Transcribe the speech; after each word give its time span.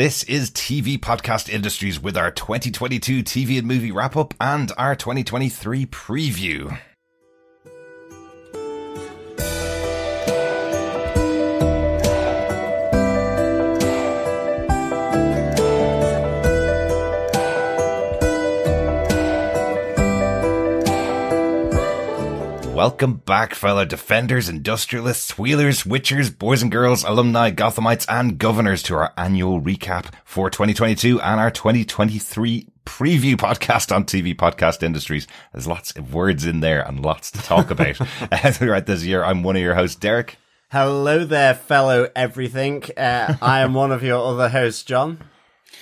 This 0.00 0.22
is 0.22 0.50
TV 0.52 0.98
Podcast 0.98 1.50
Industries 1.50 2.00
with 2.00 2.16
our 2.16 2.30
2022 2.30 3.22
TV 3.22 3.58
and 3.58 3.68
movie 3.68 3.92
wrap 3.92 4.16
up 4.16 4.32
and 4.40 4.72
our 4.78 4.96
2023 4.96 5.84
preview. 5.84 6.78
Welcome 22.80 23.16
back, 23.16 23.54
fellow 23.54 23.84
defenders, 23.84 24.48
industrialists, 24.48 25.36
wheelers, 25.36 25.82
witchers, 25.82 26.30
boys 26.30 26.62
and 26.62 26.72
girls, 26.72 27.04
alumni, 27.04 27.50
Gothamites, 27.50 28.06
and 28.08 28.38
governors 28.38 28.82
to 28.84 28.94
our 28.94 29.12
annual 29.18 29.60
recap 29.60 30.06
for 30.24 30.48
2022 30.48 31.20
and 31.20 31.38
our 31.38 31.50
2023 31.50 32.68
preview 32.86 33.34
podcast 33.34 33.94
on 33.94 34.04
TV 34.06 34.34
podcast 34.34 34.82
industries. 34.82 35.26
There's 35.52 35.66
lots 35.66 35.94
of 35.94 36.14
words 36.14 36.46
in 36.46 36.60
there 36.60 36.80
and 36.80 37.04
lots 37.04 37.30
to 37.32 37.42
talk 37.42 37.70
about. 37.70 38.00
right 38.62 38.86
this 38.86 39.04
year, 39.04 39.24
I'm 39.24 39.42
one 39.42 39.56
of 39.56 39.62
your 39.62 39.74
hosts, 39.74 39.96
Derek. 39.96 40.38
Hello 40.72 41.26
there, 41.26 41.52
fellow 41.52 42.08
everything. 42.16 42.82
Uh, 42.96 43.36
I 43.42 43.60
am 43.60 43.74
one 43.74 43.92
of 43.92 44.02
your 44.02 44.24
other 44.26 44.48
hosts, 44.48 44.84
John. 44.84 45.22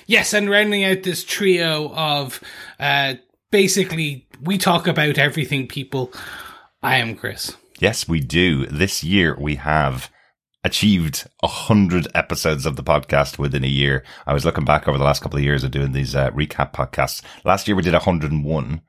Yes, 0.05 0.33
and 0.33 0.49
rounding 0.49 0.83
out 0.83 1.03
this 1.03 1.23
trio 1.23 1.93
of 1.93 2.41
uh, 2.77 3.13
basically, 3.51 4.27
we 4.43 4.57
talk 4.57 4.85
about 4.85 5.17
everything 5.17 5.65
people. 5.65 6.11
I 6.81 6.97
am 6.97 7.15
Chris. 7.15 7.57
Yes, 7.79 8.07
we 8.07 8.21
do. 8.21 8.65
This 8.67 9.03
year 9.03 9.35
we 9.37 9.55
have 9.55 10.09
achieved 10.63 11.27
a 11.43 11.47
hundred 11.47 12.07
episodes 12.15 12.65
of 12.65 12.77
the 12.77 12.83
podcast 12.83 13.37
within 13.37 13.65
a 13.65 13.67
year. 13.67 14.05
I 14.25 14.33
was 14.33 14.45
looking 14.45 14.63
back 14.63 14.87
over 14.87 14.97
the 14.97 15.03
last 15.03 15.21
couple 15.21 15.37
of 15.37 15.43
years 15.43 15.65
of 15.65 15.71
doing 15.71 15.91
these 15.91 16.15
uh, 16.15 16.31
recap 16.31 16.71
podcasts. 16.71 17.21
Last 17.43 17.67
year 17.67 17.75
we 17.75 17.83
did 17.83 17.91
101 17.91 18.81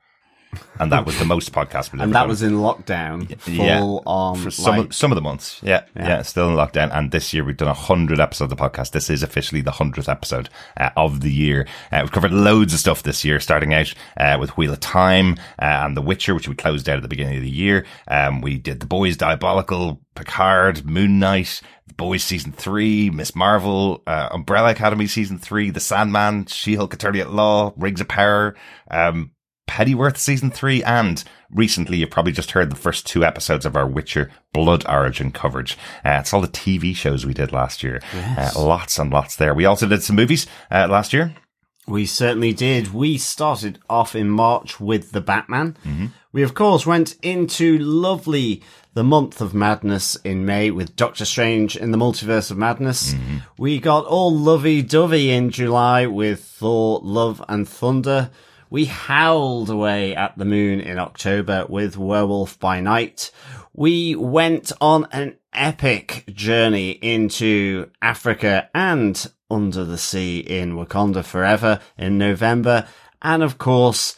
and 0.79 0.91
that 0.91 1.05
was 1.05 1.17
the 1.19 1.25
most 1.25 1.51
podcast. 1.51 1.93
and 1.99 2.13
that 2.15 2.27
was 2.27 2.41
in 2.41 2.53
lockdown, 2.53 3.37
full 3.39 3.53
yeah, 3.53 3.81
on 3.81 4.37
for 4.37 4.51
some 4.51 4.77
like, 4.77 4.87
of, 4.87 4.95
some 4.95 5.11
of 5.11 5.15
the 5.15 5.21
months. 5.21 5.59
Yeah, 5.63 5.83
yeah, 5.95 6.07
yeah, 6.07 6.21
still 6.23 6.49
in 6.49 6.55
lockdown. 6.55 6.89
And 6.95 7.11
this 7.11 7.33
year 7.33 7.43
we've 7.43 7.57
done 7.57 7.67
a 7.67 7.73
hundred 7.73 8.19
episodes 8.19 8.51
of 8.51 8.57
the 8.57 8.63
podcast. 8.63 8.91
This 8.91 9.09
is 9.09 9.23
officially 9.23 9.61
the 9.61 9.71
hundredth 9.71 10.09
episode 10.09 10.49
uh, 10.77 10.89
of 10.97 11.21
the 11.21 11.31
year. 11.31 11.67
Uh, 11.91 11.99
we've 12.01 12.11
covered 12.11 12.31
loads 12.31 12.73
of 12.73 12.79
stuff 12.79 13.03
this 13.03 13.23
year, 13.23 13.39
starting 13.39 13.73
out 13.73 13.93
uh, 14.17 14.37
with 14.39 14.57
Wheel 14.57 14.73
of 14.73 14.79
Time 14.79 15.37
uh, 15.59 15.85
and 15.85 15.95
The 15.95 16.01
Witcher, 16.01 16.33
which 16.33 16.47
we 16.47 16.55
closed 16.55 16.89
out 16.89 16.97
at 16.97 17.01
the 17.01 17.07
beginning 17.07 17.37
of 17.37 17.43
the 17.43 17.49
year. 17.49 17.85
Um, 18.07 18.41
we 18.41 18.57
did 18.57 18.79
The 18.79 18.87
Boys, 18.87 19.17
Diabolical, 19.17 20.01
Picard, 20.15 20.85
Moon 20.85 21.19
Knight, 21.19 21.61
The 21.87 21.93
Boys 21.93 22.23
season 22.23 22.51
three, 22.51 23.09
Miss 23.09 23.35
Marvel, 23.35 24.03
uh, 24.07 24.29
Umbrella 24.31 24.71
Academy 24.71 25.07
season 25.07 25.37
three, 25.37 25.69
The 25.69 25.79
Sandman, 25.79 26.47
She-Hulk 26.47 26.93
Attorney 26.93 27.21
at 27.21 27.31
Law, 27.31 27.73
Rings 27.77 28.01
of 28.01 28.07
Power. 28.07 28.55
Um, 28.89 29.31
Pennyworth 29.71 30.17
season 30.17 30.51
three, 30.51 30.83
and 30.83 31.23
recently 31.49 31.95
you've 31.95 32.09
probably 32.09 32.33
just 32.33 32.51
heard 32.51 32.69
the 32.69 32.75
first 32.75 33.07
two 33.07 33.23
episodes 33.23 33.65
of 33.65 33.77
our 33.77 33.87
Witcher 33.87 34.29
Blood 34.51 34.83
Origin 34.85 35.31
coverage. 35.31 35.77
Uh, 36.03 36.17
it's 36.19 36.33
all 36.33 36.41
the 36.41 36.49
TV 36.49 36.93
shows 36.93 37.25
we 37.25 37.33
did 37.33 37.53
last 37.53 37.81
year. 37.81 38.01
Yes. 38.13 38.53
Uh, 38.53 38.61
lots 38.61 38.99
and 38.99 39.13
lots 39.13 39.37
there. 39.37 39.53
We 39.53 39.63
also 39.63 39.87
did 39.87 40.03
some 40.03 40.17
movies 40.17 40.45
uh, 40.69 40.89
last 40.89 41.13
year. 41.13 41.33
We 41.87 42.05
certainly 42.05 42.51
did. 42.51 42.93
We 42.93 43.17
started 43.17 43.79
off 43.89 44.13
in 44.13 44.29
March 44.29 44.81
with 44.81 45.13
The 45.13 45.21
Batman. 45.21 45.77
Mm-hmm. 45.85 46.07
We, 46.33 46.43
of 46.43 46.53
course, 46.53 46.85
went 46.85 47.15
into 47.21 47.77
lovely 47.77 48.63
the 48.93 49.05
month 49.05 49.39
of 49.39 49.53
madness 49.53 50.17
in 50.17 50.45
May 50.45 50.69
with 50.69 50.97
Doctor 50.97 51.23
Strange 51.23 51.77
in 51.77 51.91
the 51.91 51.97
Multiverse 51.97 52.51
of 52.51 52.57
Madness. 52.57 53.13
Mm-hmm. 53.13 53.37
We 53.57 53.79
got 53.79 54.03
all 54.03 54.37
lovey 54.37 54.81
dovey 54.81 55.31
in 55.31 55.49
July 55.49 56.07
with 56.07 56.43
Thor, 56.43 56.99
Love 57.01 57.41
and 57.47 57.65
Thunder. 57.65 58.31
We 58.71 58.85
howled 58.85 59.69
away 59.69 60.15
at 60.15 60.37
the 60.37 60.45
moon 60.45 60.79
in 60.79 60.97
October 60.97 61.65
with 61.67 61.97
Werewolf 61.97 62.57
by 62.57 62.79
Night. 62.79 63.29
We 63.73 64.15
went 64.15 64.71
on 64.79 65.09
an 65.11 65.35
epic 65.51 66.23
journey 66.33 66.91
into 66.91 67.91
Africa 68.01 68.69
and 68.73 69.29
under 69.49 69.83
the 69.83 69.97
sea 69.97 70.39
in 70.39 70.77
Wakanda 70.77 71.25
Forever 71.25 71.81
in 71.97 72.17
November. 72.17 72.87
And 73.21 73.43
of 73.43 73.57
course, 73.57 74.15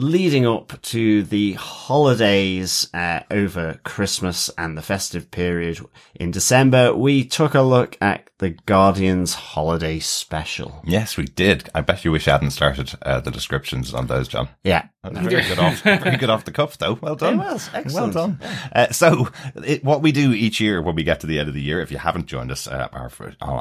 leading 0.00 0.46
up 0.46 0.80
to 0.80 1.22
the 1.24 1.52
holidays 1.54 2.88
uh, 2.94 3.20
over 3.30 3.78
Christmas 3.84 4.50
and 4.56 4.76
the 4.76 4.82
festive 4.82 5.30
period 5.30 5.78
in 6.14 6.30
December, 6.30 6.94
we 6.94 7.24
took 7.24 7.54
a 7.54 7.60
look 7.60 7.96
at 8.00 8.28
the 8.38 8.50
Guardians 8.50 9.34
holiday 9.34 9.98
special. 9.98 10.80
Yes, 10.84 11.18
we 11.18 11.24
did. 11.24 11.68
I 11.74 11.82
bet 11.82 12.04
you 12.04 12.12
wish 12.12 12.26
I 12.26 12.32
hadn't 12.32 12.52
started 12.52 12.94
uh, 13.02 13.20
the 13.20 13.30
descriptions 13.30 13.92
on 13.92 14.06
those, 14.06 14.28
John. 14.28 14.48
Yeah. 14.64 14.88
Very 15.02 15.42
good 15.42 15.58
off, 15.58 15.80
very 15.80 16.16
good 16.16 16.28
off 16.28 16.44
the 16.44 16.52
cuff, 16.52 16.76
though. 16.78 16.98
Well 17.00 17.16
done. 17.16 17.34
It 17.34 17.38
was 17.38 17.70
excellent. 17.72 18.14
Well 18.14 18.26
done. 18.28 18.38
Uh, 18.74 18.88
so, 18.90 19.28
it, 19.64 19.82
what 19.82 20.02
we 20.02 20.12
do 20.12 20.32
each 20.32 20.60
year 20.60 20.82
when 20.82 20.94
we 20.94 21.04
get 21.04 21.20
to 21.20 21.26
the 21.26 21.38
end 21.38 21.48
of 21.48 21.54
the 21.54 21.62
year, 21.62 21.80
if 21.80 21.90
you 21.90 21.96
haven't 21.96 22.26
joined 22.26 22.50
us 22.50 22.66
uh, 22.66 22.88
our, 22.92 23.10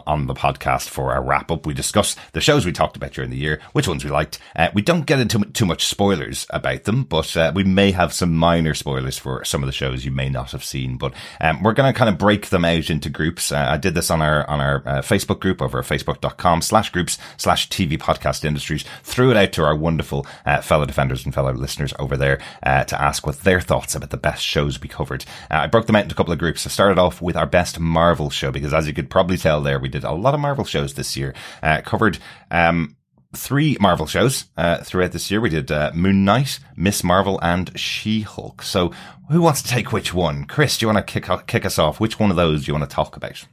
on 0.05 0.28
the 0.28 0.33
podcast 0.33 0.89
for 0.89 1.13
our 1.13 1.23
wrap 1.23 1.49
up, 1.49 1.66
we 1.66 1.73
discuss 1.73 2.17
the 2.33 2.41
shows 2.41 2.66
we 2.66 2.73
talked 2.73 2.97
about 2.97 3.13
during 3.13 3.29
the 3.29 3.38
year, 3.38 3.61
which 3.72 3.88
ones 3.88 4.03
we 4.03 4.11
liked. 4.11 4.39
Uh, 4.55 4.69
we 4.73 4.81
don't 4.81 5.05
get 5.05 5.19
into 5.19 5.39
too 5.51 5.66
much 5.66 5.85
spoilers 5.85 6.28
about 6.50 6.84
them, 6.84 7.03
but 7.03 7.35
uh, 7.35 7.51
we 7.53 7.63
may 7.63 7.91
have 7.91 8.13
some 8.13 8.35
minor 8.35 8.73
spoilers 8.73 9.17
for 9.17 9.44
some 9.45 9.63
of 9.63 9.67
the 9.67 9.73
shows 9.73 10.06
you 10.06 10.12
may 10.12 10.29
not 10.29 10.51
have 10.51 10.63
seen. 10.63 10.97
But 10.97 11.13
um, 11.41 11.63
we're 11.63 11.73
going 11.73 11.91
to 11.91 11.97
kind 11.97 12.09
of 12.09 12.17
break 12.17 12.47
them 12.47 12.66
out 12.66 12.90
into 12.90 13.09
groups. 13.09 13.51
Uh, 13.51 13.67
I 13.69 13.78
did 13.78 13.95
this 13.95 14.12
on 14.12 14.22
our 14.22 14.50
on 14.50 14.59
our 14.59 14.78
uh, 14.85 15.01
Facebook 15.01 15.40
group 15.40 15.62
over 15.62 15.79
at 15.79 15.85
facebook.com 15.85 16.62
slash 16.62 16.91
groups 16.91 17.17
slash 17.38 17.69
TV 17.69 17.97
podcast 17.97 18.45
industries. 18.45 18.85
Threw 19.03 19.31
it 19.31 19.38
out 19.38 19.51
to 19.53 19.63
our 19.63 19.75
wonderful 19.75 20.25
fellow 20.62 20.85
defenders 20.85 21.25
and 21.25 21.34
fellow 21.34 21.53
listeners 21.53 21.94
over 22.00 22.17
there 22.17 22.40
uh, 22.63 22.84
to 22.85 23.01
ask 23.01 23.25
what 23.25 23.40
their 23.41 23.61
thoughts 23.61 23.96
about 23.96 24.09
the 24.09 24.17
best 24.17 24.44
shows 24.44 24.81
we 24.81 24.88
covered. 24.88 25.25
Uh, 25.50 25.56
I 25.56 25.67
broke 25.67 25.88
them 25.88 25.96
out 25.96 26.03
into 26.03 26.16
a 26.16 26.17
couple 26.17 26.34
of 26.34 26.40
groups. 26.40 26.66
I 26.66 26.69
started 26.69 27.00
off 27.00 27.22
with 27.22 27.35
our 27.35 27.46
best 27.46 27.79
Marvel 27.79 28.29
show 28.29 28.51
because, 28.51 28.73
as 28.73 28.88
you 28.88 28.94
could 28.94 29.09
probably 29.09 29.38
tell, 29.38 29.61
there 29.61 29.79
we 29.79 29.90
did 29.90 30.03
a 30.03 30.11
lot 30.11 30.34
of 30.34 30.40
Marvel 30.40 30.66
shows 30.66 30.94
this 30.94 31.16
year. 31.17 31.34
Uh, 31.61 31.81
covered. 31.81 32.19
Um, 32.51 32.96
three 33.35 33.78
Marvel 33.79 34.07
shows 34.07 34.45
uh, 34.57 34.78
throughout 34.78 35.12
this 35.12 35.29
year. 35.29 35.41
We 35.41 35.50
did 35.50 35.72
uh, 35.72 35.91
Moon 35.94 36.25
Knight, 36.25 36.59
Miss 36.75 37.03
Marvel, 37.03 37.40
and 37.41 37.78
She 37.79 38.22
Hulk. 38.22 38.62
So, 38.62 38.91
who 39.29 39.41
wants 39.41 39.62
to 39.62 39.67
take 39.69 39.91
which 39.91 40.13
one? 40.13 40.45
Chris, 40.45 40.78
do 40.78 40.85
you 40.85 40.94
want 40.94 41.06
to 41.06 41.19
kick 41.19 41.47
kick 41.47 41.66
us 41.66 41.78
off? 41.79 42.00
Which 42.00 42.19
one 42.19 42.31
of 42.31 42.38
those 42.38 42.66
do 42.66 42.72
you 42.72 42.78
want 42.78 42.90
to 42.90 42.95
talk 42.95 43.16
about? 43.16 43.45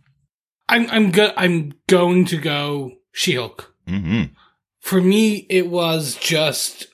I'm 0.69 0.88
I'm 0.91 1.10
go- 1.10 1.32
I'm 1.37 1.75
going 1.88 2.25
to 2.26 2.38
go 2.38 2.92
She 3.12 3.34
Hulk. 3.34 3.75
Mm-hmm. 3.87 4.34
For 4.81 5.00
me, 5.00 5.47
it 5.50 5.69
was 5.69 6.14
just 6.16 6.87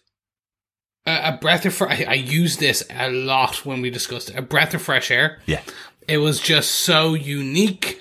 a, 1.07 1.37
breath 1.41 1.67
of 1.67 1.75
fresh. 1.75 2.01
I, 2.01 2.11
I 2.11 2.15
used 2.15 2.61
this 2.61 2.83
a 2.91 3.11
lot 3.11 3.67
when 3.67 3.83
we 3.83 3.91
discussed 3.91 4.31
it. 4.31 4.37
A 4.37 4.43
breath 4.43 4.75
of 4.75 4.83
fresh 4.83 5.11
air. 5.11 5.41
Yeah. 5.47 5.61
It 6.09 6.19
was 6.19 6.41
just 6.41 6.71
so 6.71 7.15
unique. 7.15 8.01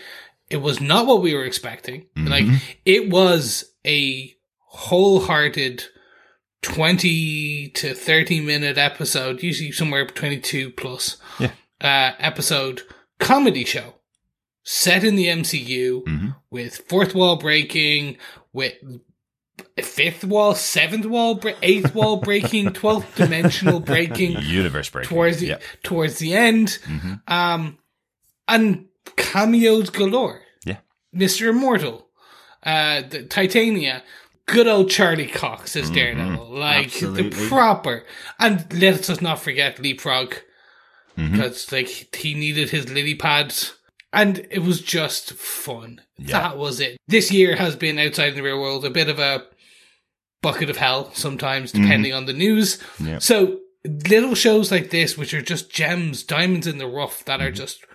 It 0.49 0.57
was 0.57 0.81
not 0.81 1.05
what 1.05 1.21
we 1.21 1.33
were 1.33 1.45
expecting. 1.45 2.07
Mm-hmm. 2.15 2.27
Like 2.27 2.45
it 2.85 3.09
was 3.09 3.65
a 3.85 4.33
wholehearted 4.71 5.83
20 6.61 7.69
to 7.69 7.93
30 7.93 8.41
minute 8.41 8.77
episode, 8.77 9.43
usually 9.43 9.71
somewhere 9.71 10.05
between 10.05 10.31
22 10.31 10.71
plus. 10.71 11.17
Yeah. 11.39 11.51
Uh, 11.79 12.11
episode 12.19 12.81
comedy 13.19 13.65
show 13.65 13.95
set 14.63 15.03
in 15.03 15.15
the 15.15 15.27
MCU 15.27 16.03
mm-hmm. 16.03 16.27
with 16.49 16.77
fourth 16.87 17.15
wall 17.15 17.37
breaking, 17.37 18.17
with 18.53 18.73
fifth 19.81 20.23
wall, 20.23 20.55
seventh 20.55 21.05
wall, 21.05 21.39
eighth 21.61 21.95
wall 21.95 22.17
breaking, 22.17 22.73
twelfth 22.73 23.15
dimensional 23.15 23.79
breaking, 23.79 24.37
universe 24.41 24.89
breaking 24.89 25.09
towards 25.09 25.39
the 25.39 25.47
yep. 25.47 25.63
towards 25.83 26.19
the 26.19 26.33
end, 26.33 26.79
mm-hmm. 26.83 27.13
um, 27.27 27.77
and 28.47 28.85
cameos 29.15 29.89
galore. 29.89 30.41
Yeah, 30.65 30.77
Mister 31.11 31.49
Immortal, 31.49 32.07
uh, 32.63 33.01
the 33.01 33.23
Titania, 33.23 34.03
good 34.51 34.67
old 34.67 34.89
Charlie 34.89 35.27
Cox 35.27 35.75
as 35.75 35.85
mm-hmm. 35.85 35.93
Daredevil, 35.95 36.49
like 36.49 36.87
Absolutely. 36.87 37.29
the 37.29 37.47
proper, 37.47 38.03
and 38.37 38.65
let 38.79 39.09
us 39.09 39.21
not 39.21 39.39
forget 39.39 39.79
Leapfrog, 39.79 40.35
because 41.15 41.65
mm-hmm. 41.65 41.75
like 41.75 42.15
he 42.15 42.33
needed 42.33 42.69
his 42.69 42.91
lily 42.91 43.15
pads 43.15 43.75
and 44.13 44.45
it 44.51 44.59
was 44.59 44.81
just 44.81 45.33
fun. 45.33 46.01
Yeah. 46.17 46.39
That 46.39 46.57
was 46.57 46.79
it. 46.79 46.97
This 47.07 47.31
year 47.31 47.55
has 47.55 47.75
been 47.75 47.97
outside 47.97 48.29
in 48.29 48.35
the 48.35 48.43
real 48.43 48.59
world 48.59 48.85
a 48.85 48.89
bit 48.89 49.09
of 49.09 49.19
a 49.19 49.45
bucket 50.41 50.69
of 50.69 50.77
hell 50.77 51.13
sometimes, 51.13 51.71
mm-hmm. 51.71 51.83
depending 51.83 52.11
mm-hmm. 52.11 52.17
on 52.17 52.25
the 52.25 52.33
news. 52.33 52.81
Yeah. 52.99 53.19
So 53.19 53.59
little 53.85 54.35
shows 54.35 54.71
like 54.71 54.89
this, 54.89 55.17
which 55.17 55.33
are 55.33 55.41
just 55.41 55.71
gems, 55.71 56.23
diamonds 56.23 56.67
in 56.67 56.77
the 56.77 56.87
rough, 56.87 57.23
that 57.25 57.39
mm-hmm. 57.39 57.47
are 57.47 57.51
just 57.51 57.85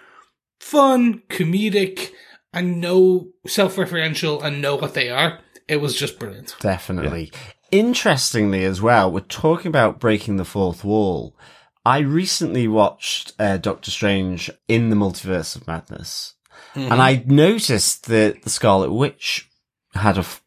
fun, 0.59 1.23
comedic, 1.29 2.13
and 2.53 2.81
no 2.81 3.29
self-referential 3.47 4.43
and 4.43 4.63
know 4.63 4.77
what 4.77 4.95
they 4.95 5.11
are. 5.11 5.41
It 5.69 5.79
was 5.81 5.97
just 5.97 6.19
brilliant. 6.19 6.55
Definitely. 6.61 7.31
Yeah. 7.33 7.39
Interestingly, 7.73 8.65
as 8.65 8.81
well, 8.81 9.11
we're 9.11 9.21
talking 9.21 9.69
about 9.69 9.99
breaking 9.99 10.37
the 10.37 10.45
fourth 10.45 10.85
wall. 10.85 11.37
I 11.85 11.99
recently 11.99 12.69
watched 12.69 13.33
uh, 13.39 13.57
Doctor 13.59 13.91
Strange 13.91 14.51
in 14.69 14.91
the 14.91 14.97
Multiverse 14.97 15.57
of 15.57 15.67
Madness, 15.67 16.35
mm-hmm. 16.75 16.93
and 16.93 17.03
I 17.03 17.23
noticed 17.27 18.07
that 18.07 18.43
the 18.43 18.51
Scarlet 18.51 18.93
Witch 18.93 19.49
had 19.95 20.17
a 20.17 20.21
f- 20.21 20.43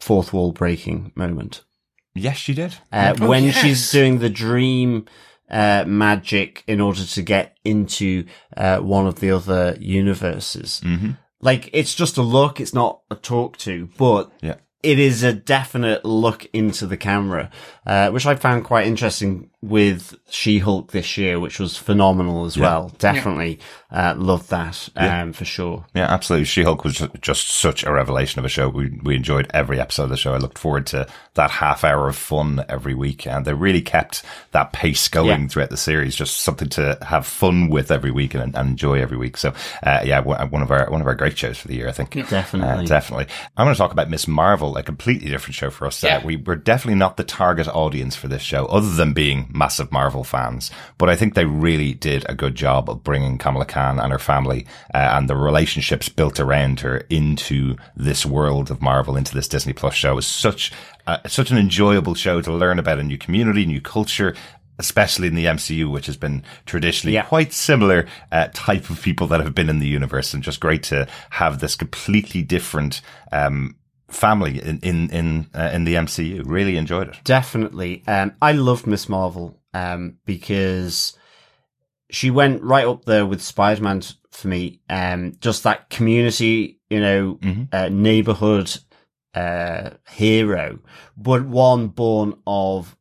fourth 0.00 0.32
wall 0.32 0.52
breaking 0.52 1.12
moment. 1.14 1.62
Yes, 2.14 2.36
she 2.36 2.54
did. 2.54 2.76
Uh, 2.92 3.14
Oh, 3.20 3.28
when 3.28 3.44
yes. 3.44 3.56
she's 3.56 3.90
doing 3.90 4.18
the 4.18 4.30
dream 4.30 5.06
uh, 5.50 5.84
magic 5.86 6.62
in 6.66 6.80
order 6.80 7.04
to 7.04 7.22
get 7.22 7.56
into 7.64 8.24
uh, 8.56 8.78
one 8.78 9.06
of 9.06 9.20
the 9.20 9.30
other 9.30 9.76
universes. 9.80 10.80
Mm-hmm. 10.84 11.10
Like, 11.44 11.68
it's 11.72 11.94
just 11.94 12.16
a 12.16 12.22
look, 12.22 12.58
it's 12.60 12.74
not 12.74 13.02
a 13.10 13.14
talk 13.14 13.56
to, 13.58 13.88
but 13.98 14.32
Yeah. 14.40 14.56
it 14.82 14.98
is 14.98 15.22
a 15.22 15.32
definite 15.32 16.04
look 16.04 16.46
into 16.52 16.86
the 16.86 16.96
camera, 16.96 17.50
uh, 17.86 18.10
which 18.10 18.26
I 18.26 18.34
found 18.34 18.64
quite 18.64 18.86
interesting 18.86 19.50
with 19.68 20.14
She-Hulk 20.28 20.92
this 20.92 21.16
year, 21.16 21.40
which 21.40 21.58
was 21.58 21.76
phenomenal 21.76 22.44
as 22.44 22.58
well. 22.58 22.92
Definitely 22.98 23.60
uh, 23.90 24.14
loved 24.16 24.50
that 24.50 24.88
um, 24.96 25.32
for 25.32 25.44
sure. 25.44 25.86
Yeah, 25.94 26.12
absolutely. 26.12 26.44
She-Hulk 26.44 26.84
was 26.84 27.02
just 27.20 27.48
such 27.48 27.84
a 27.84 27.92
revelation 27.92 28.38
of 28.38 28.44
a 28.44 28.48
show. 28.48 28.68
We 28.68 28.90
we 29.02 29.16
enjoyed 29.16 29.50
every 29.54 29.80
episode 29.80 30.04
of 30.04 30.10
the 30.10 30.16
show. 30.16 30.34
I 30.34 30.38
looked 30.38 30.58
forward 30.58 30.86
to 30.88 31.06
that 31.34 31.50
half 31.50 31.84
hour 31.84 32.08
of 32.08 32.16
fun 32.16 32.64
every 32.68 32.94
week, 32.94 33.26
and 33.26 33.44
they 33.44 33.54
really 33.54 33.82
kept 33.82 34.22
that 34.50 34.72
pace 34.72 35.08
going 35.08 35.42
Yeah. 35.42 35.48
throughout 35.48 35.70
the 35.70 35.76
series. 35.76 36.14
Just 36.14 36.38
something 36.40 36.68
to 36.70 36.98
have 37.02 37.26
fun 37.26 37.68
with 37.68 37.90
every 37.90 38.10
week 38.10 38.34
and, 38.34 38.54
and 38.54 38.68
enjoy 38.70 39.00
every 39.00 39.16
week. 39.16 39.36
So, 39.36 39.54
uh, 39.82 40.00
yeah, 40.04 40.20
one 40.20 40.50
one 40.50 40.62
of 40.62 40.70
our 40.70 40.90
one 40.90 41.00
of 41.00 41.06
our 41.06 41.14
great 41.14 41.38
shows 41.38 41.58
for 41.58 41.68
the 41.68 41.76
year, 41.76 41.88
I 41.88 41.92
think. 41.92 42.10
Definitely. 42.28 42.84
Uh, 42.84 42.86
definitely. 42.86 43.26
I'm 43.56 43.66
going 43.66 43.74
to 43.74 43.78
talk 43.78 43.92
about 43.92 44.10
Miss 44.10 44.28
Marvel, 44.28 44.76
a 44.76 44.82
completely 44.82 45.30
different 45.30 45.54
show 45.54 45.70
for 45.70 45.86
us. 45.86 46.02
Yeah. 46.02 46.18
Uh, 46.18 46.20
we 46.24 46.36
were 46.36 46.56
definitely 46.56 46.98
not 46.98 47.16
the 47.16 47.24
target 47.24 47.68
audience 47.68 48.14
for 48.16 48.28
this 48.28 48.42
show, 48.42 48.66
other 48.66 48.90
than 48.90 49.12
being 49.12 49.48
massive 49.54 49.90
Marvel 49.92 50.24
fans. 50.24 50.70
But 50.98 51.08
I 51.08 51.16
think 51.16 51.34
they 51.34 51.44
really 51.46 51.94
did 51.94 52.26
a 52.28 52.34
good 52.34 52.54
job 52.54 52.90
of 52.90 53.02
bringing 53.04 53.38
Kamala 53.38 53.64
Khan 53.64 53.98
and 53.98 54.12
her 54.12 54.18
family 54.18 54.66
uh, 54.92 54.98
and 55.16 55.28
the 55.30 55.36
relationships 55.36 56.08
built 56.08 56.38
around 56.40 56.80
her 56.80 56.98
into 57.08 57.76
this 57.96 58.26
world 58.26 58.70
of 58.70 58.82
Marvel, 58.82 59.16
into 59.16 59.34
this 59.34 59.48
Disney 59.48 59.72
Plus 59.72 59.94
show. 59.94 60.12
It 60.12 60.16
was 60.16 60.26
such 60.26 60.72
uh, 61.06 61.18
such 61.26 61.50
an 61.50 61.58
enjoyable 61.58 62.14
show 62.14 62.40
to 62.40 62.52
learn 62.52 62.78
about 62.78 62.98
a 62.98 63.02
new 63.02 63.18
community, 63.18 63.64
new 63.64 63.80
culture. 63.80 64.34
Especially 64.76 65.28
in 65.28 65.36
the 65.36 65.44
MCU, 65.44 65.88
which 65.88 66.06
has 66.06 66.16
been 66.16 66.42
traditionally 66.66 67.14
Yeah. 67.14 67.22
quite 67.22 67.52
similar 67.52 68.08
uh, 68.32 68.48
type 68.52 68.90
of 68.90 69.00
people 69.00 69.28
that 69.28 69.38
have 69.38 69.54
been 69.54 69.70
in 69.70 69.78
the 69.78 69.86
universe, 69.86 70.34
and 70.34 70.42
just 70.42 70.58
great 70.58 70.82
to 70.84 71.06
have 71.30 71.60
this 71.60 71.76
completely 71.76 72.42
different 72.42 73.00
um, 73.30 73.76
family 74.08 74.60
in 74.62 74.78
in 74.80 75.10
in, 75.10 75.46
uh, 75.54 75.70
in 75.72 75.84
the 75.84 75.94
MCU. 75.94 76.42
Really 76.44 76.76
enjoyed 76.76 77.08
it. 77.08 77.16
Definitely. 77.24 78.02
Um, 78.06 78.32
I 78.40 78.52
loved 78.52 78.86
Miss 78.86 79.08
Marvel 79.08 79.60
um, 79.72 80.18
because 80.24 81.16
she 82.10 82.30
went 82.30 82.62
right 82.62 82.86
up 82.86 83.04
there 83.04 83.26
with 83.26 83.42
Spider 83.42 83.82
Man 83.82 84.02
for 84.30 84.48
me. 84.48 84.80
Um, 84.90 85.32
just 85.40 85.62
that 85.62 85.90
community, 85.90 86.80
you 86.90 87.00
know, 87.00 87.34
Mhm. 87.42 87.68
uh, 87.72 87.88
neighborhood 87.88 88.76
uh, 89.34 89.90
hero, 90.10 90.78
but 91.16 91.44
one 91.44 91.88
born 91.88 92.34
of 92.46 92.96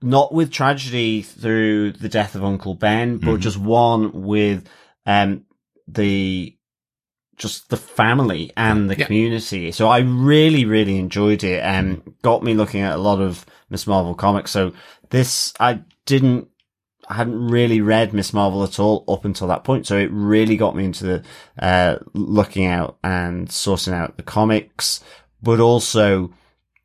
not 0.00 0.32
with 0.34 0.52
tragedy 0.52 1.22
through 1.22 1.90
the 1.92 2.08
death 2.08 2.34
of 2.36 2.44
Uncle 2.44 2.74
Ben, 2.74 3.16
but 3.18 3.38
Mhm. 3.38 3.40
just 3.40 3.58
one 3.58 4.22
with 4.22 4.68
um, 5.06 5.44
the 5.88 6.53
just 7.36 7.68
the 7.70 7.76
family 7.76 8.52
and 8.56 8.88
the 8.90 8.96
Yeah. 8.98 9.06
community. 9.06 9.72
So 9.72 9.88
I 9.88 9.98
really, 9.98 10.64
really 10.64 10.98
enjoyed 10.98 11.42
it 11.44 11.62
and 11.62 12.02
got 12.22 12.42
me 12.42 12.54
looking 12.54 12.80
at 12.80 12.94
a 12.94 13.02
lot 13.02 13.20
of 13.20 13.44
Miss 13.70 13.86
Marvel 13.86 14.14
comics. 14.14 14.50
So 14.50 14.72
this, 15.10 15.52
I 15.58 15.80
didn't, 16.06 16.48
I 17.08 17.14
hadn't 17.14 17.48
really 17.48 17.80
read 17.80 18.12
Miss 18.14 18.32
Marvel 18.32 18.62
at 18.64 18.78
all 18.78 19.04
up 19.08 19.24
until 19.24 19.48
that 19.48 19.64
point. 19.64 19.86
So 19.86 19.98
it 19.98 20.10
really 20.12 20.56
got 20.56 20.76
me 20.76 20.84
into 20.84 21.04
the, 21.04 21.22
uh, 21.58 21.96
looking 22.14 22.66
out 22.66 22.98
and 23.02 23.48
sourcing 23.48 23.92
out 23.92 24.16
the 24.16 24.22
comics, 24.22 25.02
but 25.42 25.60
also, 25.60 26.32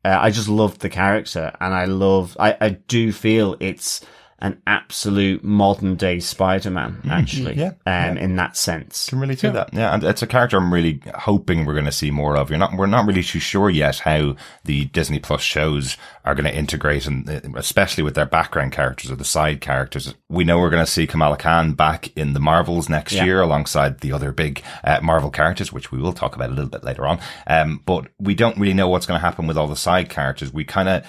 uh, 0.04 0.18
I 0.20 0.30
just 0.30 0.48
loved 0.48 0.80
the 0.80 0.88
character 0.90 1.52
and 1.60 1.72
I 1.74 1.84
love, 1.84 2.36
I, 2.40 2.56
I 2.60 2.68
do 2.70 3.12
feel 3.12 3.56
it's 3.60 4.04
an 4.40 4.60
absolute 4.66 5.44
modern 5.44 5.94
day 5.96 6.18
Spider-Man, 6.20 7.02
actually. 7.10 7.54
yeah, 7.56 7.72
Um, 7.86 8.16
in 8.16 8.36
that 8.36 8.56
sense. 8.56 9.08
Can 9.08 9.20
really 9.20 9.34
do 9.34 9.50
that. 9.52 9.70
Yeah, 9.72 9.92
and 9.94 10.02
it's 10.02 10.22
a 10.22 10.26
character 10.26 10.56
I'm 10.56 10.72
really 10.72 11.00
hoping 11.14 11.64
we're 11.66 11.74
going 11.74 11.84
to 11.84 11.92
see 11.92 12.10
more 12.10 12.36
of. 12.36 12.48
You're 12.50 12.58
not, 12.58 12.74
we're 12.76 12.86
not 12.86 13.06
really 13.06 13.22
too 13.22 13.38
sure 13.40 13.68
yet 13.70 13.98
how 14.00 14.36
the 14.64 14.86
Disney 14.86 15.18
Plus 15.18 15.42
shows 15.42 15.96
are 16.24 16.34
going 16.34 16.46
to 16.50 16.56
integrate, 16.56 17.06
and 17.06 17.28
uh, 17.28 17.40
especially 17.56 18.02
with 18.02 18.14
their 18.14 18.26
background 18.26 18.72
characters 18.72 19.10
or 19.10 19.16
the 19.16 19.24
side 19.24 19.60
characters. 19.60 20.14
We 20.28 20.44
know 20.44 20.58
we're 20.58 20.70
going 20.70 20.84
to 20.84 20.90
see 20.90 21.06
Kamala 21.06 21.36
Khan 21.36 21.72
back 21.74 22.16
in 22.16 22.32
the 22.32 22.40
Marvels 22.40 22.88
next 22.88 23.12
Yeah. 23.12 23.24
year 23.24 23.40
alongside 23.42 24.00
the 24.00 24.12
other 24.12 24.32
big 24.32 24.62
uh, 24.84 25.00
Marvel 25.02 25.30
characters, 25.30 25.72
which 25.72 25.92
we 25.92 25.98
will 25.98 26.12
talk 26.12 26.34
about 26.34 26.48
a 26.50 26.54
little 26.54 26.70
bit 26.70 26.84
later 26.84 27.06
on. 27.06 27.20
Um, 27.46 27.82
but 27.84 28.06
we 28.18 28.34
don't 28.34 28.56
really 28.58 28.74
know 28.74 28.88
what's 28.88 29.06
going 29.06 29.18
to 29.20 29.24
happen 29.24 29.46
with 29.46 29.58
all 29.58 29.68
the 29.68 29.76
side 29.76 30.08
characters. 30.08 30.52
We 30.52 30.64
kind 30.64 30.88
of 30.88 31.04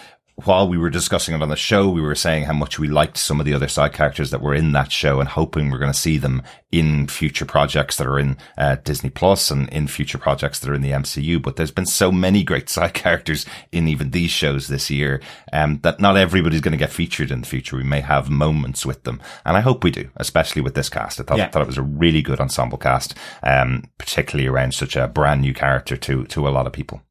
while 0.45 0.67
we 0.67 0.77
were 0.77 0.89
discussing 0.89 1.35
it 1.35 1.41
on 1.41 1.49
the 1.49 1.55
show, 1.55 1.89
we 1.89 2.01
were 2.01 2.15
saying 2.15 2.43
how 2.45 2.53
much 2.53 2.79
we 2.79 2.87
liked 2.87 3.17
some 3.17 3.39
of 3.39 3.45
the 3.45 3.53
other 3.53 3.67
side 3.67 3.93
characters 3.93 4.31
that 4.31 4.41
were 4.41 4.53
in 4.53 4.71
that 4.73 4.91
show 4.91 5.19
and 5.19 5.29
hoping 5.29 5.69
we're 5.69 5.77
going 5.79 5.91
to 5.91 5.97
see 5.97 6.17
them 6.17 6.41
in 6.71 7.07
future 7.07 7.45
projects 7.45 7.97
that 7.97 8.07
are 8.07 8.17
in 8.17 8.37
uh, 8.57 8.77
Disney 8.83 9.09
Plus 9.09 9.51
and 9.51 9.67
in 9.69 9.87
future 9.87 10.17
projects 10.17 10.59
that 10.59 10.69
are 10.69 10.73
in 10.73 10.81
the 10.81 10.91
MCU. 10.91 11.41
But 11.41 11.55
there's 11.55 11.71
been 11.71 11.85
so 11.85 12.11
many 12.11 12.43
great 12.43 12.69
side 12.75 12.93
characters 12.93 13.45
in 13.71 13.87
even 13.87 14.11
these 14.11 14.31
shows 14.31 14.67
this 14.67 14.89
year 14.89 15.21
um, 15.51 15.79
that 15.83 15.99
not 15.99 16.17
everybody's 16.17 16.61
going 16.61 16.71
to 16.71 16.77
get 16.77 16.91
featured 16.91 17.31
in 17.31 17.41
the 17.41 17.47
future. 17.47 17.75
We 17.75 17.83
may 17.83 18.01
have 18.01 18.29
moments 18.29 18.85
with 18.85 19.03
them. 19.03 19.21
And 19.45 19.57
I 19.57 19.61
hope 19.61 19.83
we 19.83 19.91
do, 19.91 20.09
especially 20.15 20.61
with 20.61 20.75
this 20.75 20.89
cast. 20.89 21.19
I 21.19 21.23
thought, 21.23 21.37
Yeah. 21.37 21.49
thought 21.49 21.61
it 21.63 21.67
was 21.67 21.77
a 21.77 21.83
really 21.83 22.21
good 22.21 22.39
ensemble 22.39 22.77
cast, 22.77 23.15
um, 23.43 23.83
particularly 23.97 24.47
around 24.47 24.73
such 24.73 24.95
a 24.95 25.07
brand 25.07 25.41
new 25.41 25.53
character 25.53 25.97
to, 25.97 26.25
to 26.25 26.47
a 26.47 26.49
lot 26.49 26.67
of 26.67 26.73
people. 26.73 27.01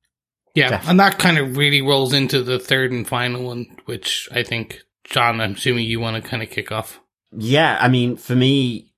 Yeah, 0.55 0.71
Definitely. 0.71 0.91
and 0.91 1.01
that 1.01 1.19
kind 1.19 1.39
of 1.39 1.57
really 1.57 1.81
rolls 1.81 2.13
into 2.13 2.43
the 2.43 2.59
third 2.59 2.91
and 2.93 3.07
final 3.07 3.45
one, 3.45 3.77
which 3.85 4.29
I 4.33 4.43
think, 4.43 4.81
John, 5.05 5.41
I'm 5.41 5.53
assuming 5.55 5.87
you 5.87 6.01
want 6.01 6.23
to 6.23 6.29
kind 6.29 6.43
of 6.43 6.51
kick 6.51 6.73
off. 6.73 7.01
Yeah, 7.33 7.79
I 7.81 7.89
mean, 7.89 8.17
for 8.17 8.35
me, 8.35 8.93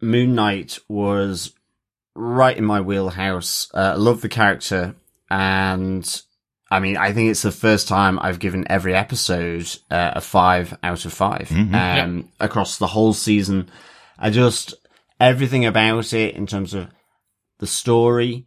Moon 0.00 0.34
Knight 0.36 0.78
was 0.88 1.52
right 2.14 2.56
in 2.56 2.64
my 2.64 2.80
wheelhouse. 2.80 3.68
Uh, 3.74 3.92
I 3.94 3.94
love 3.94 4.20
the 4.20 4.28
character, 4.28 4.94
and 5.28 6.22
I 6.70 6.78
mean, 6.78 6.96
I 6.96 7.12
think 7.12 7.30
it's 7.30 7.42
the 7.42 7.50
first 7.50 7.88
time 7.88 8.18
I've 8.20 8.38
given 8.38 8.64
every 8.70 8.94
episode 8.94 9.68
uh, 9.90 10.12
a 10.14 10.20
five 10.20 10.76
out 10.84 11.04
of 11.04 11.12
5 11.12 11.48
Mhm. 11.50 11.74
um, 11.74 12.28
across 12.38 12.78
the 12.78 12.86
whole 12.86 13.12
season. 13.12 13.68
I 14.18 14.30
just 14.30 14.74
everything 15.18 15.66
about 15.66 16.12
it 16.12 16.34
in 16.36 16.46
terms 16.46 16.74
of 16.74 16.88
the 17.58 17.66
story, 17.66 18.46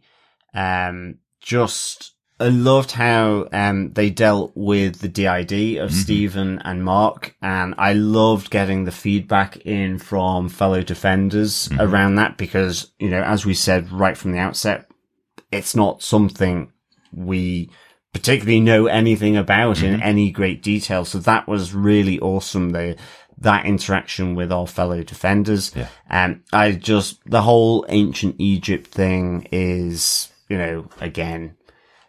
um, 0.54 1.18
just 1.40 2.12
I 2.38 2.48
loved 2.48 2.92
how 2.92 3.48
um 3.52 3.92
they 3.92 4.10
dealt 4.10 4.52
with 4.54 5.00
the 5.00 5.08
DID 5.08 5.78
of 5.78 5.90
mm-hmm. 5.90 6.00
Stephen 6.00 6.58
and 6.64 6.84
Mark, 6.84 7.34
and 7.40 7.74
I 7.78 7.94
loved 7.94 8.50
getting 8.50 8.84
the 8.84 8.92
feedback 8.92 9.56
in 9.58 9.98
from 9.98 10.48
fellow 10.48 10.82
defenders 10.82 11.68
mm-hmm. 11.68 11.80
around 11.80 12.16
that 12.16 12.36
because 12.36 12.92
you 12.98 13.08
know, 13.08 13.22
as 13.22 13.46
we 13.46 13.54
said 13.54 13.90
right 13.90 14.16
from 14.16 14.32
the 14.32 14.38
outset, 14.38 14.90
it's 15.50 15.74
not 15.74 16.02
something 16.02 16.72
we 17.12 17.70
particularly 18.12 18.60
know 18.60 18.86
anything 18.86 19.36
about 19.36 19.82
in 19.82 19.94
mm-hmm. 19.94 20.02
any 20.02 20.30
great 20.30 20.62
detail. 20.62 21.04
So 21.04 21.18
that 21.18 21.46
was 21.46 21.74
really 21.74 22.18
awesome. 22.20 22.70
The 22.70 22.96
that 23.38 23.66
interaction 23.66 24.34
with 24.34 24.50
our 24.50 24.66
fellow 24.66 25.02
defenders. 25.02 25.72
Yeah. 25.74 25.88
And 26.08 26.42
I 26.52 26.72
just 26.72 27.18
the 27.28 27.42
whole 27.42 27.84
ancient 27.88 28.36
Egypt 28.38 28.86
thing 28.86 29.48
is, 29.52 30.30
you 30.48 30.56
know, 30.56 30.88
again, 31.00 31.56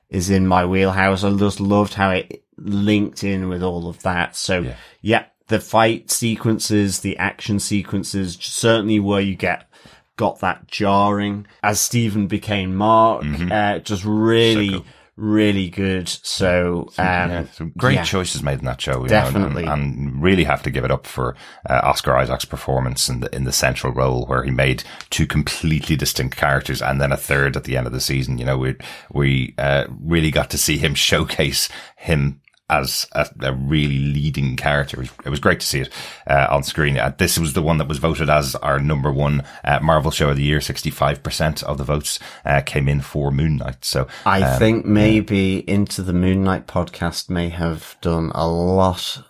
is 0.10 0.30
in 0.30 0.48
my 0.48 0.66
wheelhouse. 0.66 1.24
I 1.24 1.32
just 1.36 1.60
loved 1.60 1.94
how 1.96 2.12
it 2.12 2.44
linked 2.58 3.24
in 3.24 3.50
with 3.50 3.62
all 3.64 3.88
of 3.90 4.02
that. 4.04 4.36
So 4.36 4.60
Yeah. 4.60 4.76
yeah, 5.02 5.26
the 5.48 5.60
fight 5.60 6.10
sequences, 6.12 7.00
the 7.02 7.18
action 7.18 7.60
sequences, 7.60 8.38
certainly 8.42 9.00
where 9.00 9.22
you 9.22 9.36
get 9.36 9.70
got 10.16 10.40
that 10.40 10.68
jarring 10.68 11.46
as 11.62 11.80
Stephen 11.80 12.26
became 12.28 12.76
Mark. 12.76 13.24
Uh, 13.52 13.78
just 13.80 14.04
really, 14.04 14.70
cool. 14.70 14.86
Really 15.18 15.70
good. 15.70 16.08
So, 16.08 16.90
um, 16.98 17.06
yeah, 17.06 17.46
great 17.76 17.96
yeah. 17.96 18.04
choices 18.04 18.44
made 18.44 18.60
in 18.60 18.66
that 18.66 18.80
show. 18.80 19.02
you 19.02 19.10
Definitely. 19.10 19.66
know, 19.66 19.74
and, 19.74 19.98
and 19.98 20.24
really 20.24 20.44
have 20.46 20.64
to 20.64 20.72
give 20.72 20.86
it 20.86 20.92
up 20.92 21.06
for 21.06 21.36
uh, 21.70 21.82
Oscar 21.84 22.16
Isaac's 22.16 22.46
performance 22.46 23.10
in 23.10 23.20
the 23.20 23.36
in 23.36 23.44
the 23.44 23.52
central 23.52 23.92
role, 23.92 24.26
where 24.28 24.44
he 24.44 24.52
made 24.52 24.84
two 25.10 25.26
completely 25.26 25.96
distinct 25.96 26.38
characters 26.38 26.82
and 26.82 27.02
then 27.02 27.12
a 27.12 27.18
third 27.18 27.58
at 27.58 27.66
the 27.66 27.76
end 27.76 27.88
of 27.88 27.94
the 27.94 28.00
season. 28.00 28.38
You 28.38 28.46
know, 28.46 28.58
we 28.58 28.76
we 29.12 29.56
uh, 29.58 29.88
really 30.00 30.32
got 30.32 30.50
to 30.52 30.58
see 30.58 30.78
him 30.78 30.94
showcase 31.08 31.68
him. 31.98 32.40
As 32.70 33.08
a, 33.14 33.26
a 33.40 33.54
really 33.54 33.98
leading 33.98 34.58
character, 34.58 35.02
it 35.02 35.30
was, 35.30 35.40
great 35.40 35.62
to 35.62 35.66
see 35.66 35.80
it 35.80 35.90
uh, 36.30 36.48
on 36.50 36.64
screen. 36.64 36.98
Uh, 36.98 37.14
this 37.18 37.40
was 37.40 37.54
the 37.54 37.62
one 37.62 37.78
that 37.78 37.88
was 37.88 37.98
voted 37.98 38.30
as 38.30 38.56
our 38.56 38.78
number 38.78 39.10
one 39.10 39.46
uh, 39.64 39.80
Marvel 39.82 40.12
show 40.12 40.30
of 40.30 40.36
the 40.36 40.44
year. 40.44 40.60
Sixty-five 40.60 41.24
percent 41.24 41.64
of 41.64 41.78
the 41.78 41.86
votes 41.86 42.20
uh, 42.44 42.60
came 42.66 42.90
in 42.90 43.00
for 43.00 43.32
Moon 43.32 43.56
Knight. 43.56 43.86
So 43.86 44.08
I 44.26 44.42
um, 44.42 44.60
think 44.60 44.86
maybe 44.86 45.60
Into 45.70 46.02
the 46.02 46.12
Moonlight 46.12 46.68
podcast 46.68 47.30
may 47.30 47.48
have 47.48 47.96
done 48.02 48.34
a 48.36 48.46
lot 48.48 49.24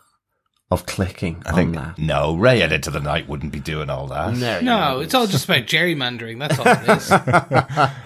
of 0.70 0.86
clicking 0.86 1.42
I 1.46 1.54
think 1.54 1.76
that. 1.76 1.98
no, 1.98 2.36
Ray 2.36 2.62
at 2.62 2.74
Into 2.74 2.92
the 2.92 3.00
Night 3.00 3.30
wouldn't 3.30 3.54
be 3.54 3.60
doing 3.62 3.90
all 3.90 4.08
that. 4.08 4.34
No, 4.36 4.60
No, 4.60 5.00
it's 5.00 5.14
all 5.14 5.26
just 5.26 5.46
about 5.46 5.62
gerrymandering. 5.62 6.40
That's 6.40 6.60
all 6.60 6.68
it 6.68 6.98
is. 6.98 7.10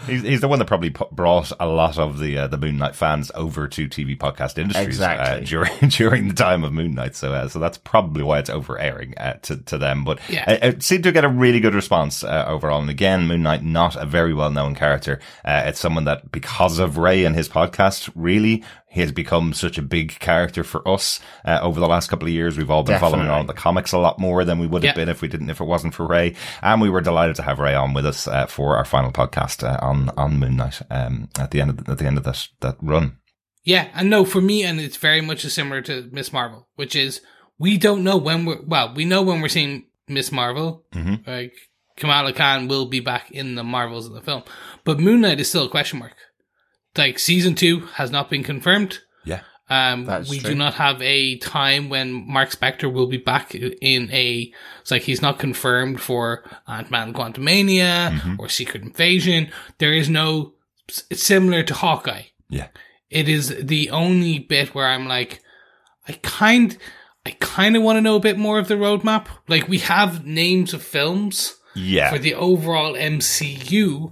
He's, 0.08 0.22
he's 0.22 0.41
the 0.41 0.48
one 0.48 0.60
that 0.60 0.65
probably 0.65 0.91
pu- 0.91 1.08
brought 1.12 1.51
a 1.60 1.65
lot 1.68 1.98
of 1.98 2.20
the 2.20 2.38
uh, 2.38 2.48
the 2.48 2.58
Moon 2.58 2.77
Knight 2.77 2.96
fans 2.96 3.32
over 3.36 3.68
to 3.68 3.88
TV 3.88 4.18
podcast 4.18 4.58
industries 4.60 4.88
Exactly. 4.88 5.41
uh, 5.41 5.46
during 5.46 5.89
during 5.89 6.27
the 6.27 6.34
time 6.36 6.63
of 6.63 6.72
Moon 6.74 6.94
Knight. 6.94 7.15
So 7.15 7.34
uh, 7.34 7.48
so 7.48 7.58
that's 7.60 7.77
probably 7.80 8.24
why 8.24 8.39
it's 8.39 8.50
over 8.50 8.77
airing 8.77 9.18
uh, 9.18 9.34
to 9.44 9.58
to 9.58 9.77
them. 9.80 10.03
But 10.03 10.20
Yeah. 10.30 10.44
uh, 10.48 10.68
it 10.68 10.84
seemed 10.84 11.03
to 11.06 11.12
get 11.12 11.24
a 11.25 11.30
really 11.30 11.60
good 11.62 11.74
response 11.75 12.24
uh, 12.24 12.46
overall. 12.48 12.82
And 12.82 12.89
again, 12.89 13.27
Moon 13.27 13.41
Knight 13.44 13.63
not 13.63 13.96
a 13.96 14.06
very 14.06 14.34
well 14.36 14.51
known 14.51 14.75
character. 14.75 15.20
Uh, 15.46 15.63
it's 15.65 15.80
someone 15.80 16.06
that 16.06 16.32
because 16.32 16.77
of 16.80 16.98
Ray 16.98 17.25
and 17.25 17.36
his 17.36 17.50
podcast, 17.50 18.12
really. 18.15 18.63
He 18.91 19.00
has 19.01 19.12
become 19.13 19.53
such 19.53 19.77
a 19.77 19.81
big 19.81 20.19
character 20.19 20.63
for 20.65 20.86
us 20.88 21.21
uh, 21.45 21.60
over 21.62 21.79
the 21.79 21.88
last 21.88 22.10
couple 22.10 22.27
of 22.27 22.33
years. 22.33 22.57
We've 22.57 22.69
all 22.69 22.83
been 22.83 23.00
following 23.00 23.21
Definitely. 23.21 23.39
on 23.39 23.48
the 23.48 23.53
comics 23.53 23.93
a 23.93 23.98
lot 23.98 24.19
more 24.19 24.43
than 24.43 24.60
we 24.60 24.67
would 24.67 24.83
have 24.83 24.98
Yeah. 24.98 25.01
been 25.01 25.07
if 25.10 25.21
we 25.21 25.29
didn't, 25.29 25.50
if 25.50 25.62
it 25.62 25.65
wasn't 25.65 25.93
for 25.93 26.05
Ray. 26.05 26.36
And 26.62 26.81
we 26.81 26.89
were 26.89 27.00
delighted 27.00 27.38
to 27.38 27.43
have 27.43 27.60
Ray 27.60 27.74
on 27.74 27.93
with 27.93 28.05
us 28.05 28.27
uh, 28.27 28.48
for 28.48 28.75
our 28.75 28.83
final 28.83 29.12
podcast 29.12 29.63
uh, 29.63 29.77
on 29.81 30.10
on 30.17 30.39
Moon 30.39 30.57
Knight 30.57 30.81
um, 30.91 31.29
at 31.39 31.51
the 31.51 31.62
end 31.62 31.69
of 31.69 31.77
the, 31.86 31.91
at 31.93 31.98
the 32.00 32.05
end 32.05 32.17
of 32.17 32.25
that 32.25 32.48
that 32.60 32.75
run. 32.81 33.17
Yeah, 33.63 33.88
and 33.93 34.10
no, 34.10 34.25
for 34.25 34.41
me, 34.41 34.63
and 34.63 34.79
it's 34.81 34.98
very 34.98 35.21
much 35.21 35.43
similar 35.45 35.81
to 35.83 36.10
Miss 36.12 36.33
Marvel, 36.33 36.67
which 36.75 36.95
is 36.95 37.21
we 37.57 37.77
don't 37.77 38.03
know 38.03 38.17
when 38.17 38.43
we're 38.45 38.62
well, 38.65 38.93
we 38.93 39.05
know 39.05 39.21
when 39.21 39.39
we're 39.41 39.48
seeing 39.48 39.86
Miss 40.10 40.31
Marvel. 40.31 40.83
Mhm. 40.93 41.25
Like 41.25 41.53
Kamala 41.95 42.33
Khan 42.33 42.67
will 42.67 42.88
be 42.88 43.00
back 43.00 43.31
in 43.31 43.55
the 43.55 43.63
Marvels 43.63 44.07
of 44.07 44.13
the 44.13 44.21
film, 44.21 44.43
but 44.83 45.00
Moon 45.00 45.21
Knight 45.21 45.39
is 45.39 45.48
still 45.48 45.65
a 45.67 45.69
question 45.69 46.00
mark. 46.00 46.13
Like 46.98 47.19
season 47.19 47.55
two 47.55 47.79
has 47.95 48.12
not 48.12 48.29
been 48.29 48.43
confirmed. 48.43 49.00
Yeah. 49.25 49.41
Um, 49.69 50.05
we 50.29 50.39
true. 50.39 50.50
do 50.51 50.55
not 50.55 50.74
have 50.74 51.01
a 51.01 51.38
time 51.38 51.88
when 51.88 52.27
Mark 52.29 52.50
Spector 52.50 52.91
will 52.91 53.07
be 53.07 53.17
back 53.17 53.55
in 53.55 54.10
a. 54.12 54.51
It's 54.81 54.91
like 54.91 55.03
he's 55.03 55.21
not 55.21 55.39
confirmed 55.39 56.01
for 56.01 56.43
Ant 56.67 56.91
Man 56.91 57.13
Quantumania 57.13 58.12
Mm-hmm. 58.12 58.36
or 58.39 58.50
Secret 58.50 58.83
Invasion. 58.83 59.50
There 59.77 59.93
is 59.93 60.10
no. 60.10 60.53
It's 61.10 61.24
similar 61.24 61.63
to 61.63 61.74
Hawkeye 61.74 62.24
Yeah. 62.50 62.67
it 63.10 63.29
is 63.29 63.55
the 63.63 63.91
only 63.91 64.39
bit 64.39 64.75
where 64.75 64.88
I'm 64.88 65.07
like, 65.07 65.41
I 66.05 66.19
kind, 66.21 66.77
I 67.25 67.31
kind 67.39 67.77
of 67.77 67.83
want 67.83 67.95
to 67.95 68.01
know 68.01 68.17
a 68.17 68.19
bit 68.19 68.38
more 68.38 68.60
of 68.60 68.67
the 68.67 68.74
roadmap. 68.75 69.27
Like 69.48 69.69
we 69.69 69.77
have 69.79 70.25
names 70.25 70.74
of 70.74 70.83
films 70.83 71.55
Yeah. 71.75 72.12
for 72.12 72.19
the 72.19 72.33
overall 72.36 72.93
MCU, 72.95 74.12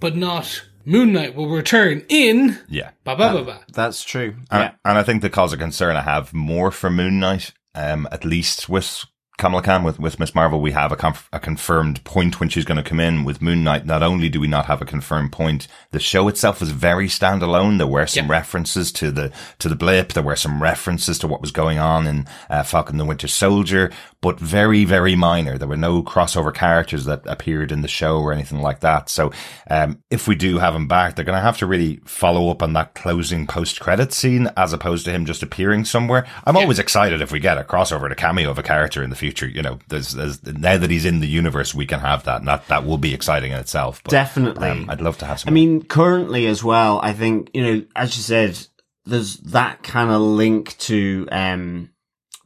but 0.00 0.16
not 0.16 0.64
Moon 0.86 1.12
Knight 1.12 1.34
will 1.34 1.48
return 1.48 2.04
in 2.08 2.58
yeah. 2.68 2.90
ba 3.02 3.16
ba 3.16 3.32
ba 3.32 3.42
ba. 3.44 3.60
That's 3.72 4.04
true. 4.04 4.36
And, 4.50 4.62
yeah. 4.62 4.70
and 4.84 4.96
I 4.96 5.02
think 5.02 5.20
the 5.20 5.28
cause 5.28 5.52
of 5.52 5.58
concern 5.58 5.96
I 5.96 6.02
have 6.02 6.32
more 6.32 6.70
for 6.70 6.90
Moon 6.90 7.18
Knight, 7.18 7.52
um, 7.74 8.06
at 8.12 8.24
least 8.24 8.68
with 8.68 9.04
Kamala 9.38 9.62
Khan, 9.62 9.82
with, 9.84 10.00
with 10.00 10.18
Miss 10.18 10.34
Marvel, 10.34 10.62
we 10.62 10.72
have 10.72 10.92
a, 10.92 10.96
conf- 10.96 11.28
a 11.30 11.38
confirmed 11.38 12.02
point 12.04 12.40
when 12.40 12.48
she's 12.48 12.64
going 12.64 12.78
to 12.78 12.88
come 12.88 12.98
in. 12.98 13.22
With 13.22 13.42
Moon 13.42 13.62
Knight, 13.62 13.84
not 13.84 14.02
only 14.02 14.30
do 14.30 14.40
we 14.40 14.46
not 14.46 14.64
have 14.64 14.80
a 14.80 14.86
confirmed 14.86 15.30
point, 15.30 15.68
the 15.90 16.00
show 16.00 16.26
itself 16.28 16.62
is 16.62 16.70
very 16.70 17.06
standalone. 17.06 17.76
There 17.76 17.86
were 17.86 18.06
some 18.06 18.26
Yeah. 18.28 18.32
references 18.32 18.90
to 18.92 19.10
the, 19.10 19.30
to 19.58 19.68
the 19.68 19.74
blip. 19.76 20.14
There 20.14 20.22
were 20.22 20.36
some 20.36 20.62
references 20.62 21.18
to 21.18 21.26
what 21.26 21.42
was 21.42 21.50
going 21.52 21.78
on 21.78 22.06
in, 22.06 22.26
uh, 22.48 22.62
Falcon 22.62 22.96
the 22.96 23.04
Winter 23.04 23.28
Soldier, 23.28 23.90
but 24.22 24.40
very, 24.40 24.86
very 24.86 25.14
minor. 25.14 25.58
There 25.58 25.68
were 25.68 25.76
no 25.76 26.02
crossover 26.02 26.52
characters 26.54 27.04
that 27.04 27.20
appeared 27.26 27.70
in 27.70 27.82
the 27.82 27.88
show 27.88 28.16
or 28.20 28.32
anything 28.32 28.62
like 28.62 28.80
that. 28.80 29.10
So, 29.10 29.32
um, 29.70 30.02
if 30.10 30.26
we 30.26 30.34
do 30.34 30.60
have 30.60 30.74
him 30.74 30.88
back, 30.88 31.14
they're 31.14 31.26
going 31.26 31.36
to 31.36 31.42
have 31.42 31.58
to 31.58 31.66
really 31.66 32.00
follow 32.06 32.48
up 32.50 32.62
on 32.62 32.72
that 32.72 32.94
closing 32.94 33.46
post 33.46 33.80
credit 33.80 34.14
scene 34.14 34.50
as 34.56 34.72
opposed 34.72 35.04
to 35.04 35.12
him 35.12 35.26
just 35.26 35.42
appearing 35.42 35.84
somewhere. 35.84 36.26
I'm 36.46 36.56
always 36.56 36.78
excited 36.78 37.20
if 37.20 37.30
we 37.30 37.38
get 37.38 37.58
a 37.58 37.64
crossover 37.64 38.10
a 38.10 38.14
cameo 38.14 38.50
of 38.50 38.58
a 38.58 38.62
character 38.62 39.02
in 39.02 39.10
the 39.10 39.16
future. 39.16 39.25
You 39.32 39.62
know, 39.62 39.78
there's, 39.88 40.12
there's 40.12 40.42
now 40.44 40.76
that 40.78 40.90
he's 40.90 41.04
in 41.04 41.20
the 41.20 41.26
universe, 41.26 41.74
we 41.74 41.86
can 41.86 42.00
have 42.00 42.24
that 42.24 42.38
and 42.38 42.48
that, 42.48 42.66
that 42.68 42.84
will 42.86 42.98
be 42.98 43.14
exciting 43.14 43.52
in 43.52 43.58
itself. 43.58 44.02
But, 44.04 44.10
Definitely. 44.10 44.68
um, 44.68 44.90
I'd 44.90 45.00
love 45.00 45.18
to 45.18 45.26
have 45.26 45.40
some. 45.40 45.48
I 45.50 45.52
mean, 45.52 45.82
currently 45.82 46.46
as 46.46 46.62
well, 46.64 47.00
I 47.02 47.12
think, 47.12 47.50
you 47.54 47.62
know, 47.62 47.84
as 47.94 48.16
you 48.16 48.22
said, 48.22 48.58
there's 49.04 49.36
that 49.38 49.82
kind 49.82 50.10
of 50.10 50.20
link 50.20 50.76
to, 50.78 51.28
um, 51.32 51.90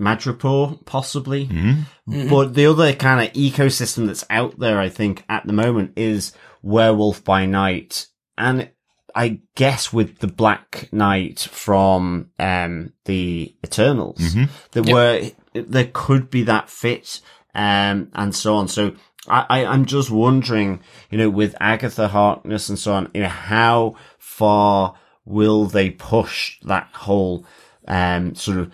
Madripoor, 0.00 0.84
possibly. 0.86 1.46
Mhm. 1.46 2.30
But 2.30 2.54
the 2.54 2.66
other 2.66 2.94
kind 2.94 3.26
of 3.26 3.32
ecosystem 3.34 4.06
that's 4.06 4.24
out 4.30 4.58
there, 4.58 4.80
I 4.80 4.88
think, 4.88 5.24
at 5.28 5.46
the 5.46 5.52
moment 5.52 5.92
is 5.96 6.32
Werewolf 6.62 7.22
by 7.24 7.44
Night. 7.46 8.06
And 8.38 8.70
I 9.14 9.40
guess 9.56 9.92
with 9.92 10.18
the 10.20 10.26
Black 10.26 10.88
Knight 10.92 11.40
from, 11.40 12.30
um, 12.38 12.92
the 13.04 13.54
Eternals, 13.64 14.18
Mhm. 14.20 14.48
that 14.72 14.86
Yep. 14.86 14.94
were, 14.94 15.30
there 15.52 15.90
could 15.92 16.30
be 16.30 16.42
that 16.44 16.70
fit, 16.70 17.20
um, 17.54 18.10
and 18.14 18.34
so 18.34 18.56
on. 18.56 18.68
So 18.68 18.94
I, 19.28 19.46
I, 19.48 19.66
I'm 19.66 19.84
just 19.84 20.10
wondering, 20.10 20.80
you 21.10 21.18
know, 21.18 21.30
with 21.30 21.54
Agatha 21.60 22.08
Harkness 22.08 22.68
and 22.68 22.78
so 22.78 22.94
on, 22.94 23.10
you 23.14 23.22
know, 23.22 23.28
how 23.28 23.96
far 24.18 24.94
will 25.24 25.66
they 25.66 25.90
push 25.90 26.58
that 26.62 26.88
whole, 26.94 27.46
um, 27.86 28.34
sort 28.34 28.58
of, 28.58 28.72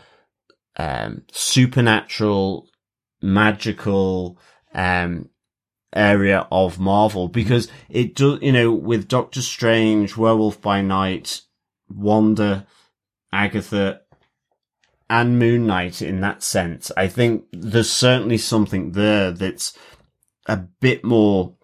um, 0.77 1.23
supernatural, 1.33 2.69
magical, 3.21 4.39
um, 4.75 5.29
area 5.93 6.47
of 6.53 6.79
Marvel 6.79 7.27
because 7.29 7.69
it 7.89 8.15
does, 8.15 8.39
you 8.43 8.53
know, 8.53 8.71
with 8.71 9.09
Doctor 9.09 9.41
Strange, 9.41 10.17
Werewolf 10.17 10.61
by 10.61 10.83
Night, 10.83 11.41
Wanda, 11.89 12.67
Agatha, 13.33 14.03
and 15.09 15.39
Moon 15.39 15.67
Knight 15.67 16.03
in 16.03 16.21
that 16.21 16.43
sense, 16.43 16.91
I 16.97 17.09
think 17.09 17.45
there's 17.53 17.91
certainly 17.91 18.39
something 18.39 18.93
there 18.93 19.31
that's 19.31 19.77
a 20.47 20.57
bit 20.57 21.05
more 21.05 21.55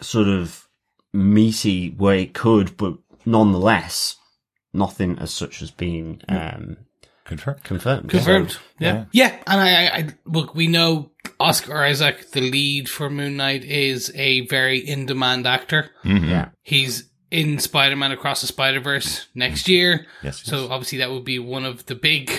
sort 0.00 0.28
of 0.28 0.68
meaty 1.12 1.90
where 1.90 2.16
it 2.16 2.34
could, 2.34 2.76
but 2.76 2.98
nonetheless, 3.24 4.16
nothing 4.72 5.18
as 5.18 5.32
such 5.32 5.60
has 5.60 5.70
been 5.70 6.22
um, 6.28 6.76
Confirm. 7.24 7.56
confirmed. 7.62 8.08
Confirmed. 8.08 8.52
So, 8.52 8.58
yeah. 8.78 9.04
yeah. 9.12 9.36
And 9.46 9.60
I, 9.60 9.84
I, 9.84 9.96
I, 9.98 10.08
look, 10.24 10.54
we 10.54 10.66
know 10.66 11.10
Oscar 11.38 11.84
Isaac, 11.84 12.30
the 12.30 12.40
lead 12.40 12.88
for 12.88 13.10
Moon 13.10 13.36
Knight, 13.36 13.64
is 13.64 14.10
a 14.14 14.46
very 14.46 14.78
in 14.78 15.04
demand 15.04 15.46
actor. 15.46 15.90
Mhm. 16.04 16.28
yeah. 16.28 16.48
He's 16.62 17.08
in 17.30 17.58
Spider 17.58 17.96
Man 17.96 18.12
Across 18.12 18.40
the 18.40 18.46
Spider 18.46 18.80
Verse 18.80 19.26
next 19.34 19.68
year. 19.68 20.06
Yes. 20.22 20.42
So 20.42 20.62
yes. 20.62 20.70
obviously 20.70 20.98
that 20.98 21.10
would 21.10 21.24
be 21.24 21.38
one 21.38 21.66
of 21.66 21.84
the 21.86 21.94
big 21.94 22.30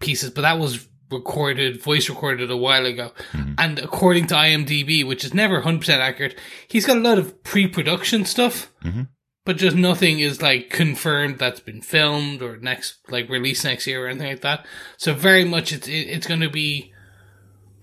pieces, 0.00 0.30
but 0.30 0.42
that 0.42 0.58
was 0.58 0.88
recorded, 1.10 1.80
voice 1.80 2.08
recorded 2.08 2.50
a 2.50 2.56
while 2.56 2.86
ago. 2.86 3.12
And 3.58 3.78
according 3.78 4.26
to 4.28 4.34
IMDb, 4.34 5.06
which 5.06 5.24
is 5.24 5.32
never 5.34 5.60
100% 5.62 5.88
accurate, 5.98 6.36
he's 6.66 6.86
got 6.86 6.96
a 6.96 7.00
lot 7.00 7.18
of 7.18 7.42
pre-production 7.44 8.24
stuff, 8.24 8.70
Mhm. 8.84 9.08
but 9.44 9.56
just 9.56 9.76
nothing 9.76 10.18
is 10.20 10.42
like 10.42 10.70
confirmed 10.70 11.38
that's 11.38 11.60
been 11.60 11.82
filmed 11.82 12.42
or 12.42 12.56
next, 12.56 12.96
like 13.10 13.28
released 13.28 13.64
next 13.64 13.86
year 13.86 14.04
or 14.04 14.08
anything 14.08 14.28
like 14.28 14.40
that. 14.40 14.66
So 14.96 15.14
very 15.14 15.44
much 15.44 15.72
it's, 15.72 15.86
it, 15.86 15.92
it's 16.08 16.26
going 16.26 16.40
to 16.40 16.50
be, 16.50 16.92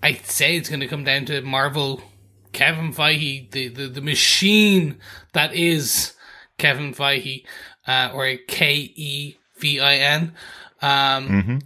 I'd 0.02 0.26
say 0.26 0.56
it's 0.56 0.68
going 0.68 0.80
to 0.80 0.88
come 0.88 1.04
down 1.04 1.24
to 1.26 1.40
Marvel, 1.42 2.02
Kevin 2.52 2.92
Feige, 2.92 3.50
the, 3.52 3.68
the, 3.68 3.86
the 3.86 4.00
machine 4.02 4.98
that 5.32 5.54
is 5.54 6.12
Kevin 6.58 6.92
Feige, 6.92 7.44
uh, 7.86 8.10
or 8.12 8.36
K 8.46 8.92
E 8.94 9.36
V 9.58 9.80
I 9.80 9.94
N, 9.96 10.32
um, 10.82 11.28
Mhm. 11.28 11.62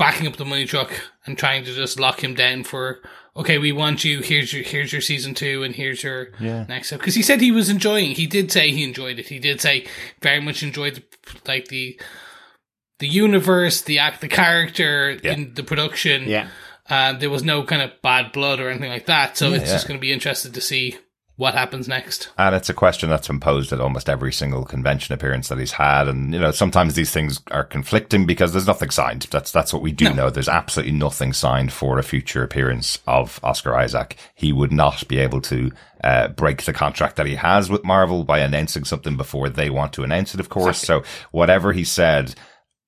Backing 0.00 0.26
up 0.26 0.36
the 0.36 0.44
money 0.46 0.64
truck 0.64 0.90
and 1.26 1.36
trying 1.36 1.62
to 1.64 1.74
just 1.74 2.00
lock 2.00 2.24
him 2.24 2.34
down 2.34 2.64
for, 2.64 3.00
okay, 3.36 3.58
we 3.58 3.70
want 3.70 4.02
you. 4.02 4.20
Here's 4.22 4.50
your 4.52 4.62
here's 4.64 4.92
your 4.92 5.02
season 5.02 5.34
two, 5.34 5.62
and 5.62 5.74
here's 5.76 6.02
your 6.02 6.28
Yeah. 6.40 6.64
next 6.68 6.86
step. 6.88 7.00
Because 7.00 7.14
he 7.14 7.22
said 7.22 7.40
he 7.42 7.52
was 7.52 7.68
enjoying. 7.68 8.12
He 8.12 8.26
did 8.26 8.50
say 8.50 8.70
he 8.70 8.82
enjoyed 8.82 9.18
it. 9.18 9.28
He 9.28 9.38
did 9.38 9.60
say 9.60 9.86
very 10.22 10.40
much 10.40 10.62
enjoyed 10.62 10.94
the, 10.96 11.02
like 11.46 11.68
the 11.68 12.00
the 12.98 13.08
universe, 13.08 13.82
the 13.82 13.98
act, 13.98 14.20
the 14.22 14.28
character 14.28 15.18
Yeah. 15.22 15.32
in 15.34 15.54
the 15.54 15.62
production. 15.62 16.24
Yeah. 16.28 16.48
Uh, 16.88 17.12
there 17.12 17.30
was 17.30 17.44
no 17.44 17.62
kind 17.62 17.82
of 17.82 17.92
bad 18.02 18.32
blood 18.32 18.58
or 18.60 18.68
anything 18.70 18.90
like 18.90 19.06
that. 19.06 19.36
So 19.36 19.52
it's 19.52 19.66
Yeah. 19.66 19.72
just 19.74 19.86
going 19.86 19.98
to 19.98 20.02
be 20.02 20.12
interested 20.12 20.52
to 20.54 20.60
see 20.60 20.96
what 21.40 21.54
happens 21.54 21.88
next. 21.88 22.28
And 22.36 22.54
it's 22.54 22.68
a 22.68 22.74
question 22.74 23.08
that's 23.08 23.26
been 23.26 23.40
posed 23.40 23.72
at 23.72 23.80
almost 23.80 24.10
every 24.10 24.30
single 24.30 24.66
convention 24.66 25.14
appearance 25.14 25.48
that 25.48 25.58
he's 25.58 25.72
had. 25.72 26.06
And, 26.06 26.34
you 26.34 26.38
know, 26.38 26.50
sometimes 26.50 26.94
these 26.94 27.12
things 27.12 27.40
are 27.50 27.64
conflicting 27.64 28.26
because 28.26 28.52
there's 28.52 28.66
nothing 28.66 28.90
signed. 28.90 29.26
That's, 29.30 29.50
that's 29.50 29.72
what 29.72 29.80
we 29.80 29.90
do 29.90 30.04
No. 30.10 30.12
know. 30.12 30.30
There's 30.30 30.50
absolutely 30.50 30.92
nothing 30.92 31.32
signed 31.32 31.72
for 31.72 31.98
a 31.98 32.02
future 32.02 32.42
appearance 32.42 32.98
of 33.06 33.40
Oscar 33.42 33.74
Isaac. 33.74 34.18
He 34.34 34.52
would 34.52 34.70
not 34.70 35.08
be 35.08 35.16
able 35.18 35.40
to, 35.40 35.72
uh, 36.04 36.28
break 36.28 36.64
the 36.64 36.74
contract 36.74 37.16
that 37.16 37.26
he 37.26 37.36
has 37.36 37.70
with 37.70 37.84
Marvel 37.84 38.22
by 38.22 38.40
announcing 38.40 38.84
something 38.84 39.16
before 39.16 39.48
they 39.48 39.70
want 39.70 39.94
to 39.94 40.02
announce 40.02 40.34
it, 40.34 40.40
of 40.40 40.50
course. 40.50 40.78
So 40.78 41.02
whatever 41.30 41.72
he 41.72 41.84
said, 41.84 42.34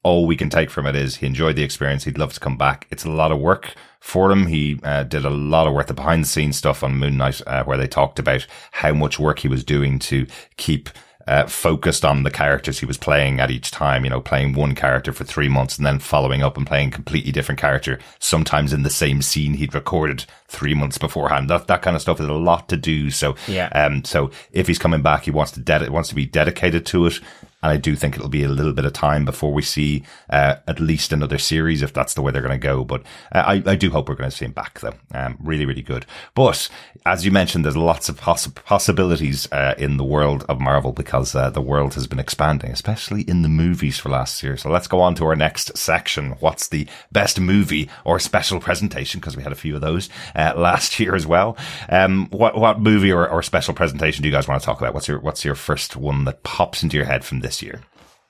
all 0.03 0.27
we 0.27 0.37
can 0.37 0.51
take 0.51 0.71
from 0.71 0.87
it 0.87 0.97
is 0.97 1.17
he 1.17 1.27
enjoyed 1.27 1.57
the 1.57 1.63
experience. 1.63 2.05
He'd 2.05 2.19
love 2.19 2.33
to 2.35 2.41
come 2.41 2.57
back. 2.57 2.87
It's 2.91 3.05
a 3.05 3.11
lot 3.11 3.33
of 3.33 3.39
work 3.39 3.75
for 4.01 4.33
him. 4.33 4.47
He 4.47 4.81
uh, 4.83 5.05
did 5.05 5.25
a 5.25 5.31
lot 5.31 5.67
of 5.67 5.75
work, 5.75 5.87
the 5.87 5.95
behind 5.95 6.25
the 6.25 6.29
scenes 6.29 6.57
stuff 6.57 6.83
on 6.83 6.97
Moon 6.97 7.17
Knight, 7.17 7.41
uh, 7.47 7.65
where 7.65 7.79
they 7.79 7.87
talked 7.87 8.19
about 8.19 8.47
how 8.73 8.93
much 8.93 9.19
work 9.19 9.41
he 9.41 9.49
was 9.49 9.63
doing 9.63 9.99
to 10.01 10.27
keep 10.57 10.89
uh, 11.27 11.47
focused 11.47 12.05
on 12.05 12.25
the 12.25 12.31
characters 12.31 12.81
he 12.81 12.87
was 12.87 12.99
playing 12.99 13.39
at 13.39 13.51
each 13.51 13.71
time, 13.71 14.05
you 14.05 14.11
know, 14.11 14.21
playing 14.21 14.55
one 14.55 14.75
character 14.75 15.13
for 15.13 15.23
three 15.23 15.49
months 15.49 15.77
and 15.77 15.87
then 15.87 16.01
following 16.01 16.43
up 16.43 16.57
and 16.57 16.67
playing 16.67 16.89
a 16.89 16.93
completely 16.93 17.31
different 17.31 17.61
character, 17.61 17.99
sometimes 18.19 18.73
in 18.73 18.83
the 18.83 18.91
same 18.91 19.23
scene 19.23 19.55
he'd 19.55 19.75
recorded 19.75 20.25
three 20.49 20.75
months 20.75 20.99
beforehand. 20.99 21.49
That, 21.49 21.69
that 21.69 21.83
kind 21.83 21.95
of 21.95 22.03
stuff 22.03 22.21
is 22.21 22.27
a 22.27 22.33
lot 22.33 22.69
to 22.71 22.77
do. 22.77 23.11
So, 23.11 23.37
yeah. 23.47 23.69
um, 23.69 24.05
so 24.05 24.31
if 24.51 24.67
he's 24.67 24.81
coming 24.81 25.03
back, 25.03 25.25
he 25.25 25.31
wants 25.31 25.53
to, 25.53 25.61
ded- 25.61 25.89
wants 25.91 26.09
to 26.09 26.17
be 26.17 26.27
dedicated 26.27 26.85
to 26.87 27.07
it. 27.07 27.21
And 27.63 27.73
I 27.73 27.77
do 27.77 27.95
think 27.97 28.17
it'll 28.17 28.29
be 28.29 28.45
a 28.45 28.49
little 28.49 28.73
bit 28.73 28.85
of 28.85 28.93
time 28.93 29.25
before 29.25 29.53
we 29.53 29.63
see 29.63 30.05
uh, 30.31 30.57
at 30.67 30.81
least 30.81 31.13
another 31.13 31.39
series, 31.39 31.83
if 31.83 31.93
that's 31.93 32.15
the 32.15 32.23
way 32.23 32.33
they're 32.33 32.43
going 32.43 32.53
to 32.53 32.59
go. 32.59 32.85
But 32.85 33.03
uh, 33.33 33.45
I, 33.47 33.63
I 33.67 33.77
do 33.77 33.91
hope 33.91 34.09
we're 34.09 34.15
going 34.15 34.31
to 34.31 34.37
see 34.37 34.45
him 34.45 34.53
back, 34.53 34.81
though. 34.81 34.95
Um, 35.13 35.37
really, 35.41 35.67
really 35.67 35.83
good. 35.83 36.07
But 36.35 36.69
as 37.07 37.25
you 37.25 37.31
mentioned, 37.31 37.65
there's 37.65 37.77
lots 37.77 38.09
of 38.09 38.17
poss- 38.17 38.47
possibilities 38.49 39.51
uh, 39.53 39.75
in 39.79 39.97
the 39.97 40.05
world 40.05 40.45
of 40.49 40.61
Marvel 40.61 40.93
because 40.93 41.35
uh, 41.35 41.51
the 41.51 41.61
world 41.61 41.95
has 41.95 42.07
been 42.07 42.19
expanding, 42.19 42.71
especially 42.71 43.23
in 43.23 43.43
the 43.43 43.49
movies 43.49 43.99
for 43.99 44.09
last 44.09 44.43
year. 44.43 44.57
So 44.57 44.71
let's 44.71 44.89
go 44.89 45.01
on 45.01 45.15
to 45.17 45.27
our 45.27 45.37
next 45.37 45.77
section. 45.77 46.33
What's 46.41 46.69
the 46.69 46.87
best 47.11 47.41
movie 47.41 47.89
or 48.05 48.19
special 48.19 48.61
presentation? 48.61 49.21
Because 49.21 49.37
we 49.37 49.43
had 49.43 49.53
a 49.53 49.57
few 49.57 49.75
of 49.75 49.81
those 49.81 50.09
uh, 50.35 50.55
last 50.57 50.99
year 51.01 51.15
as 51.15 51.27
well. 51.27 51.57
Um, 51.89 52.29
what 52.31 52.57
what 52.57 52.81
movie 52.81 53.13
or, 53.13 53.29
or 53.29 53.43
special 53.43 53.75
presentation 53.75 54.23
do 54.23 54.29
you 54.29 54.35
guys 54.35 54.49
want 54.49 54.61
to 54.61 54.67
talk 54.67 54.81
about? 54.81 54.95
What's 54.95 55.09
your 55.09 55.21
what's 55.21 55.45
your 55.45 55.55
first 55.55 55.97
one 55.97 56.25
that 56.25 56.43
pops 56.43 56.83
into 56.83 56.97
your 56.97 57.07
head 57.07 57.25
from 57.25 57.41
this 57.41 57.52
year? 57.61 57.81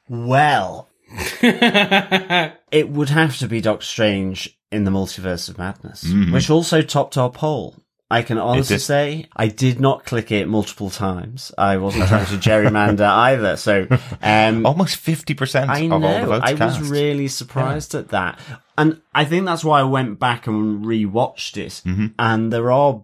Well, 0.09 0.89
it 1.43 2.89
would 2.89 3.11
have 3.11 3.37
to 3.39 3.49
be 3.49 3.61
Doctor 3.61 3.85
Strange 3.85 4.59
in 4.71 4.85
the 4.85 4.91
Multiverse 4.91 5.49
of 5.49 5.59
Madness, 5.59 6.05
mm-hmm. 6.05 6.33
which 6.33 6.51
also 6.51 6.83
topped 6.83 7.17
our 7.17 7.31
poll. 7.31 7.77
I 8.11 8.21
can 8.21 8.37
honestly 8.37 8.79
say 8.79 9.27
I 9.35 9.49
did 9.49 9.81
not 9.81 10.05
click 10.05 10.31
it 10.31 10.47
multiple 10.47 10.91
times. 10.91 11.51
I 11.57 11.79
wasn't 11.79 12.09
trying 12.09 12.27
to 12.27 12.33
gerrymander 12.35 13.01
either. 13.09 13.57
So, 13.57 13.87
um, 14.21 14.67
almost 14.67 14.97
fifty 14.97 15.33
percent 15.33 15.71
of 15.71 15.93
all 15.93 16.21
the 16.21 16.27
votes 16.27 16.45
I 16.45 16.55
cast. 16.55 16.81
was 16.81 16.91
really 16.91 17.29
surprised 17.29 17.95
yeah. 17.95 18.01
at 18.01 18.09
that, 18.09 18.41
and 18.77 19.01
I 19.15 19.25
think 19.25 19.47
that's 19.47 19.65
why 19.65 19.81
I 19.81 19.85
went 19.85 20.19
back 20.19 20.47
and 20.47 20.85
rewatched 20.85 21.57
it. 21.57 21.81
Mm-hmm. 21.87 22.09
And 22.19 22.53
there 22.53 22.71
are 22.71 23.03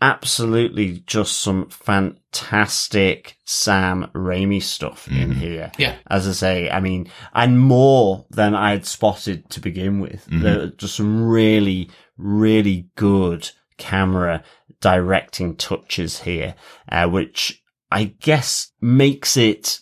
absolutely 0.00 1.02
just 1.06 1.38
some 1.38 1.68
fantastic 1.70 3.36
Sam 3.44 4.10
Raimi 4.14 4.62
stuff 4.62 5.06
mm. 5.06 5.20
in 5.20 5.32
here. 5.32 5.72
Yeah. 5.78 5.96
As 6.08 6.28
I 6.28 6.32
say, 6.32 6.70
I 6.70 6.80
mean, 6.80 7.08
and 7.34 7.58
more 7.58 8.26
than 8.30 8.54
I 8.54 8.70
had 8.70 8.86
spotted 8.86 9.48
to 9.50 9.60
begin 9.60 10.00
with. 10.00 10.26
Mm-hmm. 10.26 10.42
There 10.42 10.60
are 10.60 10.66
just 10.68 10.96
some 10.96 11.26
really, 11.26 11.90
really 12.18 12.88
good 12.96 13.50
camera 13.78 14.42
directing 14.80 15.56
touches 15.56 16.20
here, 16.20 16.54
uh, 16.90 17.08
which 17.08 17.62
I 17.90 18.04
guess 18.04 18.72
makes 18.80 19.36
it 19.36 19.80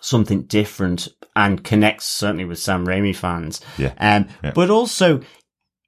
something 0.00 0.42
different 0.44 1.08
and 1.36 1.62
connects 1.62 2.06
certainly 2.06 2.44
with 2.44 2.58
Sam 2.58 2.86
Raimi 2.86 3.14
fans. 3.14 3.60
Yeah. 3.78 3.92
Um, 3.98 4.28
yeah. 4.42 4.52
but 4.54 4.70
also 4.70 5.20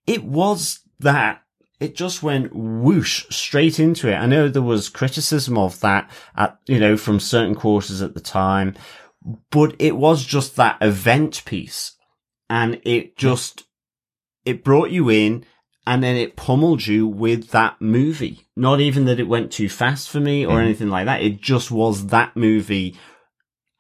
it 0.07 0.25
was 0.25 0.81
that 1.01 1.42
it 1.83 1.97
just 1.97 2.23
went 2.23 2.55
whoosh 2.55 3.27
straight 3.29 3.81
into 3.81 4.09
it. 4.09 4.15
I 4.15 4.27
know 4.27 4.49
there 4.49 4.63
was 4.63 4.89
criticism 4.89 5.59
of 5.59 5.81
that 5.81 6.09
at, 6.37 6.57
you 6.67 6.79
know, 6.79 6.97
from 6.97 7.19
certain 7.19 7.57
quarters 7.57 8.01
at 8.01 8.15
the 8.15 8.21
time, 8.21 8.77
but 9.51 9.75
it 9.81 9.97
was 9.97 10.25
just 10.25 10.55
that 10.55 10.79
event 10.81 11.43
piece 11.45 11.97
and 12.49 12.81
it 12.85 13.17
just, 13.17 13.65
it 14.45 14.63
brought 14.63 14.91
you 14.91 15.11
in 15.11 15.45
and 15.85 16.05
then 16.05 16.15
it 16.15 16.37
pummeled 16.37 16.87
you 16.87 17.09
with 17.09 17.51
that 17.51 17.81
movie. 17.81 18.47
Not 18.55 18.81
even 18.81 19.07
that 19.07 19.19
it 19.19 19.27
went 19.27 19.51
too 19.51 19.69
fast 19.69 20.09
for 20.09 20.21
me 20.21 20.47
or 20.47 20.59
mm. 20.59 20.63
anything 20.63 20.89
like 20.89 21.07
that. 21.07 21.23
It 21.23 21.41
just 21.41 21.73
was 21.73 22.07
that 22.07 22.37
movie 22.37 22.97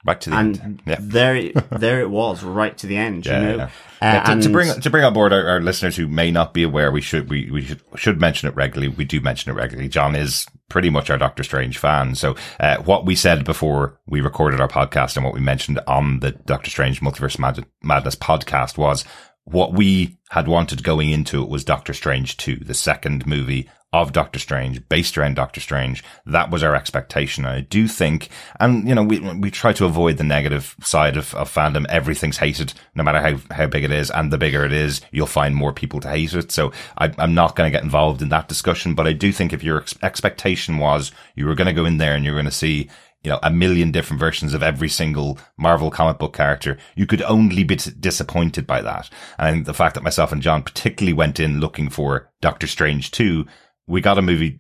Right 0.05 0.21
to 0.23 0.31
the 0.31 0.37
and 0.37 0.61
end. 0.61 0.83
Yeah. 0.85 0.97
there, 1.01 1.37
it, 1.37 1.71
there 1.71 2.01
it 2.01 2.11
was, 2.11 2.43
right 2.43 2.77
to 2.79 2.87
the 2.89 2.97
end. 2.97 3.25
Yeah, 3.25 3.41
you 3.41 3.57
know, 3.57 3.69
yeah. 4.01 4.25
uh, 4.25 4.35
to, 4.35 4.43
to 4.43 4.49
bring 4.49 4.81
to 4.81 4.91
bring 4.91 5.05
on 5.05 5.15
board 5.15 5.33
our, 5.33 5.47
our 5.47 5.61
listeners 5.61 5.95
who 5.97 6.09
may 6.09 6.33
not 6.33 6.53
be 6.53 6.65
aware, 6.65 6.91
we 6.91 7.01
should 7.01 7.31
we, 7.31 7.51
we 7.51 7.63
should 7.63 7.83
should 7.95 8.21
mention 8.21 8.49
it 8.49 8.57
regularly. 8.57 8.89
We 8.89 9.05
do 9.05 9.21
mention 9.21 9.53
it 9.53 9.55
regularly. 9.55 9.89
John 9.89 10.17
is 10.17 10.47
pretty 10.69 10.91
much 10.91 11.09
our 11.09 11.19
Doctor 11.19 11.45
Strange 11.45 11.79
fan. 11.79 12.17
So 12.17 12.35
uh, 12.59 12.79
what 12.79 13.05
we 13.07 13.15
said 13.15 13.45
before 13.45 14.01
we 14.07 14.21
recorded 14.21 14.61
our 14.61 14.69
podcast 14.69 15.17
and 15.17 15.25
what 15.25 15.35
we 15.35 15.41
mentioned 15.41 15.79
on 15.87 16.21
the 16.21 16.33
Doctor 16.33 16.71
Strange 16.71 17.01
Multiverse 17.01 17.39
Mad- 17.39 17.67
Madness 17.83 18.17
podcast 18.17 18.77
was 18.79 19.05
what 19.45 19.73
we 19.73 20.19
had 20.31 20.49
wanted 20.49 20.83
going 20.83 21.11
into 21.11 21.43
it 21.43 21.49
was 21.49 21.65
Doctor 21.65 21.93
Strange 21.93 22.37
2, 22.39 22.57
the 22.57 22.75
second 22.75 23.27
movie 23.27 23.69
of 23.93 24.13
Doctor 24.13 24.39
Strange, 24.39 24.89
based 24.89 25.19
around 25.19 25.35
Doctor 25.35 25.61
Strange. 25.61 26.03
That 26.25 26.51
was 26.51 26.63
our 26.63 26.75
expectation. 26.75 27.45
I 27.45 27.61
do 27.61 27.87
think, 27.87 28.31
and 28.59 28.89
you 28.89 28.95
know, 28.95 29.03
we, 29.03 29.19
we 29.19 29.51
try 29.51 29.75
to 29.75 29.85
avoid 29.85 30.17
the 30.17 30.25
negative 30.25 30.75
side 30.83 31.17
of, 31.19 31.35
of 31.35 31.53
fandom. 31.53 31.87
Everything's 31.89 32.39
hated, 32.39 32.73
no 32.95 33.03
matter 33.03 33.21
how, 33.21 33.55
how 33.55 33.67
big 33.67 33.85
it 33.85 33.91
is. 33.91 34.11
And 34.11 34.33
the 34.33 34.39
bigger 34.39 34.65
it 34.65 34.73
is, 34.73 35.03
you'll 35.11 35.27
find 35.27 35.55
more 35.55 35.75
people 35.75 36.01
to 36.01 36.09
hate 36.09 36.33
it. 36.33 36.51
So 36.51 36.73
I, 36.97 37.13
I'm 37.19 37.35
not 37.35 37.55
going 37.55 37.71
to 37.71 37.77
get 37.77 37.85
involved 37.85 38.23
in 38.23 38.31
that 38.31 38.49
discussion, 38.49 38.95
but 38.95 39.07
I 39.07 39.13
do 39.13 39.31
think 39.31 39.53
if 39.53 39.63
your 39.63 39.81
ex- 39.81 39.95
expectation 40.03 40.79
was 40.79 41.13
you 41.35 41.47
were 41.47 41.55
going 41.55 41.67
to 41.67 41.73
go 41.75 41.85
in 41.85 41.99
there 41.99 42.15
and 42.15 42.25
you're 42.25 42.35
going 42.35 42.47
to 42.47 42.51
see, 42.51 42.89
you 43.23 43.31
know, 43.31 43.41
a 43.43 43.51
million 43.51 43.93
different 43.93 44.21
versions 44.21 44.55
of 44.55 44.63
every 44.63 44.89
single 44.89 45.39
Marvel 45.59 45.91
comic 45.91 46.19
book 46.19 46.35
character, 46.35 46.79
you 46.97 47.07
could 47.07 47.21
only 47.23 47.63
be 47.63 47.77
t- 47.77 47.91
disappointed 48.01 48.67
by 48.67 48.81
that. 48.81 49.11
And 49.39 49.67
the 49.67 49.75
fact 49.75 49.95
that 49.95 50.03
myself 50.03 50.33
and 50.33 50.41
John 50.41 50.63
particularly 50.63 51.13
went 51.13 51.39
in 51.39 51.61
looking 51.61 51.91
for 51.91 52.31
Doctor 52.41 52.67
Strange 52.67 53.11
2, 53.11 53.47
we 53.87 54.01
got 54.01 54.19
a 54.19 54.23
movie 54.23 54.59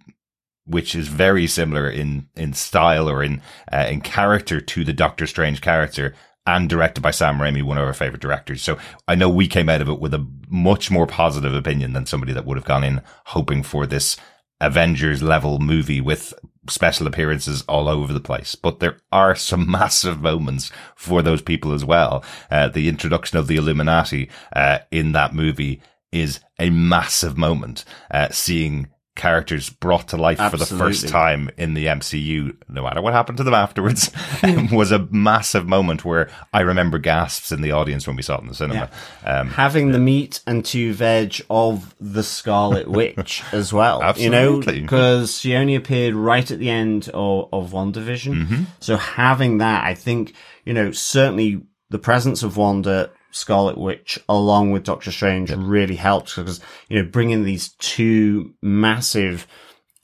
which 0.65 0.95
is 0.95 1.09
very 1.09 1.47
similar 1.47 1.91
in, 1.91 2.29
in 2.37 2.53
style 2.53 3.09
or 3.09 3.23
in, 3.23 3.43
uh, 3.73 3.87
in 3.91 4.01
character 4.01 4.61
to 4.61 4.85
the 4.85 4.93
Doctor 4.93 5.27
Strange 5.27 5.61
character 5.61 6.15
and 6.47 6.69
directed 6.69 7.01
by 7.01 7.11
Sam 7.11 7.39
Raimi, 7.39 7.63
one 7.63 7.79
of 7.79 7.85
our 7.85 7.95
favorite 7.95 8.23
directors. 8.23 8.63
So 8.63 8.79
I 9.07 9.15
know 9.15 9.29
we 9.29 9.47
came 9.47 9.69
out 9.69 9.81
of 9.81 9.89
it 9.89 10.01
with 10.01 10.15
a 10.15 10.27
much 10.49 10.91
more 10.91 11.07
positive 11.07 11.55
opinion 11.55 11.93
than 11.93 12.07
somebody 12.07 12.33
that 12.33 12.45
would 12.45 12.57
have 12.57 12.65
gone 12.65 12.85
in 12.85 13.01
hoping 13.27 13.63
for 13.63 13.87
this 13.87 14.17
Avengers 14.61 15.23
level 15.23 15.59
movie 15.59 16.01
with 16.01 16.33
special 16.69 17.07
appearances 17.07 17.63
all 17.69 17.89
over 17.89 18.13
the 18.13 18.21
place. 18.21 18.55
But 18.55 18.81
there 18.81 18.99
are 19.11 19.35
some 19.35 19.71
massive 19.71 20.21
moments 20.21 20.71
for 20.95 21.23
those 21.23 21.43
people 21.43 21.73
as 21.73 21.85
well. 21.85 22.25
Uh, 22.51 22.69
the 22.69 22.89
introduction 22.89 23.39
of 23.39 23.47
the 23.47 23.57
Illuminati 23.57 24.31
uh, 24.55 24.79
in 24.91 25.13
that 25.13 25.35
movie 25.35 25.83
is 26.13 26.41
a 26.59 26.71
massive 26.71 27.37
moment. 27.37 27.85
Uh, 28.11 28.29
seeing 28.31 28.89
characters 29.15 29.69
brought 29.69 30.09
to 30.09 30.17
life 30.17 30.39
for 30.51 30.57
the 30.57 30.67
first 30.67 31.09
time 31.09 31.51
in 31.59 31.75
the 31.75 31.87
MCU, 31.87 32.57
no 32.69 32.83
matter 32.83 33.03
what 33.03 33.13
happened 33.13 33.39
to 33.39 33.45
them 33.45 33.55
afterwards, 33.55 34.11
was 34.73 34.91
a 34.91 35.07
massive 35.11 35.67
moment 35.67 36.05
where 36.05 36.31
I 36.53 36.61
remember 36.61 36.99
gasps 36.99 37.53
in 37.53 37.61
the 37.61 37.73
audience 37.73 38.07
when 38.07 38.17
we 38.17 38.23
saw 38.23 38.37
it 38.37 38.43
in 38.43 38.49
the 38.49 38.55
cinema. 38.55 38.91
Um, 39.25 39.49
having 39.49 39.93
the 39.93 39.99
meat 39.99 40.41
and 40.47 40.65
two 40.65 40.95
veg 40.95 41.43
of 41.51 41.95
the 42.01 42.23
Scarlet 42.23 42.89
Witch 42.91 43.43
as 43.53 43.73
well. 43.73 44.15
You 44.17 44.31
know, 44.31 44.61
because 44.61 45.39
she 45.39 45.55
only 45.57 45.75
appeared 45.75 46.15
right 46.15 46.51
at 46.51 46.59
the 46.59 46.71
end 46.71 47.11
of, 47.13 47.49
of 47.53 47.71
WandaVision. 47.71 48.35
Mm-hmm. 48.35 48.63
So 48.81 48.97
having 48.97 49.59
that, 49.59 49.85
I 49.85 49.95
think, 49.95 50.35
you 50.65 50.73
know, 50.73 50.91
certainly 50.91 51.63
the 51.91 51.99
presence 51.99 52.43
of 52.43 52.57
Wanda, 52.57 53.11
Scarlet 53.33 53.77
Witch, 53.77 54.19
along 54.29 54.71
with 54.71 54.85
Doctor 54.85 55.11
Strange 55.11 55.51
really 55.51 55.97
helps 55.97 56.37
because, 56.37 56.61
you 56.89 57.03
know, 57.03 57.09
bringing 57.09 57.45
these 57.45 57.71
two 57.79 58.55
massive, 58.63 59.47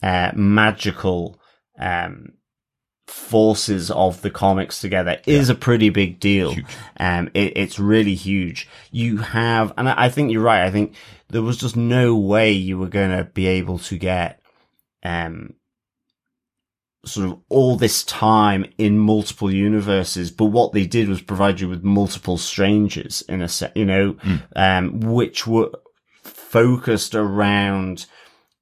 uh, 0.03 0.33
magical, 0.35 1.39
um, 1.79 2.33
forces 3.07 3.91
of 3.91 4.21
the 4.21 4.31
comics 4.31 4.83
together 4.83 5.19
is 5.27 5.49
a 5.49 5.55
pretty 5.55 5.89
big 5.89 6.21
deal. 6.21 6.55
Um, 7.01 7.31
it, 7.33 7.57
it's 7.57 7.79
really 7.79 8.15
huge. 8.15 8.69
You 8.91 9.19
have, 9.19 9.73
and 9.79 9.89
I 9.89 9.95
I 10.05 10.09
think 10.11 10.31
you're 10.31 10.43
right. 10.43 10.65
I 10.65 10.71
think 10.71 10.95
there 11.29 11.43
was 11.43 11.57
just 11.57 11.75
no 11.77 12.17
way 12.17 12.53
you 12.53 12.79
were 12.79 12.89
going 12.89 13.17
to 13.17 13.25
be 13.25 13.47
able 13.47 13.79
to 13.79 13.97
get, 13.97 14.43
um, 15.03 15.55
sort 17.09 17.29
of 17.31 17.39
all 17.49 17.77
this 17.77 18.05
time 18.05 18.67
in 18.79 18.99
multiple 18.99 19.53
universes, 19.53 20.31
but 20.31 20.47
what 20.47 20.73
they 20.73 20.87
did 20.87 21.09
was 21.09 21.21
provide 21.21 21.61
you 21.61 21.69
with 21.69 21.83
multiple 21.83 22.39
strangers 22.39 23.23
in 23.23 23.43
a 23.43 23.49
set, 23.49 23.77
you 23.77 23.85
know, 23.85 24.17
um, 24.57 25.01
which 25.01 25.47
were 25.47 25.71
focused 26.23 27.15
around 27.15 28.07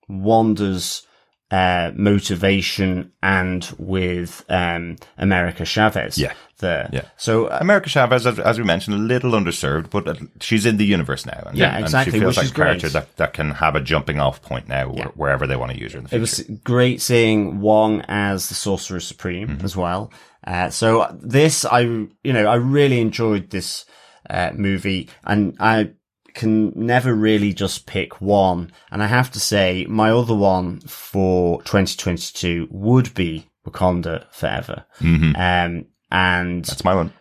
Wanda's 0.08 1.06
uh, 1.50 1.92
motivation 1.94 3.12
and 3.22 3.72
with 3.78 4.44
um, 4.48 4.96
America 5.18 5.64
Chavez. 5.64 6.18
Yeah. 6.18 6.34
There. 6.58 6.88
Yeah. 6.92 7.02
So 7.16 7.48
America 7.50 7.88
Chavez, 7.90 8.26
as, 8.26 8.38
as 8.38 8.58
we 8.58 8.64
mentioned, 8.64 8.96
a 8.96 8.98
little 8.98 9.32
underserved, 9.32 9.90
but 9.90 10.08
uh, 10.08 10.14
she's 10.40 10.64
in 10.64 10.78
the 10.78 10.86
universe 10.86 11.26
now. 11.26 11.42
And, 11.46 11.58
Yeah, 11.58 11.74
and 11.76 11.84
exactly, 11.84 12.12
she 12.12 12.20
feels 12.20 12.30
which 12.30 12.36
like 12.38 12.44
is 12.46 12.50
a 12.52 12.54
character 12.54 12.88
that, 12.90 13.16
that 13.16 13.32
can 13.34 13.50
have 13.50 13.76
a 13.76 13.80
jumping 13.80 14.20
off 14.20 14.40
point 14.40 14.66
now 14.68 14.88
where- 14.90 15.12
wherever 15.14 15.46
they 15.46 15.56
want 15.56 15.72
to 15.72 15.78
use 15.78 15.92
her 15.92 15.98
in 15.98 16.04
the 16.04 16.08
future. 16.08 16.16
It 16.18 16.20
was 16.20 16.60
great 16.64 17.02
seeing 17.02 17.60
Wong 17.60 18.00
as 18.08 18.48
the 18.48 18.54
Sorcerer 18.54 19.00
Supreme 19.00 19.48
Mm-hmm. 19.48 19.64
as 19.64 19.76
well. 19.76 20.10
Uh, 20.46 20.70
so 20.70 21.14
this, 21.20 21.64
I, 21.64 21.80
you 21.80 22.08
know, 22.32 22.46
I 22.46 22.54
really 22.54 23.00
enjoyed 23.00 23.50
this, 23.50 23.84
uh, 24.30 24.50
movie 24.54 25.08
and 25.24 25.56
I 25.60 25.90
can 26.34 26.72
never 26.74 27.14
really 27.14 27.52
just 27.52 27.86
pick 27.86 28.20
one. 28.20 28.70
And 28.90 29.02
I 29.02 29.06
have 29.06 29.30
to 29.32 29.40
say 29.40 29.86
my 29.88 30.10
other 30.10 30.34
one 30.34 30.80
for 30.80 31.62
2022 31.62 32.68
would 32.70 33.12
be 33.14 33.48
Wakanda 33.66 34.24
Forever. 34.32 34.84
Um, 35.00 35.86
and 36.10 36.64
That's 36.64 36.84
my 36.84 36.94
one. 36.94 37.12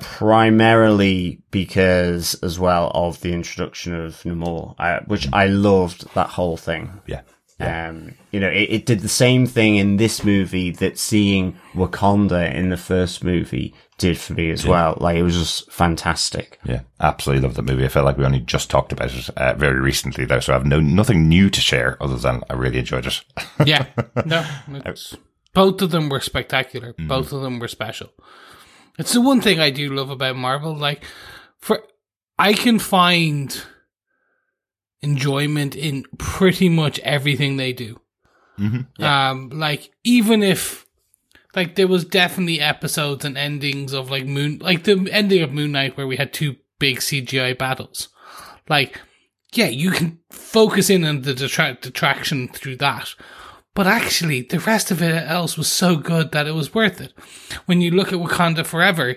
primarily 0.00 1.42
because 1.50 2.34
as 2.42 2.58
well 2.58 2.90
of 2.94 3.20
the 3.20 3.32
introduction 3.32 3.94
of 3.94 4.14
Namor, 4.22 4.74
uh, 4.78 5.00
which 5.06 5.28
I 5.32 5.46
loved 5.46 6.12
that 6.14 6.30
whole 6.30 6.56
thing. 6.56 7.00
Yeah. 7.06 7.22
Um, 7.60 8.14
you 8.30 8.38
know, 8.38 8.48
it, 8.48 8.70
it 8.70 8.86
did 8.86 9.00
the 9.00 9.08
same 9.08 9.44
thing 9.44 9.76
in 9.76 9.96
this 9.96 10.22
movie 10.24 10.70
that 10.70 10.96
seeing 10.96 11.58
Wakanda 11.74 12.54
in 12.54 12.68
the 12.68 12.76
first 12.76 13.24
movie 13.24 13.74
did 13.98 14.16
for 14.16 14.34
me 14.34 14.50
as 14.52 14.64
well. 14.64 14.96
Like 15.00 15.16
it 15.16 15.24
was 15.24 15.36
just 15.36 15.70
fantastic. 15.72 16.60
Yeah, 16.64 16.82
absolutely 17.00 17.42
loved 17.42 17.56
the 17.56 17.62
movie. 17.62 17.84
I 17.84 17.88
felt 17.88 18.04
like 18.04 18.16
we 18.16 18.24
only 18.24 18.38
just 18.38 18.70
talked 18.70 18.92
about 18.92 19.12
it 19.12 19.28
uh, 19.30 19.54
very 19.54 19.80
recently, 19.80 20.24
though, 20.24 20.38
so 20.38 20.52
I 20.52 20.56
have 20.56 20.66
no 20.66 20.78
nothing 20.78 21.28
new 21.28 21.50
to 21.50 21.60
share 21.60 22.00
other 22.00 22.16
than 22.16 22.44
I 22.48 22.54
really 22.54 22.78
enjoyed 22.78 23.06
it. 23.06 23.20
Yeah, 23.66 23.86
no, 24.24 24.46
it's, 24.68 25.16
both 25.54 25.82
of 25.82 25.90
them 25.90 26.08
were 26.08 26.20
spectacular. 26.20 26.94
Both 26.98 27.32
of 27.32 27.42
them 27.42 27.58
were 27.58 27.68
special. 27.68 28.10
It's 28.98 29.12
the 29.12 29.20
one 29.20 29.40
thing 29.40 29.60
I 29.60 29.70
do 29.70 29.92
love 29.94 30.10
about 30.10 30.36
Marvel. 30.36 30.74
Like, 30.76 31.04
for 31.58 31.82
I 32.38 32.52
can 32.52 32.78
find 32.78 33.60
enjoyment 35.02 35.76
in 35.76 36.04
pretty 36.18 36.68
much 36.68 36.98
everything 37.00 37.56
they 37.56 37.72
do. 37.72 38.00
Um, 39.30 39.50
like 39.50 39.90
even 40.02 40.42
if 40.42 40.84
like 41.54 41.76
there 41.76 41.86
was 41.88 42.04
definitely 42.04 42.60
episodes 42.60 43.24
and 43.24 43.38
endings 43.38 43.92
of 43.92 44.10
like 44.10 44.26
Moon, 44.26 44.58
like 44.58 44.84
the 44.84 45.08
ending 45.12 45.42
of 45.42 45.52
Moon 45.52 45.72
Knight 45.72 45.96
where 45.96 46.06
we 46.06 46.16
had 46.16 46.32
two 46.32 46.56
big 46.78 46.98
CGI 46.98 47.56
battles. 47.56 48.08
Like, 48.68 49.00
yeah, 49.54 49.66
you 49.68 49.90
can 49.92 50.18
focus 50.30 50.90
in 50.90 51.04
on 51.04 51.22
the 51.22 51.32
detra- 51.34 51.80
detraction 51.80 52.48
through 52.48 52.76
that. 52.76 53.14
But 53.78 53.86
actually, 53.86 54.42
the 54.42 54.58
rest 54.58 54.90
of 54.90 55.00
it 55.02 55.14
else 55.14 55.56
was 55.56 55.70
so 55.70 55.94
good 55.94 56.32
that 56.32 56.48
it 56.48 56.54
was 56.54 56.74
worth 56.74 57.00
it. 57.00 57.12
When 57.66 57.80
you 57.80 57.92
look 57.92 58.08
at 58.08 58.18
Wakanda 58.18 58.66
Forever, 58.66 59.14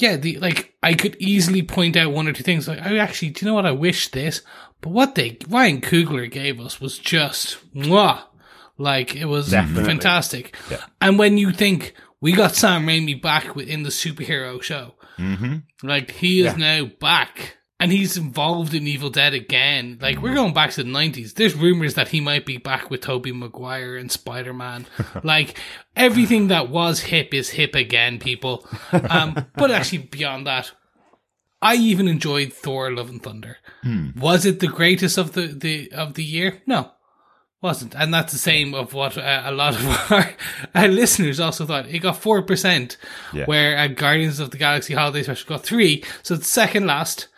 yeah, 0.00 0.16
the 0.16 0.36
like 0.40 0.74
I 0.82 0.94
could 0.94 1.14
easily 1.20 1.62
point 1.62 1.96
out 1.96 2.10
one 2.12 2.26
or 2.26 2.32
two 2.32 2.42
things. 2.42 2.66
Like, 2.66 2.82
I 2.82 2.96
actually, 2.96 3.30
do 3.30 3.46
you 3.46 3.48
know 3.48 3.54
what? 3.54 3.66
I 3.66 3.70
wish 3.70 4.08
this, 4.08 4.42
but 4.80 4.90
what 4.90 5.14
they 5.14 5.38
Ryan 5.48 5.80
Coogler 5.80 6.28
gave 6.28 6.58
us 6.58 6.80
was 6.80 6.98
just 6.98 7.58
mwah. 7.72 8.20
Like 8.78 9.14
it 9.14 9.26
was 9.26 9.52
fantastic. 9.52 10.56
And 11.00 11.16
when 11.16 11.38
you 11.38 11.52
think 11.52 11.94
we 12.20 12.32
got 12.32 12.56
Sam 12.56 12.88
Raimi 12.88 13.22
back 13.22 13.54
within 13.54 13.84
the 13.84 13.90
superhero 13.90 14.60
show, 14.60 14.94
mm-hmm. 15.18 15.58
like 15.86 16.10
he 16.10 16.44
is 16.44 16.56
now 16.56 16.86
back. 16.86 17.58
And 17.80 17.90
he's 17.90 18.16
involved 18.16 18.72
in 18.72 18.86
Evil 18.86 19.10
Dead 19.10 19.34
again. 19.34 19.98
Like 20.00 20.22
we're 20.22 20.34
going 20.34 20.54
back 20.54 20.70
to 20.72 20.84
the 20.84 20.88
nineties. 20.88 21.34
There's 21.34 21.54
rumors 21.54 21.94
that 21.94 22.08
he 22.08 22.20
might 22.20 22.46
be 22.46 22.56
back 22.56 22.88
with 22.88 23.00
Tobey 23.02 23.32
Maguire 23.32 23.96
and 23.96 24.10
Spider 24.10 24.54
Man. 24.54 24.86
like 25.24 25.58
everything 25.96 26.48
that 26.48 26.70
was 26.70 27.00
hip 27.00 27.34
is 27.34 27.50
hip 27.50 27.74
again, 27.74 28.18
people. 28.20 28.66
Um, 28.92 29.46
but 29.56 29.70
actually, 29.72 29.98
beyond 29.98 30.46
that, 30.46 30.70
I 31.60 31.74
even 31.74 32.06
enjoyed 32.08 32.52
Thor: 32.52 32.92
Love 32.92 33.10
and 33.10 33.22
Thunder. 33.22 33.58
Was 34.16 34.46
it 34.46 34.60
the 34.60 34.68
greatest 34.68 35.18
of 35.18 35.32
the, 35.32 35.48
the 35.48 35.90
of 35.92 36.14
the 36.14 36.24
year? 36.24 36.62
No, 36.66 36.92
wasn't, 37.60 37.94
and 37.96 38.14
that's 38.14 38.32
the 38.32 38.38
same 38.38 38.72
of 38.72 38.94
what 38.94 39.18
uh, 39.18 39.42
a 39.44 39.52
lot 39.52 39.74
of 39.74 39.86
our, 40.12 40.30
our 40.76 40.88
listeners 40.88 41.40
also 41.40 41.66
thought. 41.66 41.88
It 41.88 41.98
got 41.98 42.16
four 42.18 42.40
percent, 42.42 42.96
Yeah. 43.32 43.46
where 43.46 43.76
uh, 43.76 43.88
Guardians 43.88 44.38
of 44.38 44.52
the 44.52 44.58
Galaxy 44.58 44.94
Holiday 44.94 45.24
Special 45.24 45.48
got 45.56 45.64
three, 45.64 46.04
so 46.22 46.36
it's 46.36 46.48
second 46.48 46.86
last. 46.86 47.28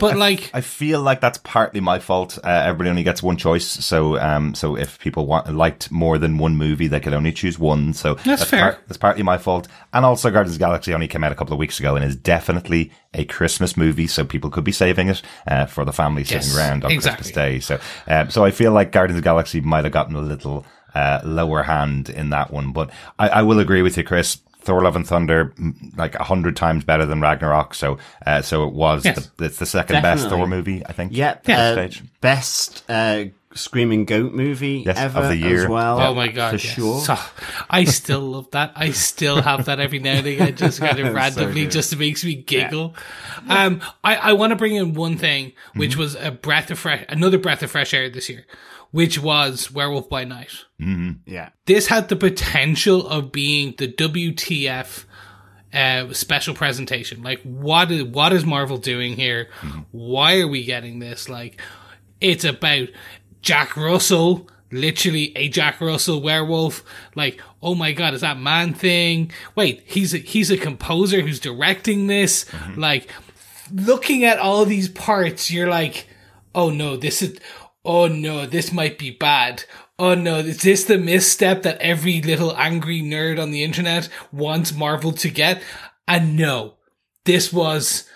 But 0.00 0.14
I- 0.14 0.16
like, 0.16 0.50
I 0.54 0.60
feel 0.60 1.00
like 1.00 1.20
that's 1.20 1.38
partly 1.38 1.80
my 1.80 1.98
fault. 1.98 2.38
Uh, 2.42 2.48
everybody 2.48 2.90
only 2.90 3.02
gets 3.02 3.22
one 3.22 3.36
choice, 3.36 3.66
so 3.66 4.18
um, 4.18 4.54
so 4.54 4.76
if 4.76 4.98
people 4.98 5.26
want 5.26 5.54
liked 5.54 5.90
more 5.90 6.18
than 6.18 6.38
one 6.38 6.56
movie, 6.56 6.86
they 6.86 7.00
could 7.00 7.12
only 7.14 7.32
choose 7.32 7.58
one. 7.58 7.92
So 7.92 8.14
That's 8.24 8.44
fair. 8.44 8.60
Part, 8.60 8.78
that's 8.88 8.98
partly 8.98 9.22
my 9.22 9.38
fault. 9.38 9.68
And 9.92 10.04
also, 10.04 10.30
Guardians 10.30 10.56
of 10.56 10.60
Galaxy 10.60 10.94
only 10.94 11.08
came 11.08 11.22
out 11.24 11.32
a 11.32 11.34
couple 11.34 11.52
of 11.52 11.58
weeks 11.58 11.78
ago 11.80 11.94
and 11.96 12.04
is 12.04 12.16
definitely 12.16 12.90
a 13.14 13.24
Christmas 13.24 13.76
movie, 13.76 14.06
so 14.06 14.24
people 14.24 14.50
could 14.50 14.64
be 14.64 14.72
saving 14.72 15.08
it 15.08 15.20
uh, 15.46 15.66
for 15.66 15.84
the 15.84 15.92
family 15.92 16.24
sitting 16.24 16.38
Yes, 16.48 16.56
around 16.56 16.84
on 16.84 16.90
exactly. 16.92 17.24
Christmas 17.32 17.34
Day. 17.34 17.60
So, 17.60 17.78
um, 18.06 18.30
so 18.30 18.44
I 18.44 18.50
feel 18.50 18.72
like 18.72 18.92
Guardians 18.92 19.18
of 19.18 19.22
the 19.22 19.26
Galaxy 19.28 19.60
might 19.60 19.84
have 19.84 19.92
gotten 19.92 20.16
a 20.16 20.20
little 20.20 20.64
uh, 20.94 21.20
lower 21.24 21.62
hand 21.62 22.08
in 22.08 22.30
that 22.30 22.50
one, 22.50 22.72
but 22.72 22.90
I, 23.18 23.28
I 23.28 23.42
will 23.42 23.58
agree 23.58 23.82
with 23.82 23.96
you, 23.96 24.04
Chris. 24.04 24.38
Thor: 24.62 24.82
Love 24.82 24.96
and 24.96 25.06
Thunder, 25.06 25.52
like 25.96 26.14
a 26.14 26.24
hundred 26.24 26.56
times 26.56 26.84
better 26.84 27.04
than 27.06 27.20
Ragnarok. 27.20 27.74
So, 27.74 27.98
uh, 28.26 28.42
so 28.42 28.64
it 28.66 28.72
was. 28.72 29.04
Yes. 29.04 29.28
The, 29.36 29.44
it's 29.44 29.58
the 29.58 29.66
second 29.66 30.02
best 30.02 30.28
Thor 30.28 30.46
movie, 30.46 30.84
I 30.86 30.92
think. 30.92 31.12
Yep. 31.14 31.48
Yeah. 31.48 31.60
uh, 31.78 31.88
best 32.20 32.84
uh, 32.88 33.24
Screaming 33.54 34.06
Goat 34.06 34.32
movie 34.32 34.82
Yes, 34.86 34.96
ever 34.96 35.20
of 35.20 35.28
the 35.28 35.36
year. 35.36 35.64
as 35.64 35.68
well. 35.68 36.00
Oh 36.00 36.14
my 36.14 36.28
god! 36.28 36.58
for 36.58 36.66
yes. 36.66 36.74
sure. 36.74 37.00
So, 37.00 37.16
I 37.68 37.84
still 37.84 38.20
love 38.20 38.50
that. 38.52 38.72
I 38.76 38.92
still 38.92 39.42
have 39.42 39.66
that 39.66 39.78
every 39.78 39.98
now 39.98 40.12
and 40.14 40.26
again, 40.26 40.56
just 40.56 40.80
kind 40.80 40.98
of 40.98 41.12
randomly, 41.14 41.64
good. 41.64 41.70
just 41.72 41.94
makes 41.98 42.24
me 42.24 42.34
giggle. 42.34 42.94
Um, 43.48 43.82
I, 44.02 44.16
I 44.16 44.32
want 44.32 44.52
to 44.52 44.56
bring 44.56 44.74
in 44.76 44.94
one 44.94 45.18
thing, 45.18 45.52
which 45.74 45.92
Mm-hmm. 45.92 46.00
was 46.00 46.14
a 46.14 46.30
breath 46.30 46.70
of 46.70 46.78
fresh, 46.78 47.04
another 47.10 47.36
breath 47.36 47.62
of 47.62 47.70
fresh 47.70 47.92
air 47.92 48.08
this 48.08 48.30
year, 48.30 48.46
which 48.92 49.18
was 49.18 49.72
Werewolf 49.72 50.08
by 50.08 50.24
Night. 50.24 50.52
Mm-hmm. 50.80 51.12
Yeah. 51.26 51.48
This 51.66 51.88
had 51.88 52.08
the 52.08 52.16
potential 52.16 53.06
of 53.08 53.32
being 53.32 53.74
the 53.76 53.88
WTF 53.88 55.04
uh, 55.72 56.12
special 56.12 56.54
presentation. 56.54 57.22
Like, 57.22 57.40
what 57.42 57.90
is 57.90 58.04
what 58.04 58.32
is 58.32 58.44
Marvel 58.44 58.78
doing 58.78 59.14
here? 59.14 59.48
Mm-hmm. 59.60 59.80
Why 59.90 60.40
are 60.40 60.48
we 60.48 60.64
getting 60.64 60.98
this? 60.98 61.28
Like, 61.28 61.60
it's 62.20 62.44
about 62.44 62.88
Jack 63.40 63.76
Russell, 63.76 64.48
literally 64.70 65.36
a 65.36 65.48
Jack 65.48 65.80
Russell 65.80 66.20
werewolf. 66.20 66.84
Like, 67.14 67.40
oh 67.62 67.74
my 67.74 67.92
god, 67.92 68.12
is 68.12 68.20
that 68.20 68.38
man 68.38 68.74
thing? 68.74 69.32
Wait, 69.54 69.82
he's 69.86 70.12
a, 70.14 70.18
he's 70.18 70.50
a 70.50 70.58
composer 70.58 71.22
who's 71.22 71.40
directing 71.40 72.06
this. 72.06 72.44
Mm-hmm. 72.44 72.80
Like, 72.80 73.08
looking 73.72 74.24
at 74.24 74.38
all 74.38 74.66
these 74.66 74.90
parts, 74.90 75.50
you're 75.50 75.70
like, 75.70 76.06
oh 76.54 76.68
no, 76.68 76.96
this 76.96 77.22
is, 77.22 77.38
oh 77.84 78.08
no, 78.08 78.46
this 78.46 78.72
might 78.72 78.98
be 78.98 79.10
bad. 79.10 79.64
Oh 79.98 80.14
no, 80.14 80.38
is 80.38 80.62
this 80.62 80.84
the 80.84 80.98
misstep 80.98 81.62
that 81.62 81.80
every 81.80 82.20
little 82.22 82.56
angry 82.56 83.02
nerd 83.02 83.40
on 83.40 83.50
the 83.50 83.62
internet 83.62 84.08
wants 84.32 84.72
Marvel 84.72 85.12
to 85.12 85.28
get? 85.30 85.62
And 86.08 86.36
no, 86.36 86.74
this 87.24 87.52
was 87.52 88.08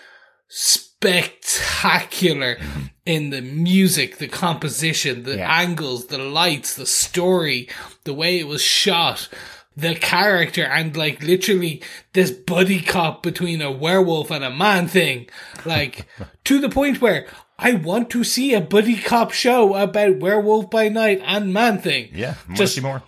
spectacular 0.47 2.57
in 3.05 3.29
the 3.29 3.41
music, 3.41 4.17
the 4.17 4.27
composition, 4.27 5.23
the 5.23 5.37
Yeah. 5.37 5.59
angles, 5.61 6.07
the 6.07 6.17
lights, 6.17 6.75
the 6.75 6.85
story, 6.85 7.69
the 8.03 8.13
way 8.13 8.39
it 8.39 8.47
was 8.47 8.61
shot, 8.61 9.29
the 9.75 9.95
character, 9.95 10.63
and 10.63 10.95
like 10.97 11.21
literally 11.23 11.81
this 12.13 12.31
buddy 12.31 12.81
cop 12.81 13.23
between 13.23 13.61
a 13.61 13.71
werewolf 13.71 14.31
and 14.31 14.43
a 14.43 14.49
man 14.49 14.87
thing. 14.87 15.27
Like 15.65 16.07
to 16.45 16.59
the 16.59 16.69
point 16.69 17.01
where 17.01 17.27
I 17.59 17.73
want 17.73 18.09
to 18.11 18.23
see 18.23 18.53
a 18.53 18.61
buddy 18.61 18.97
cop 18.97 19.31
show 19.31 19.73
about 19.75 20.19
werewolf 20.19 20.69
by 20.69 20.89
night 20.89 21.21
and 21.25 21.53
man 21.53 21.79
thing. 21.79 22.09
Yeah, 22.13 22.35
more 22.47 22.57
Just- 22.57 22.75
see 22.75 22.81
more. 22.81 23.03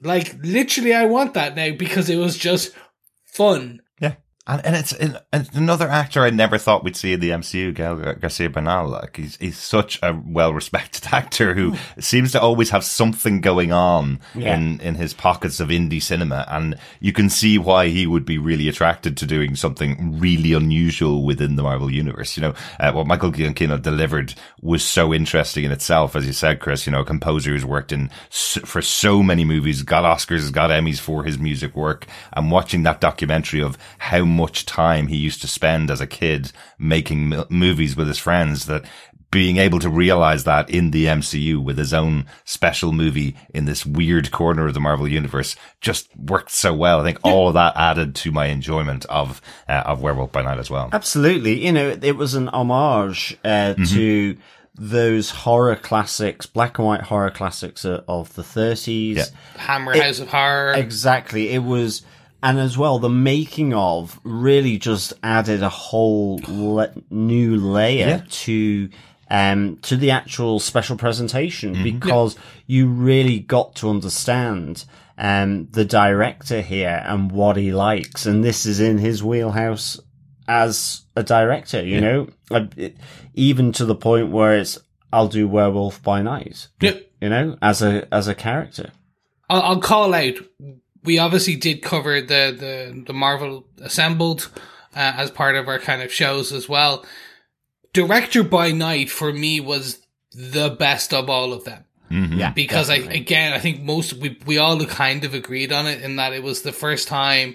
Like 0.00 0.34
literally, 0.42 0.94
I 0.94 1.04
want 1.04 1.34
that 1.34 1.54
now 1.54 1.72
because 1.76 2.10
it 2.10 2.16
was 2.16 2.36
just 2.36 2.72
fun. 3.24 3.80
And, 4.44 4.66
and 4.66 4.74
it's 4.74 4.92
and 4.92 5.20
another 5.54 5.88
actor 5.88 6.22
I 6.22 6.30
never 6.30 6.58
thought 6.58 6.82
we'd 6.82 6.96
see 6.96 7.12
in 7.12 7.20
the 7.20 7.30
MCU, 7.30 7.72
Gael 7.72 7.94
Garcia 8.14 8.50
Bernal. 8.50 8.88
Like 8.88 9.16
he's 9.16 9.36
he's 9.36 9.56
such 9.56 10.00
a 10.02 10.20
well 10.26 10.52
respected 10.52 11.06
actor 11.12 11.54
who 11.54 11.76
seems 12.00 12.32
to 12.32 12.40
always 12.40 12.70
have 12.70 12.82
something 12.82 13.40
going 13.40 13.70
on 13.70 14.18
Yeah. 14.34 14.56
in 14.56 14.80
in 14.80 14.96
his 14.96 15.14
pockets 15.14 15.60
of 15.60 15.68
indie 15.68 16.02
cinema, 16.02 16.44
and 16.48 16.76
you 16.98 17.12
can 17.12 17.30
see 17.30 17.56
why 17.56 17.86
he 17.88 18.04
would 18.04 18.24
be 18.24 18.36
really 18.36 18.66
attracted 18.68 19.16
to 19.18 19.26
doing 19.26 19.54
something 19.54 20.18
really 20.18 20.54
unusual 20.54 21.24
within 21.24 21.54
the 21.54 21.62
Marvel 21.62 21.88
universe. 21.88 22.36
You 22.36 22.40
know, 22.42 22.54
uh, 22.80 22.90
what 22.90 23.06
Michael 23.06 23.30
Giacchino 23.30 23.80
delivered 23.80 24.34
was 24.60 24.82
so 24.82 25.14
interesting 25.14 25.62
in 25.62 25.70
itself, 25.70 26.16
as 26.16 26.26
you 26.26 26.32
said, 26.32 26.58
Chris. 26.58 26.84
You 26.84 26.90
know, 26.90 27.02
a 27.02 27.04
composer 27.04 27.52
who's 27.52 27.64
worked 27.64 27.92
in 27.92 28.10
for 28.30 28.82
so 28.82 29.22
many 29.22 29.44
movies, 29.44 29.82
got 29.84 30.02
Oscars, 30.02 30.50
got 30.50 30.70
Emmys 30.70 30.98
for 30.98 31.22
his 31.22 31.38
music 31.38 31.76
work, 31.76 32.08
and 32.32 32.50
watching 32.50 32.82
that 32.82 33.00
documentary 33.00 33.62
of 33.62 33.78
how 33.98 34.31
much 34.32 34.66
time 34.66 35.06
he 35.06 35.16
used 35.16 35.40
to 35.42 35.48
spend 35.48 35.90
as 35.90 36.00
a 36.00 36.06
kid 36.06 36.52
making 36.78 37.32
m- 37.32 37.44
movies 37.48 37.94
with 37.96 38.08
his 38.08 38.18
friends 38.18 38.66
that 38.66 38.84
being 39.30 39.56
able 39.56 39.78
to 39.78 39.88
realize 39.88 40.44
that 40.44 40.68
in 40.68 40.90
the 40.90 41.06
MCU 41.06 41.56
with 41.62 41.78
his 41.78 41.94
own 41.94 42.26
special 42.44 42.92
movie 42.92 43.34
in 43.54 43.64
this 43.64 43.86
weird 43.86 44.30
corner 44.30 44.66
of 44.66 44.74
the 44.74 44.80
Marvel 44.80 45.08
universe 45.08 45.56
just 45.80 46.14
worked 46.16 46.50
so 46.50 46.74
well. 46.74 47.00
I 47.00 47.04
think 47.04 47.18
all 47.22 47.48
of 47.48 47.54
that 47.54 47.74
added 47.74 48.14
to 48.16 48.30
my 48.30 48.46
enjoyment 48.46 49.06
of 49.06 49.40
uh, 49.68 49.84
of 49.86 50.02
Werewolf 50.02 50.32
by 50.32 50.42
Night 50.42 50.58
as 50.58 50.68
well. 50.70 50.90
Absolutely. 50.92 51.64
You 51.64 51.72
know, 51.72 51.96
it 52.02 52.16
was 52.16 52.34
an 52.34 52.48
homage 52.48 53.38
uh, 53.42 53.72
to 53.72 54.36
those 54.74 55.30
horror 55.30 55.76
classics, 55.76 56.46
black 56.46 56.78
and 56.78 56.86
white 56.86 57.02
horror 57.02 57.30
classics 57.30 57.84
of 57.84 58.34
the 58.34 58.42
30s. 58.42 59.16
Yeah. 59.16 59.24
Hammer 59.56 59.98
House 59.98 60.18
of 60.18 60.28
Horror. 60.28 60.72
Exactly. 60.74 61.50
It 61.50 61.62
was, 61.62 62.02
and 62.42 62.58
as 62.58 62.76
well, 62.76 62.98
the 62.98 63.08
making 63.08 63.72
of 63.74 64.18
really 64.24 64.76
just 64.78 65.12
added 65.22 65.62
a 65.62 65.68
whole 65.68 66.40
le- 66.48 66.92
new 67.10 67.56
layer 67.56 68.06
Yeah. 68.06 68.22
to 68.28 68.88
um, 69.30 69.78
to 69.82 69.96
the 69.96 70.10
actual 70.10 70.58
special 70.60 70.96
presentation 70.96 71.82
because 71.82 72.36
you 72.66 72.86
really 72.88 73.38
got 73.38 73.74
to 73.76 73.88
understand 73.88 74.84
um, 75.16 75.68
the 75.70 75.84
director 75.86 76.60
here 76.60 77.02
and 77.06 77.32
what 77.32 77.56
he 77.56 77.72
likes, 77.72 78.26
and 78.26 78.44
this 78.44 78.66
is 78.66 78.78
in 78.80 78.98
his 78.98 79.22
wheelhouse 79.22 79.98
as 80.48 81.02
a 81.16 81.22
director. 81.22 81.82
You 81.82 82.00
know, 82.00 82.26
Uh, 82.50 82.66
it- 82.76 82.96
even 83.34 83.72
to 83.72 83.84
the 83.86 83.94
point 83.94 84.30
where 84.30 84.58
it's 84.58 84.78
I'll 85.14 85.28
do 85.28 85.46
Werewolf 85.48 86.02
by 86.02 86.20
Night. 86.22 86.68
Yeah. 86.80 86.96
You 87.20 87.28
know, 87.30 87.56
as 87.62 87.80
a 87.82 88.06
as 88.12 88.28
a 88.28 88.34
character. 88.34 88.90
I'll, 89.48 89.62
I'll 89.62 89.80
call 89.80 90.12
out. 90.12 90.34
We 91.04 91.18
obviously 91.18 91.56
did 91.56 91.82
cover 91.82 92.20
the 92.20 92.54
the, 92.58 93.02
the 93.06 93.12
Marvel 93.12 93.66
Assembled 93.80 94.50
uh, 94.94 95.12
as 95.16 95.30
part 95.30 95.56
of 95.56 95.68
our 95.68 95.78
kind 95.78 96.02
of 96.02 96.12
shows 96.12 96.52
as 96.52 96.68
well. 96.68 97.04
Director 97.92 98.42
by 98.42 98.72
Night 98.72 99.10
for 99.10 99.32
me 99.32 99.60
was 99.60 99.98
the 100.32 100.70
best 100.70 101.12
of 101.12 101.28
all 101.28 101.52
of 101.52 101.64
them 101.64 101.84
Yeah, 102.10 102.52
because 102.52 102.88
I 102.88 102.96
again 102.96 103.52
I 103.52 103.58
think 103.58 103.82
most 103.82 104.14
we 104.14 104.38
we 104.46 104.56
all 104.58 104.82
kind 104.86 105.24
of 105.24 105.34
agreed 105.34 105.72
on 105.72 105.86
it 105.86 106.00
in 106.02 106.16
that 106.16 106.32
it 106.32 106.42
was 106.42 106.62
the 106.62 106.72
first 106.72 107.06
time 107.08 107.54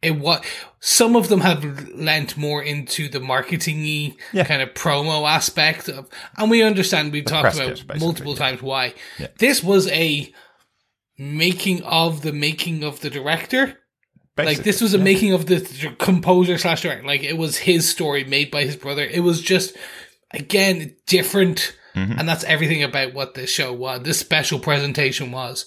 it 0.00 0.12
what 0.16 0.42
some 0.78 1.14
of 1.14 1.28
them 1.28 1.40
have 1.42 1.90
lent 1.90 2.38
more 2.38 2.62
into 2.62 3.06
the 3.10 3.20
marketing 3.20 4.16
Yeah. 4.32 4.44
kind 4.44 4.62
of 4.62 4.70
promo 4.72 5.28
aspect 5.28 5.90
of 5.90 6.08
and 6.38 6.50
we 6.50 6.62
understand 6.62 7.12
we've 7.12 7.26
talked 7.26 7.54
about 7.54 7.76
kit, 7.76 8.00
multiple 8.00 8.32
yeah. 8.32 8.38
times 8.38 8.62
why 8.62 8.94
Yeah. 9.18 9.26
this 9.38 9.62
was 9.62 9.88
a 9.88 10.32
making 11.20 11.82
of 11.82 12.22
the 12.22 12.32
making 12.32 12.82
of 12.82 13.00
the 13.00 13.10
director. 13.10 13.76
Like 14.38 14.62
this 14.62 14.80
was 14.80 14.94
a 14.94 14.98
making 14.98 15.34
of 15.34 15.44
the 15.44 15.94
composer 15.98 16.56
slash 16.56 16.80
director. 16.80 17.06
Like 17.06 17.22
it 17.22 17.36
was 17.36 17.58
his 17.58 17.86
story 17.86 18.24
made 18.24 18.50
by 18.50 18.64
his 18.64 18.74
brother. 18.74 19.02
It 19.04 19.20
was 19.20 19.42
just 19.42 19.76
again 20.32 20.96
different. 21.06 21.76
Mm-hmm. 21.94 22.20
and 22.20 22.28
that's 22.28 22.44
everything 22.44 22.84
about 22.84 23.14
what 23.14 23.34
this 23.34 23.50
show 23.50 23.72
was 23.72 24.04
this 24.04 24.20
special 24.20 24.60
presentation 24.60 25.32
was. 25.32 25.66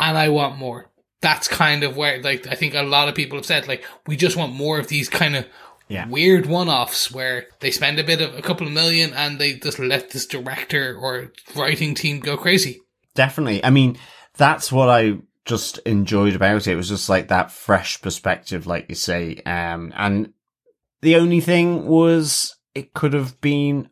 And 0.00 0.16
i 0.18 0.30
want 0.30 0.56
more. 0.56 0.90
That's 1.20 1.46
kind 1.46 1.84
of 1.84 1.94
where 1.96 2.20
like 2.22 2.46
i 2.46 2.54
think 2.54 2.74
a 2.74 2.82
lot 2.82 3.08
of 3.10 3.14
people 3.14 3.36
have 3.38 3.44
said 3.46 3.68
like 3.68 3.84
we 4.06 4.16
just 4.16 4.34
want 4.36 4.54
more 4.54 4.78
of 4.78 4.88
these 4.88 5.10
kind 5.10 5.36
of 5.36 5.46
Yeah. 5.88 6.08
weird 6.08 6.46
one-offs 6.46 7.12
where 7.12 7.48
they 7.60 7.70
spend 7.70 7.98
a 7.98 8.02
bit 8.04 8.22
of 8.22 8.34
a 8.36 8.40
couple 8.42 8.66
of 8.66 8.72
million 8.72 9.12
and 9.12 9.38
they 9.38 9.52
just 9.58 9.78
let 9.78 10.10
this 10.10 10.24
director 10.26 10.96
or 10.98 11.32
writing 11.54 11.94
team 11.94 12.20
go 12.20 12.38
crazy. 12.38 12.80
Definitely. 13.14 13.62
I 13.62 13.68
mean, 13.68 13.98
that's 14.36 14.70
what 14.72 14.88
I 14.88 15.18
just 15.44 15.78
enjoyed 15.78 16.34
about 16.34 16.66
it. 16.66 16.72
It 16.72 16.76
was 16.76 16.88
just 16.88 17.08
like 17.08 17.28
that 17.28 17.50
fresh 17.50 18.00
perspective, 18.00 18.66
like 18.66 18.86
you 18.88 18.94
say. 18.94 19.36
Um, 19.44 19.92
and 19.96 20.32
the 21.00 21.16
only 21.16 21.40
thing 21.40 21.86
was 21.86 22.56
it 22.74 22.94
could 22.94 23.12
have 23.12 23.40
been 23.40 23.88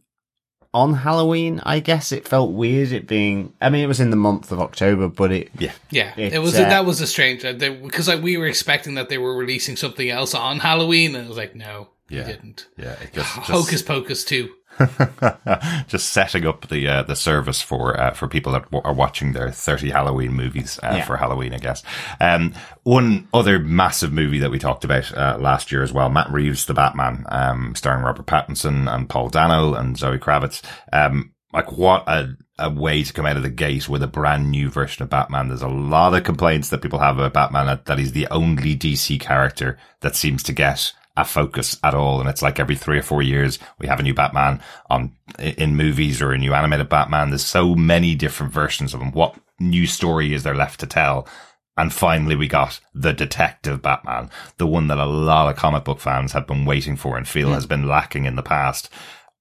on 0.72 0.94
Halloween. 0.94 1.60
I 1.64 1.80
guess 1.80 2.12
it 2.12 2.28
felt 2.28 2.52
weird 2.52 2.92
it 2.92 3.08
being, 3.08 3.52
I 3.60 3.68
mean, 3.70 3.82
it 3.82 3.88
was 3.88 3.98
in 4.00 4.10
the 4.10 4.16
month 4.16 4.52
of 4.52 4.60
October, 4.60 5.08
but 5.08 5.32
it, 5.32 5.50
yeah. 5.58 5.72
Yeah, 5.90 6.12
It's, 6.16 6.34
it 6.34 6.38
was 6.38 6.54
uh, 6.54 6.60
that 6.68 6.86
was 6.86 7.00
a 7.00 7.06
strange 7.06 7.44
uh, 7.44 7.52
they, 7.52 7.70
because 7.70 8.06
like 8.06 8.22
we 8.22 8.36
were 8.36 8.46
expecting 8.46 8.94
that 8.94 9.08
they 9.08 9.18
were 9.18 9.34
releasing 9.36 9.74
something 9.76 10.08
else 10.08 10.34
on 10.34 10.60
Halloween, 10.60 11.16
and 11.16 11.24
it 11.24 11.28
was 11.28 11.36
like 11.36 11.56
no, 11.56 11.88
Yeah. 12.08 12.20
you 12.20 12.24
didn't. 12.26 12.68
Yeah, 12.76 12.92
it 13.02 13.12
just, 13.12 13.34
just 13.34 13.50
Hocus 13.50 13.82
Pocus 13.82 14.24
too. 14.24 14.50
just 15.88 16.10
setting 16.12 16.46
up 16.46 16.68
the 16.68 16.86
uh, 16.88 17.02
the 17.02 17.16
service 17.16 17.60
for 17.62 17.98
uh, 18.00 18.12
for 18.12 18.28
people 18.28 18.52
that 18.52 18.64
w- 18.70 18.82
are 18.84 18.94
watching 18.94 19.32
their 19.32 19.50
30 19.50 19.90
Halloween 19.90 20.32
movies 20.32 20.78
uh, 20.82 20.94
Yeah. 20.96 21.04
for 21.04 21.16
Halloween, 21.16 21.52
I 21.54 21.58
guess. 21.58 21.82
Um, 22.20 22.54
one 22.82 23.28
other 23.32 23.58
massive 23.58 24.12
movie 24.12 24.38
that 24.38 24.50
we 24.50 24.58
talked 24.58 24.84
about 24.84 25.12
uh, 25.16 25.38
last 25.40 25.70
year 25.72 25.82
as 25.82 25.92
well, 25.92 26.08
Matt 26.08 26.30
Reeves' 26.30 26.64
The 26.66 26.74
Batman, 26.74 27.24
um, 27.28 27.74
starring 27.74 28.04
Robert 28.04 28.26
Pattinson 28.26 28.92
and 28.92 29.08
Paul 29.08 29.28
Dano 29.28 29.74
and 29.74 29.96
Zoe 29.98 30.18
Kravitz. 30.18 30.62
Um, 30.92 31.32
like 31.52 31.72
what 31.72 32.04
a 32.08 32.36
a 32.62 32.68
way 32.70 33.02
to 33.02 33.12
come 33.14 33.24
out 33.24 33.38
of 33.38 33.42
the 33.42 33.48
gate 33.48 33.88
with 33.88 34.02
a 34.02 34.06
brand 34.06 34.50
new 34.50 34.68
version 34.68 35.02
of 35.02 35.08
Batman. 35.08 35.48
There's 35.48 35.62
a 35.62 35.68
lot 35.68 36.12
of 36.14 36.24
complaints 36.24 36.68
that 36.68 36.82
people 36.82 36.98
have 36.98 37.16
about 37.18 37.32
Batman 37.32 37.64
that, 37.66 37.86
that 37.86 37.98
he's 37.98 38.12
the 38.12 38.26
only 38.28 38.76
DC 38.76 39.18
character 39.18 39.78
that 40.00 40.14
seems 40.14 40.42
to 40.42 40.52
get 40.52 40.92
a 41.16 41.24
focus 41.24 41.78
at 41.82 41.94
all. 41.94 42.20
And 42.20 42.28
it's 42.28 42.42
like 42.42 42.58
every 42.58 42.76
three 42.76 42.98
or 42.98 43.02
four 43.02 43.22
years 43.22 43.58
we 43.78 43.86
have 43.86 44.00
a 44.00 44.02
new 44.02 44.14
Batman 44.14 44.60
on 44.88 45.12
in 45.38 45.76
movies 45.76 46.22
or 46.22 46.32
a 46.32 46.38
new 46.38 46.54
animated 46.54 46.88
Batman. 46.88 47.30
There's 47.30 47.44
so 47.44 47.74
many 47.74 48.14
different 48.14 48.52
versions 48.52 48.94
of 48.94 49.00
him. 49.00 49.12
What 49.12 49.36
new 49.58 49.86
story 49.86 50.32
is 50.34 50.42
there 50.42 50.54
left 50.54 50.80
to 50.80 50.86
tell? 50.86 51.28
And 51.76 51.92
finally, 51.92 52.36
we 52.36 52.46
got 52.48 52.80
the 52.92 53.12
Detective 53.12 53.80
Batman, 53.80 54.28
the 54.58 54.66
one 54.66 54.88
that 54.88 54.98
a 54.98 55.06
lot 55.06 55.48
of 55.48 55.56
comic 55.56 55.84
book 55.84 55.98
fans 55.98 56.32
have 56.32 56.46
been 56.46 56.66
waiting 56.66 56.96
for 56.96 57.16
and 57.16 57.26
feel 57.26 57.52
has 57.52 57.64
been 57.64 57.88
lacking 57.88 58.26
in 58.26 58.36
the 58.36 58.42
past. 58.42 58.90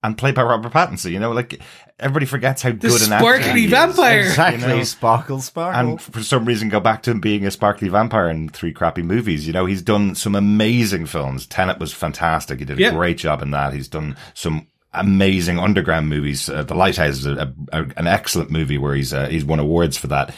And 0.02 0.18
played 0.18 0.34
by 0.36 0.44
Robert 0.44 0.72
Pattinson, 0.72 1.12
you 1.12 1.20
know, 1.20 1.34
like 1.34 1.60
everybody 2.00 2.26
forgets 2.26 2.62
how 2.62 2.70
The 2.70 2.76
good 2.78 3.02
an 3.06 3.12
actor 3.12 3.26
sparkly 3.26 3.60
he 3.60 3.66
is. 3.66 3.72
vampire. 3.72 4.20
exactly 4.22 4.62
You 4.70 4.78
know? 4.78 4.84
sparkle, 4.84 5.42
sparkle. 5.42 5.78
And 5.92 6.02
for 6.02 6.24
some 6.24 6.46
reason, 6.46 6.70
go 6.70 6.80
back 6.80 7.04
to 7.04 7.12
him 7.12 7.20
being 7.20 7.46
a 7.46 7.52
sparkly 7.52 7.90
vampire 7.90 8.30
in 8.30 8.48
three 8.48 8.72
crappy 8.72 9.02
movies. 9.04 9.46
You 9.46 9.52
know, 9.52 9.66
he's 9.66 9.82
done 9.82 10.16
some 10.16 10.36
amazing 10.36 11.06
films. 11.08 11.46
Tenet 11.46 11.80
was 11.80 11.92
fantastic. 11.94 12.60
He 12.60 12.66
did 12.66 12.78
a 12.80 12.82
Yeah. 12.82 12.92
great 12.92 13.18
job 13.18 13.42
in 13.42 13.52
that. 13.52 13.74
He's 13.74 13.90
done 13.90 14.16
some 14.34 14.68
amazing 14.94 15.60
underground 15.60 16.08
movies. 16.08 16.50
Uh, 16.50 16.64
the 16.64 16.76
Lighthouse 16.76 17.18
is 17.18 17.26
a, 17.26 17.54
a, 17.74 17.84
an 17.98 18.08
excellent 18.08 18.50
movie 18.52 18.78
where 18.78 18.96
he's 18.96 19.14
uh, 19.14 19.28
he's 19.28 19.44
won 19.46 19.60
awards 19.60 19.98
for 19.98 20.08
that. 20.08 20.34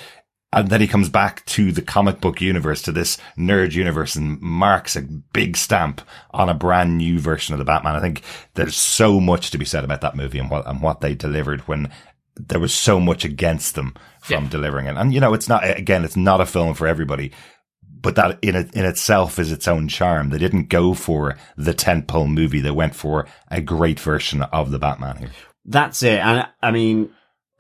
And 0.54 0.68
then 0.70 0.82
he 0.82 0.88
comes 0.88 1.08
back 1.08 1.46
to 1.46 1.72
the 1.72 1.82
comic 1.82 2.20
book 2.20 2.42
universe, 2.42 2.82
to 2.82 2.92
this 2.92 3.18
nerd 3.38 3.72
universe 3.72 4.16
and 4.16 4.40
marks 4.42 4.96
a 4.98 5.02
big 5.02 5.56
stamp 5.56 6.02
on 6.32 6.50
a 6.50 6.54
brand 6.54 6.98
new 6.98 7.20
version 7.20 7.54
of 7.54 7.60
the 7.60 7.64
Batman. 7.66 7.96
I 7.96 8.02
think 8.02 8.22
there's 8.56 8.76
so 8.76 9.22
much 9.22 9.52
to 9.52 9.58
be 9.58 9.64
said 9.66 9.86
about 9.86 10.02
that 10.02 10.16
movie 10.18 10.40
and 10.40 10.50
what, 10.52 10.68
and 10.68 10.82
what 10.82 11.00
they 11.00 11.16
delivered 11.16 11.62
when 11.70 11.90
there 12.36 12.60
was 12.60 12.74
so 12.74 13.00
much 13.00 13.24
against 13.24 13.76
them 13.76 13.94
from 14.22 14.44
Yeah. 14.46 14.50
delivering 14.50 14.88
it. 14.88 14.98
And 14.98 15.14
you 15.14 15.22
know, 15.22 15.34
it's 15.34 15.48
not, 15.48 15.64
again, 15.66 16.04
it's 16.04 16.18
not 16.18 16.42
a 16.42 16.46
film 16.46 16.74
for 16.74 16.86
everybody, 16.88 17.32
but 18.02 18.16
that 18.16 18.40
in 18.42 18.56
it, 18.56 18.74
in 18.74 18.84
itself 18.84 19.40
is 19.40 19.52
its 19.54 19.68
own 19.70 19.88
charm. 19.88 20.30
They 20.32 20.38
didn't 20.38 20.68
go 20.70 20.94
for 20.94 21.38
the 21.56 21.74
tentpole 21.74 22.30
movie. 22.30 22.60
They 22.60 22.72
went 22.72 22.96
for 22.96 23.26
a 23.50 23.62
great 23.62 24.00
version 24.02 24.42
of 24.42 24.72
the 24.72 24.80
Batman 24.80 25.18
here. 25.18 25.30
That's 25.66 26.02
it. 26.04 26.20
And 26.20 26.48
I 26.62 26.72
mean, 26.72 27.12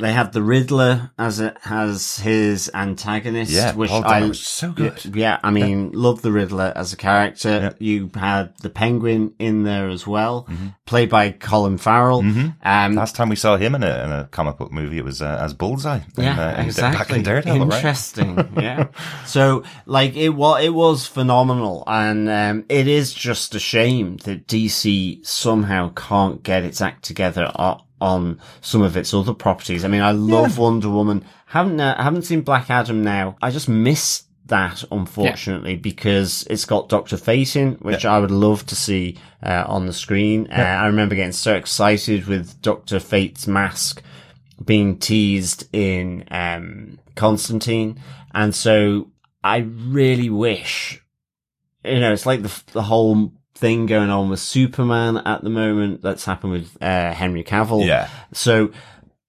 they 0.01 0.11
had 0.13 0.33
the 0.33 0.41
Riddler 0.41 1.11
as 1.17 1.39
it 1.39 1.55
has 1.61 2.17
his 2.17 2.69
antagonist, 2.73 3.51
Yeah, 3.51 3.73
which 3.73 3.89
Paul 3.89 4.03
I 4.05 4.21
was 4.23 4.41
so 4.41 4.71
good. 4.71 5.15
Yeah, 5.15 5.39
I 5.43 5.51
mean, 5.51 5.91
love 5.93 6.21
the 6.21 6.31
Riddler 6.31 6.73
as 6.75 6.91
a 6.91 6.97
character. 6.97 7.49
Yeah. 7.49 7.71
You 7.79 8.09
had 8.15 8.57
the 8.57 8.69
Penguin 8.69 9.33
in 9.39 9.63
there 9.63 9.89
as 9.89 10.05
well, 10.07 10.47
played 10.85 11.09
by 11.09 11.31
Colin 11.31 11.77
Farrell. 11.77 12.19
Um, 12.63 12.95
Last 12.95 13.15
time 13.15 13.29
we 13.29 13.35
saw 13.35 13.57
him 13.57 13.75
in 13.75 13.83
a, 13.83 14.03
in 14.03 14.11
a 14.11 14.27
comic 14.31 14.57
book 14.57 14.71
movie, 14.71 14.97
it 14.97 15.05
was 15.05 15.21
uh, 15.21 15.37
as 15.41 15.53
Bullseye. 15.53 15.99
in, 16.17 16.23
yeah, 16.23 16.49
uh, 16.49 16.59
in- 16.59 16.65
exactly. 16.65 16.97
Back 16.97 17.17
in 17.17 17.23
Daredevil, 17.23 17.67
right? 17.67 17.75
Interesting. 17.77 18.49
yeah. 18.57 18.87
So, 19.25 19.63
like, 19.85 20.15
it 20.15 20.29
was 20.29 20.63
it 20.63 20.73
was 20.73 21.07
phenomenal, 21.07 21.83
and 21.87 22.27
um, 22.29 22.65
it 22.69 22.87
is 22.87 23.13
just 23.13 23.55
a 23.55 23.59
shame 23.59 24.17
that 24.25 24.47
DC 24.47 25.25
somehow 25.25 25.91
can't 25.93 26.41
get 26.43 26.63
its 26.63 26.81
act 26.81 27.03
together 27.03 27.51
on 28.01 28.39
some 28.59 28.81
of 28.81 28.97
its 28.97 29.13
other 29.13 29.33
properties. 29.33 29.85
I 29.85 29.87
mean, 29.87 30.01
I 30.01 30.11
love 30.11 30.57
Wonder 30.57 30.89
Woman. 30.89 31.23
Haven't 31.45 31.79
uh, 31.79 32.01
haven't 32.01 32.23
seen 32.23 32.41
Black 32.41 32.69
Adam 32.69 33.03
now. 33.03 33.37
I 33.41 33.51
just 33.51 33.69
miss 33.69 34.23
that 34.47 34.83
unfortunately 34.91 35.77
because 35.77 36.45
it's 36.49 36.65
got 36.65 36.89
Doctor 36.89 37.15
Fate 37.15 37.55
in, 37.55 37.73
which 37.75 38.05
I 38.05 38.19
would 38.19 38.31
love 38.31 38.65
to 38.65 38.75
see 38.75 39.17
uh, 39.41 39.63
on 39.67 39.85
the 39.85 39.93
screen. 39.93 40.47
Uh, 40.51 40.61
I 40.61 40.87
remember 40.87 41.15
getting 41.15 41.31
so 41.31 41.55
excited 41.55 42.27
with 42.27 42.61
Doctor 42.61 42.99
Fate's 42.99 43.47
mask 43.47 44.01
being 44.65 44.97
teased 44.97 45.67
in 45.73 46.25
um, 46.31 46.99
Constantine, 47.15 47.99
and 48.33 48.53
so 48.53 49.11
I 49.43 49.57
really 49.57 50.29
wish, 50.29 51.01
you 51.85 51.99
know, 51.99 52.11
it's 52.11 52.25
like 52.25 52.41
the 52.41 52.63
the 52.73 52.83
whole 52.83 53.31
thing 53.53 53.85
going 53.85 54.09
on 54.09 54.29
with 54.29 54.39
Superman 54.39 55.17
at 55.17 55.43
the 55.43 55.49
moment 55.49 56.01
that's 56.01 56.25
happened 56.25 56.53
with 56.53 56.77
uh, 56.81 57.13
Henry 57.13 57.43
Cavill. 57.43 57.85
Yeah. 57.85 58.09
So, 58.33 58.71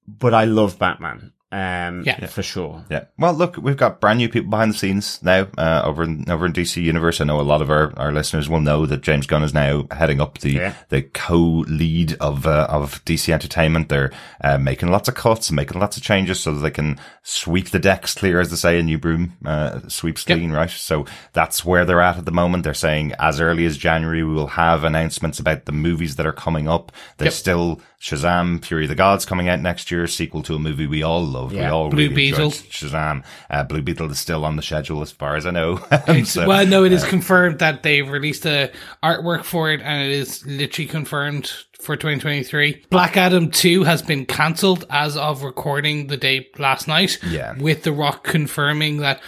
but 0.06 0.34
I 0.34 0.44
love 0.44 0.78
Batman. 0.78 1.31
Um, 1.52 2.02
Yeah. 2.06 2.26
for 2.26 2.42
sure. 2.42 2.82
Yeah. 2.90 3.04
Well, 3.18 3.34
look, 3.34 3.56
we've 3.58 3.76
got 3.76 4.00
brand 4.00 4.18
new 4.18 4.28
people 4.30 4.50
behind 4.50 4.72
the 4.72 4.78
scenes 4.78 5.20
now, 5.22 5.46
uh, 5.58 5.82
over 5.84 6.02
in, 6.02 6.24
over 6.30 6.46
in 6.46 6.52
DC 6.54 6.82
Universe. 6.82 7.20
I 7.20 7.24
know 7.24 7.40
a 7.40 7.42
lot 7.42 7.60
of 7.62 7.70
our, 7.70 7.92
our 7.98 8.10
listeners 8.10 8.48
will 8.48 8.60
know 8.60 8.86
that 8.86 9.02
James 9.02 9.26
Gunn 9.26 9.42
is 9.44 9.52
now 9.52 9.86
heading 9.90 10.20
up 10.20 10.38
the, 10.38 10.52
Yeah. 10.52 10.74
the 10.88 11.02
co-lead 11.02 12.14
of, 12.20 12.46
uh, 12.46 12.66
of 12.70 13.04
DC 13.04 13.32
Entertainment. 13.32 13.88
They're, 13.90 14.10
uh, 14.42 14.58
making 14.58 14.90
lots 14.90 15.08
of 15.08 15.14
cuts 15.14 15.50
and 15.50 15.56
making 15.56 15.78
lots 15.80 15.96
of 15.96 16.02
changes 16.02 16.40
so 16.40 16.54
that 16.54 16.60
they 16.60 16.70
can 16.70 16.98
sweep 17.22 17.70
the 17.70 17.78
decks 17.78 18.14
clear, 18.14 18.40
as 18.40 18.50
they 18.50 18.56
say 18.56 18.78
in 18.78 18.86
New 18.86 18.98
Broom, 18.98 19.34
uh, 19.44 19.80
sweeps 19.88 20.24
Yep. 20.26 20.38
clean, 20.38 20.52
right? 20.52 20.70
So 20.70 21.04
that's 21.34 21.64
where 21.64 21.84
they're 21.84 22.00
at 22.00 22.16
at 22.18 22.24
the 22.24 22.32
moment. 22.32 22.64
They're 22.64 22.74
saying 22.74 23.12
as 23.18 23.40
early 23.40 23.66
as 23.66 23.76
January, 23.76 24.22
we 24.22 24.32
will 24.32 24.46
have 24.48 24.84
announcements 24.84 25.38
about 25.38 25.66
the 25.66 25.72
movies 25.72 26.16
that 26.16 26.26
are 26.26 26.32
coming 26.32 26.68
up. 26.68 26.92
They 27.18 27.26
yep. 27.26 27.34
still 27.34 27.80
Shazam, 28.02 28.64
Fury 28.64 28.86
of 28.86 28.88
the 28.88 28.96
Gods 28.96 29.24
coming 29.24 29.48
out 29.48 29.60
next 29.60 29.92
year, 29.92 30.08
sequel 30.08 30.42
to 30.42 30.56
a 30.56 30.58
movie 30.58 30.88
we 30.88 31.04
all 31.04 31.24
love. 31.24 31.52
Yeah. 31.52 31.60
We 31.60 31.66
all 31.68 31.88
Blue 31.88 32.02
really 32.02 32.14
Beetle. 32.16 32.50
Shazam. 32.50 33.22
Uh, 33.48 33.62
Blue 33.62 33.80
Beetle 33.80 34.10
is 34.10 34.18
still 34.18 34.44
on 34.44 34.56
the 34.56 34.62
schedule 34.62 35.02
as 35.02 35.12
far 35.12 35.36
as 35.36 35.46
I 35.46 35.52
know. 35.52 35.76
so, 36.24 36.48
well, 36.48 36.66
no, 36.66 36.82
it 36.82 36.90
is 36.90 37.04
uh, 37.04 37.08
confirmed 37.08 37.60
that 37.60 37.84
they've 37.84 38.08
released 38.08 38.42
the 38.42 38.72
artwork 39.04 39.44
for 39.44 39.70
it 39.70 39.80
and 39.80 40.02
it 40.02 40.10
is 40.10 40.44
literally 40.44 40.88
confirmed 40.88 41.52
for 41.78 41.94
2023. 41.94 42.86
Black 42.90 43.16
Adam 43.16 43.52
2 43.52 43.84
has 43.84 44.02
been 44.02 44.26
cancelled 44.26 44.84
as 44.90 45.16
of 45.16 45.44
recording 45.44 46.08
the 46.08 46.16
day 46.16 46.48
last 46.58 46.88
night. 46.88 47.20
Yeah. 47.24 47.56
With 47.56 47.84
The 47.84 47.92
Rock 47.92 48.24
confirming 48.24 48.96
that 48.96 49.20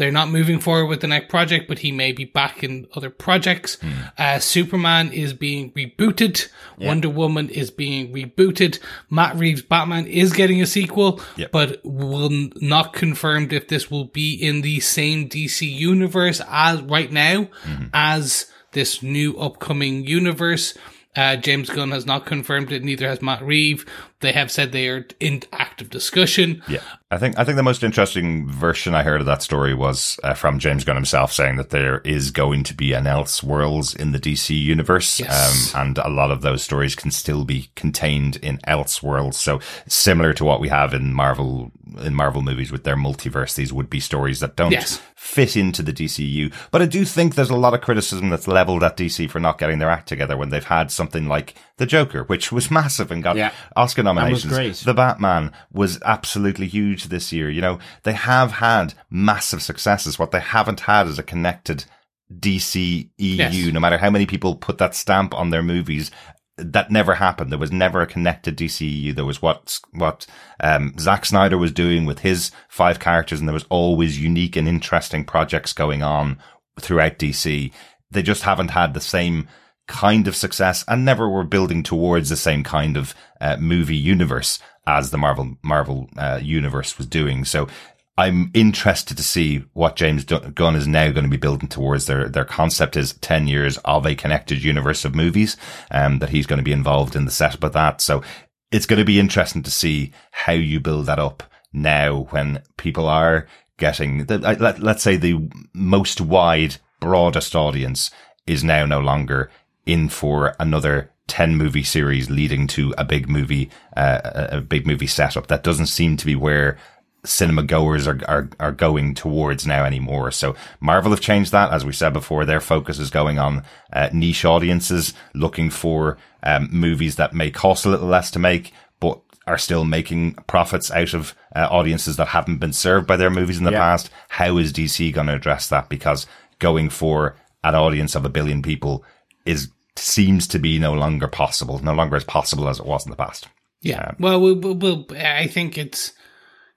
they're 0.00 0.10
not 0.10 0.30
moving 0.30 0.60
forward 0.60 0.86
with 0.86 1.02
the 1.02 1.06
next 1.06 1.28
project, 1.28 1.68
but 1.68 1.80
he 1.80 1.92
may 1.92 2.10
be 2.10 2.24
back 2.24 2.64
in 2.64 2.86
other 2.94 3.10
projects. 3.10 3.76
Mm. 3.76 4.12
Uh, 4.16 4.38
Superman 4.38 5.12
is 5.12 5.34
being 5.34 5.72
rebooted. 5.72 6.48
Yeah. 6.78 6.88
Wonder 6.88 7.10
Woman 7.10 7.50
is 7.50 7.70
being 7.70 8.10
rebooted. 8.10 8.78
Matt 9.10 9.36
Reeves' 9.36 9.60
Batman 9.60 10.06
is 10.06 10.32
getting 10.32 10.62
a 10.62 10.66
sequel, 10.66 11.20
yep. 11.36 11.52
but 11.52 11.82
will 11.84 12.30
not 12.62 12.94
confirmed 12.94 13.52
if 13.52 13.68
this 13.68 13.90
will 13.90 14.06
be 14.06 14.32
in 14.32 14.62
the 14.62 14.80
same 14.80 15.28
DC 15.28 15.70
universe 15.70 16.40
as 16.48 16.80
right 16.80 17.12
now 17.12 17.50
mm-hmm. 17.64 17.88
as 17.92 18.50
this 18.72 19.02
new 19.02 19.36
upcoming 19.36 20.06
universe. 20.06 20.78
Uh, 21.14 21.36
James 21.36 21.68
Gunn 21.68 21.90
has 21.90 22.06
not 22.06 22.24
confirmed 22.24 22.72
it. 22.72 22.84
Neither 22.84 23.06
has 23.06 23.20
Matt 23.20 23.42
Reeve. 23.42 23.84
They 24.20 24.32
have 24.32 24.50
said 24.50 24.72
they 24.72 24.88
are 24.88 25.06
in 25.18 25.42
active 25.52 25.88
discussion. 25.88 26.62
Yeah, 26.68 26.82
I 27.10 27.18
think 27.18 27.38
I 27.38 27.44
think 27.44 27.56
the 27.56 27.62
most 27.62 27.82
interesting 27.82 28.48
version 28.48 28.94
I 28.94 29.02
heard 29.02 29.20
of 29.20 29.26
that 29.26 29.42
story 29.42 29.74
was 29.74 30.20
uh, 30.22 30.34
from 30.34 30.58
James 30.58 30.84
Gunn 30.84 30.96
himself, 30.96 31.32
saying 31.32 31.56
that 31.56 31.70
there 31.70 32.00
is 32.00 32.30
going 32.30 32.62
to 32.64 32.74
be 32.74 32.92
an 32.92 33.04
Elseworlds 33.04 33.96
in 33.96 34.12
the 34.12 34.18
DC 34.18 34.60
universe, 34.60 35.18
yes. 35.18 35.74
um, 35.74 35.80
and 35.80 35.98
a 35.98 36.08
lot 36.08 36.30
of 36.30 36.42
those 36.42 36.62
stories 36.62 36.94
can 36.94 37.10
still 37.10 37.44
be 37.44 37.70
contained 37.74 38.36
in 38.36 38.58
Elseworlds. 38.58 39.34
So 39.34 39.60
similar 39.88 40.32
to 40.34 40.44
what 40.44 40.60
we 40.60 40.68
have 40.68 40.92
in 40.92 41.14
Marvel 41.14 41.72
in 41.98 42.14
Marvel 42.14 42.42
movies 42.42 42.70
with 42.70 42.84
their 42.84 42.96
multiverse, 42.96 43.54
these 43.54 43.72
would 43.72 43.90
be 43.90 44.00
stories 44.00 44.40
that 44.40 44.56
don't 44.56 44.72
yes 44.72 45.00
fit 45.20 45.54
into 45.54 45.82
the 45.82 45.92
DCU. 45.92 46.52
But 46.70 46.80
I 46.80 46.86
do 46.86 47.04
think 47.04 47.34
there's 47.34 47.50
a 47.50 47.56
lot 47.56 47.74
of 47.74 47.82
criticism 47.82 48.30
that's 48.30 48.48
leveled 48.48 48.82
at 48.82 48.96
DC 48.96 49.30
for 49.30 49.38
not 49.38 49.58
getting 49.58 49.78
their 49.78 49.90
act 49.90 50.08
together 50.08 50.34
when 50.34 50.48
they've 50.48 50.64
had 50.64 50.90
something 50.90 51.28
like 51.28 51.54
The 51.76 51.84
Joker, 51.84 52.24
which 52.24 52.50
was 52.50 52.70
massive 52.70 53.12
and 53.12 53.22
got 53.22 53.36
yeah, 53.36 53.52
Oscar 53.76 54.02
nominations. 54.14 54.82
The 54.82 54.94
Batman 54.94 55.52
was 55.72 56.00
absolutely 56.02 56.66
huge 56.66 57.04
this 57.04 57.32
year. 57.32 57.50
You 57.50 57.60
know, 57.60 57.78
they 58.02 58.12
have 58.12 58.52
had 58.52 58.94
massive 59.10 59.62
successes. 59.62 60.18
What 60.18 60.30
they 60.30 60.40
haven't 60.40 60.80
had 60.80 61.06
is 61.06 61.18
a 61.18 61.22
connected 61.22 61.84
DC 62.32 63.10
EU, 63.18 63.36
yes. 63.36 63.72
no 63.72 63.80
matter 63.80 63.98
how 63.98 64.10
many 64.10 64.26
people 64.26 64.54
put 64.54 64.78
that 64.78 64.94
stamp 64.94 65.34
on 65.34 65.50
their 65.50 65.62
movies 65.62 66.10
that 66.56 66.90
never 66.90 67.14
happened. 67.14 67.50
There 67.50 67.58
was 67.58 67.72
never 67.72 68.00
a 68.00 68.06
connected 68.06 68.56
DCU. 68.56 69.14
There 69.14 69.24
was 69.24 69.42
what 69.42 69.78
what 69.92 70.26
um, 70.60 70.94
Zack 70.98 71.24
Snyder 71.24 71.58
was 71.58 71.72
doing 71.72 72.04
with 72.06 72.20
his 72.20 72.50
five 72.68 72.98
characters, 72.98 73.40
and 73.40 73.48
there 73.48 73.54
was 73.54 73.66
always 73.68 74.20
unique 74.20 74.56
and 74.56 74.68
interesting 74.68 75.24
projects 75.24 75.72
going 75.72 76.02
on 76.02 76.38
throughout 76.78 77.18
DC. 77.18 77.72
They 78.10 78.22
just 78.22 78.42
haven't 78.42 78.70
had 78.70 78.94
the 78.94 79.00
same 79.00 79.48
kind 79.90 80.28
of 80.28 80.36
success, 80.36 80.84
and 80.86 81.04
never 81.04 81.28
were 81.28 81.44
building 81.44 81.82
towards 81.82 82.28
the 82.28 82.36
same 82.36 82.62
kind 82.62 82.96
of 82.96 83.14
uh, 83.40 83.56
movie 83.58 83.96
universe 83.96 84.58
as 84.86 85.10
the 85.10 85.18
Marvel 85.18 85.56
Marvel 85.62 86.08
uh, 86.16 86.40
universe 86.42 86.96
was 86.96 87.06
doing. 87.06 87.44
So 87.44 87.68
I'm 88.16 88.50
interested 88.54 89.16
to 89.16 89.22
see 89.22 89.64
what 89.72 89.96
James 89.96 90.24
Gunn 90.24 90.76
is 90.76 90.86
now 90.86 91.10
going 91.10 91.24
to 91.24 91.36
be 91.36 91.46
building 91.46 91.68
towards. 91.68 92.06
Their 92.06 92.28
their 92.28 92.44
concept 92.44 92.96
is 92.96 93.14
ten 93.14 93.48
years 93.48 93.78
of 93.84 94.06
a 94.06 94.14
connected 94.14 94.62
universe 94.62 95.04
of 95.04 95.14
movies, 95.14 95.56
um, 95.90 96.18
that 96.18 96.30
he's 96.30 96.46
going 96.46 96.58
to 96.58 96.70
be 96.70 96.72
involved 96.80 97.16
in 97.16 97.24
the 97.24 97.30
setup 97.30 97.64
of 97.64 97.72
that. 97.72 98.00
So 98.00 98.22
it's 98.70 98.86
going 98.86 99.00
to 99.00 99.12
be 99.12 99.20
interesting 99.20 99.62
to 99.62 99.70
see 99.70 100.12
how 100.30 100.52
you 100.52 100.80
build 100.80 101.06
that 101.06 101.18
up 101.18 101.42
now 101.72 102.26
when 102.30 102.62
people 102.76 103.06
are 103.08 103.46
getting 103.78 104.26
the, 104.26 104.38
let, 104.38 104.78
let's 104.78 105.02
say 105.02 105.16
the 105.16 105.48
most 105.72 106.20
wide, 106.20 106.76
broadest 107.00 107.56
audience 107.56 108.10
is 108.46 108.62
now 108.62 108.84
no 108.84 109.00
longer 109.00 109.50
in 109.90 110.08
for 110.08 110.54
another 110.58 111.10
10 111.26 111.56
movie 111.56 111.82
series 111.82 112.30
leading 112.30 112.66
to 112.66 112.94
a 112.98 113.04
big 113.04 113.28
movie, 113.28 113.70
uh, 113.96 114.20
a 114.50 114.60
big 114.60 114.86
movie 114.86 115.06
setup. 115.06 115.46
That 115.48 115.62
doesn't 115.62 115.86
seem 115.86 116.16
to 116.16 116.26
be 116.26 116.34
where 116.34 116.78
cinema 117.24 117.62
goers 117.62 118.06
are, 118.06 118.18
are, 118.26 118.48
are 118.58 118.72
going 118.72 119.14
towards 119.14 119.66
now 119.66 119.84
anymore. 119.84 120.30
So 120.30 120.56
Marvel 120.80 121.10
have 121.10 121.20
changed 121.20 121.52
that. 121.52 121.72
As 121.72 121.84
we 121.84 121.92
said 121.92 122.12
before, 122.12 122.44
their 122.44 122.60
focus 122.60 122.98
is 122.98 123.10
going 123.10 123.38
on 123.38 123.64
uh, 123.92 124.08
niche 124.12 124.44
audiences 124.44 125.12
looking 125.34 125.70
for 125.70 126.18
um, 126.42 126.68
movies 126.70 127.16
that 127.16 127.34
may 127.34 127.50
cost 127.50 127.84
a 127.84 127.90
little 127.90 128.08
less 128.08 128.30
to 128.32 128.38
make, 128.38 128.72
but 129.00 129.20
are 129.46 129.58
still 129.58 129.84
making 129.84 130.34
profits 130.46 130.90
out 130.90 131.14
of 131.14 131.34
uh, 131.54 131.68
audiences 131.70 132.16
that 132.16 132.28
haven't 132.28 132.58
been 132.58 132.72
served 132.72 133.06
by 133.06 133.16
their 133.16 133.30
movies 133.30 133.58
in 133.58 133.64
the 133.64 133.72
yeah. 133.72 133.80
past. 133.80 134.10
How 134.28 134.56
is 134.56 134.72
DC 134.72 135.12
going 135.12 135.26
to 135.26 135.34
address 135.34 135.68
that? 135.68 135.88
Because 135.88 136.26
going 136.58 136.88
for 136.90 137.36
an 137.64 137.74
audience 137.74 138.14
of 138.14 138.24
a 138.24 138.30
billion 138.30 138.62
people 138.62 139.04
is 139.44 139.70
seems 140.00 140.46
to 140.48 140.58
be 140.58 140.78
no 140.78 140.92
longer 140.92 141.28
possible, 141.28 141.78
no 141.82 141.94
longer 141.94 142.16
as 142.16 142.24
possible 142.24 142.68
as 142.68 142.80
it 142.80 142.86
was 142.86 143.04
in 143.04 143.10
the 143.10 143.16
past. 143.16 143.48
Yeah. 143.82 144.00
Um, 144.00 144.16
well, 144.18 144.40
we 144.40 144.52
we'll, 144.52 145.06
I 145.16 145.46
think 145.46 145.78
it's 145.78 146.12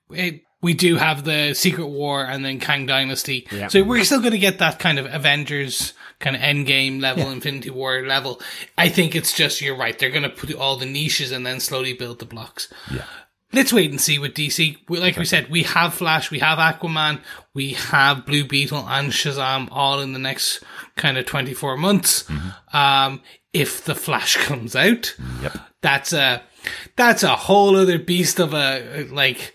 it, 0.09 0.41
we 0.61 0.73
do 0.73 0.95
have 0.95 1.25
the 1.25 1.53
Secret 1.53 1.87
War 1.87 2.23
and 2.23 2.45
then 2.45 2.59
Kang 2.59 2.85
Dynasty. 2.85 3.47
Yeah. 3.51 3.67
So 3.67 3.83
we're 3.83 4.05
still 4.05 4.21
going 4.21 4.31
to 4.31 4.37
get 4.39 4.59
that 4.59 4.79
kind 4.79 4.97
of 4.97 5.13
Avengers 5.13 5.93
kind 6.19 6.37
of 6.37 6.41
Endgame 6.41 7.01
level, 7.01 7.25
yeah. 7.25 7.33
Infinity 7.33 7.69
War 7.69 8.05
level. 8.07 8.39
I 8.77 8.87
think 8.87 9.13
it's 9.13 9.35
just, 9.35 9.59
you're 9.59 9.75
right. 9.75 9.99
They're 9.99 10.09
going 10.09 10.23
to 10.23 10.29
put 10.29 10.55
all 10.55 10.77
the 10.77 10.85
niches 10.85 11.33
and 11.33 11.45
then 11.45 11.59
slowly 11.59 11.93
build 11.93 12.19
the 12.19 12.25
blocks. 12.25 12.71
Yeah. 12.89 13.03
Let's 13.53 13.71
wait 13.71 13.91
and 13.91 14.01
see 14.01 14.17
with 14.17 14.33
DC. 14.33 14.77
Like 14.89 15.15
we 15.15 15.25
said, 15.25 15.49
we 15.49 15.63
have 15.63 15.93
Flash, 15.93 16.31
we 16.31 16.39
have 16.39 16.57
Aquaman, 16.57 17.21
we 17.53 17.73
have 17.73 18.25
Blue 18.25 18.45
Beetle 18.45 18.85
and 18.87 19.11
Shazam 19.11 19.67
all 19.71 19.99
in 19.99 20.13
the 20.13 20.19
next 20.19 20.63
kind 20.95 21.17
of 21.17 21.25
24 21.25 21.77
months. 21.77 22.23
Mm-hmm. 22.23 22.75
Um, 22.75 23.21
if 23.53 23.85
the 23.85 23.95
Flash 23.95 24.37
comes 24.45 24.75
out, 24.75 25.15
yep. 25.41 25.55
that's 25.81 26.13
a, 26.13 26.41
that's 26.95 27.23
a 27.23 27.35
whole 27.35 27.75
other 27.75 27.99
beast 27.99 28.39
of 28.39 28.53
a, 28.53 29.07
like, 29.11 29.53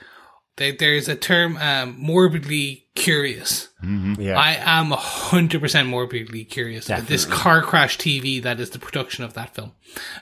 there's 0.56 1.08
a 1.08 1.16
term, 1.16 1.56
um, 1.56 1.96
morbidly 1.98 2.88
curious. 2.94 3.68
Mm-hmm. 3.82 4.20
Yeah. 4.20 4.38
I 4.38 4.56
am 4.60 4.90
100% 4.90 5.86
morbidly 5.86 6.44
curious. 6.44 6.86
Definitely. 6.86 7.14
This 7.14 7.24
car 7.24 7.62
crash 7.62 7.96
TV 7.96 8.42
that 8.42 8.60
is 8.60 8.70
the 8.70 8.78
production 8.78 9.24
of 9.24 9.34
that 9.34 9.54
film. 9.54 9.72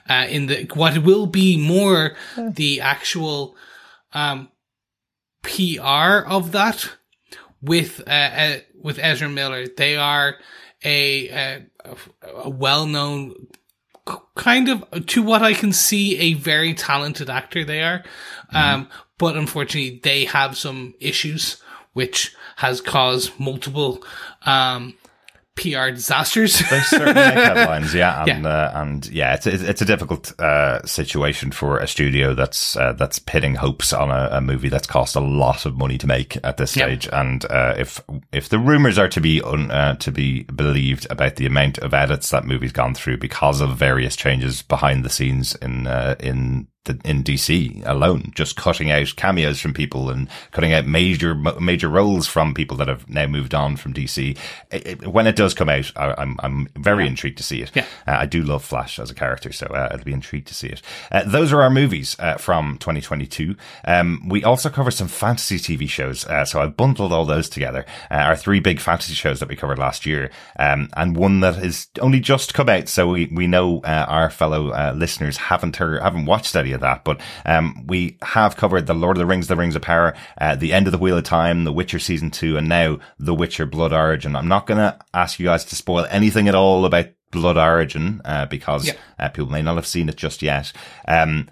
Uh, 0.07 0.27
in 0.29 0.45
the, 0.45 0.65
what 0.73 0.99
will 0.99 1.25
be 1.25 1.57
more 1.57 2.15
the 2.37 2.81
actual, 2.81 3.55
um, 4.17 4.49
PR 5.43 6.25
of 6.27 6.51
that 6.51 6.89
with, 7.61 8.01
uh, 8.07 8.11
uh, 8.11 8.57
with 8.81 8.99
Ezra 8.99 9.29
Miller. 9.29 9.67
They 9.67 9.95
are 9.95 10.35
a, 10.83 11.29
a, 11.29 11.65
a 12.43 12.49
well-known 12.49 13.47
kind 14.35 14.69
of 14.69 15.05
to 15.05 15.21
what 15.21 15.43
I 15.43 15.53
can 15.53 15.73
see 15.73 16.17
a 16.17 16.33
very 16.33 16.73
talented 16.73 17.29
actor 17.29 17.63
they 17.63 17.81
are. 17.81 17.99
Mm-hmm. 17.99 18.57
Um, 18.57 18.89
but 19.17 19.35
unfortunately 19.35 19.99
they 20.03 20.25
have 20.25 20.57
some 20.57 20.95
issues 20.99 21.61
which 21.93 22.35
has 22.57 22.79
caused 22.79 23.39
multiple 23.39 24.03
um, 24.45 24.96
PR 25.57 25.89
disasters. 25.89 26.59
they 26.69 26.79
certainly 26.81 27.13
make 27.13 27.33
headlines, 27.33 27.93
yeah, 27.93 28.23
and 28.23 28.43
yeah, 28.43 28.49
uh, 28.49 28.71
and 28.75 29.07
yeah 29.07 29.33
it's 29.33 29.47
it's 29.47 29.81
a 29.81 29.85
difficult 29.85 30.39
uh, 30.39 30.81
situation 30.85 31.51
for 31.51 31.79
a 31.79 31.87
studio 31.87 32.33
that's 32.33 32.77
uh, 32.77 32.93
that's 32.93 33.19
pitting 33.19 33.55
hopes 33.55 33.91
on 33.91 34.11
a, 34.11 34.29
a, 34.33 34.41
movie 34.41 34.69
that's 34.69 34.87
cost 34.87 35.15
a 35.15 35.19
lot 35.19 35.65
of 35.65 35.77
money 35.77 35.97
to 35.97 36.07
make 36.07 36.37
at 36.43 36.57
this 36.57 36.71
stage, 36.71 37.05
yep. 37.05 37.13
and 37.13 37.45
uh, 37.45 37.73
if 37.77 38.01
if 38.31 38.49
the 38.49 38.59
rumors 38.59 38.97
are 38.97 39.09
to 39.09 39.19
be 39.19 39.41
un, 39.41 39.71
uh, 39.71 39.95
to 39.95 40.11
be 40.11 40.43
believed 40.43 41.07
about 41.09 41.35
the 41.35 41.45
amount 41.45 41.77
of 41.79 41.93
edits 41.93 42.29
that 42.29 42.45
movie's 42.45 42.71
gone 42.71 42.93
through 42.93 43.17
because 43.17 43.59
of 43.59 43.75
various 43.77 44.15
changes 44.15 44.61
behind 44.61 45.03
the 45.03 45.09
scenes 45.09 45.55
in 45.55 45.87
uh, 45.87 46.15
in 46.19 46.67
in 46.89 47.23
DC 47.23 47.85
alone, 47.85 48.31
just 48.35 48.55
cutting 48.55 48.91
out 48.91 49.15
cameos 49.15 49.59
from 49.59 49.73
people 49.73 50.09
and 50.09 50.27
cutting 50.51 50.73
out 50.73 50.85
major 50.85 51.35
major 51.35 51.89
roles 51.89 52.27
from 52.27 52.53
people 52.53 52.77
that 52.77 52.87
have 52.87 53.09
now 53.09 53.27
moved 53.27 53.53
on 53.53 53.77
from 53.77 53.93
DC. 53.93 54.37
It, 54.71 54.87
it, 54.87 55.07
when 55.07 55.27
it 55.27 55.35
does 55.35 55.53
come 55.53 55.69
out, 55.69 55.91
I, 55.95 56.21
am 56.21 56.37
I'm, 56.39 56.67
I'm 56.75 56.83
very 56.83 57.03
yeah. 57.03 57.09
intrigued 57.09 57.37
to 57.37 57.43
see 57.43 57.61
it. 57.61 57.71
Yeah. 57.73 57.85
Uh, 58.07 58.17
I 58.19 58.25
do 58.25 58.43
love 58.43 58.63
Flash 58.63 58.99
as 58.99 59.11
a 59.11 59.15
character, 59.15 59.51
so 59.51 59.67
uh, 59.67 59.89
I'll 59.91 60.03
be 60.03 60.13
intrigued 60.13 60.47
to 60.47 60.53
see 60.53 60.67
it. 60.67 60.81
Uh, 61.11 61.23
those 61.25 61.51
are 61.53 61.61
our 61.61 61.69
movies 61.69 62.15
uh, 62.19 62.35
from 62.35 62.77
2022. 62.77 63.55
Um, 63.85 64.27
we 64.27 64.43
also 64.43 64.69
cover 64.69 64.91
some 64.91 65.07
fantasy 65.07 65.57
TV 65.57 65.89
shows, 65.89 66.25
uh, 66.25 66.45
so 66.45 66.61
I 66.61 66.67
bundled 66.67 67.11
all 67.11 67.25
those 67.25 67.49
together. 67.49 67.85
Uh, 68.11 68.15
our 68.15 68.35
three 68.35 68.59
big 68.59 68.79
fantasy 68.79 69.13
shows 69.13 69.39
that 69.39 69.49
we 69.49 69.55
covered 69.55 69.79
last 69.79 70.05
year, 70.05 70.31
um, 70.59 70.89
and 70.95 71.15
one 71.15 71.39
that 71.41 71.63
is 71.63 71.87
only 72.01 72.19
just 72.19 72.53
come 72.53 72.69
out, 72.69 72.87
so 72.87 73.07
we 73.09 73.27
we 73.27 73.47
know 73.47 73.81
our 73.83 74.29
fellow 74.29 74.93
listeners 74.93 75.37
haven't 75.37 75.77
heard, 75.77 76.01
haven't 76.01 76.25
watched 76.25 76.55
any 76.55 76.71
of 76.77 76.81
that, 76.81 77.03
but 77.03 77.19
um, 77.45 77.85
we 77.87 78.17
have 78.21 78.55
covered 78.55 78.87
the 78.87 78.93
Lord 78.93 79.17
of 79.17 79.19
the 79.19 79.25
Rings, 79.25 79.47
the 79.47 79.55
Rings 79.55 79.75
of 79.75 79.81
Power, 79.81 80.15
uh, 80.39 80.55
the 80.55 80.73
End 80.73 80.87
of 80.87 80.91
the 80.91 80.97
Wheel 80.97 81.17
of 81.17 81.23
Time, 81.23 81.63
The 81.63 81.73
Witcher 81.73 81.99
season 81.99 82.31
two, 82.31 82.57
and 82.57 82.69
now 82.69 82.99
The 83.19 83.35
Witcher 83.35 83.65
Blood 83.65 83.93
Origin. 83.93 84.35
I'm 84.35 84.47
not 84.47 84.65
going 84.65 84.77
to 84.77 84.97
ask 85.13 85.39
you 85.39 85.45
guys 85.45 85.65
to 85.65 85.75
spoil 85.75 86.07
anything 86.09 86.47
at 86.47 86.55
all 86.55 86.85
about 86.85 87.07
Blood 87.31 87.57
Origin 87.57 88.21
uh, 88.23 88.45
because 88.45 88.87
yeah. 88.87 88.93
uh, 89.19 89.29
people 89.29 89.51
may 89.51 89.61
not 89.61 89.75
have 89.75 89.87
seen 89.87 90.09
it 90.09 90.15
just 90.15 90.41
yet. 90.41 90.71
Um, 91.07 91.49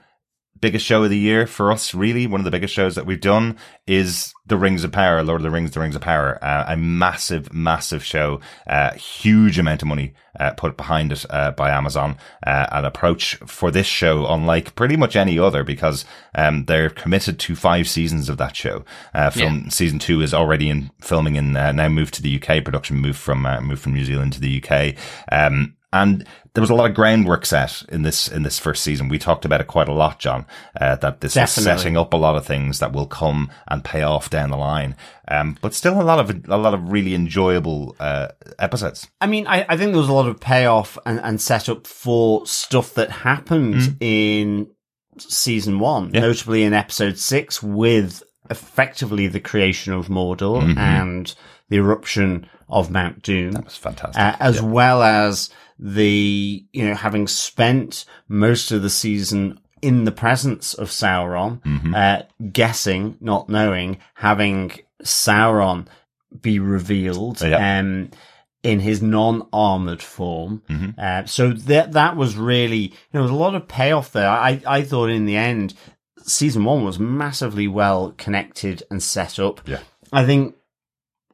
biggest 0.65 0.83
show 0.83 1.03
of 1.03 1.11
the 1.11 1.17
year 1.17 1.45
for 1.45 1.71
us, 1.71 1.93
really. 1.93 2.25
One 2.25 2.41
of 2.41 2.45
the 2.45 2.49
biggest 2.49 2.73
shows 2.73 2.95
that 2.95 3.05
we've 3.05 3.21
done 3.21 3.55
is 3.85 4.33
The 4.47 4.57
Rings 4.57 4.83
of 4.83 4.91
Power, 4.91 5.21
Lord 5.21 5.41
of 5.41 5.43
the 5.43 5.51
Rings, 5.51 5.71
The 5.71 5.79
Rings 5.79 5.95
of 5.95 6.01
Power. 6.01 6.43
Uh, 6.43 6.65
a 6.69 6.75
massive, 6.75 7.53
massive 7.53 8.03
show. 8.03 8.39
Uh, 8.65 8.93
huge 8.93 9.59
amount 9.59 9.83
of 9.83 9.87
money 9.87 10.15
uh, 10.39 10.53
put 10.53 10.75
behind 10.75 11.11
it 11.11 11.23
uh, 11.29 11.51
by 11.51 11.69
Amazon. 11.69 12.17
Uh, 12.45 12.65
an 12.71 12.83
approach 12.83 13.35
for 13.45 13.69
this 13.69 13.85
show, 13.85 14.25
unlike 14.25 14.73
pretty 14.73 14.97
much 14.97 15.15
any 15.15 15.37
other, 15.37 15.63
because 15.63 16.03
um, 16.33 16.65
they're 16.65 16.89
committed 16.89 17.37
to 17.41 17.55
five 17.55 17.87
seasons 17.87 18.27
of 18.27 18.37
that 18.37 18.55
show. 18.55 18.83
Uh, 19.13 19.29
film 19.29 19.61
yeah. 19.65 19.69
season 19.69 19.99
two 19.99 20.21
is 20.21 20.33
already 20.33 20.71
in 20.71 20.89
filming 20.99 21.37
and 21.37 21.53
now 21.53 21.87
moved 21.87 22.15
to 22.15 22.23
the 22.23 22.41
UK. 22.41 22.63
Production 22.63 22.97
moved 22.97 23.19
from 23.19 23.43
moved 23.61 23.81
from 23.81 23.93
New 23.93 24.03
Zealand 24.03 24.33
to 24.33 24.41
the 24.41 24.63
UK. 24.63 24.95
Um, 25.31 25.75
and 25.95 26.27
there 26.53 26.61
was 26.61 26.69
a 26.69 26.75
lot 26.75 26.89
of 26.89 26.95
groundwork 26.95 27.45
set 27.45 27.83
in 27.89 28.03
this 28.03 28.27
in 28.27 28.43
this 28.43 28.59
first 28.59 28.83
season. 28.83 29.09
We 29.09 29.19
talked 29.19 29.45
about 29.45 29.61
it 29.61 29.67
quite 29.67 29.87
a 29.87 29.93
lot, 29.93 30.19
John. 30.19 30.45
Uh, 30.79 30.95
that 30.97 31.21
this 31.21 31.33
Definitely. 31.33 31.71
is 31.71 31.79
setting 31.81 31.97
up 31.97 32.13
a 32.13 32.17
lot 32.17 32.35
of 32.35 32.45
things 32.45 32.79
that 32.79 32.93
will 32.93 33.07
come 33.07 33.51
and 33.67 33.83
pay 33.83 34.01
off 34.01 34.29
down 34.29 34.49
the 34.49 34.57
line. 34.57 34.95
Um, 35.27 35.57
but 35.61 35.73
still 35.73 35.99
a 35.99 36.03
lot 36.03 36.19
of 36.19 36.49
a 36.49 36.57
lot 36.57 36.73
of 36.73 36.91
really 36.91 37.15
enjoyable 37.15 37.95
uh, 37.99 38.29
episodes. 38.59 39.07
I 39.21 39.27
mean, 39.27 39.47
I, 39.47 39.65
I, 39.67 39.77
think 39.77 39.91
there 39.91 40.01
was 40.01 40.09
a 40.09 40.13
lot 40.13 40.27
of 40.27 40.39
payoff 40.39 40.97
and, 41.05 41.19
and 41.19 41.41
setup 41.41 41.87
for 41.87 42.45
stuff 42.45 42.93
that 42.95 43.09
happened 43.09 43.75
mm. 43.75 43.97
in 43.99 44.67
season 45.17 45.79
one, 45.79 46.11
yeah. 46.13 46.21
notably 46.21 46.63
in 46.63 46.73
episode 46.73 47.17
six, 47.17 47.63
with 47.63 48.21
effectively 48.49 49.27
the 49.27 49.39
creation 49.39 49.93
of 49.93 50.07
Mordor 50.07 50.61
mm-hmm. 50.61 50.77
and 50.77 51.35
the 51.69 51.77
eruption 51.77 52.47
of 52.69 52.91
Mount 52.91 53.21
Doom. 53.21 53.51
That 53.51 53.65
was 53.65 53.77
fantastic. 53.77 54.21
Uh, 54.21 54.35
as 54.39 54.57
yeah. 54.57 54.67
well 54.67 55.03
as 55.03 55.49
the, 55.77 56.65
you 56.71 56.87
know, 56.87 56.95
having 56.95 57.27
spent 57.27 58.05
most 58.27 58.71
of 58.71 58.81
the 58.81 58.89
season 58.89 59.59
in 59.81 60.05
the 60.05 60.11
presence 60.11 60.73
of 60.73 60.89
Sauron, 60.89 61.61
mm-hmm. 61.61 61.93
uh, 61.93 62.21
guessing, 62.51 63.17
not 63.19 63.49
knowing, 63.49 63.99
having 64.15 64.71
Sauron 65.03 65.87
be 66.41 66.59
revealed, 66.59 67.41
yeah. 67.41 67.79
um, 67.79 68.09
in 68.63 68.79
his 68.79 69.01
non-armored 69.01 70.01
form. 70.01 70.63
Mm-hmm. 70.69 70.99
Uh, 70.99 71.25
so 71.25 71.51
that, 71.51 71.91
that 71.91 72.15
was 72.15 72.35
really, 72.35 72.77
you 72.77 72.89
know, 73.13 73.19
there 73.19 73.21
was 73.21 73.31
a 73.31 73.35
lot 73.35 73.53
of 73.53 73.67
payoff 73.67 74.11
there. 74.11 74.29
I, 74.29 74.61
I 74.65 74.81
thought 74.81 75.09
in 75.09 75.25
the 75.25 75.37
end, 75.37 75.75
season 76.23 76.63
one 76.63 76.83
was 76.83 76.97
massively 76.97 77.67
well 77.67 78.15
connected 78.17 78.81
and 78.89 79.03
set 79.03 79.37
up. 79.37 79.61
Yeah. 79.67 79.81
I 80.11 80.25
think 80.25 80.55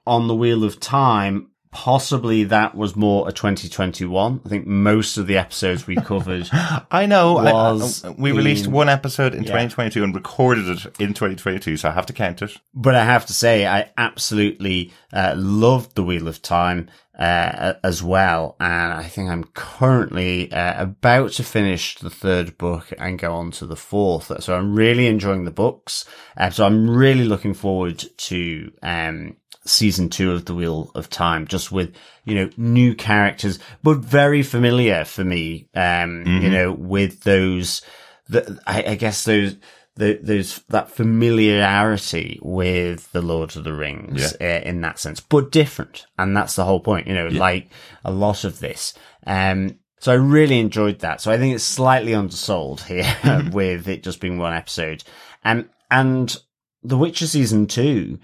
on 0.06 0.28
the 0.28 0.36
Wheel 0.36 0.66
of 0.66 0.80
Time, 0.82 1.51
possibly 1.72 2.44
that 2.44 2.76
was 2.76 2.96
more 2.96 3.28
a 3.28 3.32
2021. 3.32 4.42
I 4.46 4.50
think 4.50 4.68
most 4.68 5.18
of 5.18 5.28
the 5.28 5.38
episodes 5.38 5.88
we 5.88 5.96
covered. 5.96 6.50
I 6.92 7.06
know. 7.06 7.38
I, 7.38 7.52
uh, 7.52 8.14
we 8.18 8.32
released 8.32 8.68
one 8.68 8.90
episode 8.90 9.34
in 9.34 9.44
yeah. 9.44 9.52
2022 9.52 10.04
and 10.04 10.14
recorded 10.14 10.68
it 10.68 10.86
in 11.00 11.14
2022, 11.14 11.78
so 11.78 11.90
I 11.90 11.94
have 11.94 12.06
to 12.08 12.14
count 12.14 12.42
it. 12.42 12.58
But 12.74 12.96
I 12.96 13.06
have 13.06 13.26
to 13.28 13.34
say, 13.34 13.66
I 13.66 13.90
absolutely 13.98 14.92
uh, 15.14 15.34
loved 15.38 15.96
the 15.96 16.04
Wheel 16.04 16.28
of 16.28 16.42
Time. 16.42 16.90
Uh, 17.20 17.74
as 17.84 18.02
well, 18.02 18.56
and 18.60 18.94
I 18.94 19.04
think 19.04 19.30
I'm 19.30 19.44
currently 19.44 20.52
uh, 20.52 20.82
about 20.82 21.34
to 21.34 21.44
finish 21.44 21.96
the 22.00 22.10
third 22.10 22.58
book 22.58 22.92
and 22.98 23.20
go 23.20 23.36
on 23.36 23.52
to 23.52 23.68
the 23.68 23.76
fourth. 23.76 24.32
So 24.42 24.56
I'm 24.56 24.74
really 24.74 25.06
enjoying 25.06 25.44
the 25.44 25.52
books. 25.52 26.06
Uh, 26.36 26.50
so 26.50 26.66
I'm 26.66 26.90
really 26.90 27.26
looking 27.26 27.54
forward 27.54 28.04
to 28.18 28.72
um, 28.82 29.36
season 29.66 30.10
two 30.10 30.32
of 30.32 30.46
The 30.46 30.56
Wheel 30.56 30.92
of 30.96 31.10
Time, 31.10 31.48
just 31.48 31.72
with, 31.72 31.96
you 32.26 32.36
know, 32.36 32.50
new 32.58 32.96
characters, 32.96 33.60
but 33.84 33.98
very 33.98 34.44
familiar 34.44 35.06
for 35.06 35.24
me, 35.24 35.70
um, 35.76 36.26
mm-hmm. 36.26 36.42
you 36.44 36.50
know, 36.50 36.72
with 36.72 37.22
those, 37.22 37.82
the, 38.28 38.60
I, 38.66 38.84
I 38.84 38.96
guess 38.96 39.24
those, 39.24 39.56
the, 39.96 40.20
there's 40.22 40.60
that 40.70 40.90
familiarity 40.90 42.40
with 42.42 43.12
the 43.12 43.22
Lord 43.22 43.56
of 43.56 43.64
the 43.64 43.74
Rings 43.74 44.36
yeah. 44.40 44.62
uh, 44.64 44.68
in 44.68 44.82
that 44.82 45.00
sense, 45.00 45.20
but 45.20 45.52
different. 45.52 46.06
And 46.18 46.36
that's 46.36 46.56
the 46.56 46.66
whole 46.66 46.80
point, 46.80 47.08
you 47.08 47.14
know, 47.14 47.28
yeah. 47.28 47.40
like 47.40 47.70
a 48.04 48.12
lot 48.12 48.44
of 48.44 48.60
this. 48.60 48.94
Um, 49.28 49.78
so 50.00 50.12
I 50.12 50.16
really 50.16 50.60
enjoyed 50.60 51.00
that. 51.00 51.22
So 51.22 51.32
I 51.32 51.38
think 51.38 51.54
it's 51.54 51.64
slightly 51.64 52.16
undersold 52.16 52.82
here 52.82 53.04
mm-hmm. 53.22 53.52
with 53.52 53.88
it 53.88 54.02
just 54.02 54.20
being 54.20 54.40
one 54.40 54.54
episode. 54.54 55.04
Um, 55.46 55.70
and 55.92 56.36
The 56.82 56.98
Witcher 56.98 57.28
season 57.28 57.68
two, 57.68 58.18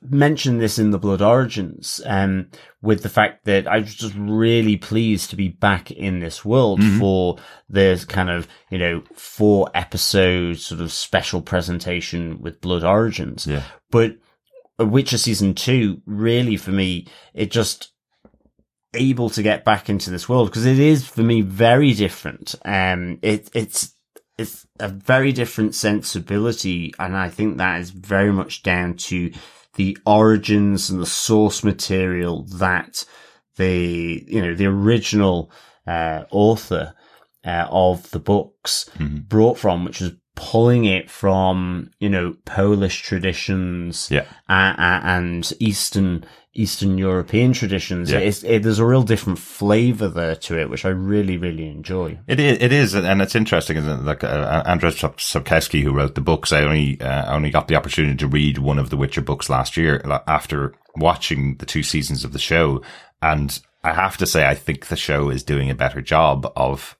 mentioned 0.00 0.60
this 0.60 0.78
in 0.78 0.90
the 0.90 0.98
Blood 0.98 1.20
Origins, 1.20 2.00
um, 2.06 2.50
with 2.80 3.02
the 3.02 3.08
fact 3.08 3.44
that 3.46 3.66
I 3.66 3.78
was 3.78 3.94
just 3.94 4.14
really 4.16 4.76
pleased 4.76 5.30
to 5.30 5.36
be 5.36 5.48
back 5.48 5.90
in 5.90 6.20
this 6.20 6.44
world 6.44 6.80
mm-hmm. 6.80 7.00
for 7.00 7.36
this 7.68 8.04
kind 8.04 8.30
of, 8.30 8.46
you 8.70 8.78
know, 8.78 9.02
four 9.14 9.68
episode 9.74 10.58
sort 10.58 10.80
of 10.80 10.92
special 10.92 11.42
presentation 11.42 12.40
with 12.40 12.60
Blood 12.60 12.84
Origins. 12.84 13.46
Yeah. 13.46 13.64
But 13.90 14.16
Witcher 14.78 15.18
season 15.18 15.54
two, 15.54 16.00
really 16.06 16.56
for 16.56 16.70
me, 16.70 17.08
it 17.34 17.50
just 17.50 17.92
able 18.94 19.28
to 19.30 19.42
get 19.42 19.64
back 19.64 19.90
into 19.90 20.10
this 20.10 20.28
world 20.28 20.48
because 20.48 20.64
it 20.64 20.78
is 20.78 21.06
for 21.06 21.22
me 21.22 21.40
very 21.40 21.92
different. 21.92 22.54
Um, 22.64 23.18
it, 23.22 23.50
it's, 23.52 23.94
it's 24.38 24.66
a 24.78 24.88
very 24.88 25.32
different 25.32 25.74
sensibility. 25.74 26.94
And 27.00 27.16
I 27.16 27.28
think 27.28 27.58
that 27.58 27.80
is 27.80 27.90
very 27.90 28.32
much 28.32 28.62
down 28.62 28.94
to 28.94 29.32
the 29.78 29.96
origins 30.04 30.90
and 30.90 31.00
the 31.00 31.06
source 31.06 31.62
material 31.62 32.42
that 32.42 33.04
the, 33.56 34.24
you 34.26 34.42
know, 34.42 34.52
the 34.52 34.66
original, 34.66 35.52
uh, 35.86 36.24
author, 36.30 36.94
uh, 37.46 37.66
of 37.70 38.10
the 38.10 38.18
books 38.18 38.90
mm-hmm. 38.98 39.18
brought 39.20 39.56
from, 39.56 39.84
which 39.84 40.00
was 40.00 40.12
pulling 40.34 40.84
it 40.84 41.08
from, 41.08 41.90
you 42.00 42.08
know, 42.08 42.34
Polish 42.44 43.02
traditions 43.02 44.08
yeah. 44.10 44.26
uh, 44.48 44.74
and 44.78 45.52
Eastern 45.60 46.24
Eastern 46.58 46.98
European 46.98 47.52
traditions. 47.52 48.10
Yeah. 48.10 48.18
It, 48.18 48.62
there's 48.62 48.80
a 48.80 48.84
real 48.84 49.04
different 49.04 49.38
flavor 49.38 50.08
there 50.08 50.34
to 50.34 50.58
it, 50.58 50.68
which 50.68 50.84
I 50.84 50.88
really, 50.88 51.38
really 51.38 51.68
enjoy. 51.68 52.18
It 52.26 52.40
is, 52.40 52.58
it 52.60 52.72
is, 52.72 52.94
and 52.94 53.22
it's 53.22 53.36
interesting, 53.36 53.76
isn't 53.76 54.00
it? 54.00 54.04
Like 54.04 54.24
uh, 54.24 54.64
Andrzej 54.64 55.14
Sapkowski, 55.16 55.82
who 55.82 55.92
wrote 55.92 56.16
the 56.16 56.20
books, 56.20 56.52
I 56.52 56.62
only 56.62 57.00
uh, 57.00 57.32
only 57.32 57.50
got 57.50 57.68
the 57.68 57.76
opportunity 57.76 58.16
to 58.16 58.26
read 58.26 58.58
one 58.58 58.78
of 58.78 58.90
the 58.90 58.96
Witcher 58.96 59.22
books 59.22 59.48
last 59.48 59.76
year 59.76 60.02
after 60.26 60.74
watching 60.96 61.56
the 61.58 61.66
two 61.66 61.84
seasons 61.84 62.24
of 62.24 62.32
the 62.32 62.38
show, 62.38 62.82
and 63.22 63.60
I 63.84 63.92
have 63.92 64.16
to 64.16 64.26
say, 64.26 64.46
I 64.46 64.54
think 64.54 64.86
the 64.86 64.96
show 64.96 65.30
is 65.30 65.44
doing 65.44 65.70
a 65.70 65.76
better 65.76 66.00
job 66.00 66.52
of 66.56 66.96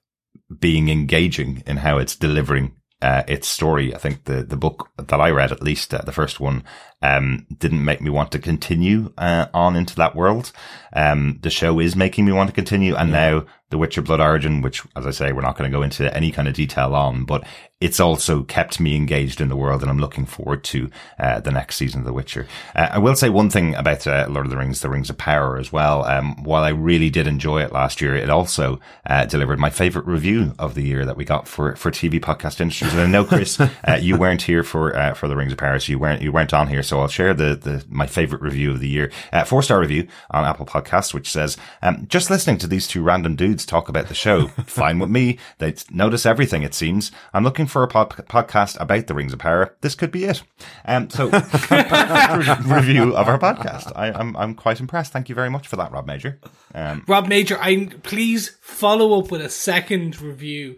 being 0.59 0.89
engaging 0.89 1.63
in 1.67 1.77
how 1.77 1.97
it's 1.97 2.15
delivering 2.15 2.75
uh, 3.01 3.23
its 3.27 3.47
story. 3.47 3.93
I 3.93 3.97
think 3.97 4.25
the, 4.25 4.43
the 4.43 4.57
book 4.57 4.89
that 4.97 5.19
I 5.19 5.29
read, 5.29 5.51
at 5.51 5.61
least 5.61 5.93
uh, 5.93 6.01
the 6.01 6.11
first 6.11 6.39
one, 6.39 6.63
um, 7.01 7.45
didn't 7.57 7.83
make 7.83 8.01
me 8.01 8.09
want 8.09 8.31
to 8.33 8.39
continue 8.39 9.13
uh, 9.17 9.47
on 9.53 9.75
into 9.75 9.95
that 9.95 10.15
world. 10.15 10.51
Um, 10.93 11.39
the 11.41 11.49
show 11.49 11.79
is 11.79 11.95
making 11.95 12.25
me 12.25 12.31
want 12.31 12.49
to 12.49 12.55
continue, 12.55 12.95
and 12.95 13.09
yeah. 13.09 13.31
now 13.31 13.45
The 13.69 13.77
Witcher 13.77 14.01
Blood 14.01 14.19
Origin, 14.19 14.61
which, 14.61 14.83
as 14.95 15.05
I 15.05 15.11
say, 15.11 15.31
we're 15.31 15.41
not 15.41 15.57
going 15.57 15.69
to 15.69 15.77
go 15.77 15.83
into 15.83 16.13
any 16.15 16.31
kind 16.31 16.47
of 16.47 16.53
detail 16.53 16.95
on, 16.95 17.25
but 17.25 17.45
it's 17.81 17.99
also 17.99 18.43
kept 18.43 18.79
me 18.79 18.95
engaged 18.95 19.39
in 19.39 19.47
the 19.47 19.55
world, 19.55 19.81
and 19.81 19.89
I'm 19.89 19.99
looking 19.99 20.25
forward 20.25 20.63
to 20.65 20.89
uh, 21.17 21.39
the 21.39 21.51
next 21.51 21.77
season 21.77 22.01
of 22.01 22.05
The 22.05 22.13
Witcher. 22.13 22.45
Uh, 22.75 22.89
I 22.91 22.97
will 22.97 23.15
say 23.15 23.29
one 23.29 23.49
thing 23.49 23.73
about 23.75 24.05
uh, 24.05 24.27
Lord 24.29 24.45
of 24.45 24.51
the 24.51 24.57
Rings: 24.57 24.81
The 24.81 24.89
Rings 24.89 25.09
of 25.09 25.17
Power 25.17 25.57
as 25.57 25.71
well. 25.71 26.03
Um, 26.03 26.43
while 26.43 26.63
I 26.63 26.69
really 26.69 27.09
did 27.09 27.25
enjoy 27.25 27.61
it 27.61 27.71
last 27.71 28.01
year, 28.01 28.15
it 28.15 28.29
also 28.29 28.81
uh, 29.05 29.25
delivered 29.25 29.59
my 29.59 29.69
favorite 29.69 30.05
review 30.05 30.53
of 30.59 30.75
the 30.75 30.83
year 30.83 31.05
that 31.05 31.15
we 31.15 31.23
got 31.23 31.47
for 31.47 31.75
for 31.77 31.89
TV 31.89 32.19
podcast 32.19 32.59
industries. 32.59 32.91
And 32.91 33.01
I 33.01 33.05
know, 33.05 33.23
Chris, 33.23 33.59
uh, 33.61 33.69
you 34.01 34.17
weren't 34.17 34.41
here 34.41 34.63
for 34.63 34.95
uh, 34.95 35.13
for 35.13 35.29
The 35.29 35.37
Rings 35.37 35.53
of 35.53 35.57
Power, 35.57 35.79
so 35.79 35.91
you 35.91 35.99
weren't 35.99 36.21
you 36.21 36.33
weren't 36.33 36.53
on 36.53 36.67
here. 36.67 36.83
So 36.89 36.99
I'll 36.99 37.07
share 37.07 37.33
the 37.33 37.55
the 37.55 37.85
my 37.87 38.07
favorite 38.07 38.41
review 38.41 38.71
of 38.71 38.79
the 38.79 38.89
year, 38.89 39.11
four 39.45 39.63
star 39.63 39.79
review 39.79 40.07
on 40.31 40.43
Apple 40.43 40.65
Podcasts, 40.65 41.13
which 41.13 41.31
says, 41.31 41.55
um, 41.81 42.07
"Just 42.09 42.29
listening 42.29 42.57
to 42.57 42.67
these 42.67 42.87
two 42.87 43.03
random 43.03 43.35
dudes 43.35 43.65
talk 43.65 43.87
about 43.89 44.07
the 44.07 44.13
show, 44.13 44.47
fine 44.65 44.99
with 44.99 45.09
me. 45.09 45.37
They 45.59 45.75
notice 45.91 46.25
everything. 46.25 46.63
It 46.63 46.73
seems 46.73 47.11
I'm 47.33 47.43
looking 47.43 47.67
for 47.67 47.83
a 47.83 47.87
pod- 47.87 48.25
podcast 48.27 48.79
about 48.79 49.07
the 49.07 49.13
Rings 49.13 49.33
of 49.33 49.39
Power, 49.39 49.75
this 49.81 49.95
could 49.95 50.11
be 50.11 50.25
it. 50.25 50.41
Um, 50.85 51.09
so 51.09 51.25
review 52.65 53.15
of 53.15 53.27
our 53.27 53.39
podcast. 53.39 53.91
I, 53.95 54.07
am 54.07 54.15
I'm, 54.15 54.37
I'm 54.37 54.55
quite 54.55 54.79
impressed. 54.79 55.13
Thank 55.13 55.29
you 55.29 55.35
very 55.35 55.49
much 55.49 55.67
for 55.67 55.75
that, 55.75 55.91
Rob 55.91 56.07
Major. 56.07 56.39
Um, 56.73 57.03
Rob 57.07 57.27
Major, 57.27 57.57
I 57.59 57.89
please 58.03 58.57
follow 58.61 59.19
up 59.19 59.31
with 59.31 59.41
a 59.41 59.49
second 59.49 60.19
review, 60.21 60.77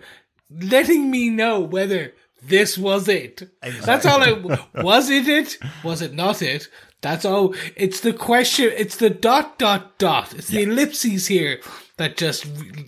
letting 0.50 1.10
me 1.10 1.30
know 1.30 1.60
whether 1.60 2.14
this 2.42 2.78
was 2.78 3.08
it. 3.08 3.50
Exactly. 3.62 3.86
That's 3.86 4.06
all. 4.06 4.22
I 4.22 4.60
was 4.84 5.10
it. 5.10 5.28
It 5.28 5.58
was 5.84 6.02
it 6.02 6.14
not 6.14 6.42
it. 6.42 6.68
That's 7.02 7.26
all. 7.26 7.56
It's 7.76 8.02
the 8.02 8.14
question. 8.14 8.72
It's 8.76 8.98
the 8.98 9.10
dot 9.10 9.58
dot 9.58 9.98
dot. 9.98 10.34
It's 10.34 10.50
the 10.50 10.64
ellipses 10.64 11.28
here 11.28 11.60
that 11.98 12.18
just 12.18 12.46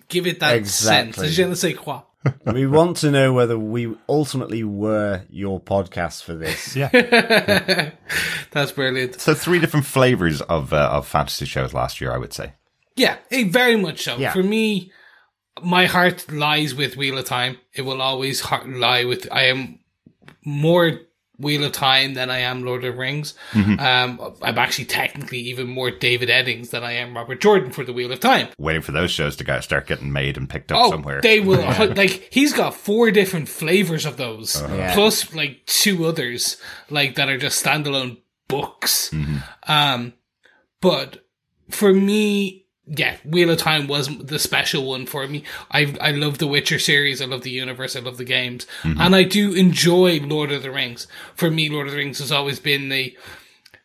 give 0.07 0.27
it 0.27 0.39
that 0.39 0.55
exactly. 0.55 1.13
sense. 1.13 1.35
Je 1.35 1.45
ne 1.45 1.55
sais 1.55 1.73
quoi 1.75 2.01
we 2.45 2.65
want 2.65 2.97
to 2.97 3.11
know 3.11 3.33
whether 3.33 3.57
we 3.57 3.93
ultimately 4.07 4.63
were 4.63 5.23
your 5.29 5.59
podcast 5.59 6.23
for 6.23 6.33
this. 6.33 6.75
Yeah, 6.75 6.89
that's 8.51 8.71
brilliant. 8.71 9.19
So 9.19 9.33
three 9.33 9.59
different 9.59 9.85
flavors 9.85 10.41
of 10.41 10.73
uh, 10.73 10.89
of 10.91 11.07
fantasy 11.07 11.45
shows 11.45 11.73
last 11.73 11.99
year, 11.99 12.11
I 12.11 12.17
would 12.17 12.33
say. 12.33 12.53
Yeah, 12.95 13.17
very 13.31 13.75
much 13.75 14.03
so. 14.03 14.17
Yeah. 14.17 14.31
For 14.31 14.43
me, 14.43 14.91
my 15.61 15.85
heart 15.85 16.31
lies 16.31 16.73
with 16.73 16.97
Wheel 16.97 17.17
of 17.17 17.25
Time. 17.25 17.57
It 17.73 17.83
will 17.83 18.01
always 18.01 18.41
heart 18.41 18.67
lie 18.67 19.05
with. 19.05 19.27
I 19.31 19.43
am 19.43 19.79
more 20.45 20.99
Wheel 21.39 21.63
of 21.63 21.71
Time 21.71 22.13
than 22.13 22.29
I 22.29 22.39
am 22.39 22.63
Lord 22.63 22.83
of 22.85 22.93
the 22.93 22.97
Rings. 22.99 23.33
Mm-hmm. 23.51 23.79
Um, 23.79 24.35
I'm 24.41 24.57
actually 24.57 24.85
technically 24.85 25.39
even 25.39 25.67
more 25.67 25.89
David 25.91 26.29
Eddings 26.29 26.69
than 26.69 26.83
I 26.83 26.93
am 26.93 27.15
Robert 27.15 27.41
Jordan 27.41 27.71
for 27.71 27.83
the 27.83 27.91
Wheel 27.93 28.11
of 28.11 28.19
Time. 28.19 28.47
Waiting 28.57 28.81
for 28.83 28.91
those 28.91 29.11
shows 29.11 29.35
to 29.37 29.61
start 29.61 29.87
getting 29.87 30.11
made 30.13 30.37
and 30.37 30.49
picked 30.49 30.71
up 30.71 30.77
Oh, 30.79 30.89
somewhere. 30.91 31.21
they 31.21 31.39
will. 31.39 31.61
like 31.95 32.29
he's 32.31 32.53
got 32.53 32.75
four 32.75 33.09
different 33.11 33.49
flavors 33.49 34.05
of 34.05 34.17
those, 34.17 34.61
Yeah. 34.61 34.93
plus 34.93 35.33
like 35.33 35.65
two 35.65 36.05
others 36.05 36.57
like 36.89 37.15
that 37.15 37.29
are 37.29 37.37
just 37.37 37.63
standalone 37.63 38.17
books. 38.47 39.13
Um, 39.67 40.13
but 40.81 41.25
for 41.69 41.93
me, 41.93 42.62
yeah, 42.85 43.17
Wheel 43.23 43.49
of 43.49 43.59
Time 43.59 43.87
was 43.87 44.09
the 44.17 44.39
special 44.39 44.85
one 44.85 45.05
for 45.05 45.27
me. 45.27 45.43
I 45.71 45.95
I 46.01 46.11
love 46.11 46.37
the 46.37 46.47
Witcher 46.47 46.79
series. 46.79 47.21
I 47.21 47.25
love 47.25 47.43
the 47.43 47.49
universe. 47.49 47.95
I 47.95 48.01
love 48.01 48.17
the 48.17 48.25
games, 48.25 48.67
mm-hmm. 48.81 48.99
and 48.99 49.15
I 49.15 49.23
do 49.23 49.53
enjoy 49.53 50.19
Lord 50.19 50.51
of 50.51 50.63
the 50.63 50.71
Rings. 50.71 51.07
For 51.35 51.49
me, 51.49 51.69
Lord 51.69 51.87
of 51.87 51.93
the 51.93 51.99
Rings 51.99 52.19
has 52.19 52.31
always 52.31 52.59
been 52.59 52.89
the 52.89 53.17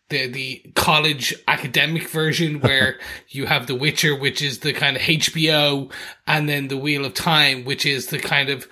the 0.08 0.26
the 0.26 0.72
college 0.74 1.34
academic 1.46 2.08
version 2.08 2.60
where 2.60 2.98
you 3.28 3.46
have 3.46 3.68
The 3.68 3.76
Witcher, 3.76 4.16
which 4.16 4.42
is 4.42 4.60
the 4.60 4.72
kind 4.72 4.96
of 4.96 5.02
HBO, 5.02 5.92
and 6.26 6.48
then 6.48 6.68
The 6.68 6.76
Wheel 6.76 7.04
of 7.04 7.14
Time, 7.14 7.64
which 7.64 7.86
is 7.86 8.08
the 8.08 8.18
kind 8.18 8.50
of 8.50 8.66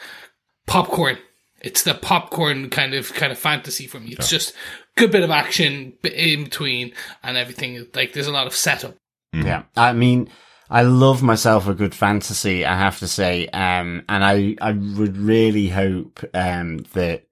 popcorn. 0.66 1.18
It's 1.60 1.84
the 1.84 1.94
popcorn 1.94 2.68
kind 2.70 2.94
of 2.94 3.14
kind 3.14 3.30
of 3.30 3.38
fantasy 3.38 3.86
for 3.86 4.00
me. 4.00 4.16
It's 4.18 4.28
just 4.28 4.54
good 4.96 5.12
bit 5.12 5.22
of 5.22 5.30
action 5.30 5.92
in 6.02 6.44
between 6.44 6.92
and 7.22 7.36
everything. 7.36 7.86
Like 7.94 8.12
there's 8.12 8.26
a 8.26 8.32
lot 8.32 8.46
of 8.46 8.54
setup. 8.54 8.96
Yeah. 9.32 9.64
I 9.76 9.92
mean, 9.92 10.28
I 10.70 10.82
love 10.82 11.22
myself 11.22 11.68
a 11.68 11.74
good 11.74 11.94
fantasy, 11.94 12.64
I 12.64 12.76
have 12.76 12.98
to 13.00 13.08
say. 13.08 13.46
Um, 13.48 14.04
and 14.08 14.24
I, 14.24 14.56
I 14.60 14.72
would 14.72 15.16
really 15.16 15.68
hope, 15.68 16.24
um, 16.34 16.78
that 16.94 17.26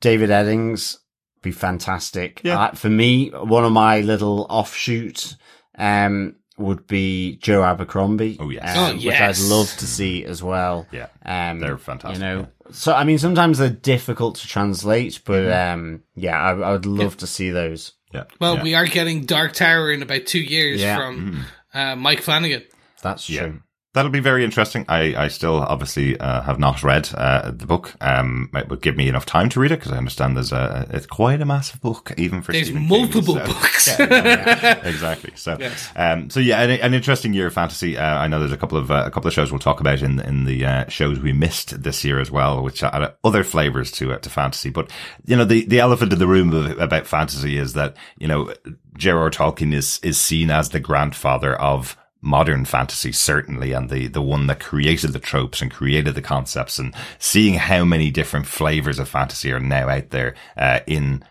David 0.00 0.30
Eddings 0.30 0.98
be 1.42 1.50
fantastic. 1.52 2.40
Yeah. 2.44 2.58
Uh, 2.60 2.72
for 2.72 2.88
me, 2.88 3.30
one 3.30 3.64
of 3.64 3.72
my 3.72 4.00
little 4.00 4.46
offshoots, 4.48 5.36
um, 5.76 6.36
would 6.56 6.86
be 6.88 7.36
Joe 7.36 7.62
Abercrombie. 7.62 8.36
Oh, 8.40 8.50
yes. 8.50 8.76
um, 8.76 8.96
Oh, 8.96 9.06
Which. 9.06 9.20
I'd 9.20 9.38
love 9.38 9.68
to 9.76 9.86
see 9.86 10.24
as 10.24 10.42
well. 10.42 10.86
Yeah. 10.90 11.06
Um, 11.24 11.60
They're 11.60 11.78
fantastic, 11.78 12.18
You 12.20 12.24
know, 12.24 12.48
so 12.72 12.94
I 12.94 13.04
mean, 13.04 13.18
sometimes 13.18 13.58
they're 13.58 13.70
difficult 13.70 14.36
to 14.36 14.46
translate, 14.48 15.20
but 15.24 15.44
Mm-hmm. 15.44 15.74
um, 15.80 16.02
yeah, 16.16 16.36
I, 16.38 16.50
I 16.52 16.72
would 16.72 16.84
love 16.86 17.16
to 17.18 17.26
see 17.28 17.50
those. 17.50 17.92
Yeah. 18.12 18.24
Well, 18.40 18.56
yeah. 18.56 18.62
we 18.62 18.74
are 18.74 18.86
getting 18.86 19.24
Dark 19.24 19.52
Tower 19.52 19.90
in 19.92 20.02
about 20.02 20.26
two 20.26 20.40
years 20.40 20.80
Yeah. 20.80 20.96
from 20.96 21.44
uh, 21.74 21.96
Mike 21.96 22.22
Flanagan. 22.22 22.64
That's 23.02 23.28
Yeah. 23.28 23.40
true. 23.42 23.62
That'll 23.98 24.12
be 24.12 24.20
very 24.20 24.44
interesting. 24.44 24.84
I, 24.88 25.24
I 25.24 25.26
still 25.26 25.56
obviously 25.56 26.16
uh, 26.20 26.42
have 26.42 26.60
not 26.60 26.84
read 26.84 27.10
uh, 27.16 27.50
the 27.50 27.66
book. 27.66 27.96
Um, 28.00 28.48
it 28.54 28.68
would 28.68 28.80
give 28.80 28.96
me 28.96 29.08
enough 29.08 29.26
time 29.26 29.48
to 29.48 29.58
read 29.58 29.72
it 29.72 29.80
because 29.80 29.90
I 29.90 29.96
understand 29.96 30.36
there's 30.36 30.52
a 30.52 30.86
it's 30.90 31.04
quite 31.06 31.40
a 31.40 31.44
massive 31.44 31.80
book 31.80 32.12
even 32.16 32.40
for 32.40 32.52
There's 32.52 32.66
Stephen 32.68 32.86
multiple 32.86 33.34
King, 33.34 33.46
so- 33.46 33.52
books. 33.52 33.88
Yeah, 33.98 34.06
yeah, 34.08 34.74
exactly. 34.88 35.32
So, 35.34 35.56
Yes. 35.58 35.90
um, 35.96 36.30
so 36.30 36.38
yeah, 36.38 36.60
an, 36.62 36.70
an 36.70 36.94
interesting 36.94 37.32
year 37.34 37.48
of 37.48 37.54
fantasy. 37.54 37.98
Uh, 37.98 38.04
I 38.18 38.28
know 38.28 38.38
there's 38.38 38.52
a 38.52 38.56
couple 38.56 38.78
of 38.78 38.92
uh, 38.92 39.02
a 39.04 39.10
couple 39.10 39.26
of 39.26 39.34
shows 39.34 39.50
we'll 39.50 39.58
talk 39.58 39.80
about 39.80 40.00
in 40.00 40.20
in 40.20 40.44
the 40.44 40.64
uh, 40.64 40.88
shows 40.88 41.18
we 41.18 41.32
missed 41.32 41.82
this 41.82 42.04
year 42.04 42.20
as 42.20 42.30
well, 42.30 42.62
which 42.62 42.84
add 42.84 43.14
other 43.24 43.42
flavors 43.42 43.90
to 43.92 44.12
uh, 44.12 44.18
to 44.18 44.30
fantasy. 44.30 44.70
But 44.70 44.92
you 45.26 45.34
know, 45.36 45.44
the 45.44 45.64
the 45.66 45.80
elephant 45.80 46.12
in 46.12 46.20
the 46.20 46.28
room 46.28 46.52
of, 46.52 46.78
about 46.78 47.08
fantasy 47.08 47.58
is 47.58 47.72
that 47.72 47.96
you 48.16 48.28
know 48.28 48.54
J.R.R. 48.96 49.30
Tolkien 49.30 49.74
is 49.74 49.98
is 50.04 50.18
seen 50.20 50.50
as 50.52 50.68
the 50.70 50.80
grandfather 50.80 51.54
of 51.60 51.96
modern 52.28 52.64
fantasy, 52.64 53.10
certainly, 53.10 53.72
and 53.72 53.88
the, 53.88 54.06
the 54.06 54.22
one 54.22 54.46
that 54.46 54.60
created 54.60 55.12
the 55.12 55.18
tropes 55.18 55.62
and 55.62 55.70
created 55.70 56.14
the 56.14 56.22
concepts 56.22 56.78
and 56.78 56.94
seeing 57.18 57.54
how 57.54 57.84
many 57.84 58.10
different 58.10 58.46
flavors 58.46 58.98
of 58.98 59.08
fantasy 59.08 59.50
are 59.50 59.58
now 59.58 59.88
out 59.88 60.10
there, 60.10 60.34
uh, 60.56 60.80
in, 60.86 61.24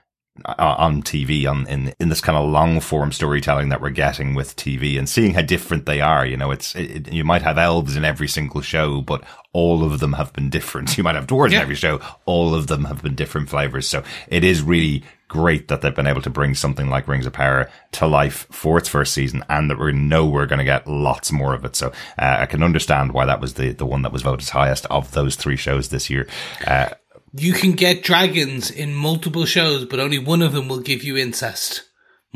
on 0.45 1.03
TV, 1.03 1.49
on, 1.49 1.67
in, 1.67 1.93
in 1.99 2.09
this 2.09 2.21
kind 2.21 2.37
of 2.37 2.49
long 2.49 2.79
form 2.79 3.11
storytelling 3.11 3.69
that 3.69 3.81
we're 3.81 3.89
getting 3.89 4.35
with 4.35 4.55
TV 4.55 4.97
and 4.97 5.07
seeing 5.07 5.33
how 5.33 5.41
different 5.41 5.85
they 5.85 6.01
are. 6.01 6.25
You 6.25 6.37
know, 6.37 6.51
it's, 6.51 6.75
it, 6.75 7.11
you 7.11 7.23
might 7.23 7.41
have 7.41 7.57
elves 7.57 7.95
in 7.95 8.05
every 8.05 8.27
single 8.27 8.61
show, 8.61 9.01
but 9.01 9.23
all 9.53 9.83
of 9.83 9.99
them 9.99 10.13
have 10.13 10.33
been 10.33 10.49
different. 10.49 10.87
You 10.97 11.03
might 11.03 11.15
have 11.15 11.27
dwarves 11.27 11.49
in 11.49 11.61
every 11.61 11.75
show. 11.75 12.01
All 12.25 12.55
of 12.55 12.67
them 12.67 12.85
have 12.85 13.03
been 13.03 13.13
different 13.13 13.49
flavors. 13.49 13.87
So 13.87 14.03
it 14.27 14.43
is 14.43 14.63
really 14.63 15.03
great 15.27 15.67
that 15.67 15.81
they've 15.81 15.93
been 15.93 16.07
able 16.07 16.21
to 16.21 16.29
bring 16.29 16.55
something 16.55 16.89
like 16.89 17.07
Rings 17.07 17.25
of 17.25 17.33
Power 17.33 17.69
to 17.93 18.07
life 18.07 18.47
for 18.49 18.77
its 18.77 18.89
first 18.89 19.13
season 19.13 19.43
and 19.49 19.69
that 19.69 19.79
we 19.79 19.91
know 19.91 20.25
we're 20.25 20.45
going 20.45 20.59
to 20.59 20.65
get 20.65 20.87
lots 20.87 21.31
more 21.31 21.53
of 21.53 21.65
it. 21.65 21.75
So 21.75 21.89
uh, 22.17 22.37
I 22.39 22.45
can 22.45 22.63
understand 22.63 23.11
why 23.11 23.25
that 23.25 23.41
was 23.41 23.55
the, 23.55 23.73
the 23.73 23.85
one 23.85 24.01
that 24.03 24.11
was 24.11 24.21
voted 24.21 24.49
highest 24.49 24.85
of 24.87 25.11
those 25.11 25.35
three 25.35 25.57
shows 25.57 25.89
this 25.89 26.09
year. 26.09 26.27
Uh, 26.65 26.89
You 27.37 27.53
can 27.53 27.73
get 27.73 28.03
dragons 28.03 28.71
in 28.71 28.93
multiple 28.93 29.45
shows, 29.45 29.85
but 29.85 29.99
only 29.99 30.17
one 30.17 30.41
of 30.41 30.53
them 30.53 30.67
will 30.67 30.79
give 30.79 31.03
you 31.03 31.17
incest 31.17 31.86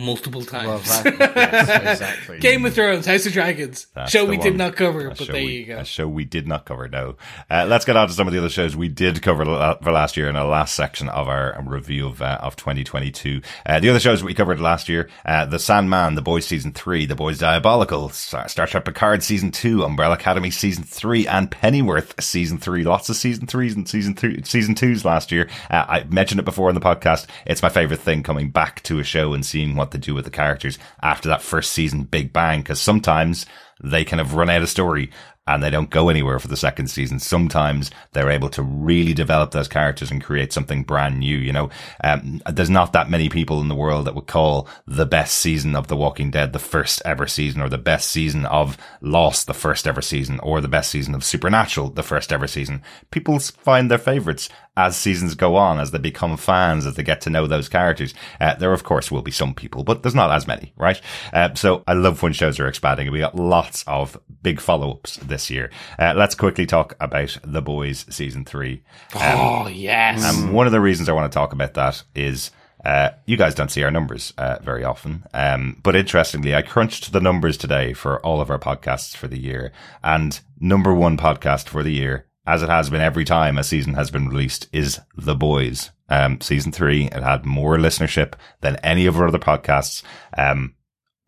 multiple 0.01 0.43
times. 0.43 0.81
exactly. 1.05 2.39
Game 2.39 2.65
of 2.65 2.73
Thrones, 2.73 3.05
House 3.05 3.25
of 3.25 3.33
Dragons, 3.33 3.87
That's 3.93 4.11
show 4.11 4.25
we 4.25 4.37
one. 4.37 4.45
did 4.47 4.57
not 4.57 4.75
cover, 4.75 5.07
A 5.07 5.09
but 5.09 5.17
show 5.19 5.25
there 5.33 5.43
we- 5.43 5.51
you 5.57 5.65
go. 5.65 5.77
A 5.79 5.85
show 5.85 6.07
we 6.07 6.25
did 6.25 6.47
not 6.47 6.65
cover, 6.65 6.87
no. 6.87 7.15
Uh, 7.49 7.65
let's 7.67 7.85
get 7.85 7.95
on 7.95 8.07
to 8.07 8.13
some 8.13 8.27
of 8.27 8.33
the 8.33 8.39
other 8.39 8.49
shows 8.49 8.75
we 8.75 8.87
did 8.89 9.21
cover 9.21 9.45
la- 9.45 9.77
for 9.77 9.91
last 9.91 10.17
year 10.17 10.29
in 10.29 10.35
our 10.35 10.45
last 10.47 10.75
section 10.75 11.09
of 11.09 11.27
our 11.27 11.61
review 11.65 12.07
of 12.07 12.21
uh, 12.21 12.39
of 12.41 12.55
2022. 12.55 13.41
Uh, 13.65 13.79
the 13.79 13.89
other 13.89 13.99
shows 13.99 14.19
that 14.21 14.25
we 14.25 14.33
covered 14.33 14.59
last 14.59 14.89
year, 14.89 15.09
uh, 15.25 15.45
The 15.45 15.59
Sandman, 15.59 16.15
The 16.15 16.21
Boys 16.21 16.45
Season 16.45 16.71
3, 16.73 17.05
The 17.05 17.15
Boys 17.15 17.39
Diabolical, 17.39 18.09
Star 18.09 18.47
Star 18.47 18.67
Trek 18.67 18.85
Picard 18.85 19.23
Season 19.23 19.51
2, 19.51 19.83
Umbrella 19.83 20.15
Academy 20.15 20.51
Season 20.51 20.83
3, 20.83 21.27
and 21.27 21.51
Pennyworth 21.51 22.21
Season 22.21 22.57
3. 22.57 22.83
Lots 22.83 23.09
of 23.09 23.15
Season 23.15 23.45
3s 23.45 23.75
and 23.75 23.87
Season 23.87 24.15
3, 24.15 24.43
Season 24.43 24.75
2s 24.75 25.05
last 25.05 25.31
year. 25.31 25.47
Uh, 25.69 25.85
I 25.87 26.03
mentioned 26.05 26.39
it 26.39 26.45
before 26.45 26.69
in 26.69 26.75
the 26.75 26.81
podcast. 26.81 27.27
It's 27.45 27.61
my 27.61 27.69
favorite 27.69 27.99
thing 27.99 28.23
coming 28.23 28.49
back 28.49 28.81
to 28.83 28.99
a 28.99 29.03
show 29.03 29.33
and 29.33 29.45
seeing 29.45 29.75
what 29.75 29.90
they 29.91 29.99
do 29.99 30.13
with 30.13 30.25
the 30.25 30.31
characters 30.31 30.79
after 31.01 31.29
that 31.29 31.41
first 31.41 31.73
season 31.73 32.03
big 32.03 32.33
bang, 32.33 32.61
because 32.61 32.81
sometimes 32.81 33.45
they 33.83 34.05
kind 34.05 34.21
of 34.21 34.35
run 34.35 34.49
out 34.49 34.61
of 34.61 34.69
story 34.69 35.09
and 35.47 35.63
they 35.63 35.71
don't 35.71 35.89
go 35.89 36.09
anywhere 36.09 36.39
for 36.39 36.47
the 36.47 36.55
second 36.55 36.87
season. 36.87 37.19
Sometimes 37.19 37.89
they're 38.11 38.29
able 38.29 38.49
to 38.49 38.61
really 38.61 39.13
develop 39.13 39.51
those 39.51 39.67
characters 39.67 40.11
and 40.11 40.23
create 40.23 40.53
something 40.53 40.83
brand 40.83 41.19
new. 41.19 41.35
You 41.35 41.51
know, 41.51 41.69
um, 42.03 42.41
there's 42.49 42.69
not 42.69 42.93
that 42.93 43.09
many 43.09 43.27
people 43.27 43.59
in 43.59 43.67
the 43.67 43.75
world 43.75 44.05
that 44.05 44.13
would 44.13 44.27
call 44.27 44.67
the 44.85 45.05
best 45.05 45.39
season 45.39 45.75
of 45.75 45.87
The 45.87 45.97
Walking 45.97 46.29
Dead 46.29 46.53
the 46.53 46.59
first 46.59 47.01
ever 47.05 47.25
season 47.25 47.59
or 47.59 47.69
the 47.69 47.79
best 47.79 48.09
season 48.11 48.45
of 48.45 48.77
Lost 49.01 49.47
the 49.47 49.53
first 49.55 49.87
ever 49.87 50.01
season 50.01 50.39
or 50.41 50.61
the 50.61 50.67
best 50.67 50.91
season 50.91 51.15
of 51.15 51.23
Supernatural 51.23 51.89
the 51.89 52.03
first 52.03 52.31
ever 52.31 52.47
season. 52.47 52.83
People 53.09 53.39
find 53.39 53.89
their 53.89 53.97
favorites 53.97 54.47
as 54.77 54.95
seasons 54.95 55.35
go 55.35 55.55
on, 55.57 55.79
as 55.79 55.91
they 55.91 55.97
become 55.97 56.37
fans, 56.37 56.85
as 56.85 56.95
they 56.95 57.03
get 57.03 57.21
to 57.21 57.29
know 57.29 57.45
those 57.45 57.67
characters. 57.67 58.13
Uh, 58.39 58.55
there, 58.55 58.71
of 58.71 58.83
course, 58.83 59.11
will 59.11 59.21
be 59.21 59.31
some 59.31 59.53
people, 59.53 59.83
but 59.83 60.01
there's 60.01 60.15
not 60.15 60.31
as 60.31 60.47
many, 60.47 60.73
right? 60.77 61.01
Uh, 61.33 61.53
so 61.55 61.83
I 61.87 61.93
love 61.93 62.23
when 62.23 62.33
shows 62.33 62.59
are 62.59 62.67
expanding 62.67 63.11
we 63.11 63.19
got 63.19 63.35
lots 63.35 63.83
of 63.87 64.17
big 64.41 64.61
follow-ups 64.61 65.17
this 65.17 65.49
year. 65.49 65.71
Uh, 65.99 66.13
let's 66.15 66.35
quickly 66.35 66.65
talk 66.65 66.95
about 66.99 67.37
The 67.43 67.61
Boys 67.61 68.05
season 68.09 68.45
three. 68.45 68.83
oh 69.15 69.67
yes, 69.67 70.23
And 70.23 70.53
one 70.53 70.67
of 70.67 70.71
the 70.71 70.81
reasons 70.81 71.09
I 71.09 71.13
want 71.13 71.31
to 71.31 71.35
talk 71.35 71.51
about 71.53 71.73
that 71.73 72.03
is 72.15 72.51
uh, 72.85 73.09
you 73.25 73.37
guys 73.37 73.53
don't 73.55 73.69
see 73.69 73.83
our 73.83 73.91
numbers 73.91 74.33
uh, 74.37 74.57
very 74.61 74.83
often. 74.83 75.23
Um, 75.33 75.79
but 75.83 75.95
interestingly, 75.95 76.55
I 76.55 76.61
crunched 76.61 77.11
the 77.11 77.19
numbers 77.21 77.57
today 77.57 77.93
for 77.93 78.19
all 78.25 78.41
of 78.41 78.49
our 78.49 78.59
podcasts 78.59 79.15
for 79.15 79.27
the 79.27 79.39
year. 79.39 79.71
And 80.03 80.39
number 80.59 80.93
one 80.93 81.17
podcast 81.17 81.67
for 81.67 81.83
the 81.83 81.91
year, 81.91 82.25
as 82.45 82.63
it 82.63 82.69
has 82.69 82.89
been 82.89 83.01
every 83.01 83.25
time 83.25 83.57
a 83.57 83.63
season 83.63 83.93
has 83.93 84.09
been 84.11 84.27
released, 84.29 84.67
is 84.73 84.99
The 85.15 85.35
Boys. 85.35 85.91
Um, 86.09 86.41
season 86.41 86.71
three, 86.71 87.05
it 87.05 87.23
had 87.23 87.45
more 87.45 87.77
listenership 87.77 88.33
than 88.61 88.75
any 88.77 89.05
of 89.05 89.17
our 89.17 89.27
other 89.27 89.39
podcasts. 89.39 90.03
Um, 90.37 90.75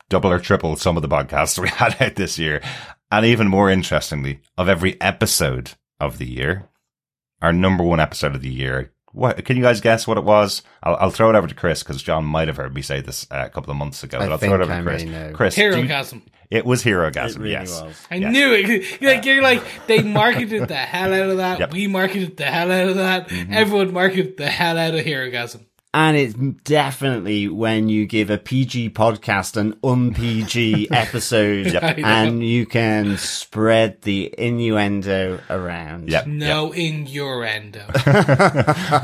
double 0.09 0.31
or 0.31 0.39
triple 0.39 0.75
some 0.75 0.97
of 0.97 1.01
the 1.03 1.09
podcasts 1.09 1.57
we 1.61 1.69
had 1.69 1.95
out 2.01 2.15
this 2.15 2.37
year. 2.37 2.61
And 3.11 3.25
even 3.25 3.47
more 3.47 3.69
interestingly, 3.69 4.41
of 4.57 4.67
every 4.67 4.99
episode 4.99 5.71
of 5.99 6.17
the 6.17 6.27
year, 6.27 6.67
our 7.41 7.53
number 7.53 7.83
one 7.83 7.99
episode 7.99 8.35
of 8.35 8.41
the 8.41 8.49
year. 8.51 8.91
What 9.11 9.45
can 9.45 9.55
you 9.57 9.61
guys 9.61 9.79
guess 9.79 10.07
what 10.07 10.17
it 10.17 10.23
was? 10.23 10.63
I'll, 10.81 10.95
I'll 10.95 11.09
throw 11.11 11.29
it 11.29 11.35
over 11.35 11.47
to 11.47 11.53
Chris 11.53 11.83
because 11.83 12.01
John 12.01 12.25
might 12.25 12.47
have 12.47 12.57
heard 12.57 12.73
me 12.73 12.81
say 12.81 12.99
this 12.99 13.27
uh, 13.29 13.43
a 13.45 13.49
couple 13.49 13.69
of 13.69 13.77
months 13.77 14.03
ago. 14.03 14.17
I 14.17 14.21
but 14.25 14.31
I'll 14.31 14.37
think 14.39 14.49
throw 14.49 14.59
it 14.59 14.63
over 14.63 14.73
I 14.73 14.77
to 14.77 14.83
Chris. 14.83 15.03
may 15.03 15.11
know. 15.11 15.31
Chris, 15.33 15.53
do 15.55 15.61
you- 15.61 15.71
Herogasm. 15.71 16.21
It 16.53 16.65
was 16.65 16.83
Herogasm. 16.83 17.35
It 17.35 17.39
really 17.39 17.51
yes, 17.51 17.81
was. 17.81 18.07
I 18.11 18.15
Yes. 18.15 18.31
knew 18.33 18.53
it. 18.53 19.01
You're 19.01 19.11
like, 19.15 19.25
you're 19.25 19.41
like, 19.41 19.63
they 19.87 20.01
marketed 20.03 20.67
the 20.67 20.75
hell 20.75 21.13
out 21.13 21.29
of 21.29 21.37
that. 21.37 21.59
Yep. 21.59 21.71
We 21.73 21.87
marketed 21.87 22.37
the 22.37 22.45
hell 22.45 22.71
out 22.71 22.87
of 22.89 22.95
that. 22.95 23.29
Mm-hmm. 23.29 23.53
Everyone 23.53 23.93
marketed 23.93 24.37
the 24.37 24.47
hell 24.47 24.77
out 24.77 24.93
of 24.93 25.03
Herogasm. 25.05 25.65
And 25.95 26.17
it's 26.17 26.33
definitely 26.63 27.47
when 27.47 27.87
you 27.87 28.07
give 28.07 28.31
a 28.31 28.39
PG 28.39 28.91
podcast 28.91 29.57
an 29.57 29.77
un-PG 29.83 30.89
episode 30.91 31.75
and 31.75 32.43
you 32.43 32.65
can 32.65 33.17
spread 33.17 34.01
the 34.01 34.33
innuendo 34.35 35.39
around. 35.51 36.09
Yep. 36.09 36.25
No 36.25 36.71
innuendo. 36.71 37.85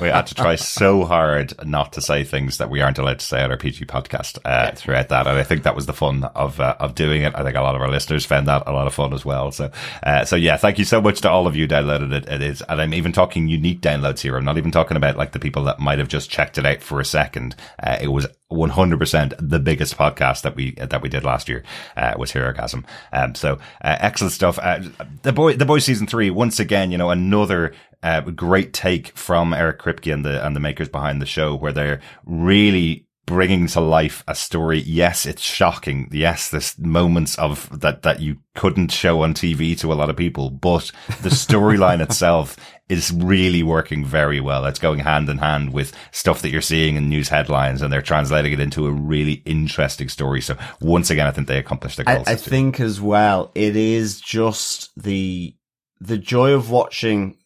we 0.02 0.08
had 0.08 0.26
to 0.28 0.36
try 0.36 0.56
so 0.56 1.06
hard 1.06 1.54
not 1.64 1.94
to 1.94 2.02
say 2.02 2.24
things 2.24 2.58
that 2.58 2.72
we 2.72 2.82
aren't 2.82 2.98
allowed 2.98 3.20
to 3.20 3.26
say 3.26 3.44
on 3.44 3.52
our 3.52 3.58
PG 3.58 3.86
podcast 3.86 4.40
uh, 4.44 4.72
throughout 4.72 5.10
that, 5.10 5.28
and 5.28 5.38
I 5.38 5.44
think 5.44 5.64
that 5.64 5.76
was 5.76 5.86
the 5.86 5.94
fun 5.94 6.24
of 6.24 6.60
uh, 6.60 6.76
of 6.80 6.96
doing 6.96 7.22
it. 7.22 7.36
I 7.36 7.44
think 7.44 7.56
a 7.56 7.62
lot 7.62 7.76
of 7.76 7.82
our 7.82 7.90
listeners 7.90 8.26
found 8.26 8.48
that 8.48 8.64
a 8.66 8.72
lot 8.72 8.88
of 8.88 8.94
fun 8.96 9.14
as 9.14 9.24
well. 9.24 9.52
So, 9.52 9.72
uh, 10.02 10.26
so 10.26 10.36
yeah, 10.36 10.58
thank 10.58 10.80
you 10.80 10.86
so 10.86 11.02
much 11.02 11.22
to 11.22 11.30
all 11.30 11.46
of 11.46 11.56
you 11.56 11.68
downloaded 11.68 12.12
it. 12.14 12.28
It 12.28 12.42
is, 12.42 12.64
and 12.64 12.82
I'm 12.82 12.94
even 12.96 13.12
talking 13.12 13.48
unique 13.48 13.82
downloads 13.82 14.22
here. 14.22 14.36
I'm 14.36 14.46
not 14.46 14.58
even 14.58 14.72
talking 14.72 14.98
about 14.98 15.18
like 15.18 15.34
the 15.34 15.40
people 15.40 15.64
that 15.66 15.80
might 15.80 16.00
have 16.00 16.08
just 16.08 16.32
checked 16.32 16.58
it 16.58 16.66
out 16.66 16.79
for 16.82 17.00
a 17.00 17.06
second. 17.06 17.56
Uh, 17.82 17.98
it 18.02 18.10
was 18.10 18.28
100% 18.52 19.34
the 19.40 19.60
biggest 19.60 19.98
podcast 19.98 20.42
that 20.42 20.56
we 20.56 20.72
that 20.72 21.02
we 21.02 21.10
did 21.10 21.24
last 21.24 21.48
year 21.48 21.64
uh, 21.96 22.14
was 22.18 22.32
Herogasm. 22.32 22.84
Um, 23.14 23.36
so 23.36 23.54
uh, 23.82 23.98
excellent 24.00 24.34
stuff. 24.34 24.58
Uh, 24.60 24.82
the 25.22 25.34
boy, 25.34 25.56
the 25.56 25.66
boy 25.66 25.80
season 25.80 26.08
three 26.08 26.30
once 26.30 26.60
again. 26.60 26.92
You 26.92 26.98
know 26.98 27.10
another 27.12 27.74
uh, 28.02 28.22
great 28.22 28.74
take 28.74 29.16
from 29.18 29.54
Eric 29.54 29.80
Kripke 29.80 30.12
and 30.12 30.26
the 30.26 30.46
and 30.46 30.56
the 30.56 30.60
makers 30.60 30.90
behind 30.90 31.22
the 31.22 31.26
show, 31.26 31.56
where 31.56 31.74
they're 31.74 32.02
really 32.26 33.06
bringing 33.30 33.68
to 33.68 33.80
life 33.80 34.24
a 34.28 34.34
story. 34.34 34.80
Yes, 34.80 35.28
it's 35.28 35.44
shocking. 35.44 36.10
Yes, 36.12 36.50
there's 36.50 36.80
moments 36.80 37.38
of 37.38 37.80
that 37.80 38.02
that 38.02 38.22
you 38.22 38.38
couldn't 38.56 38.92
show 38.92 39.22
on 39.22 39.36
TV 39.36 39.78
to 39.80 39.94
a 39.94 39.96
lot 39.96 40.10
of 40.10 40.18
people, 40.18 40.50
but 40.50 40.92
the 41.22 41.30
storyline 41.30 42.02
itself 42.10 42.58
is 42.90 43.12
really 43.14 43.62
working 43.62 44.04
very 44.04 44.40
well. 44.40 44.66
It's 44.66 44.80
going 44.80 45.00
hand 45.00 45.30
in 45.30 45.38
hand 45.38 45.72
with 45.72 45.94
stuff 46.12 46.42
that 46.42 46.50
you're 46.50 46.62
seeing 46.62 46.96
in 46.96 47.08
news 47.08 47.30
headlines, 47.30 47.82
and 47.82 47.94
they're 47.94 48.02
translating 48.02 48.52
it 48.52 48.60
into 48.60 48.88
a 48.88 48.92
really 48.92 49.44
interesting 49.46 50.10
story. 50.10 50.42
So 50.42 50.58
once 50.82 51.12
again, 51.12 51.28
I 51.28 51.32
think 51.32 51.48
they 51.48 51.60
accomplished 51.60 51.98
their 51.98 52.06
goals. 52.06 52.28
I, 52.28 52.32
I 52.32 52.36
think 52.36 52.80
as 52.80 53.00
well, 53.00 53.52
it 53.54 53.76
is 53.76 54.20
just 54.20 54.90
the 55.02 55.56
the 56.02 56.18
joy 56.18 56.54
of 56.54 56.72
watching 56.72 57.38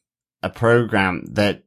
a 0.41 0.50
program 0.50 1.26
that, 1.32 1.64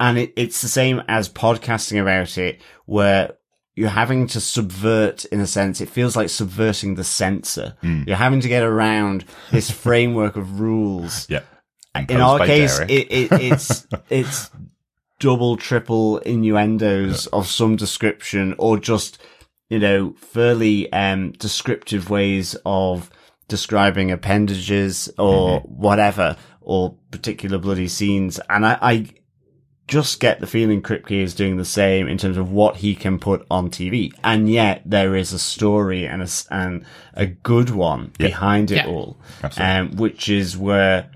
and 0.00 0.18
it, 0.18 0.32
it's 0.36 0.62
the 0.62 0.68
same 0.68 1.02
as 1.08 1.28
podcasting 1.28 2.00
about 2.00 2.38
it, 2.38 2.60
where 2.86 3.34
you're 3.74 3.88
having 3.90 4.26
to 4.28 4.40
subvert, 4.40 5.24
in 5.26 5.40
a 5.40 5.46
sense, 5.46 5.80
it 5.80 5.88
feels 5.88 6.16
like 6.16 6.30
subverting 6.30 6.94
the 6.94 7.04
censor. 7.04 7.76
Hmm. 7.80 8.04
You're 8.06 8.16
having 8.16 8.40
to 8.40 8.48
get 8.48 8.62
around 8.62 9.24
this 9.52 9.70
framework 9.84 10.36
of 10.36 10.60
rules. 10.60 11.28
yeah. 11.28 11.42
In 12.08 12.20
our 12.20 12.38
case, 12.46 12.78
it, 12.80 12.90
it, 12.90 13.32
it's, 13.32 13.86
it's 14.10 14.50
double, 15.18 15.56
triple 15.56 16.18
innuendos 16.18 17.26
of 17.28 17.46
some 17.48 17.76
description 17.76 18.54
or 18.58 18.78
just, 18.78 19.18
you 19.68 19.78
know, 19.78 20.14
fairly, 20.18 20.90
um, 20.92 21.32
descriptive 21.32 22.08
ways 22.10 22.56
of 22.64 23.10
describing 23.48 24.10
appendages 24.10 25.08
or 25.18 25.60
Mm-hmm. 25.60 25.68
whatever 25.82 26.36
or 26.60 26.94
particular 27.10 27.58
bloody 27.58 27.88
scenes. 27.88 28.38
And 28.50 28.64
I, 28.66 28.78
I 28.80 29.06
just 29.88 30.20
get 30.20 30.38
the 30.38 30.46
feeling 30.46 30.82
Kripke 30.82 31.22
is 31.22 31.34
doing 31.34 31.56
the 31.56 31.64
same 31.64 32.06
in 32.08 32.18
terms 32.18 32.36
of 32.36 32.52
what 32.52 32.76
he 32.76 32.94
can 32.94 33.18
put 33.18 33.46
on 33.50 33.70
TV. 33.70 34.12
And 34.22 34.50
yet 34.50 34.82
there 34.84 35.16
is 35.16 35.32
a 35.32 35.38
story 35.38 36.06
and 36.06 36.20
a, 36.20 36.24
s- 36.26 36.46
and 36.50 36.84
a 37.14 37.24
good 37.26 37.70
one 37.70 38.12
behind 38.18 38.70
it 38.70 38.76
Yeah. 38.84 38.86
all. 38.86 39.18
Um, 39.56 39.96
which 39.96 40.28
is 40.28 40.56
where 40.58 41.10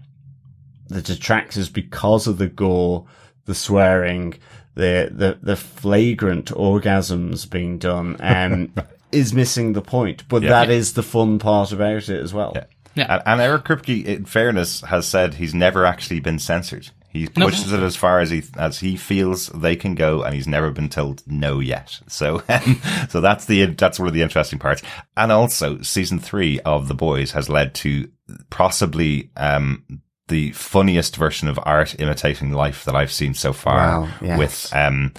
the 0.93 1.03
detractors, 1.03 1.69
because 1.69 2.27
of 2.27 2.39
the 2.39 2.49
gore, 2.49 3.07
the 3.45 3.55
swearing, 3.55 4.35
the, 4.75 5.11
the, 5.11 5.39
the 5.43 5.57
flagrant 5.57 6.47
orgasms 6.47 7.49
being 7.49 7.79
done, 7.79 8.17
um, 8.21 8.73
is 9.11 9.35
missing 9.35 9.73
the 9.73 9.83
point. 9.83 10.27
But 10.29 10.43
that 10.43 10.71
is 10.71 10.95
the 10.95 11.03
fun 11.03 11.39
part 11.39 11.73
about 11.73 12.09
it 12.09 12.23
as 12.23 12.33
well. 12.33 12.53
Yeah. 12.95 13.15
And, 13.15 13.23
and 13.25 13.41
Eric 13.41 13.65
Kripke, 13.65 14.05
in 14.05 14.25
fairness, 14.25 14.83
has 14.83 15.07
said 15.07 15.35
he's 15.35 15.55
never 15.55 15.85
actually 15.85 16.21
been 16.21 16.39
censored. 16.39 16.91
He 17.13 17.29
pushes 17.29 17.71
it 17.75 17.81
as 17.81 17.95
far 17.95 18.21
as 18.21 18.31
he 18.31 18.43
as 18.57 18.79
he 18.79 18.97
feels 18.97 19.49
they 19.49 19.77
can 19.77 19.95
go, 19.95 20.23
and 20.23 20.35
he's 20.35 20.47
never 20.47 20.71
been 20.71 20.89
told 20.89 21.23
no 21.27 21.59
yet. 21.59 22.01
So, 22.09 22.43
um, 22.49 22.81
so 23.11 23.21
that's 23.21 23.45
the 23.45 23.67
that's 23.67 23.99
one 23.99 24.09
of 24.09 24.15
the 24.15 24.23
interesting 24.23 24.59
parts. 24.59 24.83
And 25.15 25.31
also, 25.31 25.83
season 25.83 26.19
three 26.19 26.59
of 26.61 26.89
The 26.89 26.95
Boys 26.95 27.33
has 27.33 27.51
led 27.51 27.75
to 27.77 28.11
possibly 28.49 29.31
um, 29.37 29.85
the 30.33 30.51
funniest 30.53 31.17
version 31.17 31.47
of 31.49 31.61
art 31.63 31.95
imitating 32.01 32.53
life 32.53 32.85
that 32.87 32.97
I've 32.97 33.13
seen 33.13 33.35
so 33.35 33.53
far. 33.53 33.77
Wow, 34.03 34.09
yes. 34.21 34.39
With 34.39 34.71
um, 34.75 35.13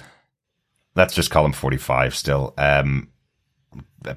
let's 0.94 1.14
just 1.14 1.30
call 1.30 1.46
him 1.46 1.52
forty 1.52 1.78
five 1.78 2.14
still. 2.14 2.52
Um, 2.58 3.08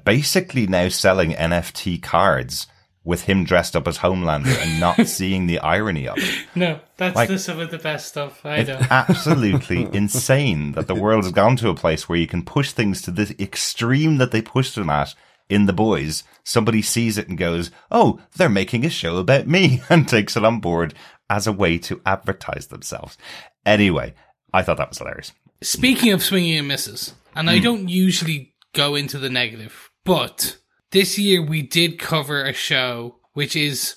basically 0.04 0.66
now 0.66 0.88
selling 0.88 1.30
NFT 1.32 2.02
cards 2.02 2.66
with 3.04 3.22
him 3.22 3.44
dressed 3.44 3.74
up 3.74 3.88
as 3.88 3.98
Homelander 3.98 4.54
and 4.62 4.78
not 4.80 5.06
seeing 5.06 5.46
the 5.46 5.58
irony 5.60 6.06
of 6.06 6.18
it. 6.18 6.46
No, 6.54 6.78
that's 6.98 7.16
Like- 7.16 7.28
the 7.28 7.38
some 7.38 7.58
of 7.58 7.70
the 7.70 7.78
best 7.78 8.08
stuff. 8.08 8.44
I 8.44 8.62
know. 8.64 8.78
Absolutely 8.90 9.88
insane 9.94 10.72
that 10.72 10.88
the 10.88 10.94
world 10.94 11.24
has 11.24 11.32
gone 11.32 11.56
to 11.56 11.70
a 11.70 11.74
place 11.74 12.08
where 12.08 12.18
you 12.18 12.26
can 12.26 12.44
push 12.44 12.72
things 12.72 13.00
to 13.02 13.10
the 13.10 13.34
extreme 13.42 14.18
that 14.18 14.30
they 14.30 14.42
pushed 14.42 14.74
them 14.74 14.90
at 14.90 15.14
in 15.48 15.66
The 15.66 15.72
Boys. 15.72 16.24
Somebody 16.44 16.82
sees 16.82 17.18
it 17.18 17.28
and 17.28 17.36
goes, 17.38 17.70
Oh, 17.90 18.20
they're 18.36 18.48
making 18.48 18.84
a 18.84 18.90
show 18.90 19.16
about 19.18 19.46
me 19.46 19.82
and 19.90 20.08
takes 20.08 20.36
it 20.36 20.44
on 20.44 20.60
board 20.60 20.94
as 21.30 21.46
a 21.46 21.52
way 21.52 21.78
to 21.78 22.00
advertise 22.06 22.68
themselves. 22.68 23.18
Anyway, 23.66 24.14
I 24.52 24.62
thought 24.62 24.78
that 24.78 24.88
was 24.88 24.98
hilarious. 24.98 25.32
Speaking 25.62 26.12
of 26.12 26.22
swinging 26.22 26.58
and 26.58 26.68
misses, 26.68 27.14
and 27.34 27.48
Hmm. 27.48 27.54
I 27.54 27.58
don't 27.58 27.88
usually 27.88 28.54
go 28.74 28.94
into 28.94 29.18
the 29.18 29.28
negative, 29.30 29.90
but 30.04 30.56
this 30.92 31.18
year 31.18 31.42
we 31.42 31.62
did 31.62 31.98
cover 31.98 32.44
a 32.44 32.52
show 32.52 33.16
which 33.34 33.54
is, 33.54 33.94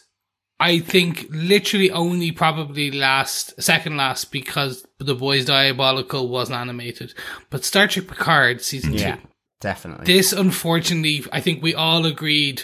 I 0.59 0.79
think, 0.79 1.25
literally 1.31 1.89
only 1.89 2.31
probably 2.31 2.91
last, 2.91 3.59
second 3.61 3.97
last 3.97 4.31
because 4.31 4.85
The 4.99 5.15
Boys 5.15 5.45
Diabolical 5.45 6.27
wasn't 6.27 6.59
animated. 6.59 7.13
But 7.49 7.63
Star 7.65 7.87
Trek 7.87 8.07
Picard 8.07 8.61
season 8.61 8.93
Yeah, 8.93 9.15
two. 9.15 9.21
Definitely. 9.61 10.05
This, 10.05 10.33
unfortunately, 10.33 11.23
I 11.31 11.39
think 11.39 11.63
we 11.63 11.73
all 11.73 12.05
agreed, 12.05 12.63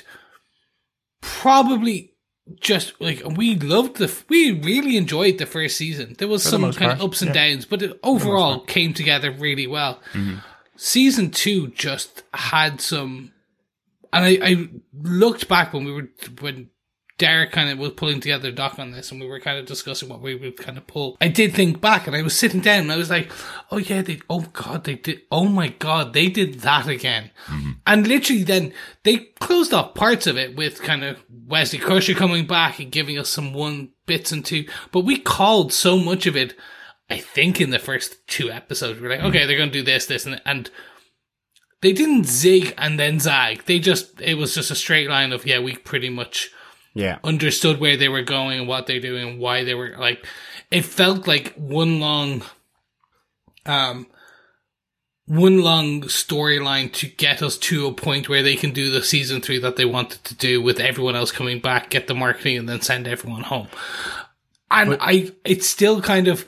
probably 1.21 2.13
just 2.59 2.99
like 2.99 3.21
we 3.25 3.55
loved 3.55 3.97
the, 3.97 4.13
we 4.29 4.51
really 4.51 4.97
enjoyed 4.97 5.37
the 5.37 5.45
first 5.45 5.77
season. 5.77 6.15
There 6.17 6.27
was 6.27 6.43
the 6.43 6.51
some 6.51 6.61
most 6.61 6.77
kind 6.77 6.89
part, 6.89 6.99
of 6.99 7.05
ups 7.05 7.21
and 7.21 7.33
downs, 7.33 7.65
but 7.65 7.81
it 7.81 7.99
overall 8.03 8.59
came 8.61 8.93
together 8.93 9.31
really 9.31 9.67
well. 9.67 10.01
Mm-hmm. 10.13 10.39
Season 10.75 11.31
two 11.31 11.69
just 11.69 12.23
had 12.33 12.81
some, 12.81 13.31
and 14.13 14.25
I, 14.25 14.39
I 14.41 14.69
looked 14.93 15.47
back 15.47 15.73
when 15.73 15.85
we 15.85 15.91
were 15.91 16.09
when 16.39 16.69
Derek 17.17 17.51
kind 17.51 17.69
of 17.69 17.79
was 17.79 17.91
pulling 17.93 18.19
together 18.19 18.49
a 18.49 18.51
doc 18.51 18.77
on 18.77 18.91
this, 18.91 19.11
and 19.11 19.19
we 19.19 19.27
were 19.27 19.39
kind 19.39 19.57
of 19.57 19.65
discussing 19.65 20.07
what 20.07 20.21
we 20.21 20.35
would 20.35 20.57
kind 20.57 20.77
of 20.77 20.85
pull. 20.85 21.17
I 21.19 21.29
did 21.29 21.53
think 21.53 21.81
back, 21.81 22.05
and 22.05 22.15
I 22.15 22.21
was 22.21 22.37
sitting 22.37 22.61
down, 22.61 22.81
and 22.81 22.91
I 22.91 22.97
was 22.97 23.09
like, 23.09 23.31
"Oh 23.71 23.77
yeah, 23.77 24.03
they, 24.03 24.21
oh 24.29 24.45
god, 24.53 24.83
they 24.83 24.95
did, 24.95 25.21
oh 25.31 25.45
my 25.45 25.69
god, 25.69 26.13
they 26.13 26.29
did 26.29 26.59
that 26.61 26.87
again." 26.87 27.31
Mm-hmm. 27.47 27.71
And 27.87 28.07
literally, 28.07 28.43
then 28.43 28.71
they 29.03 29.17
closed 29.39 29.73
off 29.73 29.95
parts 29.95 30.27
of 30.27 30.37
it 30.37 30.55
with 30.55 30.83
kind 30.83 31.03
of 31.03 31.17
Wesley 31.29 31.79
Crusher 31.79 32.13
coming 32.13 32.45
back 32.45 32.79
and 32.79 32.91
giving 32.91 33.17
us 33.17 33.29
some 33.29 33.51
one 33.51 33.89
bits 34.05 34.31
and 34.31 34.45
two, 34.45 34.65
but 34.91 35.01
we 35.01 35.17
called 35.17 35.73
so 35.73 35.97
much 35.97 36.27
of 36.27 36.35
it. 36.35 36.55
I 37.09 37.17
think 37.17 37.59
in 37.59 37.69
the 37.71 37.79
first 37.79 38.27
two 38.27 38.51
episodes, 38.51 38.99
we 38.99 39.07
we're 39.07 39.13
like, 39.13 39.19
mm-hmm. 39.19 39.29
okay, 39.29 39.45
they're 39.45 39.57
going 39.57 39.71
to 39.71 39.79
do 39.79 39.83
this, 39.83 40.05
this, 40.05 40.27
and 40.27 40.39
and 40.45 40.69
they 41.81 41.93
didn't 41.93 42.25
zig 42.25 42.75
and 42.77 42.99
then 42.99 43.19
zag. 43.19 43.65
They 43.65 43.79
just 43.79 44.21
it 44.21 44.35
was 44.35 44.53
just 44.53 44.69
a 44.69 44.75
straight 44.75 45.09
line 45.09 45.31
of 45.33 45.47
yeah, 45.47 45.59
we 45.59 45.75
pretty 45.75 46.09
much 46.09 46.51
yeah. 46.97 47.19
understood 47.23 47.79
where 47.79 47.97
they 47.97 48.09
were 48.09 48.23
going 48.23 48.59
and 48.59 48.67
what 48.67 48.87
they're 48.87 48.99
doing 48.99 49.29
and 49.29 49.39
why 49.39 49.63
they 49.63 49.73
were 49.73 49.95
like 49.97 50.25
it 50.71 50.83
felt 50.83 51.27
like 51.27 51.53
one 51.55 51.99
long 51.99 52.43
um 53.65 54.07
one 55.27 55.61
long 55.61 56.01
storyline 56.03 56.91
to 56.93 57.07
get 57.07 57.43
us 57.43 57.57
to 57.57 57.85
a 57.85 57.93
point 57.93 58.29
where 58.29 58.41
they 58.41 58.55
can 58.55 58.71
do 58.71 58.89
the 58.89 59.03
season 59.03 59.41
three 59.41 59.59
that 59.59 59.75
they 59.75 59.85
wanted 59.85 60.23
to 60.23 60.33
do 60.33 60.61
with 60.61 60.79
everyone 60.79 61.17
else 61.17 61.31
coming 61.31 61.59
back, 61.59 61.89
get 61.89 62.07
the 62.07 62.15
marketing 62.15 62.57
and 62.57 62.69
then 62.69 62.81
send 62.81 63.07
everyone 63.07 63.43
home. 63.43 63.67
And 64.71 64.97
I 65.01 65.31
it's 65.43 65.67
still 65.67 66.01
kind 66.01 66.27
of 66.27 66.45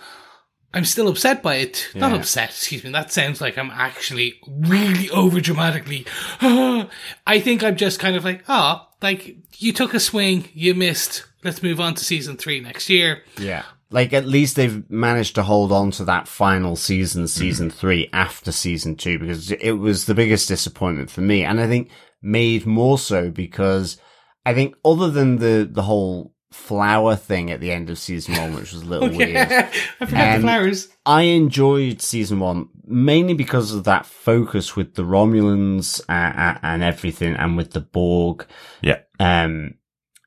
I'm 0.73 0.85
still 0.85 1.07
upset 1.07 1.41
by 1.41 1.55
it. 1.55 1.89
Not 1.95 2.13
upset, 2.13 2.49
excuse 2.49 2.83
me. 2.83 2.91
That 2.91 3.11
sounds 3.11 3.41
like 3.41 3.57
I'm 3.57 3.71
actually 3.71 4.39
really 4.47 5.09
over 5.09 5.41
dramatically. 5.41 6.05
I 6.41 7.39
think 7.41 7.63
I'm 7.63 7.75
just 7.75 7.99
kind 7.99 8.15
of 8.15 8.23
like, 8.23 8.43
oh, 8.47 8.87
like 9.01 9.37
you 9.57 9.73
took 9.73 9.93
a 9.93 9.99
swing, 9.99 10.47
you 10.53 10.75
missed. 10.75 11.25
Let's 11.43 11.63
move 11.63 11.79
on 11.79 11.95
to 11.95 12.05
season 12.05 12.37
three 12.37 12.59
next 12.59 12.89
year. 12.89 13.23
Yeah. 13.39 13.63
Like 13.89 14.13
at 14.13 14.27
least 14.27 14.55
they've 14.55 14.87
managed 14.91 15.35
to 15.35 15.43
hold 15.43 15.71
on 15.71 15.89
to 15.91 16.03
that 16.05 16.27
final 16.27 16.75
season, 16.75 17.27
season 17.27 17.69
mm-hmm. 17.69 17.77
three 17.77 18.09
after 18.13 18.51
season 18.51 18.95
two, 18.95 19.17
because 19.17 19.51
it 19.51 19.71
was 19.71 20.05
the 20.05 20.13
biggest 20.13 20.47
disappointment 20.47 21.09
for 21.09 21.21
me. 21.21 21.43
And 21.43 21.59
I 21.59 21.65
think 21.65 21.89
made 22.21 22.67
more 22.67 22.99
so 22.99 23.31
because 23.31 23.97
I 24.45 24.53
think 24.53 24.75
other 24.85 25.09
than 25.09 25.37
the, 25.37 25.67
the 25.69 25.81
whole 25.81 26.35
flower 26.51 27.15
thing 27.15 27.51
at 27.51 27.59
the 27.59 27.71
end 27.71 27.89
of 27.89 27.97
season 27.99 28.35
one, 28.35 28.55
which 28.55 28.73
was 28.73 28.81
a 28.81 28.85
little 28.85 29.09
weird. 29.17 29.35
I 29.51 30.05
forgot 30.05 30.35
Um, 30.35 30.41
the 30.41 30.47
flowers. 30.47 30.87
I 31.05 31.21
enjoyed 31.23 32.01
season 32.01 32.39
one 32.39 32.69
mainly 32.85 33.33
because 33.35 33.71
of 33.73 33.83
that 33.83 34.05
focus 34.05 34.75
with 34.75 34.95
the 34.95 35.03
Romulans 35.03 36.01
uh, 36.09 36.37
uh, 36.39 36.57
and 36.63 36.81
everything, 36.83 37.35
and 37.35 37.55
with 37.55 37.71
the 37.71 37.81
Borg. 37.81 38.45
Yeah. 38.81 38.99
Um, 39.19 39.75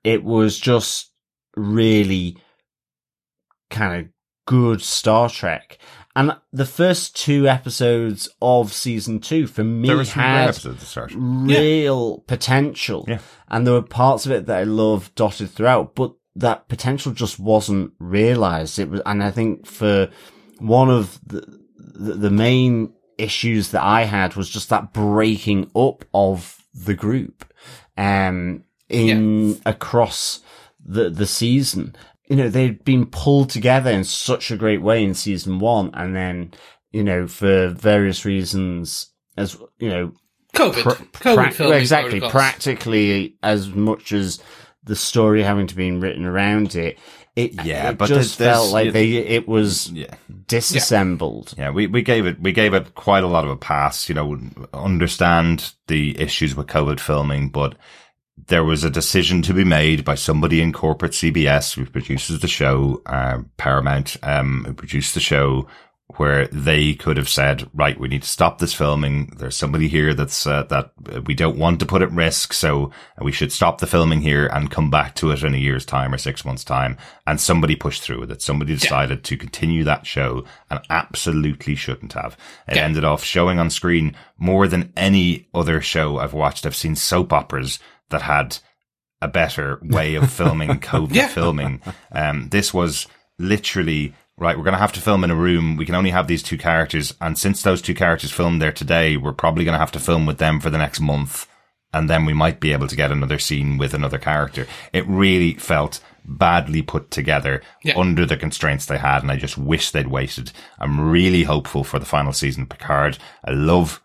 it 0.04 0.22
was 0.22 0.58
just 0.58 1.10
really 1.56 2.36
kind 3.70 4.00
of 4.06 4.12
good 4.46 4.80
Star 4.82 5.28
Trek. 5.28 5.78
And 6.14 6.36
the 6.52 6.66
first 6.66 7.16
two 7.16 7.48
episodes 7.48 8.28
of 8.42 8.72
season 8.72 9.20
two 9.20 9.46
for 9.46 9.64
me 9.64 9.88
There 9.88 9.96
were 9.96 10.04
some 10.04 10.22
had 10.22 10.48
episodes 10.50 10.80
to 10.80 10.86
start. 10.86 11.12
real 11.16 12.18
potential. 12.26 13.06
Yeah. 13.08 13.20
And 13.48 13.66
there 13.66 13.74
were 13.74 13.82
parts 13.82 14.26
of 14.26 14.32
it 14.32 14.46
that 14.46 14.58
I 14.58 14.64
loved 14.64 15.14
dotted 15.14 15.50
throughout, 15.50 15.94
but 15.94 16.12
that 16.36 16.68
potential 16.68 17.12
just 17.12 17.38
wasn't 17.38 17.92
realized. 17.98 18.78
It 18.78 18.90
was, 18.90 19.00
and 19.06 19.22
I 19.22 19.30
think 19.30 19.66
for 19.66 20.10
one 20.58 20.90
of 20.90 21.18
the, 21.26 21.60
the, 21.76 22.14
the 22.14 22.30
main 22.30 22.92
issues 23.18 23.70
that 23.70 23.82
I 23.82 24.04
had 24.04 24.36
was 24.36 24.50
just 24.50 24.68
that 24.68 24.92
breaking 24.92 25.70
up 25.74 26.04
of 26.12 26.62
the 26.74 26.94
group, 26.94 27.44
um, 27.96 28.64
in 28.88 29.60
across 29.64 30.40
the, 30.84 31.08
the 31.10 31.26
season. 31.26 31.94
You 32.32 32.38
know, 32.38 32.48
they'd 32.48 32.82
been 32.82 33.04
pulled 33.06 33.50
together 33.50 33.90
in 33.90 34.04
such 34.04 34.50
a 34.50 34.56
great 34.56 34.80
way 34.80 35.04
in 35.04 35.12
season 35.12 35.58
one. 35.58 35.90
And 35.92 36.16
then, 36.16 36.52
you 36.90 37.04
know, 37.04 37.26
for 37.26 37.68
various 37.68 38.24
reasons, 38.24 39.10
as, 39.36 39.58
you 39.78 39.90
know, 39.90 40.12
COVID. 40.54 40.82
pr- 40.82 40.90
COVID 41.18 41.34
prac- 41.34 41.52
filming 41.52 41.70
well, 41.72 41.78
exactly 41.80 42.20
practically 42.20 43.36
as 43.42 43.68
much 43.68 44.12
as 44.12 44.40
the 44.84 44.96
story 44.96 45.42
having 45.42 45.66
to 45.66 45.74
be 45.76 45.90
written 45.92 46.24
around 46.24 46.74
it 46.74 46.98
it, 47.36 47.64
Yeah, 47.64 47.90
it 47.90 47.98
but 47.98 48.08
just 48.08 48.38
there's- 48.38 48.56
felt 48.56 48.72
like 48.72 48.92
they 48.92 49.12
it 49.12 49.46
was 49.48 49.90
Yeah. 49.90 50.14
disassembled 50.46 51.54
Yeah, 51.56 51.70
we, 51.70 51.86
we 51.86 52.02
gave 52.02 52.26
it 52.26 52.40
we 52.40 52.52
gave 52.52 52.74
it 52.74 52.94
quite 52.94 53.24
a 53.24 53.28
lot 53.28 53.44
of 53.44 53.50
a 53.50 53.56
pass. 53.56 54.08
You 54.08 54.14
know, 54.14 54.38
understand 54.74 55.72
the 55.86 56.18
issues 56.20 56.54
with 56.54 56.66
COVID 56.66 57.00
filming, 57.00 57.48
but 57.48 57.74
there 58.36 58.64
was 58.64 58.82
a 58.84 58.90
decision 58.90 59.42
to 59.42 59.54
be 59.54 59.64
made 59.64 60.04
by 60.04 60.14
somebody 60.14 60.60
in 60.60 60.72
corporate 60.72 61.12
CBS 61.12 61.74
who 61.74 61.86
produces 61.86 62.40
the 62.40 62.48
show, 62.48 63.02
uh, 63.06 63.38
Paramount, 63.56 64.16
um, 64.22 64.64
who 64.66 64.74
produced 64.74 65.14
the 65.14 65.20
show, 65.20 65.68
where 66.16 66.46
they 66.48 66.92
could 66.92 67.16
have 67.16 67.28
said, 67.28 67.66
right, 67.72 67.98
we 67.98 68.06
need 68.08 68.22
to 68.22 68.28
stop 68.28 68.58
this 68.58 68.74
filming. 68.74 69.32
There's 69.38 69.56
somebody 69.56 69.88
here 69.88 70.12
that's 70.12 70.46
uh, 70.46 70.64
that 70.64 70.92
we 71.26 71.32
don't 71.34 71.56
want 71.56 71.80
to 71.80 71.86
put 71.86 72.02
at 72.02 72.12
risk, 72.12 72.52
so 72.52 72.90
we 73.22 73.32
should 73.32 73.50
stop 73.50 73.78
the 73.78 73.86
filming 73.86 74.20
here 74.20 74.46
and 74.46 74.70
come 74.70 74.90
back 74.90 75.14
to 75.16 75.30
it 75.30 75.42
in 75.42 75.54
a 75.54 75.58
year's 75.58 75.86
time 75.86 76.12
or 76.12 76.18
six 76.18 76.44
months' 76.44 76.64
time. 76.64 76.98
And 77.26 77.40
somebody 77.40 77.76
pushed 77.76 78.02
through 78.02 78.20
with 78.20 78.30
it. 78.30 78.42
Somebody 78.42 78.74
decided 78.74 79.24
to 79.24 79.36
continue 79.38 79.84
that 79.84 80.06
show 80.06 80.44
and 80.70 80.80
absolutely 80.90 81.74
shouldn't 81.76 82.12
have. 82.12 82.36
It 82.68 82.76
Yeah. 82.76 82.84
ended 82.84 83.04
off 83.04 83.24
showing 83.24 83.58
on 83.58 83.70
screen 83.70 84.14
more 84.36 84.68
than 84.68 84.92
any 84.96 85.48
other 85.54 85.80
show 85.80 86.18
I've 86.18 86.34
watched. 86.34 86.66
I've 86.66 86.76
seen 86.76 86.94
soap 86.96 87.32
operas 87.32 87.78
that 88.12 88.22
had 88.22 88.58
a 89.20 89.28
better 89.28 89.78
way 89.82 90.14
of 90.14 90.32
filming 90.32 90.80
COVID 90.80 91.14
Yeah. 91.14 91.28
filming. 91.28 91.80
Um, 92.12 92.48
this 92.50 92.72
was 92.72 93.06
literally 93.38 94.14
right. 94.38 94.56
We're 94.56 94.64
going 94.64 94.72
to 94.74 94.78
have 94.80 94.92
to 94.92 95.00
film 95.00 95.24
in 95.24 95.30
a 95.30 95.36
room. 95.36 95.76
We 95.76 95.86
can 95.86 95.94
only 95.94 96.10
have 96.10 96.26
these 96.28 96.42
two 96.42 96.58
characters, 96.58 97.14
and 97.20 97.38
since 97.38 97.62
those 97.62 97.82
two 97.82 97.94
characters 97.94 98.30
filmed 98.32 98.60
there 98.62 98.72
today, 98.72 99.16
we're 99.16 99.32
probably 99.32 99.64
going 99.64 99.74
to 99.74 99.78
have 99.78 99.92
to 99.92 100.00
film 100.00 100.26
with 100.26 100.38
them 100.38 100.60
for 100.60 100.70
the 100.70 100.78
next 100.78 101.00
month, 101.00 101.46
and 101.92 102.08
then 102.10 102.24
we 102.24 102.32
might 102.32 102.60
be 102.60 102.72
able 102.72 102.88
to 102.88 102.96
get 102.96 103.10
another 103.12 103.38
scene 103.38 103.78
with 103.78 103.94
another 103.94 104.18
character. 104.18 104.66
It 104.92 105.06
really 105.06 105.54
felt 105.54 106.00
badly 106.24 106.82
put 106.82 107.10
together 107.10 107.62
Yeah. 107.82 107.98
under 107.98 108.24
the 108.26 108.36
constraints 108.36 108.86
they 108.86 108.98
had, 108.98 109.22
and 109.22 109.30
I 109.30 109.36
just 109.36 109.58
wish 109.58 109.90
they'd 109.90 110.06
waited. 110.08 110.52
I'm 110.78 111.00
really 111.00 111.44
hopeful 111.44 111.84
for 111.84 111.98
the 111.98 112.06
final 112.06 112.32
season 112.32 112.62
of 112.64 112.68
Picard. 112.68 113.18
I 113.44 113.50
love 113.52 114.00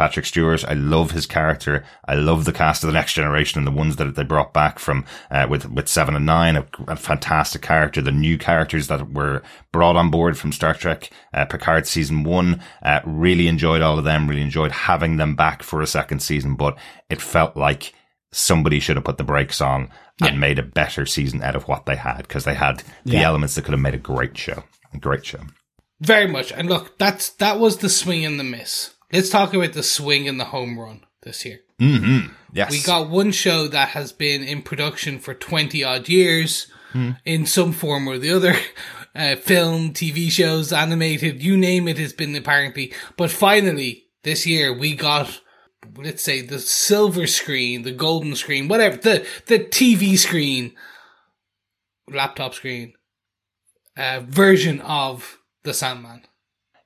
Patrick 0.00 0.24
Stewart. 0.24 0.64
I 0.66 0.72
love 0.72 1.10
his 1.10 1.26
character. 1.26 1.84
I 2.08 2.14
love 2.14 2.46
the 2.46 2.54
cast 2.54 2.82
of 2.82 2.86
the 2.86 2.94
Next 2.94 3.12
Generation 3.12 3.58
and 3.58 3.66
the 3.66 3.78
ones 3.78 3.96
that 3.96 4.14
they 4.14 4.22
brought 4.24 4.54
back 4.54 4.78
from 4.78 5.04
uh, 5.30 5.46
with 5.50 5.70
with 5.70 5.88
seven 5.88 6.16
and 6.16 6.24
nine. 6.24 6.56
A, 6.56 6.66
a 6.88 6.96
fantastic 6.96 7.60
character. 7.60 8.00
The 8.00 8.10
new 8.10 8.38
characters 8.38 8.86
that 8.86 9.12
were 9.12 9.42
brought 9.72 9.96
on 9.96 10.10
board 10.10 10.38
from 10.38 10.52
Star 10.52 10.72
Trek 10.72 11.10
uh, 11.34 11.44
Picard 11.44 11.86
season 11.86 12.24
one. 12.24 12.62
Uh, 12.82 13.00
really 13.04 13.46
enjoyed 13.46 13.82
all 13.82 13.98
of 13.98 14.04
them. 14.04 14.26
Really 14.26 14.40
enjoyed 14.40 14.72
having 14.72 15.18
them 15.18 15.36
back 15.36 15.62
for 15.62 15.82
a 15.82 15.86
second 15.86 16.20
season. 16.20 16.54
But 16.56 16.78
it 17.10 17.20
felt 17.20 17.54
like 17.54 17.92
somebody 18.32 18.80
should 18.80 18.96
have 18.96 19.04
put 19.04 19.18
the 19.18 19.24
brakes 19.24 19.60
on 19.60 19.90
and 20.22 20.40
made 20.40 20.58
a 20.58 20.62
better 20.62 21.04
season 21.04 21.42
out 21.42 21.56
of 21.56 21.68
what 21.68 21.84
they 21.84 21.96
had 21.96 22.18
because 22.22 22.44
they 22.44 22.54
had 22.54 22.78
the 23.04 23.12
Yeah. 23.18 23.26
elements 23.26 23.54
that 23.54 23.62
could 23.66 23.72
have 23.72 23.80
made 23.80 23.94
a 23.94 23.98
great 23.98 24.38
show. 24.38 24.64
A 24.94 24.98
great 24.98 25.26
show. 25.26 25.40
Very 26.00 26.26
much. 26.26 26.52
And 26.52 26.70
look, 26.70 26.96
that's 26.96 27.28
that 27.44 27.58
was 27.60 27.78
the 27.78 27.90
swing 27.90 28.24
and 28.24 28.40
the 28.40 28.44
miss. 28.44 28.94
Let's 29.12 29.28
talk 29.28 29.54
about 29.54 29.72
the 29.72 29.82
swing 29.82 30.28
and 30.28 30.38
the 30.38 30.44
home 30.44 30.78
run 30.78 31.04
this 31.22 31.44
year. 31.44 31.60
Mm-hmm. 31.80 32.32
Yes. 32.52 32.70
We 32.70 32.82
got 32.82 33.10
one 33.10 33.32
show 33.32 33.68
that 33.68 33.90
has 33.90 34.12
been 34.12 34.42
in 34.42 34.62
production 34.62 35.18
for 35.18 35.34
20 35.34 35.82
odd 35.82 36.08
years 36.08 36.66
in 37.24 37.46
some 37.46 37.72
form 37.72 38.08
or 38.08 38.18
the 38.18 38.30
other. 38.30 38.54
Uh, 39.12 39.34
film, 39.34 39.92
TV 39.92 40.30
shows, 40.30 40.72
animated, 40.72 41.42
you 41.42 41.56
name 41.56 41.88
it 41.88 41.98
has 41.98 42.12
been 42.12 42.34
apparently. 42.36 42.92
But 43.16 43.32
finally, 43.32 44.04
this 44.22 44.46
year 44.46 44.72
we 44.72 44.94
got, 44.94 45.40
let's 45.96 46.22
say, 46.22 46.42
the 46.42 46.60
silver 46.60 47.26
screen, 47.26 47.82
the 47.82 47.90
golden 47.90 48.36
screen, 48.36 48.68
whatever, 48.68 48.96
the, 48.96 49.26
the 49.46 49.58
TV 49.58 50.16
screen, 50.16 50.76
laptop 52.08 52.54
screen, 52.54 52.94
uh, 53.96 54.20
version 54.24 54.80
of 54.82 55.38
The 55.64 55.74
Sandman. 55.74 56.22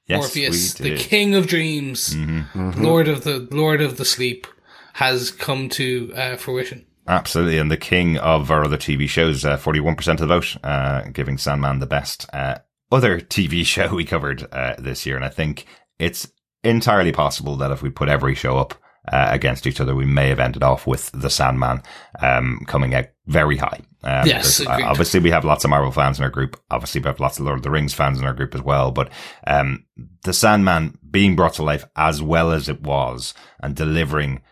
Yes, 0.06 0.18
Morpheus, 0.20 0.74
the 0.74 0.96
king 0.96 1.34
of 1.34 1.46
dreams, 1.46 2.14
Mm-hmm. 2.14 2.82
Lord 2.82 3.08
of 3.08 3.24
the 3.24 3.48
Lord 3.50 3.80
of 3.80 3.96
the 3.96 4.04
Sleep, 4.04 4.46
has 4.94 5.30
come 5.30 5.68
to 5.70 6.12
uh, 6.14 6.36
fruition. 6.36 6.86
Absolutely, 7.06 7.58
and 7.58 7.70
the 7.70 7.76
king 7.76 8.16
of 8.18 8.50
our 8.50 8.64
other 8.64 8.78
TV 8.78 9.08
shows, 9.08 9.44
uh, 9.44 9.56
forty-one 9.56 9.96
percent 9.96 10.20
of 10.20 10.28
the 10.28 10.34
vote, 10.34 10.56
uh, 10.64 11.02
giving 11.12 11.36
Sandman 11.36 11.78
the 11.80 11.86
best 11.86 12.26
uh, 12.32 12.58
other 12.90 13.20
TV 13.20 13.64
show 13.66 13.94
we 13.94 14.04
covered 14.04 14.46
uh, 14.52 14.74
this 14.78 15.04
year. 15.04 15.16
And 15.16 15.24
I 15.24 15.28
think 15.28 15.66
it's 15.98 16.28
entirely 16.62 17.12
possible 17.12 17.56
that 17.56 17.70
if 17.70 17.82
we 17.82 17.90
put 17.90 18.08
every 18.08 18.34
show 18.34 18.56
up 18.56 18.74
uh, 19.12 19.28
against 19.30 19.66
each 19.66 19.80
other, 19.80 19.94
we 19.94 20.06
may 20.06 20.28
have 20.28 20.40
ended 20.40 20.62
off 20.62 20.86
with 20.86 21.10
the 21.12 21.28
Sandman 21.28 21.82
um, 22.20 22.60
coming 22.66 22.94
out 22.94 23.06
very 23.26 23.58
high. 23.58 23.80
Um, 24.04 24.26
Yes, 24.26 24.60
uh, 24.60 24.80
obviously 24.84 25.20
we 25.20 25.30
have 25.30 25.44
lots 25.44 25.64
of 25.64 25.70
Marvel 25.70 25.90
fans 25.90 26.18
in 26.18 26.24
our 26.24 26.30
group. 26.30 26.60
Obviously, 26.70 27.00
we 27.00 27.06
have 27.06 27.20
lots 27.20 27.38
of 27.38 27.44
Lord 27.46 27.58
of 27.58 27.62
the 27.62 27.70
Rings 27.70 27.94
fans 27.94 28.18
in 28.18 28.26
our 28.26 28.34
group 28.34 28.54
as 28.54 28.62
well. 28.62 28.90
But 28.90 29.10
um, 29.46 29.84
the 30.24 30.32
Sandman 30.32 30.98
being 31.10 31.34
brought 31.36 31.54
to 31.54 31.62
life 31.62 31.84
as 31.96 32.22
well 32.22 32.52
as 32.52 32.68
it 32.68 32.82
was 32.82 33.34
and 33.60 33.74
delivering 33.74 34.42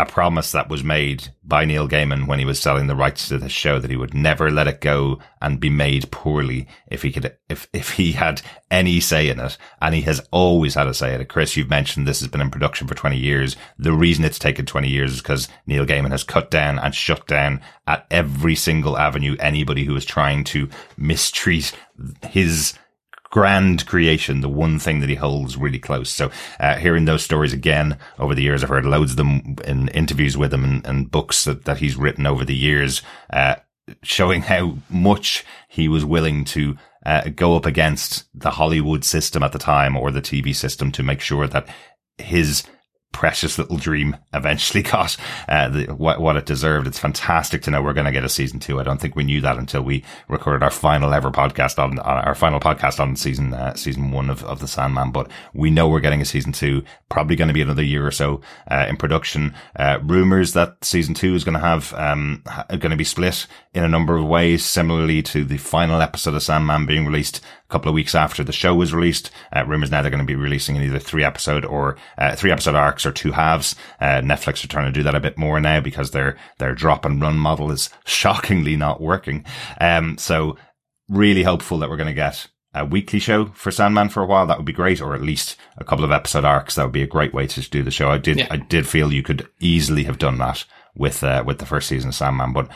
a 0.00 0.06
promise 0.06 0.52
that 0.52 0.70
was 0.70 0.82
made 0.82 1.28
by 1.44 1.66
Neil 1.66 1.86
Gaiman 1.86 2.26
when 2.26 2.38
he 2.38 2.46
was 2.46 2.58
selling 2.58 2.86
the 2.86 2.96
rights 2.96 3.28
to 3.28 3.36
the 3.36 3.50
show 3.50 3.78
that 3.78 3.90
he 3.90 3.96
would 3.96 4.14
never 4.14 4.50
let 4.50 4.66
it 4.66 4.80
go 4.80 5.18
and 5.42 5.60
be 5.60 5.68
made 5.68 6.10
poorly 6.10 6.66
if 6.86 7.02
he 7.02 7.12
could, 7.12 7.36
if, 7.50 7.68
if 7.74 7.92
he 7.92 8.12
had 8.12 8.40
any 8.70 8.98
say 8.98 9.28
in 9.28 9.38
it. 9.38 9.58
And 9.82 9.94
he 9.94 10.00
has 10.02 10.26
always 10.30 10.74
had 10.74 10.86
a 10.86 10.94
say 10.94 11.14
in 11.14 11.20
it. 11.20 11.28
Chris, 11.28 11.54
you've 11.54 11.68
mentioned 11.68 12.06
this 12.06 12.20
has 12.20 12.28
been 12.28 12.40
in 12.40 12.50
production 12.50 12.88
for 12.88 12.94
20 12.94 13.18
years. 13.18 13.56
The 13.78 13.92
reason 13.92 14.24
it's 14.24 14.38
taken 14.38 14.64
20 14.64 14.88
years 14.88 15.12
is 15.12 15.20
because 15.20 15.48
Neil 15.66 15.84
Gaiman 15.84 16.12
has 16.12 16.24
cut 16.24 16.50
down 16.50 16.78
and 16.78 16.94
shut 16.94 17.26
down 17.26 17.60
at 17.86 18.06
every 18.10 18.54
single 18.54 18.96
avenue 18.96 19.36
anybody 19.38 19.84
who 19.84 19.94
is 19.96 20.06
trying 20.06 20.44
to 20.44 20.70
mistreat 20.96 21.76
his 22.22 22.72
grand 23.30 23.86
creation, 23.86 24.40
the 24.40 24.48
one 24.48 24.78
thing 24.78 25.00
that 25.00 25.08
he 25.08 25.14
holds 25.14 25.56
really 25.56 25.78
close. 25.78 26.10
So, 26.10 26.30
uh, 26.58 26.76
hearing 26.76 27.04
those 27.04 27.22
stories 27.22 27.52
again 27.52 27.98
over 28.18 28.34
the 28.34 28.42
years, 28.42 28.62
I've 28.62 28.68
heard 28.68 28.84
loads 28.84 29.12
of 29.12 29.16
them 29.16 29.56
in 29.64 29.88
interviews 29.88 30.36
with 30.36 30.52
him 30.52 30.64
and, 30.64 30.86
and 30.86 31.10
books 31.10 31.44
that, 31.44 31.64
that 31.64 31.78
he's 31.78 31.96
written 31.96 32.26
over 32.26 32.44
the 32.44 32.54
years, 32.54 33.02
uh, 33.32 33.56
showing 34.02 34.42
how 34.42 34.76
much 34.88 35.44
he 35.68 35.88
was 35.88 36.04
willing 36.04 36.44
to 36.44 36.76
uh, 37.06 37.28
go 37.34 37.56
up 37.56 37.66
against 37.66 38.24
the 38.34 38.50
Hollywood 38.50 39.04
system 39.04 39.42
at 39.42 39.52
the 39.52 39.58
time 39.58 39.96
or 39.96 40.10
the 40.10 40.20
TV 40.20 40.54
system 40.54 40.92
to 40.92 41.02
make 41.02 41.20
sure 41.20 41.46
that 41.46 41.68
his 42.18 42.64
precious 43.12 43.58
little 43.58 43.76
dream 43.76 44.16
eventually 44.32 44.82
got 44.90 45.16
uh, 45.48 45.68
the, 45.68 45.86
what, 45.86 46.20
what 46.20 46.36
it 46.36 46.46
deserved. 46.46 46.86
It's 46.86 46.98
fantastic 46.98 47.62
to 47.62 47.70
know 47.70 47.82
we're 47.82 47.92
going 47.92 48.06
to 48.06 48.12
get 48.12 48.24
a 48.24 48.28
season 48.28 48.60
two. 48.60 48.80
I 48.80 48.82
don't 48.82 49.00
think 49.00 49.16
we 49.16 49.24
knew 49.24 49.40
that 49.40 49.58
until 49.58 49.82
we 49.82 50.04
recorded 50.28 50.62
our 50.62 50.70
final 50.70 51.12
ever 51.12 51.30
podcast 51.30 51.78
on, 51.78 51.98
on 51.98 52.18
our 52.24 52.34
final 52.34 52.60
podcast 52.60 53.00
on 53.00 53.16
season 53.16 53.52
uh, 53.54 53.74
season 53.74 54.10
one 54.10 54.30
of, 54.30 54.44
of 54.44 54.60
the 54.60 54.68
Sandman. 54.68 55.10
But 55.10 55.30
we 55.52 55.70
know 55.70 55.88
we're 55.88 56.00
getting 56.00 56.20
a 56.20 56.26
season 56.26 56.52
two. 56.52 56.84
Probably 57.08 57.36
going 57.36 57.48
to 57.48 57.54
be 57.54 57.62
another 57.62 57.82
year 57.82 58.06
or 58.06 58.12
so 58.12 58.40
uh, 58.70 58.86
in 58.88 58.96
production. 58.96 59.54
Uh, 59.76 59.98
rumors 60.02 60.52
that 60.54 60.84
season 60.84 61.14
two 61.14 61.34
is 61.34 61.44
going 61.44 61.54
to 61.54 61.60
have 61.60 61.92
um, 61.94 62.42
going 62.68 62.90
to 62.90 62.96
be 62.96 63.04
split 63.04 63.46
in 63.74 63.84
a 63.84 63.88
number 63.88 64.16
of 64.16 64.26
ways, 64.26 64.64
similarly 64.64 65.22
to 65.22 65.44
the 65.44 65.56
final 65.58 66.00
episode 66.00 66.34
of 66.34 66.42
Sandman 66.42 66.86
being 66.86 67.06
released 67.06 67.38
a 67.38 67.72
couple 67.72 67.88
of 67.88 67.94
weeks 67.94 68.14
after 68.14 68.42
the 68.42 68.52
show 68.52 68.74
was 68.74 68.92
released. 68.92 69.30
Uh, 69.52 69.64
rumors 69.66 69.90
now 69.90 70.02
they're 70.02 70.10
going 70.10 70.18
to 70.18 70.26
be 70.26 70.34
releasing 70.34 70.76
in 70.76 70.82
either 70.82 70.98
three 70.98 71.24
episode 71.24 71.64
or 71.64 71.96
uh, 72.18 72.34
three 72.34 72.50
episode 72.50 72.74
arcs 72.74 72.99
are 73.06 73.12
two 73.12 73.32
halves. 73.32 73.74
Uh, 74.00 74.20
Netflix 74.20 74.64
are 74.64 74.68
trying 74.68 74.92
to 74.92 74.98
do 74.98 75.02
that 75.02 75.14
a 75.14 75.20
bit 75.20 75.38
more 75.38 75.60
now 75.60 75.80
because 75.80 76.10
their, 76.10 76.36
their 76.58 76.74
drop 76.74 77.04
and 77.04 77.20
run 77.20 77.38
model 77.38 77.70
is 77.70 77.90
shockingly 78.04 78.76
not 78.76 79.00
working. 79.00 79.44
Um, 79.80 80.18
so 80.18 80.56
really 81.08 81.42
hopeful 81.42 81.78
that 81.78 81.90
we're 81.90 81.96
going 81.96 82.06
to 82.06 82.14
get 82.14 82.46
a 82.72 82.84
weekly 82.84 83.18
show 83.18 83.46
for 83.46 83.70
Sandman 83.70 84.08
for 84.08 84.22
a 84.22 84.26
while. 84.26 84.46
That 84.46 84.56
would 84.56 84.66
be 84.66 84.72
great, 84.72 85.00
or 85.00 85.14
at 85.14 85.22
least 85.22 85.56
a 85.76 85.84
couple 85.84 86.04
of 86.04 86.12
episode 86.12 86.44
arcs. 86.44 86.76
That 86.76 86.84
would 86.84 86.92
be 86.92 87.02
a 87.02 87.08
great 87.08 87.34
way 87.34 87.46
to 87.48 87.68
do 87.68 87.82
the 87.82 87.90
show. 87.90 88.10
I 88.10 88.18
did, 88.18 88.38
yeah. 88.38 88.46
I 88.50 88.56
did 88.56 88.86
feel 88.86 89.12
you 89.12 89.22
could 89.22 89.48
easily 89.58 90.04
have 90.04 90.18
done 90.18 90.38
that 90.38 90.64
with, 90.94 91.24
uh, 91.24 91.42
with 91.44 91.58
the 91.58 91.66
first 91.66 91.88
season 91.88 92.08
of 92.08 92.14
Sandman, 92.14 92.52
but 92.52 92.68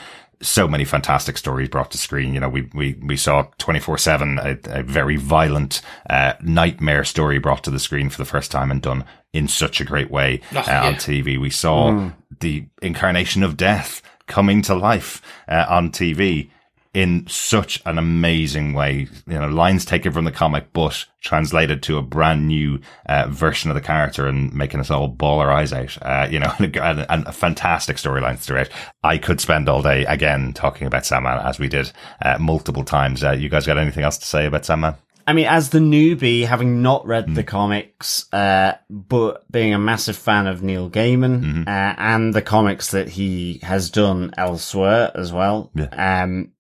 so 0.43 0.67
many 0.69 0.85
fantastic 0.85 1.39
stories 1.39 1.69
brought 1.69 1.91
to 1.93 1.99
screen. 1.99 2.35
You 2.35 2.41
know, 2.41 2.49
we, 2.49 2.69
we, 2.75 2.99
we 3.03 3.17
saw 3.17 3.45
24 3.59 3.99
seven, 3.99 4.39
a, 4.39 4.59
a 4.65 4.83
very 4.83 5.17
violent, 5.17 5.81
uh, 6.11 6.35
nightmare 6.43 7.05
story 7.05 7.39
brought 7.39 7.65
to 7.65 7.71
the 7.71 7.79
screen 7.79 8.11
for 8.11 8.19
the 8.19 8.25
first 8.25 8.51
time 8.51 8.71
and 8.71 8.83
done 8.83 9.05
in 9.35 9.49
such 9.49 9.81
a 9.81 9.85
great 9.85 10.11
way 10.11 10.41
oh, 10.55 10.61
uh, 10.61 10.65
yeah. 10.67 10.87
on 10.87 10.95
TV. 10.95 11.39
We 11.39 11.51
saw 11.51 11.91
mm. 11.91 12.15
the 12.41 12.65
incarnation 12.81 13.43
of 13.43 13.59
death 13.59 14.01
coming 14.27 14.63
to 14.63 14.75
life, 14.75 15.21
uh, 15.49 15.67
on 15.69 15.91
TV 15.91 16.49
in 16.95 17.27
such 17.27 17.83
an 17.85 17.99
amazing 17.99 18.73
way. 18.73 19.09
You 19.27 19.41
know, 19.41 19.49
lines 19.49 19.85
taken 19.85 20.13
from 20.13 20.25
the 20.25 20.33
comic, 20.33 20.73
but 20.73 21.05
translated 21.21 21.83
to 21.83 21.99
a 21.99 22.03
brand 22.03 22.47
new 22.47 22.79
uh, 23.07 23.27
version 23.29 23.71
of 23.71 23.75
the 23.75 23.81
character 23.81 24.29
and 24.29 24.55
making 24.55 24.79
us 24.79 24.91
all 24.91 25.09
bawl 25.09 25.41
our 25.41 25.51
eyes 25.51 25.73
out. 25.73 25.99
Uh, 26.01 26.29
you 26.31 26.39
know, 26.39 26.53
and, 26.61 26.77
and, 26.77 27.27
a 27.27 27.33
fantastic 27.33 27.97
storyline 27.97 28.39
throughout. 28.39 28.69
I 29.03 29.19
could 29.19 29.41
spend 29.41 29.69
all 29.69 29.83
day 29.83 30.05
again 30.05 30.53
talking 30.53 30.87
about 30.87 31.05
Sandman 31.05 31.45
as 31.45 31.59
we 31.59 31.67
did 31.67 31.91
uh, 32.23 32.39
multiple 32.39 32.85
times. 32.85 33.25
Uh, 33.25 33.33
you 33.33 33.49
guys 33.49 33.67
got 33.67 33.79
anything 33.79 34.05
else 34.05 34.19
to 34.19 34.27
say 34.27 34.47
about 34.47 34.65
Sandman? 34.65 34.95
I 35.27 35.33
mean, 35.33 35.47
as 35.47 35.71
the 35.71 35.79
newbie, 35.79 36.47
having 36.47 36.83
not 36.83 37.07
read 37.07 37.27
mm. 37.27 37.35
the 37.35 37.45
comics, 37.45 38.33
uh, 38.33 38.75
but 38.91 39.51
being 39.51 39.73
a 39.73 39.79
massive 39.79 40.17
fan 40.17 40.47
of 40.47 40.63
Neil 40.63 40.91
Gaiman 40.91 41.43
mm-hmm. 41.43 41.63
uh, 41.67 41.95
and 41.97 42.35
the 42.35 42.43
comics 42.43 42.91
that 42.91 43.09
he 43.09 43.61
has 43.63 43.91
done 43.91 44.33
elsewhere 44.37 45.11
as 45.15 45.33
well, 45.33 45.71
yeah. 45.75 46.23
um, 46.23 46.53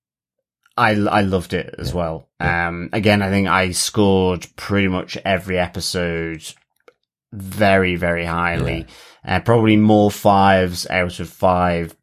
I 0.77 0.91
I 0.93 1.23
loved 1.23 1.53
it 1.53 1.75
as 1.79 1.91
yeah. 1.91 1.97
well. 1.97 2.29
Yeah. 2.41 2.69
Um, 2.69 2.91
again, 2.93 3.23
I 3.23 3.31
think 3.31 3.49
I 3.49 3.71
scored 3.73 4.47
pretty 4.57 4.89
much 4.89 5.17
every 5.25 5.59
episode 5.59 6.43
very 7.33 7.97
very 7.97 8.25
highly. 8.25 8.87
Uh, 9.27 9.41
probably 9.41 9.77
more 9.77 10.11
fives 10.11 10.87
out 10.89 11.19
of 11.21 11.29
five 11.29 11.97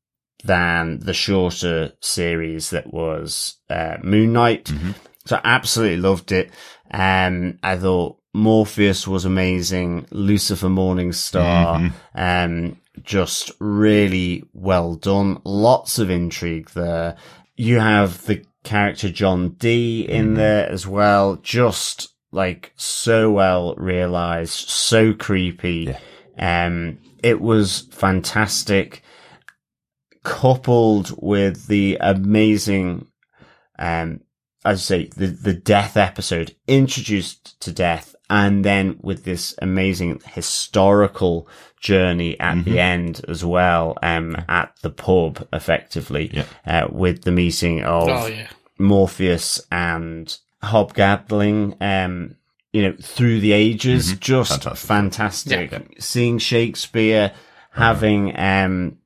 than 0.43 0.99
the 0.99 1.13
shorter 1.13 1.93
series 2.01 2.71
that 2.71 2.91
was 2.91 3.57
uh, 3.69 3.97
Moon 4.03 4.33
Knight. 4.33 4.65
Mm-hmm. 4.65 4.91
So 5.25 5.37
I 5.37 5.41
absolutely 5.43 5.97
loved 5.97 6.31
it. 6.31 6.51
Um, 6.91 7.59
I 7.63 7.77
thought 7.77 8.17
Morpheus 8.33 9.07
was 9.07 9.25
amazing. 9.25 10.07
Lucifer 10.11 10.67
Morningstar, 10.67 11.91
mm-hmm. 11.91 12.19
um, 12.19 12.77
just 13.03 13.51
really 13.59 14.43
well 14.53 14.95
done. 14.95 15.41
Lots 15.43 15.99
of 15.99 16.09
intrigue 16.09 16.69
there. 16.71 17.17
You 17.55 17.79
have 17.79 18.25
the 18.25 18.43
character 18.63 19.09
John 19.09 19.49
Dee 19.49 20.01
in 20.01 20.27
mm-hmm. 20.27 20.35
there 20.35 20.69
as 20.69 20.87
well. 20.87 21.37
Just 21.37 22.09
like 22.31 22.73
so 22.75 23.31
well 23.31 23.75
realized, 23.75 24.69
so 24.69 25.13
creepy. 25.13 25.95
Yeah. 26.37 26.65
Um, 26.65 26.99
it 27.21 27.39
was 27.39 27.87
fantastic, 27.91 29.03
coupled 30.23 31.13
with 31.21 31.67
the 31.67 31.97
amazing, 31.99 33.07
um, 33.77 34.21
as 34.63 34.79
I 34.79 34.81
say, 34.81 35.05
the, 35.15 35.27
the 35.27 35.53
death 35.53 35.97
episode 35.97 36.55
introduced 36.67 37.59
to 37.61 37.71
death 37.71 38.15
and 38.31 38.63
then 38.63 38.97
with 39.01 39.25
this 39.25 39.53
amazing 39.61 40.21
historical 40.25 41.49
journey 41.81 42.39
at 42.39 42.55
mm-hmm. 42.55 42.71
the 42.71 42.79
end 42.79 43.21
as 43.27 43.43
well, 43.43 43.97
um, 44.01 44.37
at 44.47 44.73
the 44.81 44.89
pub, 44.89 45.45
effectively, 45.51 46.31
yeah. 46.31 46.45
uh, 46.65 46.87
with 46.89 47.23
the 47.23 47.31
meeting 47.31 47.83
of 47.83 48.07
oh, 48.07 48.27
yeah. 48.27 48.47
Morpheus 48.77 49.59
and 49.69 50.37
Hob 50.63 50.93
Gadling, 50.93 51.75
um, 51.81 52.35
you 52.71 52.83
know, 52.83 52.95
through 53.01 53.41
the 53.41 53.51
ages, 53.51 54.07
mm-hmm. 54.07 54.19
just 54.19 54.63
fantastic. 54.63 54.87
fantastic. 54.87 55.71
Yeah. 55.71 55.99
Seeing 55.99 56.37
Shakespeare 56.37 57.33
having, 57.71 58.37
um, 58.39 58.97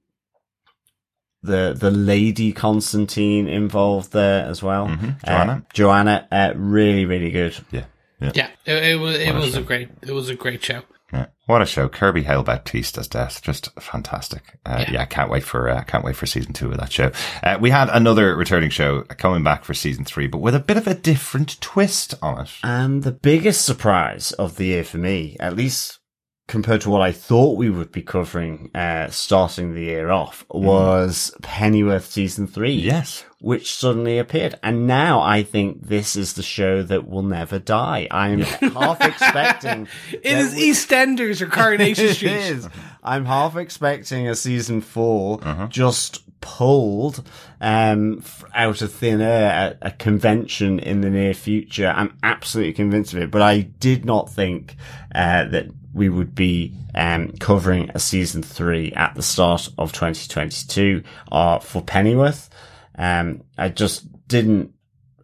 the 1.46 1.76
the 1.78 1.91
lady 1.91 2.52
Constantine 2.52 3.48
involved 3.48 4.12
there 4.12 4.46
as 4.46 4.62
well. 4.62 4.88
Mm-hmm. 4.88 5.10
Johanna, 5.26 5.52
uh, 5.54 5.74
Johanna, 5.74 6.28
uh, 6.32 6.54
really, 6.56 7.06
really 7.06 7.32
good. 7.32 7.56
Yeah, 7.72 7.86
yeah, 8.20 8.32
yeah 8.36 8.50
it, 8.66 8.84
it 8.84 9.00
was 9.00 9.16
it 9.16 9.34
was 9.34 9.56
a, 9.56 9.60
a 9.60 9.64
great 9.64 9.89
it 10.02 10.12
was 10.12 10.30
a 10.30 10.36
great 10.36 10.64
show. 10.64 10.82
Yeah. 11.14 11.28
What 11.46 11.62
a 11.62 11.66
show! 11.68 11.88
Kirby 11.88 12.24
Howell-Baptiste's 12.24 13.08
death, 13.08 13.41
just 13.41 13.70
fantastic. 13.80 14.58
Uh, 14.66 14.80
yeah. 14.88 14.91
yeah. 14.91 15.06
can't 15.06 15.30
wait 15.30 15.43
for 15.43 15.70
uh, 15.70 15.84
can't 15.84 16.04
wait 16.04 16.16
for 16.16 16.26
season 16.26 16.54
two 16.54 16.72
of 16.72 16.80
that 16.80 16.91
show. 16.91 17.12
Uh, 17.43 17.58
we 17.62 17.70
had 17.70 17.89
another 17.89 18.36
returning 18.36 18.72
show 18.72 19.04
coming 19.04 19.43
back 19.43 19.64
for 19.64 19.76
season 19.76 20.04
three, 20.04 20.26
but 20.26 20.39
with 20.39 20.56
a 20.56 20.60
bit 20.60 20.78
of 20.78 20.88
a 20.88 20.96
different 20.96 21.62
twist 21.62 22.16
on 22.24 22.41
it. 22.41 22.52
And 22.64 23.04
the 23.04 23.12
biggest 23.12 23.64
surprise 23.64 24.32
of 24.34 24.58
the 24.58 24.66
year 24.66 24.84
for 24.84 24.98
me, 24.98 25.38
at 25.39 25.56
least 25.56 26.00
compared 26.48 26.82
to 26.82 26.89
what 26.91 27.02
I 27.02 27.12
thought 27.12 27.58
we 27.58 27.70
would 27.70 27.91
be 27.91 28.04
covering, 28.04 28.70
uh, 28.76 29.10
starting 29.10 29.74
the 29.74 29.82
year 29.82 30.12
off, 30.12 30.46
mm. 30.50 30.62
was 30.62 31.34
mm. 31.36 31.41
Pennyworth 31.41 32.06
season 32.06 32.46
three. 32.48 32.74
Yes. 32.74 33.26
Which 33.39 33.74
suddenly 33.76 34.18
appeared. 34.18 34.60
And 34.64 34.88
now 34.88 35.22
I 35.22 35.43
think 35.43 35.88
this 35.88 36.16
is 36.16 36.34
the 36.34 36.43
show 36.43 36.84
that 36.84 37.08
will 37.08 37.24
never 37.24 37.60
die. 37.60 38.08
I'm 38.12 38.39
half 38.41 39.02
expecting. 39.02 39.88
it 40.12 40.38
is 40.38 40.54
we- 40.54 40.72
EastEnders 40.72 41.41
or 41.41 41.48
Coronation 41.48 42.10
Street. 42.14 42.32
it 42.32 42.58
is. 42.58 42.70
I'm 43.04 43.26
half 43.26 43.56
expecting 43.56 44.28
a 44.28 44.36
season 44.36 44.82
4 44.82 45.39
uh-huh. 45.41 45.68
just 45.68 46.24
pulled 46.41 47.28
um, 47.60 48.24
out 48.54 48.82
of 48.84 48.93
thin 48.93 49.20
air 49.20 49.52
at 49.52 49.78
a 49.82 49.91
convention 49.91 50.78
in 50.78 51.02
the 51.02 51.10
near 51.10 51.34
future. 51.34 51.91
I'm 51.96 52.16
absolutely 52.22 52.74
convinced 52.74 53.14
of 53.14 53.20
it, 53.20 53.32
but 53.32 53.41
I 53.41 53.62
did 53.62 54.06
not 54.06 54.32
think 54.32 54.76
uh, 55.14 55.46
that 55.46 55.68
we 55.96 56.10
would 56.10 56.36
be 56.36 56.76
um, 56.93 57.32
covering 57.39 57.89
a 57.96 58.00
season 58.00 58.43
three 58.43 58.91
at 58.93 59.16
the 59.16 59.24
start 59.24 59.70
of 59.78 59.93
2022 59.93 61.02
uh, 61.32 61.60
for 61.60 61.82
Pennyworth. 61.82 62.50
Um, 62.98 63.43
I 63.58 63.70
just 63.70 64.28
didn't, 64.28 64.74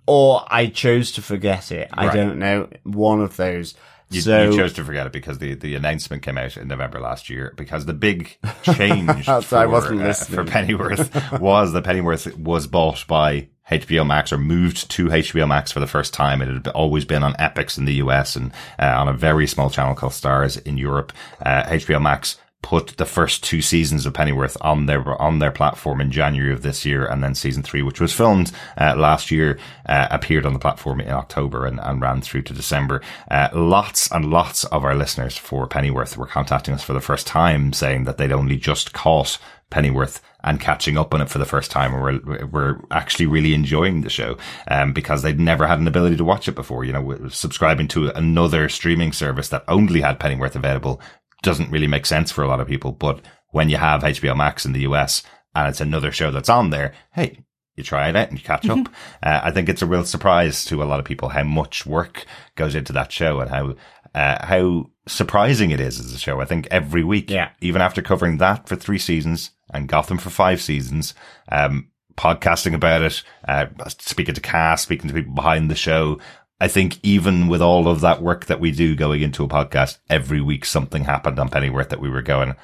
or 0.08 0.46
I 0.48 0.68
chose 0.68 1.12
to 1.14 1.22
forget 1.22 1.74
it. 1.74 1.90
Right. 1.96 2.10
I 2.10 2.16
don't 2.16 2.40
know. 2.40 2.70
One 2.84 3.20
of 3.22 3.36
those. 3.36 3.76
You, 4.12 4.22
so, 4.22 4.49
you, 4.49 4.57
chose 4.57 4.74
to 4.74 4.84
forget 4.84 5.07
it 5.07 5.14
because 5.14 5.38
the, 5.38 5.55
the 5.55 5.76
announcement 5.76 6.22
came 6.22 6.38
out 6.38 6.57
in 6.57 6.68
November 6.68 6.99
last 6.99 7.30
year 7.30 7.53
because 7.55 7.86
the 7.86 7.93
big 7.93 8.38
change 8.64 9.26
for, 9.26 9.55
uh, 9.57 10.14
for 10.14 10.43
Pennyworth 10.43 11.32
was 11.39 11.72
that 11.72 11.86
Pennyworth 11.86 12.38
was 12.38 12.68
bought 12.68 13.07
by 13.07 13.47
HBO 13.72 14.05
Max 14.05 14.34
or 14.34 14.38
moved 14.38 14.91
to 14.91 15.05
HBO 15.05 15.47
Max 15.47 15.72
for 15.72 15.80
the 15.80 15.88
first 15.88 16.14
time. 16.14 16.41
It 16.41 16.49
had 16.49 16.68
always 16.70 17.05
been 17.05 17.24
on 17.24 17.34
Epix 17.36 17.78
in 17.78 17.86
the 17.86 17.93
US 17.95 18.36
and 18.36 18.51
uh, 18.78 18.95
on 18.99 19.07
a 19.07 19.14
very 19.14 19.47
small 19.47 19.70
channel 19.70 19.95
called 19.95 20.12
Starz 20.12 20.62
in 20.66 20.78
Europe. 20.78 21.14
Uh, 21.43 21.64
HBO 21.64 22.01
Max 22.01 22.38
put 22.62 22.95
the 22.97 23.05
first 23.05 23.43
two 23.43 23.62
seasons 23.62 24.05
of 24.05 24.14
Pennyworth 24.14 24.55
on 24.62 24.86
their 24.86 25.20
on 25.22 25.39
their 25.39 25.51
platform 25.51 25.99
in 25.99 26.12
January 26.12 26.53
of 26.53 26.62
this 26.62 26.86
year, 26.86 27.05
and 27.05 27.24
then 27.24 27.36
season 27.36 27.64
three, 27.64 27.82
which 27.82 27.99
was 27.99 28.14
filmed 28.14 28.51
uh, 28.78 28.95
last 28.95 29.32
year, 29.32 29.57
uh, 29.88 30.07
appeared 30.12 30.45
on 30.45 30.53
the 30.53 30.59
platform 30.59 31.01
in 31.01 31.12
October 31.12 31.66
and, 31.66 31.80
and 31.80 32.01
ran 32.01 32.22
through 32.22 32.43
to 32.43 32.53
December. 32.53 33.01
Uh, 33.30 33.49
lots 33.53 34.12
and 34.12 34.26
lots 34.26 34.64
of 34.66 34.86
our 34.86 34.95
listeners 34.95 35.38
for 35.38 35.68
Pennyworth 35.68 36.18
were 36.18 36.28
contacting 36.28 36.74
us 36.74 36.84
for 36.84 36.93
the 36.93 37.01
first 37.01 37.28
time, 37.28 37.74
saying 37.74 38.03
that 38.03 38.18
they'd 38.18 38.32
only 38.32 38.57
just 38.57 38.93
caught 38.93 39.39
Pennyworth 39.70 40.22
and 40.43 40.59
catching 40.59 40.97
up 40.97 41.14
on 41.14 41.22
it 41.22 41.30
for 41.30 41.38
the 41.38 41.45
first 41.45 41.72
time. 41.72 41.93
And 41.93 42.03
we're, 42.03 42.45
we're 42.45 42.80
actually 42.89 43.28
really 43.28 43.53
enjoying 43.53 44.01
the 44.01 44.09
show, 44.09 44.38
um, 44.68 44.91
because 44.91 45.22
they'd 45.22 45.39
never 45.39 45.68
had 45.68 45.80
an 45.80 45.88
ability 45.88 46.18
to 46.18 46.24
watch 46.24 46.47
it 46.47 46.55
before. 46.55 46.84
You 46.84 46.93
know, 46.93 47.28
subscribing 47.30 47.88
to 47.89 48.09
another 48.09 48.70
streaming 48.70 49.14
service 49.14 49.49
that 49.49 49.64
only 49.68 50.01
had 50.01 50.20
Pennyworth 50.20 50.55
available 50.55 51.01
doesn't 51.42 51.72
really 51.72 51.88
make 51.88 52.06
sense 52.06 52.32
for 52.32 52.44
a 52.44 52.48
lot 52.48 52.60
of 52.60 52.68
people. 52.68 52.92
But 52.92 53.22
when 53.50 53.70
you 53.70 53.78
have 53.78 54.04
HBO 54.04 54.36
Max 54.36 54.66
in 54.66 54.74
the 54.74 54.82
US 54.82 55.24
and 55.56 55.68
it's 55.68 55.82
another 55.82 56.12
show 56.12 56.32
that's 56.32 56.50
on 56.50 56.70
there, 56.70 56.94
hey, 57.14 57.39
you 57.76 57.84
try 57.84 58.10
it 58.10 58.16
out 58.16 58.30
and 58.30 58.38
you 58.38 58.44
catch 58.44 58.68
up. 58.70 58.78
Mm-hmm. 58.78 58.94
Uh, 59.24 59.42
I 59.44 59.52
think 59.52 59.70
it's 59.70 59.82
a 59.82 59.88
real 59.88 60.06
surprise 60.06 60.66
to 60.66 60.84
a 60.84 60.86
lot 60.86 61.00
of 61.00 61.06
people 61.06 61.30
how 61.30 61.44
much 61.44 61.86
work 61.86 62.26
goes 62.56 62.76
into 62.76 62.94
that 62.94 63.12
show 63.12 63.39
and 63.39 63.50
how 63.50 63.76
uh, 64.14 64.46
how 64.46 64.89
surprising 65.08 65.72
it 65.72 65.80
is 65.80 66.00
as 66.00 66.14
a 66.14 66.20
show. 66.20 66.42
I 66.42 66.46
think 66.46 66.68
every 66.70 67.04
week, 67.04 67.30
yeah. 67.30 67.52
even 67.62 67.82
after 67.82 68.02
covering 68.02 68.38
that 68.38 68.68
for 68.68 68.76
three 68.76 68.98
seasons 68.98 69.52
and 69.74 69.88
Gotham 69.88 70.18
for 70.18 70.30
five 70.30 70.62
seasons, 70.62 71.14
um, 71.50 71.88
podcasting 72.16 72.74
about 72.74 73.02
it, 73.02 73.24
uh, 73.48 73.68
speaking 73.88 74.36
to 74.36 74.42
cast, 74.42 74.84
speaking 74.84 75.08
to 75.08 75.14
people 75.14 75.34
behind 75.34 75.72
the 75.72 75.76
show. 75.76 76.20
I 76.62 76.68
think 76.68 76.99
even 77.01 77.47
with 77.47 77.59
all 77.59 77.88
of 77.88 78.01
that 78.01 78.22
work 78.22 78.45
that 78.45 78.59
we 78.59 78.72
do 78.72 78.95
going 78.95 79.22
into 79.22 79.43
a 79.43 79.47
podcast, 79.47 79.97
every 80.12 80.41
week 80.41 80.64
something 80.64 81.03
happened 81.05 81.39
on 81.39 81.49
Pennyworth 81.49 81.89
that 81.89 81.99
we 81.99 82.07
were 82.07 82.22
going, 82.22 82.55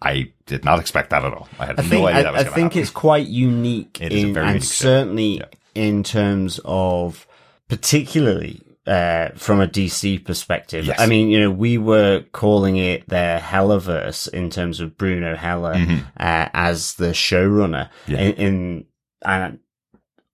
I 0.00 0.32
did 0.46 0.64
not 0.64 0.78
expect 0.78 1.10
that 1.10 1.24
at 1.24 1.34
all. 1.34 1.48
I 1.58 1.66
had 1.66 1.80
I 1.80 1.82
no 1.82 1.88
think, 1.88 2.06
idea 2.06 2.30
I, 2.30 2.34
I 2.36 2.44
think 2.44 2.56
happen. 2.72 2.78
it's 2.78 2.90
quite 2.90 3.26
unique, 3.26 4.00
in, 4.00 4.36
and 4.36 4.62
certainly 4.62 5.38
yeah. 5.38 5.46
in 5.74 6.04
terms 6.04 6.60
of 6.64 7.26
particularly 7.68 8.62
uh, 8.86 9.30
from 9.30 9.60
a 9.60 9.66
DC 9.66 10.24
perspective. 10.24 10.86
Yes. 10.86 11.00
I 11.00 11.06
mean, 11.06 11.28
you 11.28 11.40
know, 11.40 11.50
we 11.50 11.76
were 11.76 12.24
calling 12.30 12.76
it 12.76 13.08
their 13.08 13.40
Hellaverse 13.40 14.28
in 14.28 14.50
terms 14.50 14.78
of 14.78 14.96
Bruno 14.96 15.34
Heller 15.34 15.74
uh, 16.16 16.48
as 16.54 16.94
the 16.94 17.08
showrunner. 17.08 17.90
Yeah. 18.06 18.18
In, 18.18 18.32
in 18.34 18.84
and 19.22 19.58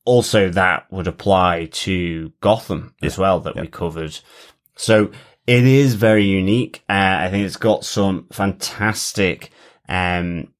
also 0.07 0.48
that 0.50 0.90
would 0.90 1.07
apply 1.07 1.66
to 1.72 2.32
Gotham 2.40 2.94
as 3.02 3.18
well 3.18 3.40
that 3.40 3.57
we 3.57 3.66
covered. 3.66 4.18
So 4.76 5.11
it 5.46 5.64
is 5.64 5.94
very 5.94 6.24
unique. 6.24 6.82
Uh, 6.88 6.92
I 7.20 7.28
think 7.30 7.44
it's 7.44 7.57
got 7.57 7.84
some 7.84 8.26
fantastic 8.32 9.50
um, 9.88 10.52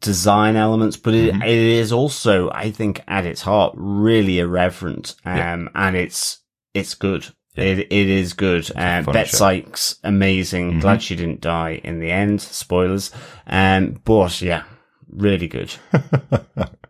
design 0.00 0.56
elements, 0.56 0.96
but 0.96 1.14
it, 1.14 1.34
it 1.36 1.58
is 1.58 1.92
also, 1.92 2.50
I 2.50 2.70
think, 2.70 3.02
at 3.08 3.24
its 3.24 3.40
heart, 3.42 3.72
really 3.76 4.38
irreverent. 4.40 5.14
Um, 5.24 5.36
Yeah. 5.36 5.66
and 5.74 5.96
it's, 5.96 6.40
it's 6.74 6.94
good. 6.94 7.26
It, 7.56 7.78
it 7.78 7.90
is 7.92 8.34
good. 8.34 8.70
Uh, 8.76 9.02
Bet. 9.02 9.28
Sykes, 9.28 9.96
amazing. 10.04 10.80
Glad 10.80 11.02
she 11.02 11.16
didn't 11.16 11.40
die 11.40 11.80
in 11.82 12.00
the 12.00 12.10
end. 12.10 12.42
Spoilers. 12.42 13.10
Um, 13.46 14.00
but 14.04 14.42
yeah, 14.42 14.64
really 15.08 15.48
good. 15.48 15.74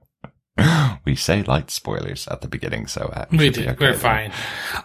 We 1.06 1.14
say 1.16 1.42
light 1.44 1.70
spoilers 1.70 2.26
at 2.28 2.42
the 2.42 2.48
beginning, 2.48 2.88
so 2.88 3.02
uh, 3.14 3.24
We 3.30 3.38
be 3.38 3.50
do. 3.50 3.60
okay 3.62 3.76
We're 3.80 3.92
there. 3.92 3.94
fine. 3.94 4.32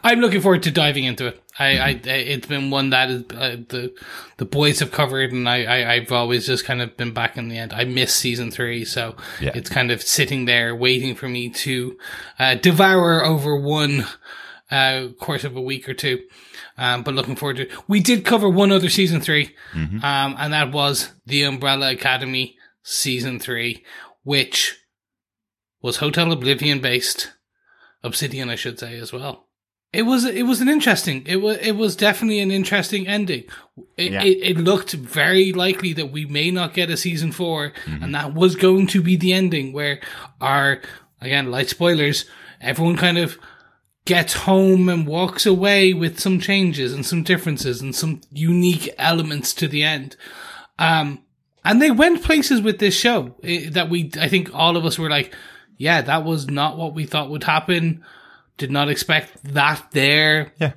I'm 0.04 0.22
looking 0.22 0.40
forward 0.40 0.64
to 0.64 0.72
diving 0.72 1.04
into 1.04 1.26
it. 1.28 1.44
I, 1.60 1.66
I, 1.80 1.94
Mm-hmm. 1.96 2.10
I 2.10 2.14
it's 2.14 2.48
been 2.48 2.70
one 2.72 2.92
that 2.92 3.10
is, 3.12 3.24
uh, 3.32 3.58
the 3.68 3.94
the 4.38 4.46
boys 4.46 4.80
have 4.80 4.92
covered, 4.92 5.32
and 5.34 5.50
I, 5.50 5.64
I, 5.64 5.94
I've 5.94 6.12
always 6.12 6.46
just 6.48 6.64
kind 6.64 6.82
of 6.82 6.96
been 6.96 7.12
back 7.14 7.38
in 7.38 7.50
the 7.50 7.58
end. 7.58 7.74
I 7.74 7.84
missed 7.86 8.16
season 8.16 8.52
three, 8.52 8.86
so 8.86 9.16
Yeah. 9.42 9.52
it's 9.56 9.70
kind 9.70 9.92
of 9.92 10.02
sitting 10.02 10.46
there 10.46 10.76
waiting 10.76 11.16
for 11.16 11.28
me 11.28 11.50
to 11.50 11.98
uh, 12.40 12.56
devour 12.56 13.26
over 13.26 13.56
one 13.60 14.06
uh, 14.70 15.08
course 15.20 15.44
of 15.44 15.56
a 15.58 15.62
week 15.62 15.90
or 15.90 15.94
two. 15.94 16.20
Um, 16.78 17.04
but 17.04 17.14
looking 17.16 17.36
forward 17.36 17.58
to 17.58 17.64
it. 17.64 17.72
We 17.90 18.00
did 18.00 18.24
cover 18.26 18.48
one 18.50 18.72
other 18.72 18.90
season 18.90 19.22
3 19.22 19.54
Mm-hmm. 19.74 20.06
um, 20.06 20.36
and 20.40 20.54
that 20.54 20.72
was 20.72 21.12
the 21.26 21.44
Umbrella 21.44 21.92
Academy 21.92 22.56
season 22.84 23.40
three, 23.40 23.84
which 24.24 24.78
was 25.82 25.98
Hotel 25.98 26.32
Oblivion 26.32 26.80
based. 26.80 27.32
Obsidian, 28.04 28.50
I 28.50 28.56
should 28.56 28.80
say, 28.80 28.98
as 28.98 29.14
well. 29.14 29.48
It 29.94 30.04
was 30.04 30.24
it 30.26 30.44
was 30.44 30.62
an 30.62 30.70
interesting 30.70 31.24
it 31.28 31.36
was 31.38 31.58
it 31.58 31.74
was 31.74 31.98
definitely 31.98 32.40
an 32.40 32.50
interesting 32.50 33.08
ending. 33.08 33.44
It, 33.98 34.14
Yeah. 34.14 34.24
it 34.24 34.38
it 34.42 34.58
looked 34.58 34.94
very 34.94 35.52
likely 35.52 35.92
that 35.94 36.12
we 36.12 36.26
may 36.26 36.50
not 36.50 36.74
get 36.74 36.90
a 36.90 36.96
season 36.96 37.34
4 37.34 37.74
and 38.02 38.16
that 38.16 38.34
was 38.34 38.56
going 38.56 38.88
to 38.88 39.02
be 39.02 39.18
the 39.18 39.34
ending 39.34 39.74
where 39.74 40.00
our 40.40 40.80
again 41.20 41.52
light 41.52 41.68
spoilers 41.68 42.24
everyone 42.62 42.96
kind 42.96 43.18
of 43.18 43.38
gets 44.06 44.34
home 44.34 44.88
and 44.88 45.06
walks 45.06 45.46
away 45.46 45.94
with 45.94 46.20
some 46.20 46.40
changes 46.40 46.94
and 46.94 47.06
some 47.06 47.22
differences 47.24 47.82
and 47.82 47.94
some 47.94 48.22
unique 48.32 48.90
elements 48.98 49.54
to 49.54 49.68
the 49.68 49.84
end. 49.84 50.16
Um, 50.80 51.24
and 51.64 51.82
they 51.82 51.92
went 51.92 52.24
places 52.24 52.62
with 52.62 52.80
this 52.80 52.96
show 52.98 53.36
eh, 53.44 53.70
that 53.72 53.90
we, 53.90 54.10
I 54.20 54.28
think 54.28 54.50
all 54.56 54.76
of 54.76 54.86
us 54.86 54.98
were 54.98 55.10
like, 55.10 55.36
yeah, 55.82 56.02
that 56.02 56.24
was 56.24 56.48
not 56.48 56.78
what 56.78 56.94
we 56.94 57.06
thought 57.06 57.32
would 57.32 57.44
happen. 57.44 58.04
Did 58.58 58.70
not 58.70 58.88
expect 58.88 59.44
that 59.44 59.84
there. 59.94 60.54
Yeah. 60.60 60.74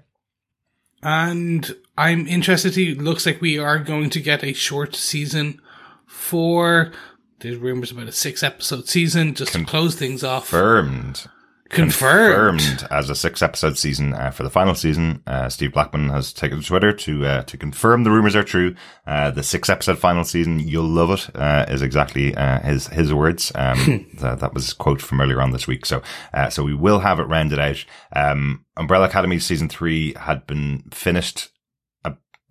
And 1.03 1.77
I'm 1.99 2.27
interested 2.27 2.73
to, 2.73 2.95
looks 2.95 3.27
like 3.27 3.43
we 3.43 3.59
are 3.59 3.79
going 3.79 4.09
to 4.11 4.21
get 4.21 4.43
a 4.43 4.55
short 4.55 4.97
season 4.97 5.61
for, 6.07 6.91
there's 7.41 7.59
rumors 7.59 7.91
about 7.91 8.09
a 8.09 8.13
six 8.13 8.43
episode 8.43 8.89
season 8.89 9.35
just 9.35 9.53
to 9.53 9.65
close 9.67 9.95
things 9.95 10.25
off. 10.25 10.49
Confirmed. 10.49 11.27
Confirmed. 11.75 12.61
confirmed 12.61 12.89
as 12.91 13.11
a 13.11 13.15
six 13.15 13.43
episode 13.43 13.77
season 13.77 14.15
uh, 14.15 14.31
for 14.31 14.43
the 14.43 14.51
final 14.51 14.75
season. 14.75 15.23
Uh, 15.27 15.49
Steve 15.49 15.73
Blackman 15.73 16.09
has 16.09 16.33
taken 16.33 16.61
to 16.61 16.67
Twitter 16.67 16.93
to 16.93 17.27
uh, 17.27 17.43
to 17.43 17.57
confirm 17.57 18.05
the 18.05 18.11
rumors 18.11 18.37
are 18.37 18.45
true. 18.45 18.75
Uh, 19.07 19.31
the 19.31 19.43
six 19.43 19.69
episode 19.69 19.99
final 19.99 20.25
season, 20.25 20.61
you'll 20.61 20.85
love 20.89 21.11
it, 21.11 21.37
uh, 21.37 21.67
is 21.69 21.83
exactly 21.83 22.35
uh, 22.35 22.61
his 22.61 22.87
his 22.89 23.13
words. 23.13 23.53
Um, 23.55 24.07
that, 24.21 24.41
that 24.41 24.55
was 24.55 24.73
a 24.73 24.77
quote 24.77 25.01
from 25.03 25.21
earlier 25.21 25.41
on 25.43 25.51
this 25.51 25.67
week. 25.67 25.85
So 25.87 26.03
uh, 26.33 26.51
so 26.51 26.63
we 26.63 26.75
will 26.75 27.01
have 27.01 27.21
it 27.21 27.25
rounded 27.25 27.59
out. 27.59 27.85
Um, 28.15 28.65
Umbrella 28.77 29.07
Academy 29.07 29.39
season 29.39 29.69
three 29.69 30.15
had 30.15 30.47
been 30.47 30.85
finished 30.93 31.51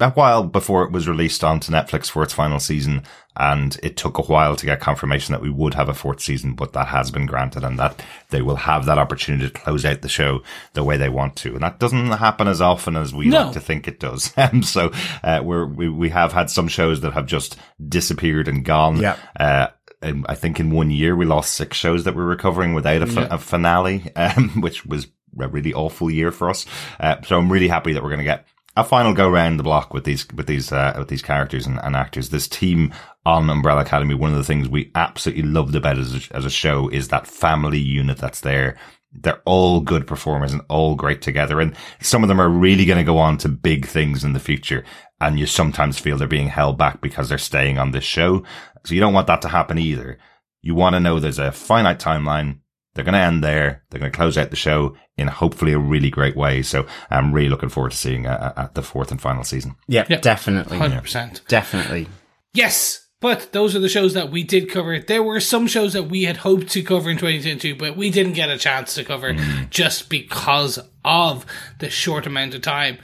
a, 0.04 0.08
a 0.08 0.12
while 0.12 0.44
before 0.44 0.84
it 0.84 0.92
was 0.92 1.08
released 1.08 1.44
onto 1.44 1.72
Netflix 1.72 2.10
for 2.10 2.24
its 2.24 2.34
final 2.34 2.60
season. 2.60 3.04
And 3.36 3.80
it 3.82 3.98
took 3.98 4.20
a 4.20 4.24
while 4.24 4.56
to 4.56 4.66
get 4.68 4.80
confirmation 4.80 5.32
that 5.32 5.42
we 5.42 5.50
would 5.50 5.74
have 5.74 5.90
a 5.90 5.94
fourth 5.96 6.22
season, 6.22 6.54
but 6.54 6.74
that 6.74 6.90
has 6.90 7.10
been 7.10 7.26
granted 7.26 7.64
and 7.64 7.80
that 7.80 8.00
they 8.30 8.44
will 8.44 8.58
have 8.58 8.86
that 8.86 9.00
opportunity 9.00 9.46
to 9.48 9.52
close 9.52 9.86
out 9.86 10.04
the 10.04 10.10
show 10.10 10.44
the 10.74 10.84
way 10.84 10.98
they 10.98 11.10
want 11.10 11.36
to. 11.38 11.54
And 11.54 11.64
that 11.64 11.80
doesn't 11.80 12.12
happen 12.12 12.48
as 12.48 12.62
often 12.62 12.96
as 12.96 13.12
we 13.12 13.30
No. 13.30 13.46
like 13.46 13.54
to 13.54 13.60
think 13.60 13.88
it 13.88 14.00
does. 14.00 14.32
Um, 14.38 14.62
so, 14.62 14.92
uh, 15.24 15.42
we're, 15.44 15.66
we, 15.66 15.90
we 15.90 16.10
have 16.10 16.32
had 16.32 16.52
some 16.52 16.68
shows 16.68 17.02
that 17.02 17.14
have 17.14 17.26
just 17.26 17.58
disappeared 17.90 18.48
and 18.48 18.64
gone. 18.64 18.98
Yeah. 18.98 19.18
Uh, 19.40 19.68
and 20.02 20.26
I 20.30 20.36
think 20.36 20.60
in 20.60 20.70
one 20.70 20.92
year 20.92 21.16
we 21.16 21.26
lost 21.26 21.56
six 21.56 21.76
shows 21.78 22.04
that 22.04 22.16
we're 22.16 22.26
recovering 22.26 22.74
without 22.74 23.02
a, 23.02 23.08
fi- 23.08 23.28
a 23.32 23.38
finale, 23.40 24.12
um, 24.16 24.62
which 24.62 24.86
was 24.86 25.08
a 25.40 25.48
really 25.48 25.74
awful 25.74 26.12
year 26.12 26.32
for 26.32 26.50
us. 26.52 26.66
Uh, 27.00 27.16
so 27.24 27.38
I'm 27.38 27.52
really 27.52 27.68
happy 27.70 27.94
that 27.94 28.04
we're 28.04 28.10
going 28.10 28.20
to 28.20 28.24
get 28.26 28.46
a 28.76 28.84
final 28.84 29.14
go 29.14 29.30
round 29.30 29.60
the 29.60 29.64
block 29.64 29.94
with 29.94 30.04
these 30.04 30.28
with 30.34 30.48
these 30.48 30.72
uh, 30.72 30.94
with 30.98 31.08
these 31.08 31.22
characters 31.22 31.68
and, 31.68 31.80
and 31.84 31.96
actors. 31.96 32.30
This 32.30 32.48
team 32.48 32.94
on 33.26 33.50
Umbrella 33.50 33.82
Academy, 33.82 34.16
one 34.16 34.32
of 34.32 34.38
the 34.38 34.44
things 34.44 34.68
we 34.68 34.92
absolutely 34.96 35.44
loved 35.44 35.76
about 35.76 35.98
it 35.98 36.02
as 36.02 36.16
a, 36.16 36.36
as 36.36 36.46
a 36.46 36.50
show 36.50 36.90
is 36.90 37.08
that 37.10 37.28
family 37.28 37.80
unit 37.80 38.18
that's 38.18 38.42
there. 38.42 38.78
They're 39.16 39.42
all 39.46 39.80
good 39.80 40.08
performers 40.08 40.54
and 40.54 40.64
all 40.70 40.96
great 40.96 41.22
together, 41.22 41.62
and 41.62 41.76
some 42.02 42.24
of 42.24 42.30
them 42.30 42.42
are 42.42 42.50
really 42.50 42.86
going 42.86 42.98
to 42.98 43.04
go 43.04 43.20
on 43.20 43.38
to 43.40 43.50
big 43.50 43.86
things 43.86 44.24
in 44.24 44.34
the 44.34 44.40
future. 44.40 44.84
And 45.22 45.40
you 45.40 45.46
sometimes 45.46 46.00
feel 46.00 46.18
they're 46.18 46.28
being 46.28 46.48
held 46.48 46.78
back 46.78 47.00
because 47.00 47.30
they're 47.30 47.38
staying 47.38 47.78
on 47.78 47.92
this 47.92 48.04
show. 48.04 48.44
So 48.86 48.96
you 48.96 49.00
don't 49.00 49.14
want 49.14 49.28
that 49.28 49.42
to 49.44 49.50
happen 49.50 49.78
either. 49.78 50.18
You 50.62 50.74
want 50.76 50.96
to 50.96 51.00
know 51.00 51.20
there's 51.20 51.40
a 51.40 51.52
finite 51.52 52.00
timeline. 52.00 52.60
They're 52.94 53.06
going 53.06 53.14
to 53.14 53.20
end 53.20 53.44
there. 53.44 53.84
They're 53.90 54.00
going 54.00 54.12
to 54.12 54.16
close 54.16 54.38
out 54.38 54.50
the 54.50 54.56
show 54.56 54.96
in 55.18 55.28
hopefully 55.28 55.74
a 55.74 55.80
really 55.80 56.10
great 56.10 56.36
way. 56.36 56.62
So 56.62 56.86
I'm 57.10 57.34
really 57.34 57.50
looking 57.50 57.70
forward 57.70 57.92
to 57.92 57.98
seeing 57.98 58.28
uh, 58.28 58.54
at 58.56 58.76
the 58.76 58.84
fourth 58.84 59.12
and 59.12 59.22
final 59.22 59.44
season. 59.44 59.76
Yeah, 59.88 60.06
Yep. 60.10 60.22
definitely. 60.22 60.78
100%. 60.78 61.48
Definitely. 61.48 62.08
Yes, 62.54 63.08
but 63.20 63.54
those 63.54 63.76
are 63.76 63.80
the 63.80 63.90
shows 63.90 64.14
that 64.16 64.32
we 64.32 64.44
did 64.44 64.70
cover. 64.70 65.00
There 65.00 65.24
were 65.24 65.40
some 65.40 65.66
shows 65.66 65.94
that 65.94 66.04
we 66.04 66.24
had 66.24 66.38
hoped 66.38 66.68
to 66.72 66.84
cover 66.84 67.10
in 67.10 67.18
2022, 67.18 67.76
but 67.76 67.96
we 67.96 68.10
didn't 68.10 68.34
get 68.34 68.50
a 68.50 68.58
chance 68.58 68.96
to 68.96 69.04
cover 69.06 69.34
mm. 69.34 69.70
just 69.70 70.10
because 70.10 70.78
of 71.06 71.46
the 71.80 71.90
short 71.90 72.28
amount 72.28 72.54
of 72.54 72.62
time. 72.62 72.98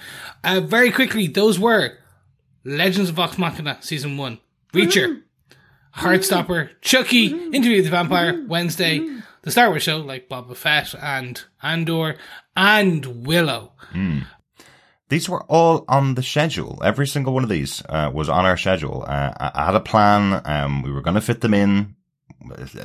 Uh, 0.43 0.59
very 0.59 0.91
quickly, 0.91 1.27
those 1.27 1.57
were 1.57 1.97
Legends 2.65 3.09
of 3.09 3.15
Vox 3.15 3.37
Machina 3.37 3.77
Season 3.81 4.17
1, 4.17 4.39
Reacher, 4.73 5.07
mm-hmm. 5.07 6.05
Heartstopper, 6.05 6.69
Chucky, 6.81 7.29
mm-hmm. 7.29 7.53
Interview 7.53 7.77
with 7.77 7.85
the 7.85 7.91
Vampire, 7.91 8.33
mm-hmm. 8.33 8.47
Wednesday, 8.49 8.99
The 9.49 9.53
Star 9.53 9.69
Wars 9.69 9.81
Show, 9.81 9.97
like 9.97 10.29
Boba 10.29 10.55
Fett 10.55 10.93
and 11.01 11.43
Andor, 11.63 12.17
and 12.55 13.25
Willow. 13.25 13.71
These 15.09 15.27
were 15.27 15.41
all 15.45 15.85
on 15.87 16.13
the 16.13 16.21
schedule. 16.21 16.79
Every 16.85 17.07
single 17.07 17.33
one 17.33 17.41
of 17.41 17.49
these 17.49 17.81
uh, 17.89 18.11
was 18.13 18.29
on 18.29 18.45
our 18.45 18.57
schedule. 18.57 19.03
Uh, 19.07 19.33
I, 19.39 19.51
I 19.55 19.65
had 19.65 19.73
a 19.73 19.79
plan. 19.79 20.39
Um, 20.45 20.83
we 20.83 20.91
were 20.91 21.01
going 21.01 21.15
to 21.15 21.21
fit 21.21 21.41
them 21.41 21.55
in 21.55 21.95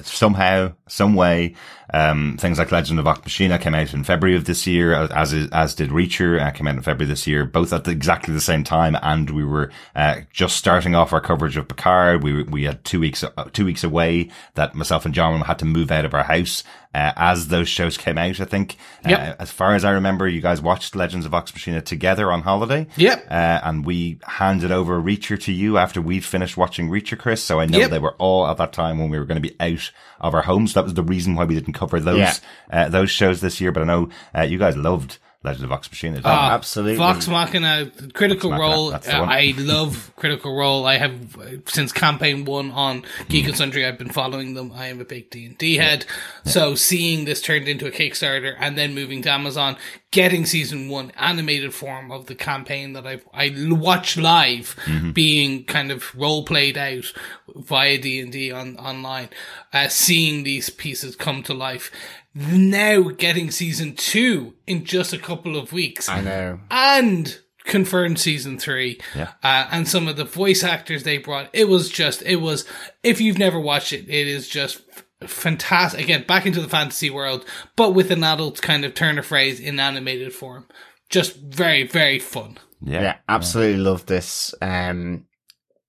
somehow, 0.03 0.73
some 0.89 1.15
way. 1.15 1.55
Um, 1.93 2.37
things 2.41 2.59
like 2.59 2.73
Legend 2.73 2.99
of 2.99 3.05
Vox 3.05 3.21
Machina 3.23 3.59
came 3.59 3.75
out 3.75 3.95
in 3.95 4.05
February 4.05 4.37
of 4.37 4.47
this 4.47 4.67
year, 4.67 4.95
as 4.95 5.33
as 5.53 5.75
did 5.75 5.91
Reacher 5.91 6.41
uh, 6.41 6.51
came 6.51 6.67
out 6.67 6.77
in 6.77 6.83
February 6.83 7.09
this 7.09 7.27
year, 7.27 7.45
both 7.45 7.73
at 7.73 7.87
exactly 7.87 8.35
the 8.35 8.41
same 8.41 8.65
time. 8.65 8.97
And 9.03 9.31
we 9.31 9.45
were 9.45 9.71
uh, 9.95 10.23
just 10.33 10.57
starting 10.57 10.95
off 10.95 11.13
our 11.13 11.21
coverage 11.21 11.57
of 11.57 11.69
Picard. 11.69 12.25
We 12.25 12.43
we 12.45 12.65
had 12.65 12.85
two 12.85 13.01
weeks 13.01 13.23
uh, 13.23 13.45
two 13.53 13.65
weeks 13.65 13.85
away 13.85 14.31
that 14.55 14.75
myself 14.75 15.05
and 15.05 15.15
John 15.15 15.41
had 15.43 15.59
to 15.61 15.65
move 15.65 15.91
out 15.91 16.05
of 16.05 16.15
our 16.15 16.25
house. 16.25 16.65
Uh, 16.95 17.13
as 17.17 17.49
those 17.49 17.69
shows 17.69 17.97
came 17.99 18.17
out, 18.17 18.39
I 18.39 18.45
think. 18.45 18.77
Yep. 19.05 19.19
Uh, 19.19 19.43
as 19.43 19.51
far 19.51 19.75
as 19.75 19.85
I 19.85 19.91
remember, 19.91 20.29
you 20.29 20.41
guys 20.41 20.63
watched 20.63 20.95
Legends 20.95 21.27
of 21.27 21.33
Vox 21.33 21.53
Machina 21.53 21.81
together 21.81 22.31
on 22.31 22.43
holiday. 22.43 22.87
Yep. 22.97 23.27
Uh, 23.29 23.61
and 23.65 23.85
we 23.85 24.19
handed 24.23 24.71
over 24.71 25.01
Reacher 25.03 25.41
to 25.43 25.53
you 25.53 25.77
after 25.77 26.01
we'd 26.01 26.25
finished 26.25 26.57
watching 26.57 26.89
Reacher, 26.89 27.19
Chris. 27.19 27.43
So 27.43 27.59
I 27.59 27.67
know 27.67 27.79
Yep. 27.79 27.91
they 27.91 27.99
were 27.99 28.15
all 28.19 28.47
at 28.47 28.59
that 28.59 28.73
time 28.73 28.99
when 29.01 29.11
we 29.11 29.19
were 29.19 29.25
going 29.25 29.43
to 29.43 29.49
be 29.49 29.57
out 29.59 29.91
of 30.21 30.35
our 30.35 30.43
homes. 30.43 30.75
That 30.75 30.85
was 30.85 30.95
the 30.95 31.03
reason 31.03 31.35
why 31.35 31.45
we 31.45 31.55
didn't 31.57 31.73
cover 31.75 31.99
those, 31.99 32.19
Yeah. 32.19 32.35
uh, 32.71 32.89
those 32.89 33.11
shows 33.11 33.41
this 33.41 33.61
year. 33.61 33.73
But 33.73 33.83
I 33.83 33.87
know, 33.87 34.09
uh, 34.37 34.43
you 34.43 34.59
guys 34.59 34.77
loved 34.77 35.19
Legend 35.45 35.65
of 35.65 35.69
Vox 35.71 35.91
Machina. 35.91 36.15
didn't 36.17 36.25
you? 36.25 36.31
Ah, 36.33 36.53
absolutely. 36.55 36.97
Vox 36.97 37.29
Machina, 37.29 37.91
Critical 38.15 38.49
Vox 38.49 38.59
Machina, 38.59 38.75
Role. 38.75 38.91
that's 38.91 39.07
the 39.07 39.17
uh, 39.19 39.21
one. 39.21 39.29
I 39.29 39.55
love 39.59 40.13
Critical 40.17 40.57
Role. 40.57 40.87
I 40.87 40.97
have 40.97 41.37
since 41.67 41.93
campaign 41.93 42.47
one 42.47 42.71
on 42.71 43.05
Geek 43.29 43.47
and 43.47 43.57
Sundry. 43.57 43.85
I've 43.85 43.99
been 43.99 44.09
following 44.09 44.55
them. 44.55 44.73
I 44.75 44.87
am 44.87 45.03
a 45.03 45.05
big 45.05 45.29
D 45.29 45.45
and 45.45 45.59
D 45.59 45.77
head, 45.77 46.07
so 46.45 46.75
seeing 46.75 47.27
this 47.27 47.43
turned 47.43 47.69
into 47.69 47.87
a 47.87 47.91
Kickstarter 47.91 48.57
and 48.59 48.79
then 48.79 48.95
moving 48.95 49.21
to 49.23 49.31
Amazon, 49.31 49.77
getting 50.11 50.47
season 50.47 50.89
one 50.89 51.13
animated 51.19 51.75
form 51.75 52.11
of 52.11 52.25
the 52.25 52.35
campaign 52.35 52.95
that 52.95 53.07
I 53.07 53.21
I 53.35 53.55
watch 53.69 54.17
live, 54.17 54.75
being 55.13 55.65
kind 55.65 55.93
of 55.93 56.15
role 56.15 56.47
played 56.47 56.79
out 56.79 57.13
via 57.55 57.99
D 57.99 58.19
and 58.19 58.33
D 58.33 58.51
on 58.51 58.79
online, 58.79 59.29
uh, 59.75 59.89
seeing 59.89 60.43
these 60.43 60.71
pieces 60.71 61.17
come 61.17 61.43
to 61.43 61.53
life 61.53 61.91
now 62.35 63.03
getting 63.03 63.51
season 63.51 63.95
two 63.95 64.55
in 64.67 64.85
just 64.85 65.13
a 65.13 65.19
couple 65.19 65.57
of 65.57 65.73
weeks. 65.73 66.09
I 66.09 66.21
know. 66.21 66.61
And 66.71 67.39
confirmed 67.65 68.19
season 68.19 68.59
three. 68.59 69.01
Yeah. 69.15 69.33
Uh, 69.43 69.69
and 69.71 69.89
some 69.89 70.09
of 70.09 70.17
the 70.17 70.25
voice 70.25 70.63
actors 70.63 71.03
they 71.03 71.19
brought. 71.19 71.49
It 71.53 71.69
was 71.69 71.89
just, 71.89 72.23
it 72.23 72.37
was, 72.37 72.67
if 73.03 73.21
you've 73.21 73.39
never 73.39 73.59
watched 73.59 73.93
it, 73.93 74.09
it 74.09 74.27
is 74.27 74.49
just 74.49 74.83
fantastic. 75.27 76.01
Again, 76.01 76.25
back 76.27 76.45
into 76.45 76.61
the 76.61 76.69
fantasy 76.69 77.09
world, 77.09 77.45
but 77.77 77.95
with 77.95 78.11
an 78.11 78.25
adult 78.25 78.61
kind 78.61 78.85
of 78.85 78.95
turn 78.95 79.19
of 79.19 79.27
phrase 79.27 79.61
in 79.61 79.81
animated 79.81 80.33
form. 80.33 80.67
Just 81.09 81.37
very, 81.37 81.87
very 81.87 82.19
fun. 82.19 82.59
Yeah. 82.83 83.03
Yeah, 83.03 83.17
absolutely 83.29 83.81
love 83.81 84.07
this. 84.07 84.55
Um, 84.61 85.27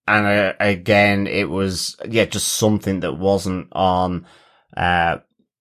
and 0.08 0.26
uh, 0.26 0.54
again, 0.60 1.26
it 1.26 1.50
was 1.50 1.98
yeah, 2.08 2.26
just 2.26 2.54
something 2.54 3.00
that 3.00 3.18
wasn't 3.18 3.70
on 3.72 4.28
uh 4.78 5.18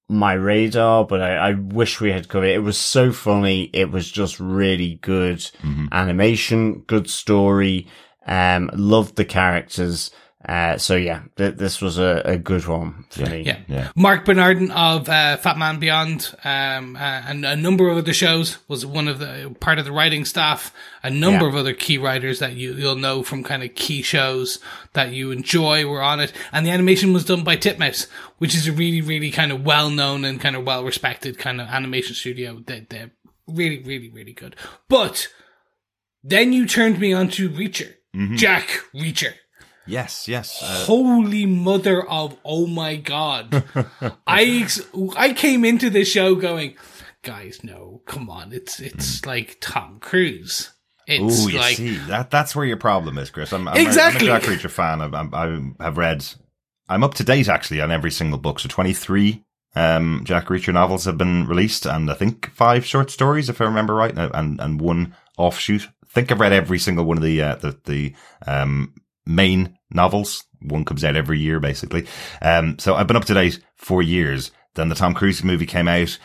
my 0.08 0.34
radar, 0.34 1.04
but 1.06 1.22
I, 1.22 1.36
I 1.36 1.52
wish 1.54 2.00
we 2.00 2.12
had 2.12 2.28
covered 2.28 2.46
it. 2.46 2.54
It 2.56 2.58
was 2.58 2.76
so 2.76 3.10
funny. 3.12 3.70
It 3.72 3.90
was 3.90 4.10
just 4.10 4.38
really 4.38 4.98
good 5.02 5.38
Mm-hmm. 5.62 5.86
animation, 5.92 6.80
good 6.86 7.08
story. 7.08 7.86
Um, 8.26 8.70
loved 8.74 9.16
the 9.16 9.24
characters. 9.24 10.10
Uh, 10.46 10.76
so 10.76 10.94
yeah, 10.94 11.22
th- 11.36 11.54
this 11.56 11.80
was 11.80 11.98
a, 11.98 12.20
a 12.24 12.36
good 12.36 12.66
one 12.66 13.04
for 13.10 13.22
me. 13.30 13.42
Yeah. 13.42 13.60
Yeah. 13.66 13.90
Marc 13.96 14.24
Bernardin 14.26 14.70
of 14.72 15.08
uh, 15.08 15.38
Fatman 15.38 15.80
Beyond 15.80 16.34
um, 16.44 16.96
uh, 16.96 16.98
and 17.26 17.46
a 17.46 17.56
number 17.56 17.88
of 17.88 17.96
other 17.96 18.12
shows 18.12 18.58
was 18.68 18.84
one 18.84 19.08
of 19.08 19.18
the 19.18 19.54
part 19.60 19.78
of 19.78 19.84
the 19.86 19.92
writing 19.92 20.24
staff. 20.26 20.72
A 21.02 21.10
number 21.10 21.44
Yeah. 21.44 21.48
of 21.50 21.56
other 21.56 21.72
key 21.72 21.96
writers 21.96 22.40
that 22.40 22.54
you, 22.56 22.74
you'll 22.74 22.94
know 22.96 23.22
from 23.22 23.42
kind 23.42 23.62
of 23.62 23.74
key 23.74 24.02
shows 24.02 24.58
that 24.92 25.12
you 25.12 25.30
enjoy 25.30 25.86
were 25.86 26.02
on 26.02 26.20
it. 26.20 26.32
And 26.52 26.66
the 26.66 26.70
animation 26.70 27.12
was 27.12 27.24
done 27.24 27.42
by 27.42 27.56
Titmouse, 27.56 28.06
which 28.38 28.54
is 28.54 28.66
a 28.68 28.72
really, 28.72 29.00
really 29.00 29.30
kind 29.30 29.50
of 29.52 29.64
well 29.64 29.88
known 29.88 30.24
and 30.24 30.40
kind 30.40 30.56
of 30.56 30.64
well 30.66 30.84
respected 30.84 31.38
kind 31.38 31.60
of 31.60 31.68
animation 31.68 32.14
studio. 32.14 32.60
They, 32.66 32.86
they're 32.90 33.12
really, 33.48 33.82
really, 33.82 34.10
really 34.10 34.32
good. 34.34 34.56
But 34.88 35.28
then 36.22 36.52
you 36.52 36.66
turned 36.66 36.98
me 36.98 37.12
on 37.12 37.28
to 37.30 37.48
Reacher, 37.48 37.94
Jack 38.36 38.68
Reacher. 38.94 39.32
Yes, 39.86 40.28
yes. 40.28 40.62
Uh, 40.62 40.84
Holy 40.86 41.46
mother 41.46 42.06
of 42.08 42.36
oh 42.44 42.66
my 42.66 42.96
god! 42.96 43.64
I 44.26 44.68
I 45.16 45.32
came 45.32 45.64
into 45.64 45.90
this 45.90 46.08
show 46.08 46.34
going, 46.34 46.76
guys, 47.22 47.62
no, 47.62 48.02
come 48.06 48.30
on, 48.30 48.52
it's 48.52 48.80
it's 48.80 49.24
like 49.26 49.58
Tom 49.60 49.98
Cruise. 50.00 50.70
It's 51.06 51.44
Oh, 51.44 51.48
you 51.48 51.58
like 51.58 51.76
see, 51.76 51.96
that 52.08 52.30
that's 52.30 52.56
where 52.56 52.64
your 52.64 52.78
problem 52.78 53.18
is, 53.18 53.30
Chris. 53.30 53.52
I'm, 53.52 53.68
I'm, 53.68 53.76
Exactly. 53.76 54.30
I'm 54.30 54.36
a 54.36 54.40
Jack 54.40 54.48
Reacher 54.48 54.70
fan. 54.70 55.02
I'm, 55.02 55.34
I 55.78 55.84
have 55.84 55.98
read, 55.98 56.24
I'm 56.88 57.04
up 57.04 57.14
to 57.14 57.24
date 57.24 57.48
actually 57.48 57.82
on 57.82 57.92
every 57.92 58.10
single 58.10 58.38
book. 58.38 58.60
So 58.60 58.68
23 58.68 59.44
um, 59.76 60.22
Jack 60.24 60.46
Reacher 60.46 60.72
novels 60.72 61.04
have 61.04 61.18
been 61.18 61.46
released, 61.46 61.84
and 61.84 62.10
I 62.10 62.14
think 62.14 62.50
five 62.52 62.86
short 62.86 63.10
stories, 63.10 63.48
if 63.48 63.60
I 63.60 63.64
remember 63.64 63.94
right, 63.94 64.16
and 64.16 64.30
and, 64.34 64.60
and 64.60 64.80
one 64.80 65.14
offshoot. 65.36 65.88
I 66.02 66.06
think 66.06 66.30
I've 66.30 66.40
read 66.40 66.52
every 66.52 66.78
single 66.78 67.04
one 67.04 67.16
of 67.16 67.24
the 67.24 67.42
uh, 67.42 67.56
the 67.56 67.76
the 67.84 68.14
um, 68.46 68.94
main 69.26 69.78
novels. 69.90 70.44
One 70.60 70.84
comes 70.84 71.04
out 71.04 71.16
every 71.16 71.38
year, 71.38 71.60
basically. 71.60 72.06
Um, 72.40 72.78
so 72.78 72.94
I've 72.94 73.06
been 73.06 73.16
up 73.16 73.26
to 73.26 73.34
date 73.34 73.60
for 73.76 74.02
years. 74.02 74.50
Then 74.74 74.88
the 74.88 74.94
Tom 74.94 75.14
Cruise 75.14 75.44
movie 75.44 75.66
came 75.66 75.88
out. 75.88 76.18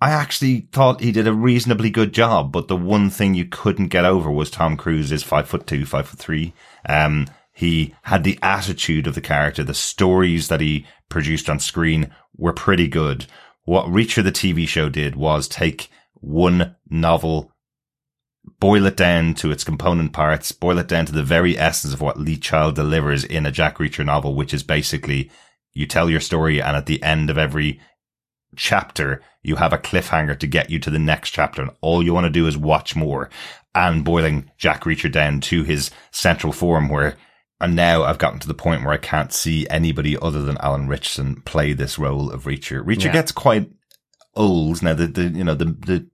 I 0.00 0.10
actually 0.10 0.68
thought 0.72 1.00
he 1.00 1.12
did 1.12 1.26
a 1.26 1.32
reasonably 1.32 1.88
good 1.88 2.12
job, 2.12 2.52
but 2.52 2.68
the 2.68 2.76
one 2.76 3.08
thing 3.08 3.34
you 3.34 3.46
couldn't 3.46 3.88
get 3.88 4.04
over 4.04 4.30
was 4.30 4.50
Tom 4.50 4.76
Cruise 4.76 5.10
is 5.10 5.22
five 5.22 5.48
foot 5.48 5.66
two, 5.66 5.86
five 5.86 6.08
foot 6.08 6.18
three. 6.18 6.52
Um, 6.86 7.26
he 7.52 7.94
had 8.02 8.22
the 8.22 8.38
attitude 8.42 9.06
of 9.06 9.14
the 9.14 9.22
character. 9.22 9.64
The 9.64 9.72
stories 9.72 10.48
that 10.48 10.60
he 10.60 10.86
produced 11.08 11.48
on 11.48 11.58
screen 11.58 12.10
were 12.36 12.52
pretty 12.52 12.88
good. 12.88 13.26
What 13.64 13.86
Reacher 13.86 14.22
the 14.22 14.32
TV 14.32 14.68
show 14.68 14.90
did 14.90 15.16
was 15.16 15.48
take 15.48 15.88
one 16.12 16.76
novel, 16.90 17.50
boil 18.60 18.86
it 18.86 18.96
down 18.96 19.34
to 19.34 19.50
its 19.50 19.64
component 19.64 20.12
parts, 20.12 20.52
boil 20.52 20.78
it 20.78 20.88
down 20.88 21.06
to 21.06 21.12
the 21.12 21.22
very 21.22 21.58
essence 21.58 21.92
of 21.92 22.00
what 22.00 22.18
Lee 22.18 22.36
Child 22.36 22.74
delivers 22.74 23.24
in 23.24 23.46
a 23.46 23.50
Jack 23.50 23.78
Reacher 23.78 24.04
novel, 24.04 24.34
which 24.34 24.54
is 24.54 24.62
basically 24.62 25.30
you 25.72 25.86
tell 25.86 26.08
your 26.08 26.20
story 26.20 26.60
and 26.60 26.76
at 26.76 26.86
the 26.86 27.02
end 27.02 27.28
of 27.28 27.36
every 27.38 27.80
chapter, 28.56 29.22
you 29.42 29.56
have 29.56 29.72
a 29.72 29.78
cliffhanger 29.78 30.38
to 30.38 30.46
get 30.46 30.70
you 30.70 30.78
to 30.78 30.90
the 30.90 30.98
next 30.98 31.30
chapter. 31.30 31.62
And 31.62 31.70
all 31.80 32.02
you 32.02 32.14
want 32.14 32.24
to 32.24 32.30
do 32.30 32.46
is 32.46 32.56
watch 32.56 32.96
more 32.96 33.28
and 33.74 34.04
boiling 34.04 34.50
Jack 34.56 34.84
Reacher 34.84 35.12
down 35.12 35.40
to 35.42 35.62
his 35.62 35.90
central 36.10 36.52
form 36.52 36.88
where, 36.88 37.16
and 37.60 37.76
now 37.76 38.04
I've 38.04 38.18
gotten 38.18 38.38
to 38.40 38.48
the 38.48 38.54
point 38.54 38.82
where 38.82 38.92
I 38.94 38.98
can't 38.98 39.32
see 39.32 39.68
anybody 39.68 40.16
other 40.16 40.42
than 40.42 40.56
Alan 40.58 40.88
Ritchson 40.88 41.42
play 41.42 41.74
this 41.74 41.98
role 41.98 42.30
of 42.30 42.44
Reacher. 42.44 42.82
Reacher 42.82 43.04
Yeah. 43.06 43.12
gets 43.12 43.32
quite 43.32 43.70
old. 44.34 44.82
Now 44.82 44.94
the, 44.94 45.06
the, 45.08 45.24
you 45.28 45.44
know, 45.44 45.54
the, 45.54 45.66
the, 45.66 46.10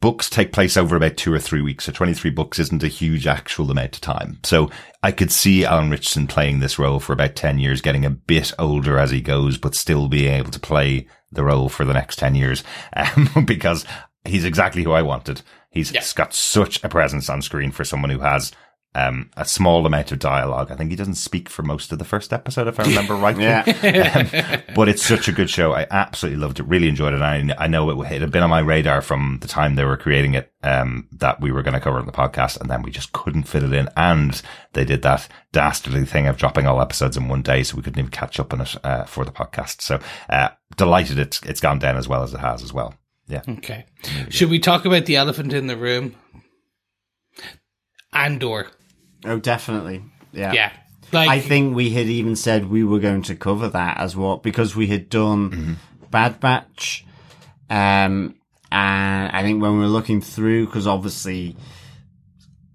books 0.00 0.30
take 0.30 0.52
place 0.52 0.76
over 0.76 0.96
about 0.96 1.16
two 1.16 1.32
or 1.32 1.38
three 1.38 1.60
weeks. 1.60 1.84
So 1.84 1.92
23 1.92 2.30
books 2.30 2.58
isn't 2.58 2.82
a 2.82 2.88
huge 2.88 3.26
actual 3.26 3.70
amount 3.70 3.96
of 3.96 4.00
time. 4.00 4.38
So 4.44 4.70
I 5.02 5.12
could 5.12 5.30
see 5.30 5.64
Alan 5.64 5.90
Ritchson 5.90 6.26
playing 6.26 6.60
this 6.60 6.78
role 6.78 7.00
for 7.00 7.12
about 7.12 7.36
10 7.36 7.58
years, 7.58 7.80
getting 7.82 8.04
a 8.06 8.10
bit 8.10 8.52
older 8.58 8.98
as 8.98 9.10
he 9.10 9.20
goes, 9.20 9.58
but 9.58 9.74
still 9.74 10.08
being 10.08 10.32
able 10.32 10.50
to 10.52 10.60
play 10.60 11.06
the 11.30 11.44
role 11.44 11.68
for 11.68 11.84
the 11.84 11.92
next 11.92 12.16
10 12.16 12.34
years. 12.34 12.64
Um, 12.96 13.28
because 13.46 13.84
he's 14.24 14.44
exactly 14.44 14.82
who 14.82 14.92
I 14.92 15.02
wanted. 15.02 15.42
He's 15.70 15.92
Yeah. 15.92 16.02
got 16.16 16.34
such 16.34 16.82
a 16.82 16.88
presence 16.88 17.28
on 17.28 17.42
screen 17.42 17.70
for 17.70 17.84
someone 17.84 18.10
who 18.10 18.20
has 18.20 18.52
um, 18.94 19.30
a 19.36 19.44
small 19.44 19.86
amount 19.86 20.10
of 20.10 20.18
dialogue. 20.18 20.72
I 20.72 20.76
think 20.76 20.90
he 20.90 20.96
doesn't 20.96 21.14
speak 21.14 21.48
for 21.48 21.62
most 21.62 21.92
of 21.92 21.98
the 22.00 22.04
first 22.04 22.32
episode, 22.32 22.66
if 22.66 22.80
I 22.80 22.84
remember 22.84 23.14
rightly. 23.16 23.44
Yeah. 23.44 23.62
Um, 24.16 24.74
but 24.74 24.88
it's 24.88 25.04
such 25.04 25.28
a 25.28 25.32
good 25.32 25.48
show. 25.48 25.72
I 25.72 25.86
absolutely 25.90 26.40
loved 26.40 26.58
it. 26.58 26.64
Really 26.64 26.88
enjoyed 26.88 27.12
it. 27.12 27.20
And 27.22 27.52
I, 27.52 27.64
I 27.64 27.66
know 27.68 27.88
it, 27.90 28.12
it 28.12 28.20
had 28.20 28.32
been 28.32 28.42
on 28.42 28.50
my 28.50 28.58
radar 28.58 29.00
from 29.00 29.38
the 29.40 29.48
time 29.48 29.76
they 29.76 29.84
were 29.84 29.96
creating 29.96 30.34
it, 30.34 30.52
um, 30.64 31.08
that 31.12 31.40
we 31.40 31.52
were 31.52 31.62
going 31.62 31.74
to 31.74 31.80
cover 31.80 31.98
it 31.98 32.00
in 32.00 32.06
the 32.06 32.12
podcast. 32.12 32.60
And 32.60 32.68
then 32.68 32.82
we 32.82 32.90
just 32.90 33.12
couldn't 33.12 33.44
fit 33.44 33.62
it 33.62 33.72
in. 33.72 33.88
And 33.96 34.42
they 34.72 34.84
did 34.84 35.02
that 35.02 35.28
dastardly 35.52 36.04
thing 36.04 36.26
of 36.26 36.36
dropping 36.36 36.66
all 36.66 36.80
episodes 36.80 37.16
in 37.16 37.28
one 37.28 37.42
day. 37.42 37.62
So 37.62 37.76
we 37.76 37.82
couldn't 37.82 38.00
even 38.00 38.10
catch 38.10 38.40
up 38.40 38.52
on 38.52 38.62
it, 38.62 38.74
uh, 38.84 39.04
for 39.04 39.24
the 39.24 39.32
podcast. 39.32 39.82
So, 39.82 40.00
uh, 40.28 40.48
delighted 40.76 41.18
it's, 41.18 41.40
it's 41.42 41.60
gone 41.60 41.78
down 41.78 41.96
as 41.96 42.08
well 42.08 42.24
as 42.24 42.34
it 42.34 42.40
has 42.40 42.62
as 42.62 42.72
well. 42.72 42.94
Yeah. 43.28 43.42
okay. 43.48 43.86
Should 44.30 44.50
we 44.50 44.58
talk 44.58 44.84
about 44.84 45.06
the 45.06 45.14
elephant 45.14 45.52
in 45.52 45.68
the 45.68 45.76
room? 45.76 46.16
Andor. 48.12 48.66
Oh, 49.24 49.38
definitely. 49.38 50.02
Yeah. 50.32 50.52
Yeah. 50.52 50.72
Like 51.12 51.28
I 51.28 51.40
think 51.40 51.74
we 51.74 51.90
had 51.90 52.06
even 52.06 52.36
said 52.36 52.70
we 52.70 52.84
were 52.84 53.00
going 53.00 53.22
to 53.22 53.34
cover 53.34 53.68
that 53.68 53.98
as 53.98 54.16
well 54.16 54.36
because 54.36 54.76
we 54.76 54.86
had 54.86 55.08
done 55.08 55.76
Bad 56.10 56.38
Batch. 56.38 57.04
Um, 57.68 58.36
and 58.70 59.32
I 59.32 59.42
think 59.42 59.60
when 59.60 59.72
we 59.72 59.80
were 59.80 59.86
looking 59.86 60.20
through, 60.20 60.66
because 60.66 60.86
obviously 60.86 61.56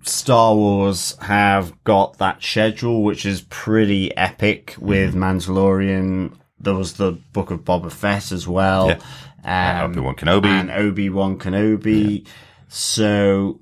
Star 0.03 0.53
Wars 0.53 1.15
have 1.21 1.81
got 1.85 2.17
that 2.17 2.43
schedule, 2.43 3.03
which 3.03 3.25
is 3.25 3.41
pretty 3.49 4.15
epic 4.17 4.75
with 4.79 5.15
Mandalorian. 5.15 6.35
There 6.59 6.75
was 6.75 6.93
the 6.93 7.13
Book 7.33 7.51
of 7.51 7.61
Boba 7.63 7.91
Fett 7.91 8.31
as 8.31 8.47
well. 8.47 8.87
Yeah. 9.45 9.81
Um, 9.83 9.91
Obi-Wan 9.91 10.15
Kenobi. 10.15 10.45
and 10.47 10.71
Obi 10.71 11.09
Wan 11.09 11.37
Kenobi. 11.37 12.27
So 12.67 13.59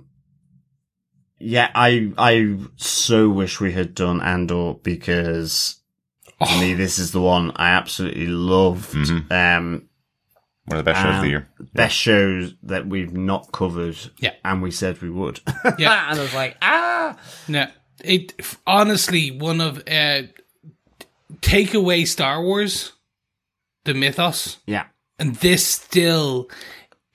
yeah, 1.43 1.69
I 1.75 2.11
I 2.17 2.57
so 2.77 3.29
wish 3.29 3.59
we 3.59 3.71
had 3.71 3.93
done 3.95 4.21
Andor 4.21 4.73
because 4.81 5.79
to 6.45 6.59
me 6.59 6.73
this 6.73 6.99
is 6.99 7.11
the 7.11 7.21
one 7.21 7.51
I 7.55 7.69
absolutely 7.69 8.27
loved. 8.27 8.95
Um, 9.31 9.89
One 10.65 10.77
of 10.79 10.85
the 10.85 10.91
best 10.91 11.01
shows 11.01 11.15
of 11.15 11.21
the 11.21 11.27
um, 11.27 11.29
year. 11.29 11.49
best 11.73 11.95
shows 11.95 12.53
that 12.63 12.87
we've 12.87 13.13
not 13.13 13.51
covered. 13.51 13.97
Yeah. 14.19 14.33
and 14.45 14.61
we 14.61 14.71
said 14.71 15.01
we 15.01 15.09
would. 15.09 15.39
Yeah. 15.77 16.07
and 16.09 16.19
I 16.19 16.21
was 16.21 16.33
like, 16.33 16.57
ah, 16.61 17.17
No, 17.47 17.67
it 18.03 18.33
honestly 18.65 19.31
one 19.31 19.59
of 19.61 19.83
uh, 19.87 20.23
take 21.41 21.73
away 21.73 22.05
Star 22.05 22.41
Wars, 22.41 22.93
the 23.85 23.93
mythos, 23.93 24.59
yeah, 24.65 24.85
and 25.19 25.35
this 25.35 25.65
still 25.67 26.49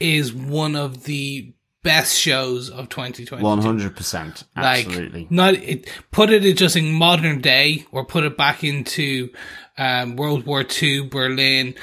is 0.01 0.33
one 0.33 0.77
of 0.77 1.05
the 1.05 1.53
best 1.89 2.13
shows 2.19 2.71
of 2.71 2.89
2020. 2.89 3.43
one 3.43 3.61
hundred 3.61 3.97
percent, 3.97 4.45
Like 4.57 4.87
absolutely. 4.87 5.27
not 5.31 5.55
it. 5.55 5.89
Put 6.11 6.31
it 6.31 6.43
just 6.57 6.77
in 6.77 6.93
modern 6.93 7.41
day, 7.41 7.87
or 7.93 8.05
put 8.05 8.25
it 8.25 8.37
back 8.37 8.63
into 8.63 9.31
um, 9.77 10.17
World 10.17 10.45
War 10.47 10.65
II, 10.83 11.09
Berlin, 11.09 11.75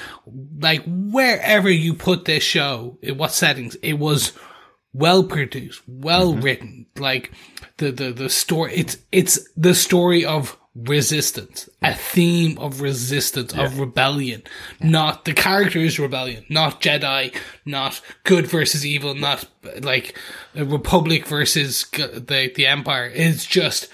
like 0.60 0.84
wherever 0.86 1.70
you 1.70 1.94
put 1.94 2.26
this 2.26 2.44
show, 2.44 2.98
in 3.02 3.18
what 3.18 3.32
settings, 3.32 3.76
it 3.82 3.98
was 4.00 4.34
well 4.94 5.24
produced, 5.24 5.82
well 5.88 6.32
Mm-hmm. 6.34 6.42
written. 6.46 6.86
Like 6.98 7.32
the 7.78 7.92
the 7.92 8.12
the 8.14 8.30
story, 8.30 8.74
it's 8.76 8.98
it's 9.12 9.40
the 9.58 9.74
story 9.74 10.24
of 10.26 10.58
resistance, 10.76 11.70
a 11.82 11.94
theme 11.94 12.58
of 12.58 12.82
resistance, 12.82 13.54
of 13.54 13.80
rebellion. 13.80 14.44
Not 14.82 15.26
the 15.26 15.34
character 15.34 15.80
is 15.80 15.98
rebellion, 15.98 16.46
not 16.50 16.82
Jedi, 16.82 17.36
not 17.66 18.02
good 18.26 18.48
versus 18.48 18.86
evil, 18.86 19.16
not 19.16 19.46
like 19.82 20.18
a 20.54 20.66
republic 20.66 21.26
versus 21.28 21.86
the 21.92 22.52
the 22.54 22.66
empire. 22.68 23.10
It's 23.14 23.46
just 23.46 23.88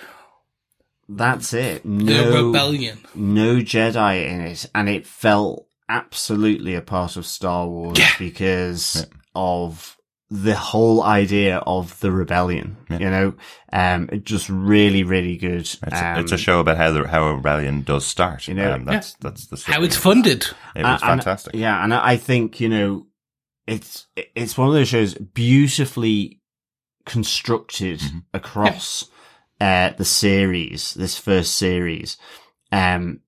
That's 1.08 1.54
it. 1.54 1.84
the 1.84 1.90
No, 1.90 2.48
rebellion. 2.48 3.00
no 3.14 3.58
Jedi 3.58 4.28
in 4.28 4.42
it, 4.42 4.66
and 4.74 4.90
it 4.90 5.06
felt 5.06 5.68
absolutely 5.90 6.74
a 6.74 6.82
part 6.82 7.16
of 7.18 7.26
Star 7.26 7.68
Wars 7.68 8.00
because 8.18 9.06
of 9.36 9.98
the 10.34 10.56
whole 10.56 11.04
idea 11.04 11.58
of 11.58 12.00
the 12.00 12.10
rebellion. 12.10 12.78
You 12.90 13.00
know, 13.00 13.34
um, 13.74 14.08
it 14.14 14.24
just 14.24 14.48
really, 14.50 15.04
really 15.04 15.36
good. 15.36 15.62
It's, 15.62 15.78
um, 15.84 16.20
it's 16.20 16.32
a 16.32 16.38
show 16.38 16.62
about 16.62 16.78
how 16.78 16.92
the, 16.92 17.06
how 17.06 17.26
a 17.26 17.36
rebellion 17.36 17.82
does 17.82 18.06
start. 18.06 18.48
You 18.48 18.54
know, 18.54 18.72
um, 18.74 18.86
that's 18.86 19.14
that's 19.16 19.48
the 19.48 19.58
How 19.72 19.84
it's 19.84 19.98
funded. 19.98 20.48
It 20.76 20.84
was 20.84 21.04
Uh, 21.04 21.06
and- 21.08 21.22
fantastic. 21.22 21.54
yeah, 21.56 21.84
and 21.84 21.94
I 21.94 22.16
think 22.16 22.62
you 22.62 22.70
know, 22.70 23.08
it's 23.68 24.08
it's 24.16 24.58
one 24.58 24.70
of 24.70 24.74
those 24.74 24.88
shows 24.88 25.16
beautifully 25.16 26.40
constructed 27.06 28.00
Mm-hmm. 28.00 28.20
across 28.34 29.10
uh, 29.60 29.92
the 29.98 30.06
series. 30.06 30.94
This 30.94 31.18
first 31.18 31.58
series, 31.58 32.18
um, 32.72 33.20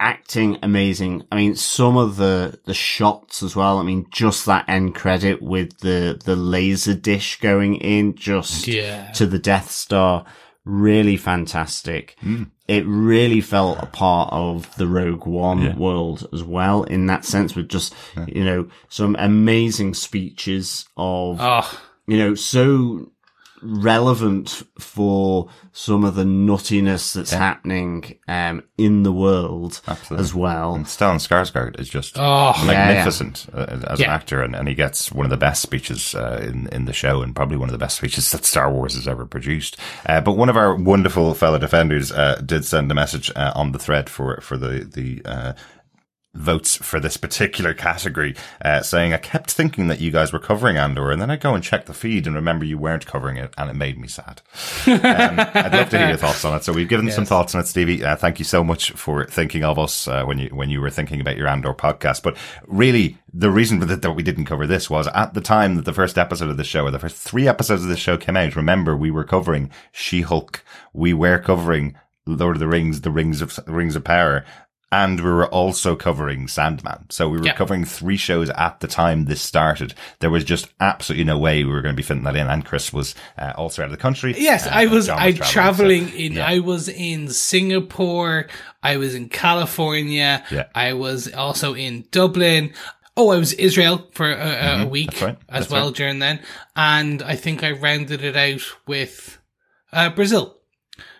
acting 0.00 0.58
amazing. 0.62 1.24
I 1.30 1.36
mean, 1.36 1.54
some 1.54 1.96
of 1.96 2.16
the 2.16 2.58
the 2.64 2.74
shots 2.74 3.42
as 3.42 3.54
well. 3.56 3.78
I 3.78 3.82
mean, 3.82 4.06
just 4.10 4.46
that 4.46 4.68
end 4.68 4.94
credit 4.94 5.40
with 5.42 5.78
the 5.78 6.20
the 6.24 6.36
laser 6.36 6.94
dish 6.94 7.38
going 7.40 7.76
in, 7.76 8.14
just 8.16 8.66
Yeah. 8.66 9.10
to 9.12 9.26
the 9.26 9.38
Death 9.38 9.70
Star. 9.70 10.24
Really 10.66 11.18
fantastic. 11.18 12.16
Hmm. 12.20 12.44
It 12.66 12.86
really 12.86 13.42
felt 13.42 13.78
a 13.82 13.86
part 13.86 14.32
of 14.32 14.74
the 14.76 14.86
Rogue 14.86 15.26
One 15.26 15.60
Yeah. 15.60 15.76
world 15.76 16.26
as 16.32 16.42
well, 16.42 16.84
in 16.84 17.04
that 17.06 17.26
sense, 17.26 17.54
with 17.54 17.68
just, 17.68 17.94
you 18.26 18.42
know, 18.42 18.68
some 18.88 19.14
amazing 19.18 19.92
speeches 19.92 20.86
of, 20.96 21.36
Oh, 21.40 21.70
you 22.06 22.16
know, 22.16 22.34
so 22.34 23.10
relevant 23.64 24.62
for 24.78 25.48
some 25.72 26.04
of 26.04 26.14
the 26.14 26.24
nuttiness 26.24 27.14
that's 27.14 27.32
happening, 27.32 28.18
um, 28.28 28.62
in 28.78 29.02
the 29.02 29.12
world 29.12 29.80
Absolutely. 29.88 30.22
as 30.22 30.34
well. 30.34 30.74
And 30.74 30.84
Stellan 30.86 31.16
Skarsgård 31.16 31.80
is 31.80 31.88
just 31.88 32.16
Oh. 32.18 32.52
magnificent 32.66 33.46
uh, 33.54 33.66
as 33.88 33.98
Yeah. 34.00 34.06
an 34.06 34.12
actor, 34.12 34.42
and, 34.42 34.54
and 34.54 34.68
he 34.68 34.74
gets 34.74 35.10
one 35.10 35.26
of 35.26 35.30
the 35.30 35.36
best 35.36 35.62
speeches 35.62 36.14
uh, 36.14 36.40
in 36.42 36.68
in 36.68 36.84
the 36.84 36.92
show, 36.92 37.22
and 37.22 37.34
probably 37.34 37.56
one 37.56 37.68
of 37.68 37.72
the 37.72 37.78
best 37.78 37.96
speeches 37.96 38.30
that 38.32 38.44
Star 38.44 38.70
Wars 38.70 38.94
has 38.94 39.08
ever 39.08 39.26
produced. 39.26 39.76
Uh, 40.06 40.20
but 40.20 40.32
one 40.32 40.48
of 40.48 40.56
our 40.56 40.74
wonderful 40.76 41.34
fellow 41.34 41.58
defenders 41.58 42.12
uh, 42.12 42.40
did 42.44 42.64
send 42.64 42.90
a 42.90 42.94
message 42.94 43.30
uh, 43.34 43.52
on 43.54 43.72
the 43.72 43.78
thread 43.78 44.08
for 44.10 44.40
for 44.40 44.56
the 44.56 44.84
the. 44.84 45.54
Votes 46.34 46.76
for 46.76 46.98
this 46.98 47.16
particular 47.16 47.72
category, 47.72 48.34
uh, 48.60 48.82
saying 48.82 49.12
I 49.12 49.18
kept 49.18 49.52
thinking 49.52 49.86
that 49.86 50.00
you 50.00 50.10
guys 50.10 50.32
were 50.32 50.40
covering 50.40 50.76
Andor, 50.76 51.12
and 51.12 51.22
then 51.22 51.30
I 51.30 51.36
go 51.36 51.54
and 51.54 51.62
check 51.62 51.86
the 51.86 51.94
feed 51.94 52.26
and 52.26 52.34
remember 52.34 52.64
you 52.64 52.76
weren't 52.76 53.06
covering 53.06 53.36
it, 53.36 53.54
and 53.56 53.70
it 53.70 53.74
made 53.74 53.98
me 53.98 54.08
sad. 54.08 54.42
Um, 54.86 55.00
I'd 55.04 55.72
love 55.72 55.90
to 55.90 55.98
hear 55.98 56.08
your 56.08 56.16
thoughts 56.16 56.44
on 56.44 56.56
it. 56.56 56.64
So 56.64 56.72
we've 56.72 56.88
given 56.88 57.08
some 57.12 57.24
thoughts 57.24 57.54
on 57.54 57.60
it, 57.60 57.68
Stevie. 57.68 58.04
Uh, 58.04 58.16
thank 58.16 58.40
you 58.40 58.44
so 58.44 58.64
much 58.64 58.90
for 58.90 59.26
thinking 59.26 59.62
of 59.62 59.78
us 59.78 60.08
uh, 60.08 60.24
when 60.24 60.38
you 60.38 60.48
when 60.48 60.70
you 60.70 60.80
were 60.80 60.90
thinking 60.90 61.20
about 61.20 61.36
your 61.36 61.46
Andor 61.46 61.72
podcast. 61.72 62.24
But 62.24 62.36
really, 62.66 63.16
the 63.32 63.52
reason 63.52 63.78
that, 63.78 64.02
that 64.02 64.12
we 64.12 64.24
didn't 64.24 64.46
cover 64.46 64.66
this 64.66 64.90
was 64.90 65.06
at 65.06 65.34
the 65.34 65.40
time 65.40 65.76
that 65.76 65.84
the 65.84 65.92
first 65.92 66.18
episode 66.18 66.48
of 66.48 66.56
the 66.56 66.64
show, 66.64 66.84
or 66.84 66.90
the 66.90 66.98
first 66.98 67.16
three 67.16 67.46
episodes 67.46 67.84
of 67.84 67.88
the 67.88 67.96
show 67.96 68.16
came 68.16 68.36
out. 68.36 68.56
Remember, 68.56 68.96
we 68.96 69.12
were 69.12 69.24
covering 69.24 69.70
She 69.92 70.22
Hulk. 70.22 70.64
We 70.92 71.14
were 71.14 71.38
covering 71.38 71.96
Lord 72.26 72.56
of 72.56 72.60
the 72.60 72.66
Rings, 72.68 73.02
the 73.02 73.10
Rings 73.10 73.40
of 73.42 73.58
Rings 73.66 73.96
of 73.96 74.02
Power. 74.02 74.44
And 75.02 75.18
we 75.20 75.30
were 75.30 75.46
also 75.48 75.96
covering 75.96 76.46
Sandman. 76.46 77.06
So 77.10 77.28
we 77.28 77.38
were 77.38 77.52
covering 77.56 77.84
three 77.84 78.16
shows 78.16 78.48
at 78.50 78.78
the 78.80 78.86
time 78.86 79.24
this 79.24 79.42
started. 79.42 79.94
There 80.20 80.30
was 80.30 80.44
just 80.44 80.68
absolutely 80.80 81.24
no 81.24 81.36
way 81.38 81.64
we 81.64 81.72
were 81.72 81.82
going 81.82 81.94
to 81.94 82.02
be 82.02 82.02
fitting 82.06 82.22
that 82.24 82.36
in. 82.36 82.46
And 82.46 82.64
Chris 82.64 82.92
was 82.92 83.14
uh, 83.36 83.52
also 83.56 83.82
out 83.82 83.86
of 83.86 83.90
the 83.90 83.96
country. 84.06 84.34
Yes, 84.38 84.66
Uh, 84.66 84.70
I 84.72 84.86
was. 84.86 85.08
I 85.08 85.32
traveling, 85.32 85.50
traveling 85.52 86.08
so- 86.08 86.14
in. 86.16 86.32
yeah. 86.34 86.46
I 86.46 86.58
was 86.60 86.88
in 86.88 87.28
Singapore. 87.28 88.46
I 88.82 88.96
was 88.98 89.14
in 89.14 89.28
California. 89.28 90.44
Yeah. 90.50 90.66
I 90.74 90.92
was 90.92 91.32
also 91.32 91.74
in 91.74 92.04
Dublin. 92.10 92.72
Oh, 93.16 93.30
I 93.30 93.36
was 93.38 93.52
Israel 93.52 94.08
for 94.12 94.30
a, 94.30 94.82
a 94.82 94.86
week 94.86 95.10
Mm-hmm. 95.10 95.18
That's 95.18 95.22
right. 95.22 95.38
as 95.48 95.60
That's 95.64 95.70
well 95.72 95.86
right. 95.86 95.94
during 95.96 96.18
then, 96.20 96.40
and 96.76 97.22
I 97.22 97.36
think 97.36 97.62
I 97.62 97.70
rounded 97.72 98.22
it 98.22 98.36
out 98.36 98.62
with 98.86 99.38
uh, 99.92 100.10
Brazil. 100.10 100.56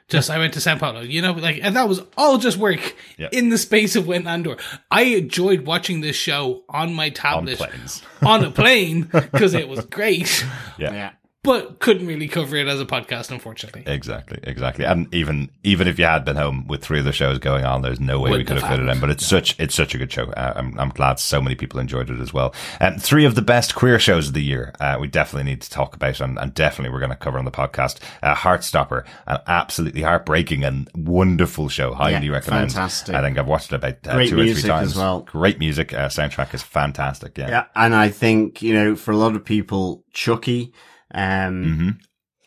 Just 0.09 0.29
I 0.29 0.39
went 0.39 0.53
to 0.55 0.61
Sao 0.61 0.77
Paulo, 0.77 1.01
you 1.01 1.23
know, 1.23 1.33
like, 1.33 1.61
and 1.63 1.77
that 1.77 1.89
was 1.89 2.03
all 2.19 2.37
just 2.37 2.59
work 2.59 2.95
Yeah. 3.17 3.29
in 3.33 3.49
the 3.49 3.57
space 3.57 3.97
of 3.97 4.07
when 4.07 4.27
Andor. 4.27 4.59
I 4.91 5.03
enjoyed 5.05 5.63
watching 5.67 6.03
this 6.03 6.15
show 6.15 6.65
on 6.69 6.93
my 6.93 7.07
on 7.07 7.13
tablet 7.13 7.57
planes. 7.57 8.03
on 8.23 8.45
a 8.45 8.51
plane 8.51 9.03
because 9.13 9.55
it 9.55 9.67
was 9.67 9.85
great, 9.87 10.45
Yeah. 10.79 10.93
Yeah. 10.93 11.11
But 11.45 11.79
couldn't 11.79 12.07
really 12.07 12.27
cover 12.27 12.57
it 12.57 12.67
as 12.67 12.81
a 12.81 12.85
podcast, 12.87 13.31
unfortunately. 13.31 13.85
Exactly, 13.87 14.41
exactly. 14.43 14.85
And 14.85 15.13
even 15.15 15.51
even 15.63 15.87
if 15.87 15.99
you 15.99 16.07
had 16.07 16.25
been 16.25 16.37
home 16.37 16.67
with 16.67 16.83
three 16.83 16.99
of 16.99 17.05
the 17.05 17.13
shows 17.13 17.39
going 17.39 17.65
on, 17.65 17.83
there's 17.83 18.01
no 18.01 18.19
way 18.19 18.25
we 18.25 18.31
Wouldn't 18.33 18.49
could 18.49 18.57
have 18.57 18.65
have 18.65 18.79
fit 18.79 18.87
it 18.89 18.91
in. 18.91 19.01
But 19.01 19.11
it's 19.11 19.27
such 19.27 19.55
it's 19.61 19.75
such 19.75 19.95
a 19.95 19.99
good 19.99 20.11
show. 20.11 20.25
Uh, 20.33 20.55
I'm 20.57 20.79
I'm 20.81 20.89
glad 20.89 21.21
so 21.21 21.41
many 21.41 21.55
people 21.55 21.79
enjoyed 21.79 22.11
it 22.11 22.19
as 22.19 22.33
well. 22.33 22.53
And 22.81 23.01
three 23.01 23.25
of 23.25 23.35
the 23.37 23.43
best 23.43 23.75
queer 23.75 23.99
shows 24.01 24.29
of 24.29 24.35
the 24.35 24.43
year. 24.43 24.73
Uh, 24.81 24.97
we 24.99 25.07
definitely 25.07 25.49
need 25.51 25.61
to 25.63 25.71
talk 25.71 25.95
about, 25.95 26.21
and, 26.21 26.39
and 26.39 26.53
definitely 26.55 26.93
we're 26.93 27.01
going 27.01 27.11
to 27.11 27.17
cover 27.17 27.39
on 27.39 27.45
the 27.45 27.51
podcast. 27.53 27.99
Uh, 28.23 28.35
Heartstopper, 28.35 29.05
an 29.27 29.39
absolutely 29.47 30.03
heartbreaking 30.03 30.65
and 30.65 30.89
wonderful 30.95 31.69
show. 31.69 31.95
Highly 31.95 32.27
Yeah, 32.27 32.33
recommend. 32.33 32.73
fantastic. 32.73 33.15
I 33.15 33.21
think 33.21 33.39
I've 33.39 33.47
watched 33.47 33.73
it 33.73 33.77
about 33.77 33.99
uh, 34.07 34.15
Great 34.15 34.31
two 34.31 34.41
or 34.41 34.45
three 34.47 34.63
times 34.63 34.93
as 34.93 34.97
well. 34.97 35.21
Great 35.21 35.59
music. 35.59 35.93
Uh, 35.93 36.09
soundtrack 36.09 36.55
is 36.55 36.63
fantastic. 36.63 37.37
Yeah. 37.37 37.49
Yeah, 37.49 37.65
and 37.77 37.95
I 37.95 38.09
think 38.09 38.63
you 38.63 38.73
know, 38.75 38.97
for 38.97 39.11
a 39.11 39.17
lot 39.17 39.37
of 39.37 39.45
people, 39.45 40.05
Chucky. 40.13 40.73
Um, 41.15 41.65
Mm-hmm. 41.65 41.89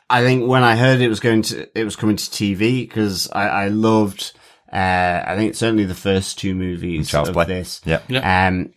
I 0.09 0.21
think 0.21 0.47
when 0.47 0.63
I 0.63 0.75
heard 0.77 1.01
it 1.01 1.09
was 1.09 1.19
going 1.19 1.41
to, 1.43 1.67
it 1.77 1.83
was 1.83 1.97
coming 1.97 2.15
to 2.15 2.23
TV 2.23 2.87
because 2.87 3.29
I, 3.31 3.47
I 3.47 3.67
loved. 3.67 4.31
Uh, 4.71 5.21
I 5.25 5.35
think 5.35 5.49
it's 5.49 5.59
certainly 5.59 5.83
the 5.85 5.93
first 5.95 6.37
two 6.39 6.55
movies 6.55 7.09
Child's 7.09 7.29
of 7.29 7.33
Play. 7.33 7.45
this. 7.45 7.81
Yeah. 7.83 7.99
Um, 8.47 8.71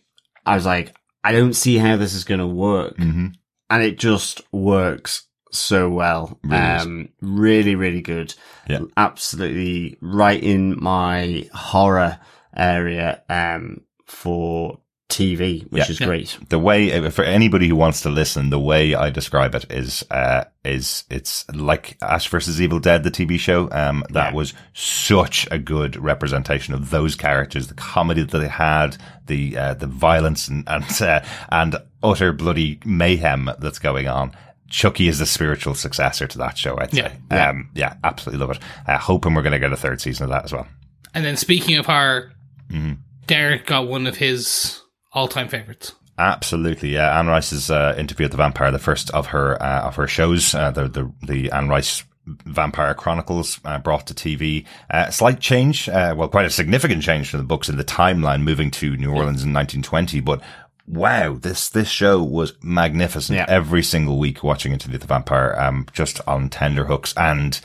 I 0.45 0.55
was 0.55 0.65
like, 0.65 0.93
I 1.23 1.31
don't 1.31 1.53
see 1.53 1.77
how 1.77 1.95
this 1.95 2.13
is 2.13 2.23
going 2.25 2.39
to 2.41 2.47
work, 2.47 2.97
Mm-hmm. 2.97 3.27
and 3.69 3.83
it 3.83 3.97
just 3.97 4.41
works 4.51 5.27
so 5.53 5.89
well. 5.89 6.37
Really 6.43 6.75
is. 6.75 6.81
um, 6.81 7.09
really, 7.21 7.75
really 7.75 8.01
good. 8.01 8.33
Yeah. 8.67 8.81
absolutely 8.97 9.97
right 10.01 10.41
in 10.41 10.81
my 10.83 11.49
horror 11.53 12.19
area. 12.55 13.21
Um, 13.29 13.81
for 14.05 14.79
TV, 15.11 15.63
which 15.69 15.83
Yeah. 15.87 15.91
is 15.91 15.99
great. 15.99 16.37
the 16.49 16.57
way 16.59 17.09
for 17.11 17.23
anybody 17.23 17.67
who 17.67 17.75
wants 17.75 18.01
to 18.01 18.09
listen, 18.09 18.49
the 18.49 18.59
way 18.59 18.95
I 18.95 19.09
describe 19.09 19.53
it 19.55 19.65
is 19.69 20.03
uh 20.09 20.45
is 20.63 21.03
it's 21.09 21.45
like 21.53 21.97
Ash 22.01 22.27
versus 22.27 22.61
Evil 22.61 22.79
Dead, 22.79 23.03
the 23.03 23.11
TV 23.11 23.37
show. 23.39 23.69
Um, 23.71 24.03
that 24.11 24.29
Yeah. 24.31 24.35
was 24.35 24.53
such 24.73 25.47
a 25.51 25.57
good 25.59 25.95
representation 25.97 26.73
of 26.73 26.89
those 26.89 27.15
characters, 27.15 27.67
the 27.67 27.73
comedy 27.73 28.23
that 28.23 28.37
they 28.37 28.47
had, 28.47 28.97
the 29.27 29.57
uh, 29.57 29.73
the 29.75 29.87
violence 29.87 30.47
and 30.47 30.63
and 30.67 31.01
uh, 31.01 31.21
and 31.51 31.75
utter 32.03 32.31
bloody 32.33 32.79
mayhem 32.85 33.49
that's 33.59 33.79
going 33.79 34.07
on. 34.07 34.31
Chucky 34.69 35.07
is 35.09 35.19
the 35.19 35.25
spiritual 35.25 35.75
successor 35.75 36.27
to 36.27 36.37
that 36.37 36.57
show, 36.57 36.77
I'd 36.79 36.93
say. 36.93 37.11
Yeah. 37.29 37.49
Um, 37.49 37.69
yeah, 37.75 37.95
absolutely 38.05 38.45
love 38.45 38.55
it. 38.55 38.63
Uh, 38.87 38.97
hoping 38.97 39.33
we're 39.33 39.41
going 39.41 39.51
to 39.51 39.59
get 39.59 39.73
a 39.73 39.77
third 39.77 39.99
season 39.99 40.23
of 40.23 40.29
that 40.29 40.45
as 40.45 40.53
well. 40.53 40.65
And 41.13 41.25
then 41.25 41.35
speaking 41.37 41.75
of 41.77 41.85
horror, 41.87 42.31
Mm-hmm. 42.71 42.93
Derek 43.27 43.65
got 43.65 43.87
one 43.89 44.07
of 44.07 44.15
his 44.15 44.80
all-time 45.13 45.47
favorites. 45.47 45.93
Absolutely, 46.17 46.93
yeah. 46.93 47.17
Anne 47.17 47.27
Rice's 47.27 47.71
uh, 47.71 47.95
interview 47.97 48.25
with 48.25 48.31
the 48.31 48.37
vampire, 48.37 48.71
the 48.71 48.79
first 48.79 49.09
of 49.11 49.27
her 49.27 49.61
uh, 49.61 49.81
of 49.81 49.95
her 49.95 50.07
shows, 50.07 50.53
uh, 50.53 50.69
the 50.71 50.87
the 50.87 51.11
the 51.25 51.51
Anne 51.51 51.69
Rice 51.69 52.03
Vampire 52.25 52.93
Chronicles 52.93 53.59
uh, 53.65 53.79
brought 53.79 54.07
to 54.07 54.13
TV. 54.13 54.65
Uh, 54.89 55.09
slight 55.09 55.39
change, 55.39 55.89
uh, 55.89 56.13
well, 56.15 56.27
quite 56.27 56.45
a 56.45 56.51
significant 56.51 57.01
change 57.01 57.29
from 57.29 57.39
the 57.39 57.45
books 57.45 57.69
in 57.69 57.77
the 57.77 57.83
timeline, 57.83 58.43
moving 58.43 58.69
to 58.71 58.95
New 58.97 59.09
Orleans 59.09 59.43
in 59.43 59.53
1920. 59.53 60.19
But 60.19 60.41
wow, 60.87 61.33
this 61.33 61.69
this 61.69 61.89
show 61.89 62.21
was 62.21 62.53
magnificent. 62.61 63.37
Yeah. 63.37 63.45
Every 63.47 63.83
single 63.83 64.19
week, 64.19 64.43
watching 64.43 64.73
Interview 64.73 64.95
with 64.95 65.01
the 65.01 65.07
Vampire, 65.07 65.55
um, 65.57 65.87
just 65.93 66.21
on 66.27 66.49
tender 66.49 66.85
hooks 66.85 67.13
and 67.17 67.59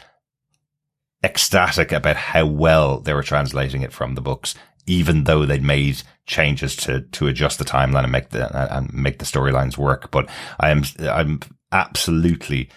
ecstatic 1.22 1.92
about 1.92 2.16
how 2.16 2.46
well 2.46 3.00
they 3.00 3.12
were 3.12 3.22
translating 3.22 3.82
it 3.82 3.92
from 3.92 4.14
the 4.14 4.20
books, 4.20 4.54
even 4.86 5.24
though 5.24 5.44
they'd 5.46 5.62
made 5.62 6.02
changes 6.26 6.74
to 6.76 7.02
to 7.02 7.26
adjust 7.28 7.58
the 7.58 7.64
timeline 7.64 8.02
and 8.04 8.12
make 8.12 8.30
the 8.30 8.76
and 8.76 8.92
make 8.92 9.18
the 9.18 9.24
storylines 9.24 9.76
work. 9.78 10.10
But 10.10 10.28
I 10.60 10.70
am 10.70 10.82
I'm 11.00 11.40
absolutely 11.72 12.70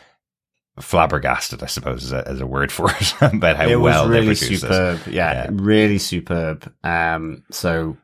flabbergasted, 0.80 1.62
I 1.62 1.66
suppose, 1.66 2.04
is 2.04 2.12
a, 2.14 2.20
is 2.30 2.42
a 2.42 2.48
word 2.48 2.72
for 2.72 2.90
it, 2.90 3.14
about 3.22 3.58
how 3.58 3.68
it 3.68 3.76
well 3.80 4.04
was 4.04 4.12
they 4.12 4.20
really 4.22 4.36
superb. 4.36 5.00
Yeah, 5.08 5.34
Yeah. 5.34 5.50
really 5.52 5.98
superb. 5.98 6.72
Um, 6.84 7.44
so 7.52 7.98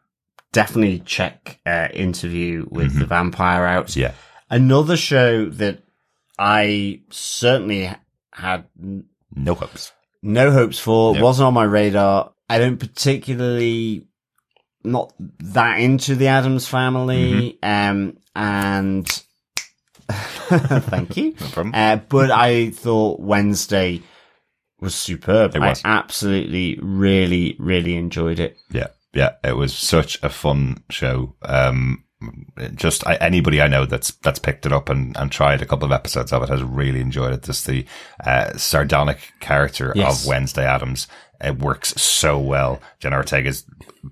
definitely 0.51 0.99
check 0.99 1.59
uh, 1.65 1.87
interview 1.93 2.65
with 2.69 2.97
the 2.99 3.05
vampire 3.05 3.65
out. 3.65 3.87
Mm-hmm. 3.87 3.99
Yeah, 4.01 4.11
Another 4.49 4.97
show 4.97 5.45
that 5.51 5.83
I 6.37 7.01
certainly 7.09 7.91
had 8.33 8.65
no 9.33 9.55
hopes. 9.55 9.93
no 10.21 10.51
hopes 10.51 10.77
for, 10.79 11.19
wasn't 11.21 11.47
on 11.47 11.53
my 11.53 11.63
radar. 11.63 12.33
I 12.49 12.57
don't 12.59 12.77
particularly 12.77 14.07
not 14.83 15.13
that 15.39 15.79
into 15.79 16.15
the 16.15 16.27
Addams 16.27 16.67
family. 16.67 17.57
Mm-hmm. 17.61 17.91
Um, 17.91 18.17
and 18.35 19.07
thank 20.09 21.17
you. 21.17 21.35
No 21.39 21.47
problem. 21.47 21.71
Uh, 21.73 21.97
but 21.97 22.31
I 22.31 22.69
thought 22.69 23.19
Wednesday 23.19 24.01
was 24.79 24.95
superb. 24.95 25.55
It 25.55 25.59
was. 25.59 25.81
I 25.83 25.89
absolutely, 25.89 26.77
really, 26.81 27.55
really 27.59 27.95
enjoyed 27.95 28.39
it. 28.39 28.57
Yeah. 28.69 28.87
Yeah, 29.13 29.35
it 29.45 29.55
was 29.55 29.73
such 29.73 30.21
a 30.23 30.29
fun 30.29 30.83
show. 30.89 31.35
Um, 31.41 32.03
just 32.75 33.07
I, 33.07 33.15
anybody 33.15 33.61
I 33.61 33.67
know 33.67 33.85
that's 33.85 34.11
that's 34.11 34.39
picked 34.39 34.65
it 34.65 34.73
up 34.73 34.89
and, 34.89 35.15
and 35.15 35.31
tried 35.31 35.61
a 35.61 35.65
couple 35.65 35.85
of 35.85 35.91
episodes 35.93 36.33
of 36.33 36.43
it 36.43 36.49
has 36.49 36.61
really 36.63 36.99
enjoyed 36.99 37.33
it. 37.33 37.43
Just 37.43 37.65
the 37.65 37.85
uh, 38.25 38.57
sardonic 38.57 39.31
character 39.39 39.93
yes. 39.95 40.21
of 40.21 40.27
Wednesday 40.27 40.65
Addams. 40.65 41.07
It 41.41 41.59
works 41.59 41.99
so 42.01 42.39
well. 42.39 42.81
Jenna 42.99 43.17
Ortega 43.17 43.49
is 43.49 43.65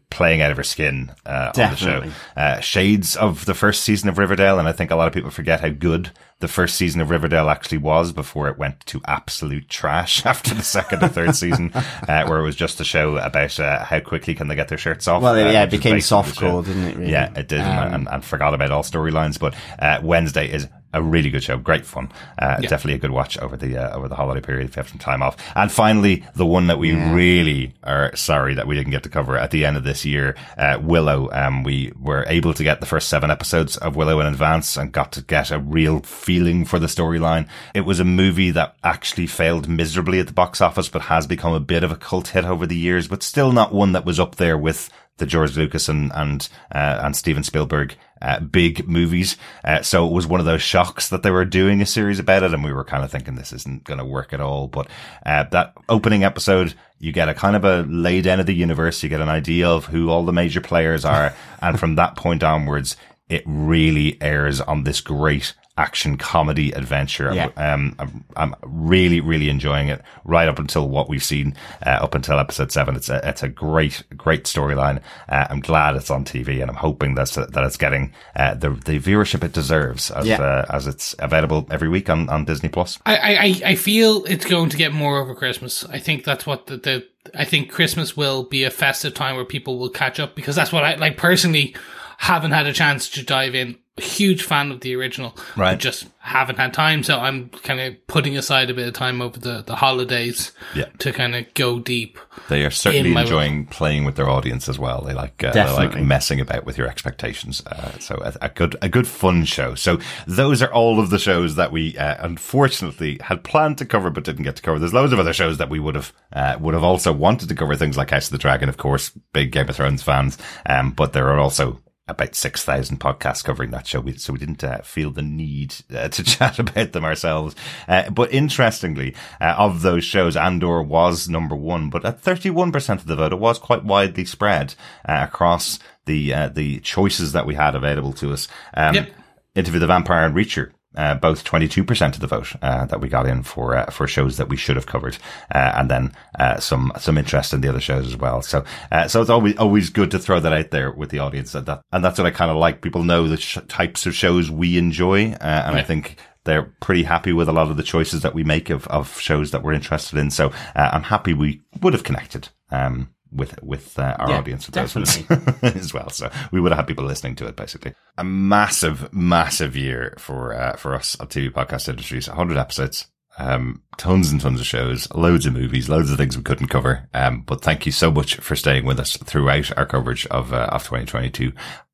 playing 0.10 0.42
out 0.42 0.52
of 0.52 0.58
her 0.58 0.64
skin 0.64 1.12
uh, 1.26 1.52
on 1.56 1.70
the 1.72 1.76
show. 1.76 2.04
Uh, 2.36 2.60
shades 2.60 3.16
of 3.16 3.46
the 3.46 3.54
first 3.54 3.84
season 3.84 4.10
of 4.10 4.18
Riverdale, 4.18 4.60
and 4.60 4.68
I 4.68 4.72
think 4.72 4.92
a 4.92 4.96
lot 4.96 5.08
of 5.08 5.14
people 5.14 5.30
forget 5.30 5.62
how 5.62 5.70
good 5.70 6.12
the 6.40 6.48
first 6.48 6.76
season 6.76 7.00
of 7.00 7.10
Riverdale 7.10 7.50
actually 7.50 7.78
was 7.78 8.12
before 8.12 8.50
it 8.50 8.58
went 8.58 8.82
to 8.88 9.02
absolute 9.06 9.70
trash 9.70 10.26
after 10.26 10.54
the 10.54 10.62
second 10.62 11.04
or 11.04 11.08
third 11.08 11.36
season, 11.36 11.72
uh, 12.08 12.26
where 12.26 12.40
it 12.40 12.44
was 12.44 12.56
just 12.56 12.82
a 12.82 12.84
show 12.84 13.18
about 13.18 13.60
uh, 13.60 13.84
how 13.84 14.00
quickly 14.00 14.36
can 14.36 14.48
they 14.48 14.56
get 14.56 14.68
their 14.68 14.78
shirts 14.78 15.08
off. 15.08 15.24
Well, 15.24 15.38
yeah, 15.38 15.62
uh, 15.62 15.64
it 15.64 15.72
became 15.72 15.96
softcore, 15.96 16.66
didn't 16.66 16.84
it? 16.84 16.98
Really? 16.98 17.12
Yeah, 17.12 17.32
it 17.36 17.48
did, 17.48 17.62
um, 17.62 17.94
and, 17.94 18.08
and, 18.10 18.26
forgot 18.26 18.54
about 18.54 18.72
all 18.72 18.84
storylines. 18.84 19.40
But 19.40 19.56
uh, 19.80 20.00
Wednesday 20.04 20.52
is 20.52 20.68
a 20.94 21.02
really 21.02 21.30
good 21.30 21.44
show, 21.44 21.58
great 21.58 21.86
fun. 21.86 22.12
Uh, 22.38 22.58
yeah. 22.62 22.70
Definitely 22.70 22.96
a 22.96 23.00
good 23.00 23.12
watch 23.12 23.38
over 23.40 23.58
the 23.58 23.78
uh, 23.78 23.96
over 23.96 24.08
the 24.08 24.16
holiday 24.16 24.42
period 24.42 24.70
if 24.70 24.76
you 24.76 24.80
have 24.80 24.90
some 24.90 25.00
time 25.00 25.22
off. 25.22 25.36
And 25.56 25.72
finally, 25.72 26.26
the 26.36 26.46
one 26.46 26.68
that 26.68 26.80
we 26.80 26.92
yeah. 26.92 27.14
really 27.14 27.74
are 27.84 28.16
sorry 28.16 28.54
that 28.56 28.68
we 28.68 28.76
didn't 28.76 28.92
get 28.92 29.04
to 29.04 29.10
cover 29.10 29.38
at 29.38 29.52
the 29.52 29.66
end 29.66 29.78
of 29.78 29.84
this 29.84 30.06
year, 30.06 30.36
uh, 30.58 30.78
Willow. 30.82 31.30
Um, 31.32 31.64
we 31.64 31.92
were 32.00 32.26
able 32.28 32.54
to 32.54 32.64
get 32.64 32.80
the 32.80 32.86
first 32.86 33.10
seven 33.10 33.32
episodes 33.32 33.78
of 33.78 33.96
Willow 33.96 34.20
in 34.20 34.28
advance 34.28 34.78
and 34.78 34.92
got 34.92 35.12
to 35.14 35.22
get 35.22 35.52
a 35.52 35.60
real 35.60 36.00
feeling 36.02 36.66
for 36.66 36.80
the 36.80 36.88
storyline. 36.88 37.48
It 37.74 37.82
was 37.82 38.00
a 38.00 38.06
movie 38.06 38.52
that 38.52 38.76
actually 38.84 39.28
failed 39.28 39.68
miserably 39.68 40.20
at 40.20 40.28
the 40.28 40.34
box 40.34 40.62
office, 40.62 40.90
but 40.90 41.04
has 41.04 41.28
become 41.28 41.54
a 41.54 41.60
bit 41.60 41.84
of 41.84 41.92
a 41.92 41.96
cult 41.96 42.30
hit 42.30 42.46
over 42.46 42.68
the 42.68 42.78
years, 42.78 43.08
but 43.08 43.24
still 43.24 43.52
not 43.52 43.74
one 43.74 43.94
that 43.94 44.06
was 44.06 44.20
up 44.20 44.36
there 44.36 44.58
with 44.58 44.90
the 45.18 45.26
George 45.26 45.56
Lucas 45.56 45.90
and 45.90 46.12
and 46.14 46.50
uh, 46.74 47.00
and 47.04 47.16
Steven 47.16 47.44
Spielberg 47.44 47.96
uh, 48.24 48.40
big 48.40 48.88
movies. 48.88 49.38
Uh, 49.64 49.82
so 49.82 50.08
it 50.08 50.14
was 50.14 50.26
one 50.26 50.40
of 50.40 50.46
those 50.46 50.62
shocks 50.62 51.10
that 51.10 51.22
they 51.22 51.30
were 51.30 51.46
doing 51.46 51.82
a 51.82 51.86
series 51.86 52.20
about 52.20 52.42
it, 52.42 52.54
and 52.54 52.64
we 52.64 52.74
were 52.74 52.86
kind 52.86 53.04
of 53.04 53.12
thinking 53.12 53.36
this 53.36 53.54
isn't 53.54 53.84
going 53.84 54.00
to 54.00 54.06
work 54.06 54.34
at 54.34 54.40
all. 54.40 54.68
But 54.68 54.88
uh, 55.26 55.44
that 55.52 55.74
opening 55.90 56.24
episode, 56.24 56.74
you 57.00 57.12
get 57.12 57.30
a 57.30 57.34
kind 57.34 57.56
of 57.56 57.66
a 57.66 57.84
lay 57.84 58.22
down 58.22 58.40
of 58.40 58.46
the 58.46 58.56
universe. 58.56 59.04
You 59.04 59.10
get 59.10 59.22
an 59.22 59.30
idea 59.30 59.68
of 59.68 59.86
who 59.86 60.10
all 60.10 60.24
the 60.24 60.32
major 60.32 60.62
players 60.62 61.06
are, 61.06 61.34
and 61.62 61.80
from 61.80 61.96
that 61.96 62.16
point 62.16 62.44
onwards, 62.44 62.96
it 63.30 63.44
really 63.46 64.18
airs 64.22 64.62
on 64.62 64.84
this 64.84 65.02
great 65.02 65.54
action 65.78 66.18
comedy 66.18 66.72
adventure. 66.72 67.34
Yeah. 67.34 67.50
Um, 67.58 67.96
I'm, 67.98 68.26
I'm, 68.36 68.56
really, 68.62 69.22
really 69.22 69.50
enjoying 69.50 69.88
it 69.88 70.02
right 70.24 70.48
up 70.48 70.60
until 70.60 70.88
what 70.88 71.10
we've 71.10 71.24
seen, 71.24 71.56
uh, 71.86 71.90
up 71.90 72.14
until 72.14 72.38
episode 72.38 72.72
seven. 72.72 72.96
It's 72.96 73.10
a, 73.10 73.28
it's 73.28 73.42
a 73.42 73.50
great, 73.50 74.04
great 74.16 74.44
storyline. 74.44 75.02
Uh, 75.28 75.48
I'm 75.50 75.62
glad 75.62 75.96
it's 75.96 76.12
on 76.12 76.26
TV 76.26 76.62
and 76.62 76.70
I'm 76.70 76.78
hoping 76.78 77.16
that's, 77.16 77.36
that 77.36 77.56
it's 77.56 77.78
getting, 77.78 78.14
uh, 78.36 78.54
the, 78.54 78.70
the 78.70 79.00
viewership 79.00 79.44
it 79.44 79.54
deserves 79.54 80.12
as, 80.12 80.28
yeah. 80.28 80.42
Uh, 80.42 80.66
as 80.70 80.86
it's 80.86 81.16
available 81.18 81.68
every 81.72 81.90
week 81.90 82.10
on, 82.10 82.30
on 82.30 82.46
Disney 82.46 82.70
Plus. 82.70 83.00
I, 83.06 83.18
I, 83.18 83.62
I 83.72 83.76
feel 83.76 84.26
it's 84.26 84.46
going 84.46 84.70
to 84.70 84.78
get 84.78 84.94
more 84.94 85.20
over 85.20 85.34
Christmas. 85.34 85.86
I 85.86 85.98
think 85.98 86.24
that's 86.24 86.46
what 86.46 86.68
the, 86.68 86.78
the 86.78 87.08
I 87.34 87.46
think 87.46 87.72
Christmas 87.72 88.16
will 88.18 88.44
be 88.44 88.64
a 88.64 88.70
festive 88.70 89.14
time 89.14 89.36
where 89.36 89.46
people 89.46 89.80
will 89.80 89.90
catch 89.90 90.20
up 90.20 90.36
because 90.36 90.56
that's 90.56 90.72
what 90.72 90.84
I 90.84 90.96
like 90.96 91.18
personally 91.18 91.76
haven't 92.18 92.52
had 92.52 92.68
a 92.68 92.74
chance 92.74 93.10
to 93.10 93.24
dive 93.24 93.56
in 93.56 93.78
huge 94.02 94.44
fan 94.44 94.72
of 94.72 94.82
the 94.82 94.96
original. 94.96 95.38
Right. 95.56 95.80
just 95.80 96.08
haven't 96.18 96.58
had 96.58 96.74
time. 96.74 97.04
So 97.04 97.20
I'm 97.20 97.50
kind 97.50 97.80
of 97.80 98.08
putting 98.08 98.36
aside 98.38 98.70
a 98.70 98.74
bit 98.74 98.88
of 98.88 98.94
time 98.94 99.22
over 99.22 99.40
the, 99.40 99.62
the 99.62 99.76
holidays 99.76 100.52
yeah. 100.74 100.86
to 101.00 101.12
kind 101.12 101.36
of 101.36 101.54
go 101.54 101.80
deep. 101.80 102.18
They 102.50 102.66
are 102.66 102.72
certainly 102.72 103.16
enjoying 103.16 103.68
playing 103.68 104.06
with 104.06 104.16
their 104.16 104.30
audience 104.30 104.68
as 104.68 104.80
well. 104.80 105.02
They 105.02 105.14
like, 105.14 105.44
uh, 105.44 105.52
they 105.52 105.64
like 105.66 106.02
messing 106.02 106.40
about 106.40 106.66
with 106.66 106.78
your 106.78 106.88
expectations. 106.88 107.62
Uh, 107.66 107.92
so 108.00 108.16
a, 108.24 108.34
a, 108.42 108.50
good, 108.50 108.76
a 108.82 108.90
good 108.90 109.08
fun 109.08 109.46
show. 109.46 109.76
So 109.76 110.00
those 110.26 110.64
are 110.64 110.74
all 110.74 111.00
of 111.00 111.12
the 111.12 111.20
shows 111.20 111.56
that 111.56 111.72
we, 111.72 111.96
uh, 111.98 112.16
unfortunately 112.20 113.20
had 113.22 113.44
planned 113.44 113.78
to 113.78 113.86
cover, 113.86 114.10
but 114.10 114.24
didn't 114.24 114.44
get 114.44 114.56
to 114.56 114.62
cover. 114.64 114.80
There's 114.80 114.94
loads 114.94 115.14
of 115.14 115.20
other 115.20 115.34
shows 115.34 115.58
that 115.60 115.70
we 115.70 115.80
would 115.80 115.96
have, 115.96 116.14
uh, 116.32 116.58
would 116.60 116.74
have 116.74 116.84
also 116.84 117.14
wanted 117.14 117.50
to 117.50 117.56
cover 117.56 117.76
things 117.76 117.98
like 117.98 118.10
House 118.10 118.26
of 118.26 118.32
the 118.32 118.38
Dragon, 118.40 118.70
of 118.70 118.78
course, 118.78 119.10
big 119.34 119.52
Game 119.52 119.70
of 119.70 119.76
Thrones 119.76 120.02
fans. 120.02 120.38
Um, 120.66 120.92
but 120.92 121.14
there 121.14 121.30
are 121.30 121.40
also 121.40 121.80
about 122.08 122.36
6,000 122.36 123.00
podcasts 123.00 123.44
covering 123.44 123.72
that 123.72 123.88
show. 123.88 124.04
So 124.18 124.34
we 124.34 124.40
didn't 124.40 124.64
uh, 124.64 124.82
feel 124.82 125.12
the 125.12 125.22
need 125.22 125.76
uh, 125.94 126.10
to 126.10 126.24
chat 126.24 126.60
about 126.60 126.92
them 126.92 127.06
ourselves. 127.06 127.56
Uh, 127.88 128.10
but 128.10 128.34
interestingly, 128.34 129.16
uh, 129.40 129.56
of 129.58 129.82
those 129.82 130.04
shows, 130.04 130.36
Andor 130.36 130.82
was 130.82 131.30
number 131.30 131.56
one, 131.56 131.90
but 131.90 132.04
at 132.06 132.22
31% 132.22 132.90
of 132.96 133.08
the 133.08 133.16
vote, 133.16 133.34
it 133.34 133.40
was 133.40 133.58
quite 133.58 133.86
widely 133.86 134.26
spread 134.26 134.76
uh, 135.08 135.26
across 135.28 135.80
the, 136.06 136.34
uh, 136.34 136.50
the 136.50 136.80
choices 136.82 137.32
that 137.32 137.46
we 137.46 137.56
had 137.56 137.76
available 137.76 138.14
to 138.14 138.34
us. 138.34 138.48
Um, 138.74 138.96
yep. 138.96 139.12
Interview 139.56 139.80
the 139.80 139.88
Vampire 139.88 140.26
and 140.26 140.36
Reacher 140.36 140.72
uh, 140.96 141.16
both 141.16 141.44
22% 141.44 142.14
of 142.14 142.20
the 142.20 142.28
vote 142.28 142.54
uh, 142.62 142.86
that 142.86 143.02
we 143.02 143.10
got 143.10 143.28
in 143.28 143.44
for 143.44 143.76
uh, 143.76 143.90
for 143.90 144.08
shows 144.08 144.38
that 144.38 144.50
we 144.50 144.58
should 144.58 144.76
have 144.76 144.86
covered, 144.86 145.18
uh, 145.54 145.74
and 145.76 145.90
then 145.90 146.14
uh, 146.40 146.60
some 146.60 146.92
some 146.98 147.18
interest 147.18 147.54
in 147.54 147.62
the 147.62 147.70
other 147.70 147.80
shows 147.80 148.08
as 148.08 148.18
well. 148.18 148.42
So 148.42 148.64
uh, 148.92 149.08
so 149.08 149.22
it's 149.22 149.30
always 149.30 149.58
always 149.58 149.90
good 149.90 150.12
to 150.12 150.20
throw 150.20 150.40
that 150.40 150.54
out 150.54 150.72
there 150.72 150.92
with 150.92 151.10
the 151.10 151.20
audience, 151.20 151.52
that, 151.54 151.66
that 151.66 151.82
and 151.92 152.04
that's 152.04 152.18
what 152.18 152.28
I 152.28 152.32
kind 152.32 152.52
of 152.52 152.58
like. 152.58 152.82
People 152.82 153.04
know 153.04 153.28
the 153.28 153.38
sh- 153.38 153.58
types 153.68 154.06
of 154.06 154.16
shows 154.16 154.52
we 154.52 154.78
enjoy, 154.78 155.36
and 155.40 155.40
yeah. 155.42 155.72
I 155.72 155.84
think 155.84 156.18
they're 156.46 156.74
pretty 156.82 157.04
happy 157.04 157.32
with 157.32 157.48
a 157.48 157.54
lot 157.54 157.70
of 157.70 157.78
the 157.78 157.84
choices 157.84 158.22
that 158.22 158.34
we 158.34 158.44
make 158.44 158.70
of, 158.70 158.86
of 158.88 159.18
shows 159.18 159.52
that 159.52 159.64
we're 159.64 159.72
interested 159.72 160.20
in. 160.20 160.30
So 160.30 160.52
I'm 160.76 161.04
happy 161.04 161.34
we 161.34 161.62
would 161.82 161.94
have 161.94 162.04
connected. 162.04 162.50
Um, 162.70 163.14
with 163.34 163.62
with 163.64 163.98
uh, 163.98 164.16
our 164.20 164.30
yeah, 164.30 164.38
audience 164.38 164.68
with 164.68 164.76
definitely. 164.76 165.24
those 165.24 165.76
as 165.76 165.94
well. 165.94 166.10
So 166.10 166.32
we 166.52 166.62
would 166.62 166.72
have 166.72 166.80
had 166.80 166.88
people 166.88 167.06
listening 167.06 167.36
to 167.38 167.48
it 167.48 167.56
basically. 167.56 167.94
A 168.18 168.24
massive, 168.24 169.12
massive 169.14 169.76
year 169.76 170.16
for 170.18 170.54
uh, 170.54 170.76
for 170.76 170.96
us 170.96 171.18
at 171.20 171.30
TV 171.30 171.50
podcast 171.50 171.90
industries. 171.90 172.28
100 172.28 172.58
episodes, 172.58 173.08
um, 173.38 173.82
tons 173.98 174.32
and 174.32 174.40
tons 174.40 174.60
of 174.60 174.66
shows, 174.66 175.12
loads 175.14 175.46
of 175.46 175.54
movies, 175.54 175.90
loads 175.90 176.12
of 176.12 176.18
things 176.18 176.38
we 176.38 176.44
couldn't 176.44 176.68
cover. 176.68 177.10
Um, 177.14 177.42
but 177.42 177.62
thank 177.62 177.86
you 177.86 177.92
so 177.92 178.12
much 178.12 178.36
for 178.36 178.56
staying 178.56 178.86
with 178.86 179.00
us 179.00 179.18
throughout 179.18 179.76
our 179.78 179.86
coverage 179.86 180.26
of 180.28 180.54
uh, 180.54 180.70
of 180.72 180.84
2022. 180.84 181.52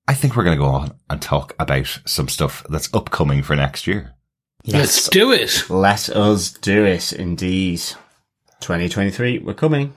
I 0.07 0.13
think 0.15 0.35
we're 0.35 0.43
going 0.43 0.57
to 0.57 0.63
go 0.63 0.69
on 0.69 0.95
and 1.09 1.21
talk 1.21 1.55
about 1.59 1.99
some 2.05 2.29
stuff 2.29 2.65
that's 2.69 2.91
upcoming 2.93 3.43
for 3.43 3.55
next 3.55 3.85
year. 3.85 4.15
Let's 4.65 5.07
do 5.07 5.31
it. 5.31 5.69
Let 5.69 6.09
us 6.09 6.51
do 6.51 6.83
it, 6.83 7.13
indeed. 7.13 7.79
2023, 8.59 9.39
we're 9.39 9.53
coming. 9.53 9.93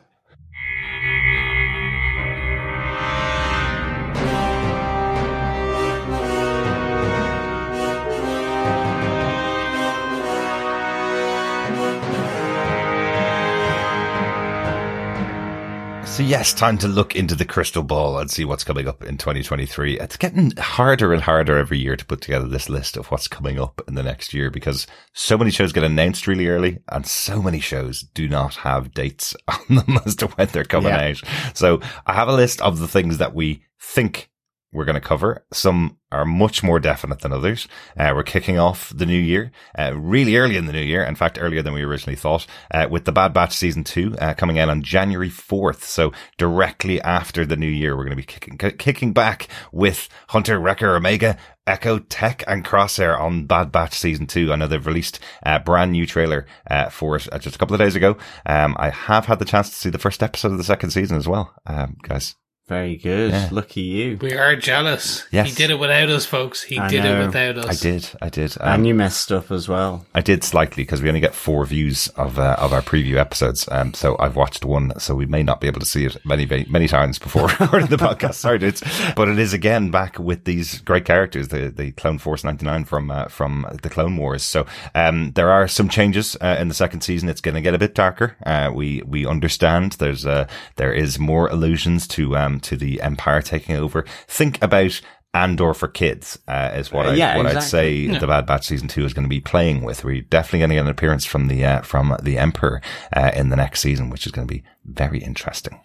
So 16.13 16.23
yes, 16.23 16.53
time 16.53 16.77
to 16.77 16.89
look 16.89 17.17
into 17.17 17.35
the 17.35 17.47
crystal 17.47 17.83
ball 17.83 18.19
and 18.19 18.31
see 18.31 18.45
what's 18.45 18.65
coming 18.65 18.87
up 18.87 19.03
in 19.03 19.17
2023. 19.17 19.99
It's 19.99 20.19
getting 20.19 20.55
harder 20.59 21.15
and 21.15 21.23
harder 21.23 21.57
every 21.57 21.79
year 21.79 21.97
to 21.97 22.05
put 22.05 22.21
together 22.21 22.47
this 22.47 22.69
list 22.69 22.99
of 22.99 23.07
what's 23.07 23.29
coming 23.29 23.59
up 23.59 23.81
in 23.89 23.95
the 23.95 24.03
next 24.03 24.35
year 24.35 24.51
because 24.51 24.87
so 25.15 25.39
many 25.39 25.51
shows 25.51 25.73
get 25.73 25.85
announced 25.85 26.27
really 26.27 26.49
early 26.49 26.81
and 26.91 27.07
so 27.07 27.41
many 27.41 27.61
shows 27.61 28.03
do 28.03 28.29
not 28.29 28.57
have 28.57 28.93
dates 28.93 29.35
on 29.49 29.77
them 29.77 30.01
as 30.05 30.15
to 30.17 30.27
when 30.27 30.49
they're 30.49 30.65
coming 30.65 30.93
yeah. 30.93 31.13
out. 31.13 31.23
So 31.57 31.81
I 32.05 32.13
have 32.13 32.29
a 32.29 32.35
list 32.35 32.61
of 32.61 32.79
the 32.79 32.89
things 32.89 33.17
that 33.17 33.35
we 33.35 33.65
think 33.81 34.31
we're 34.73 34.85
going 34.85 34.95
to 34.95 35.01
cover. 35.01 35.45
Some 35.53 35.99
are 36.11 36.25
much 36.25 36.63
more 36.63 36.79
definite 36.81 37.21
than 37.21 37.33
others. 37.33 37.69
Uh, 37.97 38.13
we're 38.15 38.23
kicking 38.23 38.59
off 38.59 38.93
the 38.95 39.07
new 39.07 39.19
year, 39.19 39.51
uh, 39.79 39.93
really 39.95 40.37
early 40.37 40.57
in 40.57 40.67
the 40.67 40.73
new 40.73 40.81
year. 40.81 41.03
In 41.05 41.15
fact, 41.15 41.39
earlier 41.41 41.63
than 41.63 41.75
we 41.75 41.83
originally 41.83 42.17
thought, 42.17 42.47
uh, 42.71 42.87
with 42.91 43.05
the 43.05 43.13
Bad 43.13 43.33
Batch 43.33 43.55
season 43.55 43.85
two, 43.85 44.17
uh, 44.19 44.35
coming 44.35 44.59
out 44.59 44.69
on 44.69 44.83
January 44.83 45.31
4th. 45.31 45.83
So 45.83 46.13
directly 46.39 47.01
after 47.01 47.45
the 47.45 47.57
new 47.57 47.67
year, 47.67 47.97
we're 47.97 48.05
going 48.05 48.11
to 48.11 48.17
be 48.17 48.23
kicking, 48.23 48.57
kicking 48.57 49.13
back 49.13 49.49
with 49.73 50.09
Hunter, 50.29 50.59
Wrecker, 50.59 50.97
Omega, 50.97 51.37
Echo, 51.67 51.99
Tech, 51.99 52.43
and 52.47 52.65
Crosshair 52.65 53.19
on 53.19 53.47
Bad 53.47 53.71
Batch 53.71 53.95
season 53.95 54.27
two. 54.27 54.53
I 54.53 54.57
know 54.57 54.67
they've 54.67 54.87
released 54.87 55.21
a 55.43 55.61
brand 55.61 55.93
new 55.93 56.07
trailer, 56.07 56.47
uh, 56.69 56.89
for 56.89 57.17
it 57.17 57.33
uh, 57.33 57.39
just 57.39 57.57
a 57.57 57.59
couple 57.59 57.75
of 57.75 57.81
days 57.81 57.95
ago. 57.95 58.17
Um, 58.47 58.77
I 58.79 58.91
have 58.91 59.27
had 59.27 59.39
the 59.39 59.45
chance 59.45 59.71
to 59.71 59.77
see 59.77 59.91
the 59.91 59.99
first 59.99 60.23
episode 60.23 60.53
of 60.53 60.59
the 60.59 60.65
second 60.65 60.91
season 60.91 61.17
as 61.17 61.29
well. 61.29 61.55
Um, 61.67 61.97
guys, 62.03 62.35
very 62.73 62.97
good. 62.97 63.33
Yeah. 63.33 63.49
Lucky 63.53 63.83
you. 63.83 64.19
We 64.21 64.33
are 64.33 64.57
jealous. 64.57 65.27
Yes. 65.31 65.49
He 65.51 65.55
did 65.55 65.71
it 65.71 65.79
without 65.79 66.09
us, 66.09 66.25
folks. 66.25 66.63
He 66.63 66.79
I 66.79 66.89
did 66.89 67.05
know. 67.05 67.21
it 67.21 67.27
without 67.27 67.59
us. 67.59 67.67
I 67.67 67.91
did. 67.91 68.09
I 68.23 68.29
did. 68.31 68.57
Um, 68.61 68.75
and 68.77 68.87
you 68.87 68.95
messed 68.95 69.31
up 69.31 69.51
as 69.51 69.69
well. 69.69 70.07
I 70.15 70.23
did 70.23 70.43
slightly 70.43 70.83
because 70.83 71.03
we 71.03 71.09
only 71.09 71.21
get 71.21 71.35
four 71.35 71.67
views 71.67 72.09
of 72.17 72.39
uh, 72.39 72.57
of 72.59 72.73
our 72.73 72.81
preview 72.81 73.17
episodes. 73.17 73.69
Um, 73.71 73.93
so 73.93 74.17
I've 74.19 74.37
watched 74.37 74.65
one, 74.65 74.99
so 74.99 75.15
we 75.15 75.27
may 75.27 75.43
not 75.43 75.61
be 75.61 75.67
able 75.67 75.81
to 75.81 75.87
see 75.87 76.07
it 76.07 76.17
many, 76.25 76.47
many, 76.47 76.65
many 76.65 76.89
times 76.89 77.19
before 77.19 77.49
recording 77.61 77.89
the 77.89 77.97
podcast. 77.99 78.35
Sorry, 78.35 78.59
dudes. 78.59 78.83
But 79.15 79.29
it 79.29 79.39
is 79.39 79.53
again 79.53 79.91
back 79.91 80.19
with 80.19 80.45
these 80.45 80.81
great 80.81 81.05
characters, 81.05 81.49
the 81.49 81.69
the 81.69 81.93
Clone 81.93 82.19
Force 82.19 82.43
99 82.43 82.87
from 82.87 83.11
uh, 83.11 83.27
from 83.27 83.67
the 83.83 83.91
Clone 83.91 84.17
Wars. 84.17 84.43
So 84.43 84.65
um, 84.95 85.33
there 85.33 85.51
are 85.51 85.69
some 85.69 85.91
changes 85.91 86.37
uh, 86.41 86.57
in 86.59 86.69
the 86.69 86.75
second 86.75 87.03
season. 87.03 87.29
It's 87.29 87.43
going 87.43 87.55
to 87.55 87.61
get 87.61 87.75
a 87.75 87.79
bit 87.79 87.95
darker. 87.95 88.35
Uh, 88.47 88.71
we 88.75 89.03
we 89.03 89.27
understand 89.27 89.93
there's 89.93 90.25
uh, 90.25 90.47
there 90.77 90.93
is 90.95 91.19
more 91.19 91.49
allusions 91.49 92.07
to 92.09 92.35
um 92.35 92.62
to 92.63 92.77
the 92.77 93.01
Empire 93.03 93.43
taking 93.43 93.77
over. 93.77 94.05
Think 94.29 94.63
about 94.63 95.01
Andor 95.35 95.73
for 95.73 95.89
kids 95.89 96.39
uh, 96.47 96.73
is 96.75 96.93
what, 96.93 97.07
Uh, 97.07 97.11
I, 97.11 97.15
yeah, 97.15 97.37
what 97.39 97.47
I'd 97.47 97.57
exactly. 97.57 98.09
say 98.09 98.19
the 98.19 98.27
Bad 98.27 98.45
Batch 98.47 98.67
season 98.67 98.89
two 98.89 99.05
is 99.05 99.15
going 99.15 99.25
to 99.25 99.31
be 99.31 99.41
playing 99.41 99.83
with. 99.83 100.05
We're 100.05 100.21
definitely 100.23 100.59
going 100.61 100.69
to 100.71 100.75
get 100.77 100.85
an 100.85 100.91
appearance 100.91 101.25
from 101.25 101.49
the 101.49 101.65
uh, 101.65 101.81
from 101.83 102.17
the 102.23 102.37
Emperor 102.39 102.83
uh, 103.17 103.31
in 103.35 103.49
the 103.49 103.57
next 103.57 103.81
season, 103.81 104.11
which 104.11 104.27
is 104.27 104.33
going 104.33 104.47
to 104.47 104.53
be 104.55 104.63
very 104.85 105.21
interesting. 105.21 105.81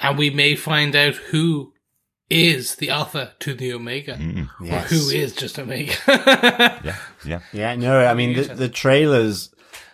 And 0.00 0.16
we 0.16 0.30
may 0.30 0.54
find 0.54 0.94
out 0.94 1.14
who 1.16 1.72
is 2.30 2.76
the 2.76 2.88
Alpha 2.90 3.34
to 3.40 3.52
the 3.54 3.72
Omega. 3.74 4.18
Yes. 4.62 4.90
Or 4.90 4.94
who 4.94 5.10
is 5.10 5.34
just 5.34 5.58
Omega. 5.58 5.92
Yeah, 6.84 6.96
yeah. 7.26 7.40
Yeah, 7.52 7.74
no, 7.76 8.04
I 8.06 8.14
mean, 8.14 8.34
the, 8.34 8.54
the 8.54 8.68
trailers 8.68 9.51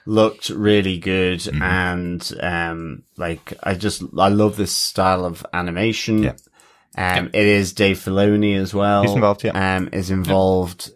looked 0.09 0.49
really 0.49 0.97
good 0.97 1.47
and, 1.61 2.33
um, 2.41 3.03
like, 3.19 3.53
I 3.63 3.75
just, 3.75 4.03
I 4.19 4.29
love 4.29 4.57
this 4.57 4.73
style 4.73 5.27
of 5.27 5.45
animation. 5.53 6.23
Yeah. 6.23 6.37
Um, 6.97 7.31
it 7.35 7.47
is 7.47 7.75
Dave 7.75 7.99
Filoni 7.99 8.57
as 8.57 8.73
well. 8.73 9.03
He's 9.03 9.13
involved, 9.13 9.45
yeah. 9.45 9.77
Um, 9.77 9.91
is 9.93 10.11
involved. 10.11 10.91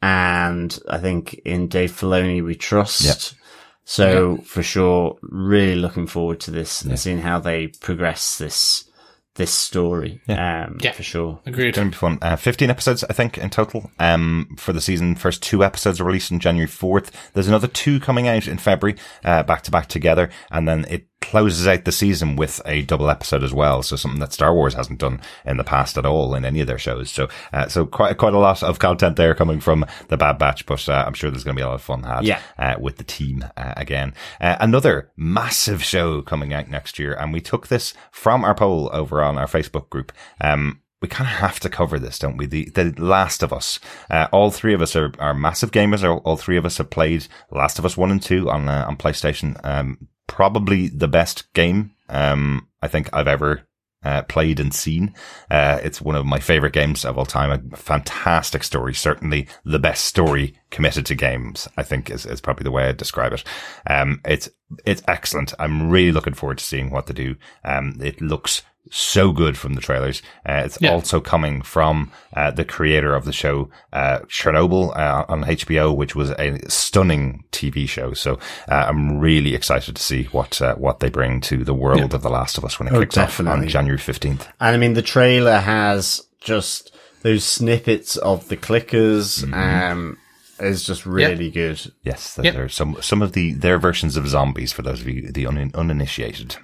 And 0.00 0.76
I 0.88 0.96
think 0.96 1.34
in 1.44 1.68
Dave 1.68 1.92
Filoni 1.92 2.42
we 2.42 2.54
trust. 2.54 3.02
Yeah. 3.02 3.36
So 3.84 4.38
for 4.38 4.62
sure, 4.62 5.18
really 5.20 5.76
looking 5.76 6.06
forward 6.06 6.40
to 6.40 6.50
this 6.50 6.82
and 6.82 6.98
seeing 6.98 7.18
how 7.18 7.38
they 7.38 7.66
progress 7.66 8.38
this, 8.38 8.88
this 9.36 9.52
story. 9.52 10.20
Um, 10.28 10.78
Yeah. 10.80 10.92
for 10.92 11.02
sure. 11.02 11.40
Agreed. 11.46 11.68
It's 11.68 11.76
Going 11.78 11.90
to 11.90 11.96
be 11.96 11.98
fun. 11.98 12.18
Uh, 12.20 12.36
15 12.36 12.68
episodes, 12.70 13.04
I 13.08 13.12
think, 13.12 13.38
in 13.38 13.48
total, 13.50 13.90
um, 13.98 14.48
for 14.58 14.72
the 14.72 14.80
season. 14.80 15.14
First 15.14 15.42
two 15.42 15.62
episodes 15.64 16.00
are 16.00 16.04
released 16.04 16.32
on 16.32 16.40
January 16.40 16.68
4th. 16.68 17.10
There's 17.32 17.48
another 17.48 17.68
two 17.68 18.00
coming 18.00 18.26
out 18.28 18.48
in 18.48 18.58
February, 18.58 18.98
uh, 19.24 19.42
back 19.44 19.62
to 19.62 19.70
back 19.70 19.86
together. 19.86 20.30
And 20.50 20.66
then 20.68 20.84
it 20.90 21.06
closes 21.20 21.66
out 21.66 21.84
the 21.84 21.92
season 21.92 22.34
with 22.36 22.60
a 22.64 22.82
double 22.82 23.10
episode 23.10 23.44
as 23.44 23.52
well. 23.52 23.82
So 23.82 23.96
something 23.96 24.20
that 24.20 24.32
Star 24.32 24.54
Wars 24.54 24.74
hasn't 24.74 24.98
done 25.00 25.20
in 25.44 25.58
the 25.58 25.64
past 25.64 25.98
at 25.98 26.06
all 26.06 26.34
in 26.34 26.44
any 26.44 26.60
of 26.60 26.66
their 26.66 26.78
shows. 26.78 27.10
So, 27.10 27.28
uh, 27.52 27.68
so 27.68 27.84
quite, 27.86 28.16
quite 28.16 28.32
a 28.34 28.38
lot 28.38 28.62
of 28.62 28.78
content 28.78 29.16
there 29.16 29.34
coming 29.34 29.60
from 29.60 29.84
the 30.08 30.16
Bad 30.16 30.38
Batch, 30.38 30.64
but, 30.66 30.88
uh, 30.88 31.04
I'm 31.06 31.14
sure 31.14 31.30
there's 31.30 31.44
going 31.44 31.56
to 31.56 31.60
be 31.60 31.64
a 31.64 31.68
lot 31.68 31.74
of 31.74 31.82
fun 31.82 32.02
had, 32.04 32.24
Yeah. 32.24 32.40
uh, 32.58 32.76
with 32.80 32.96
the 32.96 33.04
team, 33.04 33.44
uh, 33.56 33.74
again. 33.76 34.14
Uh, 34.40 34.56
another 34.60 35.10
massive 35.16 35.84
show 35.84 36.22
coming 36.22 36.52
out 36.54 36.68
next 36.68 36.98
year. 36.98 37.14
And 37.14 37.32
we 37.32 37.40
took 37.40 37.68
this 37.68 37.92
from 38.10 38.44
our 38.44 38.54
poll 38.54 38.88
over 38.92 39.22
on 39.22 39.36
our 39.38 39.46
Facebook 39.46 39.90
group. 39.90 40.12
Um, 40.40 40.80
we 41.02 41.08
kind 41.08 41.30
of 41.30 41.36
have 41.36 41.60
to 41.60 41.70
cover 41.70 41.98
this, 41.98 42.18
don't 42.18 42.36
we? 42.36 42.44
The 42.46 42.68
The 42.70 42.94
Last 42.98 43.42
of 43.42 43.52
Us. 43.54 43.80
Uh, 44.10 44.26
all 44.32 44.50
three 44.50 44.74
of 44.74 44.82
us 44.82 44.94
are, 44.96 45.12
are 45.18 45.32
massive 45.32 45.70
gamers. 45.70 46.02
All, 46.02 46.18
all 46.26 46.36
three 46.36 46.58
of 46.58 46.66
us 46.66 46.76
have 46.78 46.90
played 46.90 47.26
Last 47.50 47.78
of 47.78 47.86
Us 47.86 47.96
one 47.96 48.10
and 48.10 48.22
two 48.22 48.50
on 48.50 48.68
uh, 48.68 48.84
on 48.86 48.96
PlayStation. 48.98 49.58
Um, 49.64 50.08
probably 50.30 50.86
the 50.88 51.08
best 51.08 51.52
game 51.54 51.90
um, 52.08 52.68
I 52.80 52.86
think 52.86 53.10
I've 53.12 53.26
ever 53.26 53.62
uh, 54.02 54.22
played 54.22 54.60
and 54.60 54.72
seen. 54.72 55.12
Uh, 55.50 55.80
it's 55.82 56.00
one 56.00 56.14
of 56.14 56.24
my 56.24 56.38
favorite 56.38 56.72
games 56.72 57.04
of 57.04 57.18
all 57.18 57.26
time. 57.26 57.50
A 57.50 57.76
fantastic 57.76 58.62
story. 58.62 58.94
Certainly 58.94 59.48
the 59.64 59.80
best 59.80 60.04
story 60.04 60.54
committed 60.70 61.04
to 61.06 61.14
games, 61.14 61.68
I 61.76 61.82
think 61.82 62.10
is, 62.10 62.24
is 62.26 62.40
probably 62.40 62.64
the 62.64 62.70
way 62.70 62.88
I'd 62.88 62.96
describe 62.96 63.32
it. 63.32 63.44
Um, 63.88 64.20
it's, 64.24 64.48
it's 64.86 65.02
excellent. 65.08 65.52
I'm 65.58 65.90
really 65.90 66.12
looking 66.12 66.34
forward 66.34 66.58
to 66.58 66.64
seeing 66.64 66.90
what 66.90 67.06
they 67.06 67.12
do. 67.12 67.36
Um, 67.64 67.98
it 68.00 68.20
looks 68.20 68.62
so 68.90 69.32
good 69.32 69.56
from 69.56 69.74
the 69.74 69.80
trailers. 69.80 70.20
Uh, 70.46 70.62
it's 70.64 70.78
Yeah. 70.80 70.90
also 70.92 71.20
coming 71.20 71.62
from 71.62 72.10
uh, 72.36 72.50
the 72.50 72.64
creator 72.64 73.14
of 73.14 73.24
the 73.24 73.32
show 73.32 73.70
uh, 73.92 74.18
Chernobyl 74.28 74.96
uh, 74.96 75.24
on 75.28 75.44
HBO, 75.44 75.94
which 75.96 76.14
was 76.14 76.30
a 76.30 76.58
stunning 76.68 77.44
TV 77.52 77.88
show. 77.88 78.12
So 78.14 78.34
uh, 78.68 78.86
I'm 78.88 79.18
really 79.18 79.54
excited 79.54 79.96
to 79.96 80.02
see 80.02 80.24
what 80.24 80.60
uh, 80.60 80.74
what 80.74 81.00
they 81.00 81.08
bring 81.10 81.40
to 81.42 81.64
the 81.64 81.74
world 81.74 82.12
of 82.14 82.22
The 82.22 82.30
Last 82.30 82.58
of 82.58 82.64
Us 82.64 82.78
when 82.78 82.88
it 82.88 82.94
Oh, 82.94 83.00
kicks 83.00 83.16
off 83.16 83.40
on. 83.40 83.66
January 83.68 83.98
15th. 83.98 84.48
And 84.60 84.74
I 84.74 84.76
mean, 84.76 84.94
the 84.94 85.02
trailer 85.02 85.58
has 85.58 86.22
just 86.40 86.92
those 87.22 87.44
snippets 87.44 88.16
of 88.16 88.48
the 88.48 88.56
clickers, 88.56 89.44
Mm-hmm. 89.44 89.54
um, 89.54 90.16
is 90.58 90.82
just 90.84 91.06
really 91.06 91.50
good. 91.50 91.80
Yes, 92.02 92.38
Yep. 92.42 92.54
there 92.54 92.64
are 92.64 92.68
some 92.68 92.96
some 93.00 93.22
of 93.22 93.32
the 93.32 93.52
their 93.54 93.78
versions 93.78 94.16
of 94.16 94.28
zombies 94.28 94.72
for 94.72 94.82
those 94.82 95.00
of 95.00 95.08
you 95.08 95.30
the 95.32 95.46
un, 95.46 95.70
uninitiated. 95.74 96.56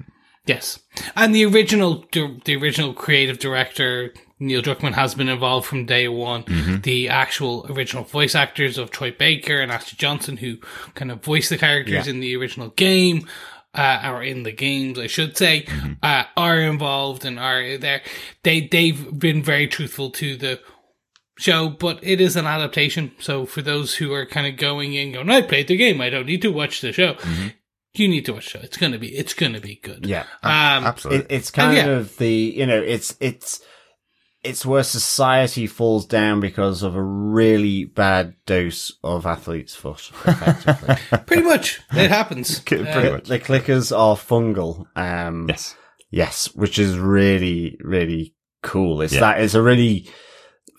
Yes, 0.47 0.79
and 1.17 1.35
the 1.35 1.45
original 1.45 2.05
the 2.13 2.57
original 2.57 2.93
creative 2.95 3.39
director 3.39 4.15
Neil 4.39 4.63
Druckmann 4.63 4.93
has 4.95 5.15
been 5.15 5.29
involved 5.29 5.67
from 5.67 5.87
day 5.87 6.07
one. 6.09 6.81
The 6.85 7.09
actual 7.09 7.67
original 7.71 8.05
voice 8.05 8.35
actors 8.35 8.79
of 8.79 8.91
Troy 8.91 9.11
Baker 9.11 9.61
and 9.61 9.73
Ashley 9.73 9.97
Johnson, 9.99 10.37
who 10.37 10.59
kind 10.95 11.11
of 11.11 11.23
voiced 11.25 11.49
the 11.51 11.59
characters 11.59 12.07
Yeah. 12.07 12.11
in 12.13 12.21
the 12.21 12.37
original 12.37 12.69
game, 12.69 13.27
uh, 13.75 14.03
or 14.05 14.23
in 14.23 14.43
the 14.45 14.53
games, 14.53 14.99
I 14.99 15.07
should 15.07 15.37
say, 15.37 15.67
uh, 16.03 16.25
are 16.37 16.61
involved 16.61 17.25
and 17.25 17.39
are 17.41 17.77
there. 17.79 18.03
They 18.43 18.61
they've 18.69 19.19
been 19.19 19.43
very 19.43 19.67
truthful 19.67 20.11
to 20.11 20.37
the 20.37 20.61
show, 21.39 21.69
but 21.69 21.99
it 22.03 22.21
is 22.21 22.37
an 22.37 22.47
adaptation. 22.47 23.13
So 23.19 23.47
for 23.47 23.63
those 23.63 23.97
who 23.97 24.13
are 24.13 24.25
kind 24.27 24.47
of 24.47 24.57
going 24.59 24.95
in, 24.95 25.13
going, 25.13 25.29
I 25.29 25.43
played 25.43 25.69
the 25.69 25.77
game, 25.77 26.01
I 26.01 26.09
don't 26.09 26.27
need 26.27 26.43
to 26.43 26.53
watch 26.53 26.81
the 26.83 26.93
show. 26.93 27.17
You 27.99 28.09
need 28.09 28.27
to 28.27 28.33
watch 28.33 28.45
the 28.53 28.59
show. 28.59 28.65
It's 28.65 28.77
gonna 28.77 28.99
be 28.99 29.09
it's 29.17 29.35
gonna 29.35 29.61
be 29.61 29.77
good. 29.83 30.07
Yeah. 30.07 30.25
Um, 30.43 30.85
Absolutely. 30.85 31.25
It, 31.25 31.27
it's 31.31 31.51
kind 31.51 31.77
yeah. 31.77 31.87
of 31.87 32.17
the, 32.19 32.31
you 32.31 32.67
know, 32.67 32.81
it's, 32.81 33.17
it's, 33.21 33.61
it's 34.45 34.65
where 34.65 34.85
society 34.85 35.67
falls 35.67 36.07
down 36.07 36.39
because 36.41 36.83
of 36.85 36.95
a 36.95 37.03
really 37.03 37.85
bad 37.85 38.35
dose 38.47 38.93
of 39.03 39.27
athlete's 39.27 39.75
foot, 39.75 40.11
effectively. 40.25 40.97
Pretty 41.27 41.43
much, 41.43 41.81
it 41.93 42.11
happens. 42.11 42.61
Pretty 42.65 42.85
Uh, 42.89 43.13
much. 43.13 43.29
the 43.29 43.41
clickers 43.41 43.97
are 43.97 44.15
fungal. 44.17 44.87
Um, 44.95 45.47
Yes. 45.49 45.75
Yes, 46.11 46.55
which 46.55 46.79
is 46.79 46.97
really, 46.99 47.77
really 47.81 48.35
cool. 48.63 49.01
It's 49.03 49.15
Yeah. 49.15 49.21
that 49.21 49.41
it's 49.41 49.55
a 49.55 49.63
really 49.63 50.09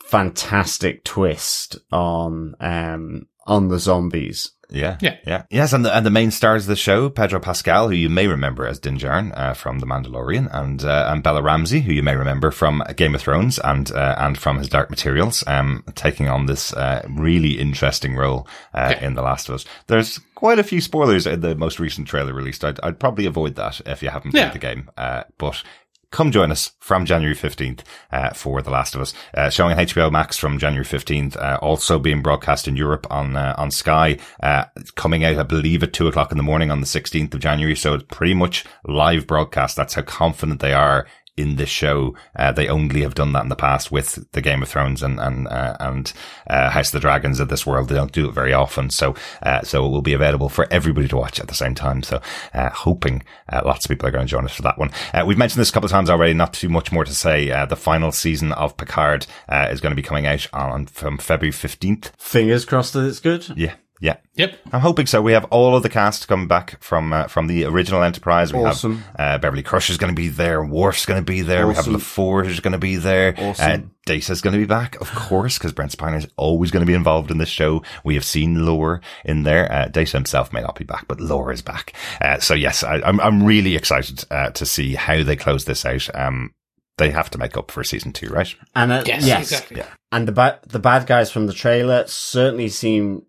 fantastic 0.05 1.03
twist 1.03 1.77
on 1.91 2.55
um 2.59 3.27
on 3.45 3.67
the 3.67 3.79
zombies. 3.79 4.51
Yeah. 4.69 4.97
Yeah. 5.01 5.17
Yeah. 5.25 5.43
Yes. 5.49 5.71
And 5.73 5.85
the, 5.85 5.95
and 5.95 6.05
the 6.05 6.09
main 6.09 6.29
stars 6.31 6.63
of 6.63 6.67
the 6.67 6.75
show, 6.75 7.09
Pedro 7.09 7.39
Pascal, 7.39 7.87
who 7.87 7.95
you 7.95 8.09
may 8.09 8.27
remember 8.27 8.67
as 8.67 8.79
Din 8.79 8.97
Djarin, 8.97 9.31
uh, 9.37 9.53
from 9.53 9.79
The 9.79 9.85
Mandalorian 9.85 10.49
and, 10.53 10.83
uh, 10.83 11.07
and 11.09 11.23
Bella 11.23 11.41
Ramsey, 11.41 11.79
who 11.81 11.93
you 11.93 12.03
may 12.03 12.15
remember 12.15 12.51
from 12.51 12.83
Game 12.95 13.15
of 13.15 13.21
Thrones 13.21 13.59
and, 13.59 13.89
uh, 13.91 14.15
and 14.17 14.37
from 14.37 14.57
his 14.57 14.67
Dark 14.67 14.89
Materials, 14.89 15.43
um, 15.47 15.83
taking 15.95 16.27
on 16.27 16.47
this, 16.47 16.73
uh, 16.73 17.05
really 17.09 17.59
interesting 17.59 18.15
role, 18.15 18.47
uh, 18.73 18.93
Yeah. 18.99 19.05
in 19.07 19.13
The 19.15 19.21
Last 19.21 19.47
of 19.49 19.55
Us. 19.55 19.65
There's 19.87 20.19
quite 20.35 20.59
a 20.59 20.63
few 20.63 20.81
spoilers 20.81 21.25
in 21.25 21.39
the 21.41 21.55
most 21.55 21.79
recent 21.79 22.07
trailer 22.07 22.33
released. 22.33 22.63
I'd, 22.65 22.79
I'd 22.83 22.99
probably 22.99 23.25
avoid 23.25 23.55
that 23.55 23.79
if 23.85 24.03
you 24.03 24.09
haven't 24.09 24.31
played 24.31 24.41
Yeah. 24.41 24.49
the 24.51 24.59
game. 24.59 24.89
Uh, 24.97 25.23
but 25.37 25.63
come 26.11 26.31
join 26.31 26.51
us 26.51 26.71
from 26.79 27.05
January 27.05 27.35
15th, 27.35 27.81
uh, 28.11 28.31
for 28.31 28.61
The 28.61 28.69
Last 28.69 28.95
of 28.95 29.01
Us, 29.01 29.13
uh, 29.33 29.49
showing 29.49 29.77
on 29.77 29.85
HBO 29.85 30.11
Max 30.11 30.37
from 30.37 30.57
January 30.57 30.85
15th, 30.85 31.35
uh, 31.37 31.59
also 31.61 31.99
being 31.99 32.21
broadcast 32.21 32.67
in 32.67 32.75
Europe 32.75 33.05
on, 33.09 33.35
uh, 33.35 33.55
on 33.57 33.71
Sky, 33.71 34.17
uh, 34.41 34.65
coming 34.95 35.23
out, 35.23 35.37
I 35.37 35.43
believe 35.43 35.83
at 35.83 35.93
two 35.93 36.07
o'clock 36.07 36.31
in 36.31 36.37
the 36.37 36.43
morning 36.43 36.71
on 36.71 36.79
the 36.79 36.87
16th 36.87 37.33
of 37.33 37.39
January. 37.39 37.75
So 37.75 37.95
it's 37.95 38.05
pretty 38.09 38.33
much 38.33 38.65
live 38.85 39.27
broadcast. 39.27 39.75
That's 39.75 39.95
how 39.95 40.01
confident 40.03 40.59
they 40.59 40.73
are 40.73 41.07
in 41.37 41.55
this 41.55 41.69
show. 41.69 42.15
Uh, 42.35 42.51
they 42.51 42.67
only 42.67 43.01
have 43.01 43.15
done 43.15 43.31
that 43.33 43.43
in 43.43 43.49
the 43.49 43.55
past 43.55 43.91
with 43.91 44.29
the 44.31 44.41
Game 44.41 44.61
of 44.61 44.69
Thrones 44.69 45.03
and, 45.03 45.19
and, 45.19 45.47
uh, 45.47 45.77
and, 45.79 46.11
uh, 46.49 46.69
House 46.71 46.87
of 46.87 46.93
the 46.93 46.99
Dragons 46.99 47.39
of 47.39 47.49
this 47.49 47.65
world. 47.65 47.87
They 47.87 47.95
don't 47.95 48.11
do 48.11 48.27
it 48.27 48.33
very 48.33 48.53
often. 48.53 48.89
So, 48.89 49.15
uh, 49.43 49.61
so 49.61 49.85
it 49.85 49.89
will 49.89 50.01
be 50.01 50.13
available 50.13 50.49
for 50.49 50.67
everybody 50.71 51.07
to 51.07 51.17
watch 51.17 51.39
at 51.39 51.47
the 51.47 51.53
same 51.53 51.75
time. 51.75 52.03
So, 52.03 52.21
uh, 52.53 52.69
hoping, 52.69 53.23
uh, 53.49 53.61
lots 53.63 53.85
of 53.85 53.89
people 53.89 54.07
are 54.07 54.11
going 54.11 54.25
to 54.25 54.29
join 54.29 54.45
us 54.45 54.55
for 54.55 54.63
that 54.63 54.77
one. 54.77 54.91
Uh, 55.13 55.23
we've 55.25 55.37
mentioned 55.37 55.61
this 55.61 55.69
a 55.69 55.73
couple 55.73 55.85
of 55.85 55.91
times 55.91 56.09
already, 56.09 56.33
not 56.33 56.53
too 56.53 56.69
much 56.69 56.91
more 56.91 57.05
to 57.05 57.13
say. 57.13 57.51
Uh, 57.51 57.65
the 57.65 57.75
final 57.75 58.11
season 58.11 58.51
of 58.53 58.75
Picard, 58.75 59.27
uh, 59.47 59.67
is 59.71 59.79
going 59.79 59.91
to 59.91 59.95
be 59.95 60.01
coming 60.01 60.25
out 60.25 60.47
on, 60.53 60.87
from 60.87 61.17
February 61.17 61.53
15th. 61.53 62.11
Fingers 62.17 62.65
crossed 62.65 62.93
that 62.93 63.07
it's 63.07 63.19
good. 63.19 63.47
Yeah. 63.55 63.75
Yeah. 63.99 64.17
Yep. 64.35 64.59
I'm 64.71 64.81
hoping 64.81 65.07
so. 65.07 65.21
We 65.23 65.31
have 65.33 65.45
all 65.45 65.75
of 65.75 65.81
the 65.83 65.89
cast 65.89 66.27
coming 66.27 66.47
back 66.47 66.81
from 66.83 67.11
uh, 67.13 67.27
from 67.27 67.47
the 67.47 67.65
original 67.65 68.03
Enterprise. 68.03 68.53
We 68.53 68.59
Awesome. 68.59 68.97
have 68.97 69.15
uh, 69.19 69.37
Beverly 69.39 69.63
Crusher's 69.63 69.97
going 69.97 70.13
to 70.13 70.15
be 70.15 70.27
there. 70.27 70.63
Worf's 70.63 71.05
going 71.07 71.19
to 71.19 71.25
be 71.25 71.41
there. 71.41 71.65
Awesome. 71.67 71.93
We 71.93 71.99
have 71.99 72.01
LaForge 72.07 72.47
is 72.47 72.59
going 72.59 72.73
to 72.73 72.77
be 72.77 72.97
there. 72.97 73.33
Awesome. 73.37 73.71
Uh, 73.71 73.77
Data's 74.05 74.39
going 74.41 74.53
to 74.53 74.59
be 74.59 74.65
back, 74.65 75.01
of 75.01 75.11
course, 75.13 75.57
because 75.57 75.73
Brent 75.73 75.91
Spiner 75.97 76.17
is 76.17 76.27
always 76.37 76.69
going 76.71 76.81
to 76.81 76.87
be 76.87 76.93
involved 76.93 77.31
in 77.31 77.39
this 77.39 77.49
show. 77.49 77.81
We 78.05 78.13
have 78.13 78.23
seen 78.23 78.65
Lore 78.65 79.01
in 79.25 79.43
there. 79.43 79.69
Uh, 79.71 79.87
Data 79.87 80.15
himself 80.15 80.53
may 80.53 80.61
not 80.61 80.75
be 80.77 80.85
back, 80.85 81.07
but 81.07 81.19
Lore 81.19 81.51
is 81.51 81.61
back. 81.63 81.93
Uh, 82.21 82.39
so 82.39 82.53
yes, 82.53 82.83
I, 82.83 83.01
I'm 83.01 83.19
I'm 83.19 83.43
really 83.43 83.75
excited 83.75 84.23
uh, 84.31 84.51
to 84.51 84.65
see 84.65 84.93
how 84.95 85.23
they 85.23 85.35
close 85.35 85.65
this 85.65 85.85
out. 85.85 86.07
Um, 86.15 86.53
they 86.99 87.09
have 87.11 87.29
to 87.31 87.37
make 87.37 87.57
up 87.57 87.69
for 87.71 87.83
season 87.83 88.13
two, 88.13 88.27
right? 88.29 88.53
And 88.75 88.91
uh, 88.91 89.03
Yes, 89.05 89.25
yes, 89.25 89.51
exactly. 89.51 89.83
and 90.11 90.27
the 90.27 90.31
bad 90.31 90.59
the 90.67 90.79
bad 90.79 91.05
guys 91.07 91.31
from 91.31 91.47
the 91.47 91.53
trailer 91.53 92.05
certainly 92.07 92.69
seem 92.69 93.23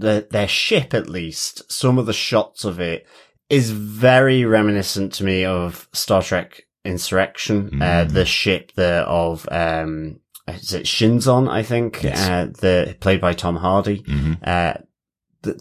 the 0.00 0.26
their 0.30 0.48
ship 0.48 0.94
at 0.94 1.08
least. 1.08 1.70
Some 1.70 1.98
of 1.98 2.06
the 2.06 2.12
shots 2.12 2.64
of 2.64 2.80
it 2.80 3.06
is 3.48 3.70
very 3.70 4.44
reminiscent 4.44 5.12
to 5.14 5.24
me 5.24 5.44
of 5.44 5.88
Star 5.92 6.22
Trek 6.22 6.62
Insurrection. 6.84 7.80
Uh, 7.82 8.04
Mm. 8.06 8.12
the 8.12 8.24
ship 8.24 8.72
there 8.76 9.02
of 9.02 9.46
um, 9.50 10.20
is 10.48 10.72
it 10.72 10.86
Shinzon? 10.86 11.48
I 11.48 11.62
think 11.62 12.02
Yes. 12.02 12.28
uh, 12.28 12.46
the 12.60 12.96
played 13.00 13.20
by 13.20 13.32
Tom 13.34 13.56
Hardy. 13.56 14.02
Mm-hmm. 14.02 14.32
Uh, 14.42 14.74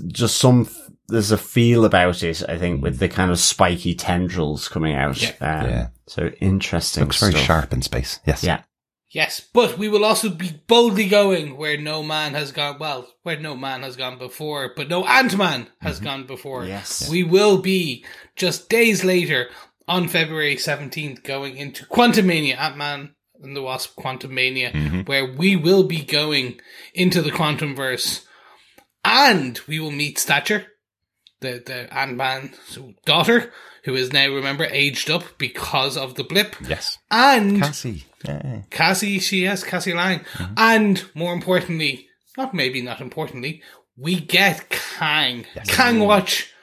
just 0.08 0.38
some 0.38 0.68
there's 1.08 1.32
a 1.32 1.38
feel 1.38 1.86
about 1.86 2.22
it. 2.22 2.44
I 2.48 2.58
think 2.58 2.84
with 2.84 3.00
the 3.00 3.10
kind 3.10 3.32
of 3.32 3.40
spiky 3.40 3.96
tendrils 3.96 4.68
coming 4.68 4.94
out. 4.96 5.22
Yeah. 5.22 5.32
Um, 5.42 5.70
Yeah. 5.70 5.88
So 6.08 6.28
interesting. 6.40 7.04
Looks 7.04 7.20
very 7.20 7.32
stuff. 7.34 7.44
sharp 7.46 7.74
in 7.74 7.82
space. 7.82 8.20
Yes. 8.26 8.44
Yeah. 8.44 8.62
Yes, 9.12 9.42
but 9.42 9.78
we 9.80 9.90
will 9.90 10.06
also 10.06 10.30
be 10.30 10.62
boldly 10.68 11.08
going 11.08 11.58
where 11.58 11.78
no 11.78 12.04
man 12.04 12.36
has 12.36 12.52
gone. 12.52 12.78
Well, 12.80 13.12
where 13.24 13.40
no 13.40 13.56
man 13.56 13.82
has 13.82 13.96
gone 13.96 14.20
before, 14.20 14.72
but 14.76 14.88
no 14.88 15.04
Ant 15.06 15.36
Man 15.36 15.68
has 15.82 15.96
mm-hmm. 15.96 16.06
gone 16.06 16.24
before. 16.28 16.66
Yes. 16.66 17.10
we 17.10 17.24
will 17.24 17.58
be 17.58 18.06
just 18.36 18.70
days 18.70 19.04
later 19.04 19.50
on 19.88 20.08
February 20.08 20.58
seventeenth 20.58 21.24
going 21.24 21.58
into 21.58 21.86
Quantumania, 21.86 22.56
Ant 22.58 22.78
Man 22.78 23.16
and 23.42 23.56
the 23.56 23.64
Wasp, 23.64 23.98
Quantumania, 23.98 24.72
mm-hmm. 24.72 25.02
where 25.02 25.26
we 25.26 25.56
will 25.56 25.84
be 25.84 26.04
going 26.04 26.60
into 26.94 27.24
the 27.24 27.32
Quantum 27.32 27.76
Verse, 27.76 28.28
and 29.04 29.60
we 29.68 29.80
will 29.80 29.92
meet 29.92 30.20
Stature, 30.20 30.68
the 31.42 31.62
the 31.66 31.94
Ant 31.98 32.16
Man's 32.18 32.78
daughter, 33.06 33.52
who 33.84 33.96
is 33.96 34.12
now 34.14 34.28
remember 34.28 34.66
aged 34.66 35.10
up 35.10 35.24
because 35.38 35.98
of 35.98 36.16
the 36.16 36.24
blip, 36.24 36.56
Yes. 36.68 36.98
and 37.10 37.60
Cassie. 37.62 38.06
Yeah. 38.26 38.62
Cassie, 38.70 39.20
she 39.20 39.44
has 39.44 39.64
Cassie 39.64 39.94
Lang. 39.94 40.20
Mm-hmm. 40.20 40.54
And 40.58 41.06
more 41.14 41.34
importantly, 41.34 42.08
not 42.38 42.54
maybe 42.54 42.82
not 42.82 43.02
importantly, 43.02 43.62
we 43.98 44.20
get 44.20 44.70
Kang. 44.70 45.46
Kang 45.68 46.00
Watch. 46.00 46.54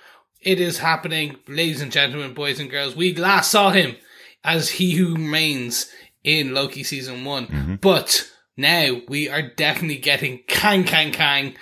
It 0.43 0.61
is 0.61 0.79
happening, 0.79 1.37
ladies 1.49 1.81
and 1.81 1.91
gentlemen, 1.91 2.33
boys 2.35 2.61
and 2.61 2.71
girls. 2.71 2.95
We 2.95 3.15
last 3.15 3.51
saw 3.51 3.71
him 3.71 3.97
as 4.45 4.69
He 4.71 4.93
Who 4.93 5.15
Remains 5.15 5.91
in 6.23 6.55
Loki 6.55 6.85
season 6.85 7.25
one. 7.25 7.47
Mm-hmm. 7.49 7.75
But 7.77 8.31
now 8.57 9.01
we 9.09 9.29
are 9.29 9.43
definitely 9.43 9.99
getting 9.99 10.41
Kang 10.47 10.85
Kang 10.85 11.11
Kang. 11.11 11.57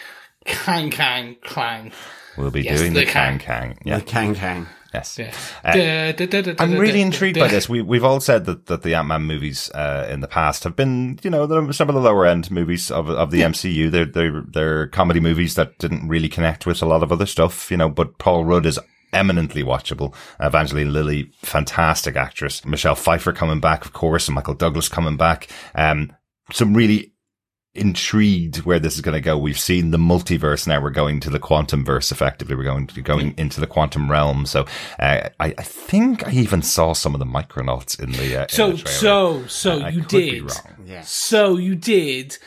Kang 0.44 0.90
Kang 0.90 1.36
Klang. 1.42 1.92
We'll 2.36 2.50
be 2.50 2.62
Yes, 2.62 2.80
doing 2.80 2.92
the 2.94 3.00
the 3.00 3.06
Kang 3.06 3.38
Kang. 3.38 3.78
Yeah. 3.84 3.98
The 3.98 4.04
Kang 4.04 4.34
Kang. 4.34 4.66
Yes. 4.92 5.18
Yeah. 5.18 5.32
Uh, 5.64 5.72
Da- 5.72 6.12
da- 6.12 6.26
da- 6.26 6.42
da- 6.42 6.54
I'm 6.60 6.78
really 6.78 7.02
intrigued 7.02 7.36
by 7.38 7.48
this. 7.48 7.68
We, 7.68 7.82
we've 7.82 8.04
all 8.04 8.20
said 8.20 8.44
that, 8.44 8.66
that 8.66 8.82
the 8.82 8.94
Ant-Man 8.94 9.22
movies, 9.22 9.68
uh, 9.72 10.06
in 10.08 10.20
the 10.20 10.28
past 10.28 10.62
have 10.62 10.76
been, 10.76 11.18
you 11.24 11.30
know, 11.30 11.70
some 11.72 11.88
of 11.88 11.96
the 11.96 12.00
lower 12.00 12.24
end 12.26 12.48
movies 12.52 12.92
of, 12.92 13.10
of 13.10 13.32
the 13.32 13.40
MCU. 13.40 13.90
They're, 13.90 14.04
they're, 14.04 14.42
they're 14.46 14.86
comedy 14.86 15.18
movies 15.18 15.56
that 15.56 15.78
didn't 15.78 16.06
really 16.06 16.28
connect 16.28 16.64
with 16.64 16.80
a 16.80 16.86
lot 16.86 17.02
of 17.02 17.10
other 17.10 17.26
stuff, 17.26 17.72
you 17.72 17.76
know, 17.76 17.88
but 17.88 18.18
Paul 18.18 18.44
Rudd 18.44 18.66
is 18.66 18.78
eminently 19.12 19.64
watchable. 19.64 20.14
Evangeline 20.38 20.92
Lilly, 20.92 21.32
fantastic 21.42 22.14
actress. 22.14 22.64
Michelle 22.64 22.94
Pfeiffer 22.94 23.32
coming 23.32 23.58
back, 23.60 23.84
of 23.84 23.92
course, 23.94 24.28
and 24.28 24.36
Michael 24.36 24.54
Douglas 24.54 24.88
coming 24.88 25.16
back. 25.16 25.48
Um, 25.74 26.12
some 26.52 26.74
really 26.74 27.13
intrigued 27.74 28.58
where 28.58 28.78
this 28.78 28.94
is 28.94 29.00
going 29.00 29.14
to 29.14 29.20
go. 29.20 29.36
We've 29.36 29.58
seen 29.58 29.90
the 29.90 29.98
multiverse 29.98 30.66
now. 30.66 30.80
We're 30.80 30.90
going 30.90 31.20
to 31.20 31.30
the 31.30 31.38
quantum 31.38 31.84
verse. 31.84 32.12
Effectively, 32.12 32.54
we're 32.54 32.64
going 32.64 32.86
to 32.86 33.02
going 33.02 33.34
into 33.36 33.60
the 33.60 33.66
quantum 33.66 34.10
realm. 34.10 34.46
So 34.46 34.62
uh, 34.98 35.28
I, 35.40 35.54
I 35.58 35.62
think 35.62 36.26
I 36.26 36.30
even 36.32 36.62
saw 36.62 36.92
some 36.92 37.14
of 37.14 37.18
the 37.18 37.26
micronauts 37.26 37.98
in 38.00 38.12
the. 38.12 38.36
Uh, 38.36 38.42
in 38.42 38.48
So, 38.48 38.72
the 38.72 38.78
trailer. 38.78 38.98
so, 38.98 39.46
so 39.46 39.80
I 39.80 39.88
you 39.90 40.00
could 40.02 40.08
be 40.18 40.30
did. 40.30 40.42
wrong. 40.42 40.76
Yeah. 40.86 41.02
So 41.02 41.56
you 41.56 41.74
did. 41.74 42.38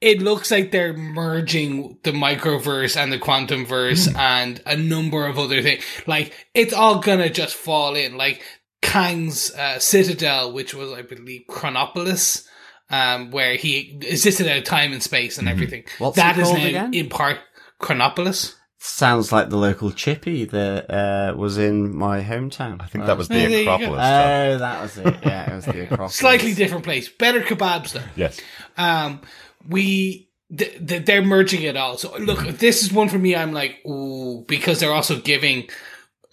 It 0.00 0.20
looks 0.20 0.50
like 0.50 0.70
they're 0.70 0.92
merging 0.92 1.96
the 2.02 2.10
microverse 2.12 2.94
and 2.94 3.10
the 3.10 3.18
quantum 3.18 3.64
verse 3.64 4.06
and 4.14 4.60
a 4.66 4.76
number 4.76 5.26
of 5.26 5.38
other 5.38 5.62
things. 5.62 5.82
Like 6.06 6.34
it's 6.52 6.74
all 6.74 6.98
gonna 6.98 7.30
just 7.30 7.54
fall 7.54 7.94
in. 7.96 8.18
Like 8.18 8.42
Kang's 8.82 9.50
uh, 9.54 9.78
Citadel, 9.78 10.52
which 10.52 10.74
was 10.74 10.92
I 10.92 11.00
believe 11.02 11.44
Chronopolis, 11.48 12.46
um, 12.90 13.30
where 13.30 13.56
he 13.56 13.98
existed 14.02 14.46
out 14.48 14.58
of 14.58 14.64
time 14.64 14.92
and 14.92 15.02
space 15.02 15.38
and 15.38 15.48
everything. 15.48 15.84
What's 15.98 16.16
That 16.16 16.36
it 16.38 16.42
is 16.42 16.48
called 16.48 16.58
now 16.60 16.66
again? 16.68 16.94
in 16.94 17.08
part 17.08 17.38
Chronopolis. 17.78 18.56
Sounds 18.78 19.32
like 19.32 19.48
the 19.48 19.56
local 19.56 19.90
chippy 19.92 20.44
that 20.44 20.90
uh, 20.90 21.34
was 21.36 21.56
in 21.56 21.96
my 21.96 22.20
hometown. 22.22 22.82
I 22.82 22.86
think 22.86 23.06
that 23.06 23.16
was 23.16 23.28
the 23.28 23.34
There 23.36 23.48
you 23.48 23.64
go. 23.64 23.74
Acropolis. 23.76 24.00
Oh, 24.04 24.58
that 24.58 24.82
was 24.82 24.98
it. 24.98 25.16
Yeah, 25.24 25.50
it 25.52 25.54
was 25.56 25.64
the 25.64 25.80
Acropolis. 25.84 26.14
Slightly 26.14 26.52
different 26.54 26.84
place. 26.84 27.08
Better 27.08 27.40
kebabs 27.40 27.92
though. 27.92 28.02
yes. 28.14 28.38
um, 28.76 29.22
we 29.66 30.28
th- 30.54 30.86
th- 30.86 31.06
they're 31.06 31.22
merging 31.24 31.62
it 31.62 31.78
all. 31.78 31.96
So 31.96 32.14
look, 32.18 32.40
this 32.58 32.82
is 32.82 32.92
one 32.92 33.08
for 33.08 33.18
me. 33.18 33.34
I'm 33.34 33.52
like, 33.52 33.76
ooh, 33.86 34.44
because 34.46 34.80
they're 34.80 34.92
also 34.92 35.18
giving 35.18 35.66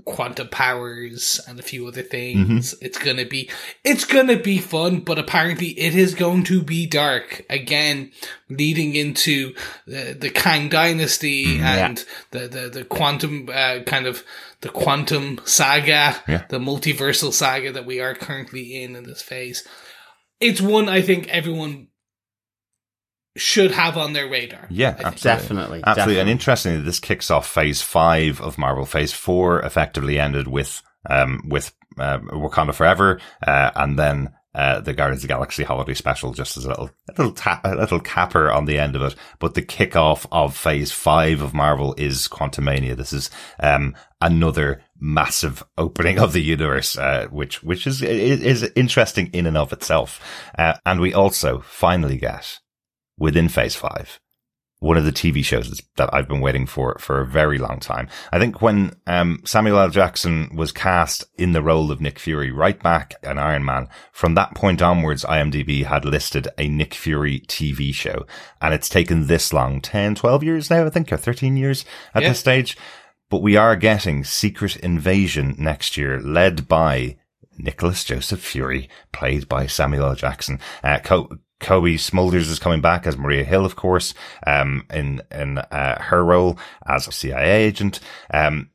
quantum 0.06 0.48
powers 0.50 1.40
and 1.48 1.60
a 1.60 1.64
few 1.64 1.88
other 1.88 2.02
things. 2.04 2.74
It's 2.82 2.98
gonna 2.98 3.26
be, 3.26 3.50
it's 3.84 4.06
gonna 4.06 4.38
be 4.40 4.58
fun, 4.60 5.02
but 5.02 5.18
apparently 5.20 5.68
it 5.80 5.96
is 5.96 6.14
going 6.16 6.44
to 6.46 6.62
be 6.62 6.86
dark 6.88 7.46
again, 7.50 8.12
leading 8.50 8.96
into 8.96 9.54
the 9.88 10.16
the 10.20 10.30
Kang 10.30 10.70
Dynasty 10.70 11.60
and 11.60 12.04
the 12.32 12.48
the 12.48 12.70
the 12.70 12.84
quantum 12.86 13.50
uh, 13.52 13.80
kind 13.86 14.06
of 14.08 14.24
the 14.62 14.70
quantum 14.70 15.40
saga, 15.46 16.16
Yeah. 16.28 16.46
the 16.50 16.60
multiversal 16.60 17.32
saga 17.34 17.72
that 17.72 17.86
we 17.86 18.00
are 18.00 18.14
currently 18.16 18.84
in 18.84 18.96
in 18.96 19.04
this 19.04 19.22
phase. 19.22 19.68
It's 20.40 20.62
one 20.62 20.90
I 20.90 21.02
think 21.02 21.28
everyone 21.30 21.88
should 23.38 23.72
have 23.72 23.98
on 23.98 24.14
their 24.14 24.28
radar. 24.28 24.68
Yeah, 24.70 24.90
I 24.90 24.94
think. 24.94 25.06
absolutely. 25.06 25.42
Definitely. 25.42 25.84
Absolutely. 25.86 26.20
And 26.20 26.30
interestingly, 26.30 26.82
this 26.82 27.00
kicks 27.00 27.32
off 27.32 27.48
phase 27.48 27.82
five 27.82 28.42
of 28.42 28.58
Marvel. 28.58 28.86
Phase 28.86 29.14
four 29.14 29.62
effectively 29.62 30.20
ended 30.20 30.48
with, 30.48 30.82
um, 31.10 31.42
with, 31.48 31.74
uh, 32.00 32.20
Wakanda 32.20 32.74
Forever, 32.74 33.20
uh, 33.46 33.72
and 33.76 33.98
then, 33.98 34.34
uh, 34.54 34.82
the 34.82 34.92
Guardians 34.92 35.24
of 35.24 35.30
the 35.30 35.34
Galaxy 35.34 35.64
holiday 35.64 35.94
special, 35.94 36.34
just 36.34 36.58
as 36.58 36.66
a 36.66 36.70
little, 36.70 36.90
a 37.10 37.14
little 37.18 37.32
tap, 37.32 37.62
a 37.64 37.70
little 37.70 38.02
capper 38.02 38.52
on 38.52 38.66
the 38.66 38.78
end 38.78 38.98
of 38.98 39.02
it. 39.02 39.16
But 39.40 39.54
the 39.54 39.62
kickoff 39.62 40.26
of 40.30 40.58
phase 40.58 40.92
five 40.92 41.42
of 41.42 41.54
Marvel 41.54 41.96
is 41.98 42.28
Quantumania. 42.28 42.98
This 42.98 43.14
is, 43.14 43.30
um, 43.62 43.96
another 44.20 44.84
massive 45.00 45.64
opening 45.78 46.20
of 46.20 46.34
the 46.34 46.42
universe, 46.42 46.98
uh, 46.98 47.28
which, 47.32 47.64
which 47.64 47.88
is, 47.88 48.02
is, 48.02 48.42
is 48.42 48.72
interesting 48.76 49.30
in 49.32 49.46
and 49.46 49.56
of 49.56 49.72
itself. 49.72 50.20
Uh, 50.58 50.74
and 50.86 51.00
we 51.00 51.14
also 51.14 51.60
finally 51.62 52.18
get 52.18 52.60
within 53.18 53.48
phase 53.50 53.76
five 53.76 54.20
one 54.80 54.98
of 54.98 55.06
the 55.06 55.12
TV 55.12 55.46
shows 55.46 55.80
that 55.98 56.10
I've 56.12 56.28
been 56.28 56.42
waiting 56.42 56.66
for 56.66 56.98
for 56.98 57.22
a 57.22 57.26
very 57.28 57.60
long 57.60 57.80
time. 57.80 58.10
I 58.32 58.40
think 58.40 58.64
when 58.64 58.94
um, 59.06 59.44
Samuel 59.46 59.78
L. 59.78 59.90
Jackson 59.92 60.50
was 60.56 60.72
cast 60.72 61.24
in 61.38 61.52
the 61.52 61.62
role 61.62 61.92
of 61.92 62.02
Nick 62.02 62.18
Fury, 62.18 62.50
right 62.50 62.82
back 62.82 63.14
in 63.22 63.38
Iron 63.38 63.64
Man, 63.64 63.88
from 64.12 64.34
that 64.34 64.56
point 64.56 64.82
onwards, 64.82 65.24
IMDb 65.24 65.86
had 65.86 66.04
listed 66.04 66.48
a 66.58 66.68
Nick 66.68 66.96
Fury 66.96 67.42
TV 67.42 67.94
show, 67.94 68.26
and 68.60 68.74
it's 68.74 68.90
taken 68.90 69.28
this 69.28 69.54
long 69.54 69.82
10, 69.82 70.16
12 70.16 70.44
years 70.44 70.72
now, 70.72 70.84
I 70.84 70.90
think, 70.90 71.14
or 71.14 71.18
13 71.18 71.58
years 71.58 71.86
at 72.16 72.24
Yeah. 72.24 72.30
this 72.30 72.40
stage. 72.40 72.76
But 73.30 73.44
we 73.44 73.56
are 73.56 73.76
getting 73.76 74.24
Secret 74.24 74.78
Invasion 74.78 75.54
next 75.60 75.96
year, 75.96 76.20
led 76.20 76.68
by 76.68 77.18
Nicholas 77.56 78.04
Joseph 78.04 78.42
Fury, 78.42 78.90
played 79.14 79.48
by 79.48 79.68
Samuel 79.68 80.08
L. 80.08 80.16
Jackson. 80.16 80.60
Uh, 80.84 80.98
Co- 81.04 81.30
Cobie 81.62 81.98
Smulders 81.98 82.50
is 82.50 82.60
coming 82.60 82.82
back 82.82 83.08
as 83.08 83.18
Maria 83.18 83.44
Hill, 83.44 83.66
of 83.66 83.76
course, 83.76 84.14
um, 84.46 84.86
in, 84.94 85.22
in, 85.32 85.58
uh, 85.58 86.02
her 86.02 86.24
role 86.24 86.58
as 86.88 87.08
a 87.08 87.12
CIA 87.12 87.64
agent. 87.64 88.00
Um, 88.34 88.70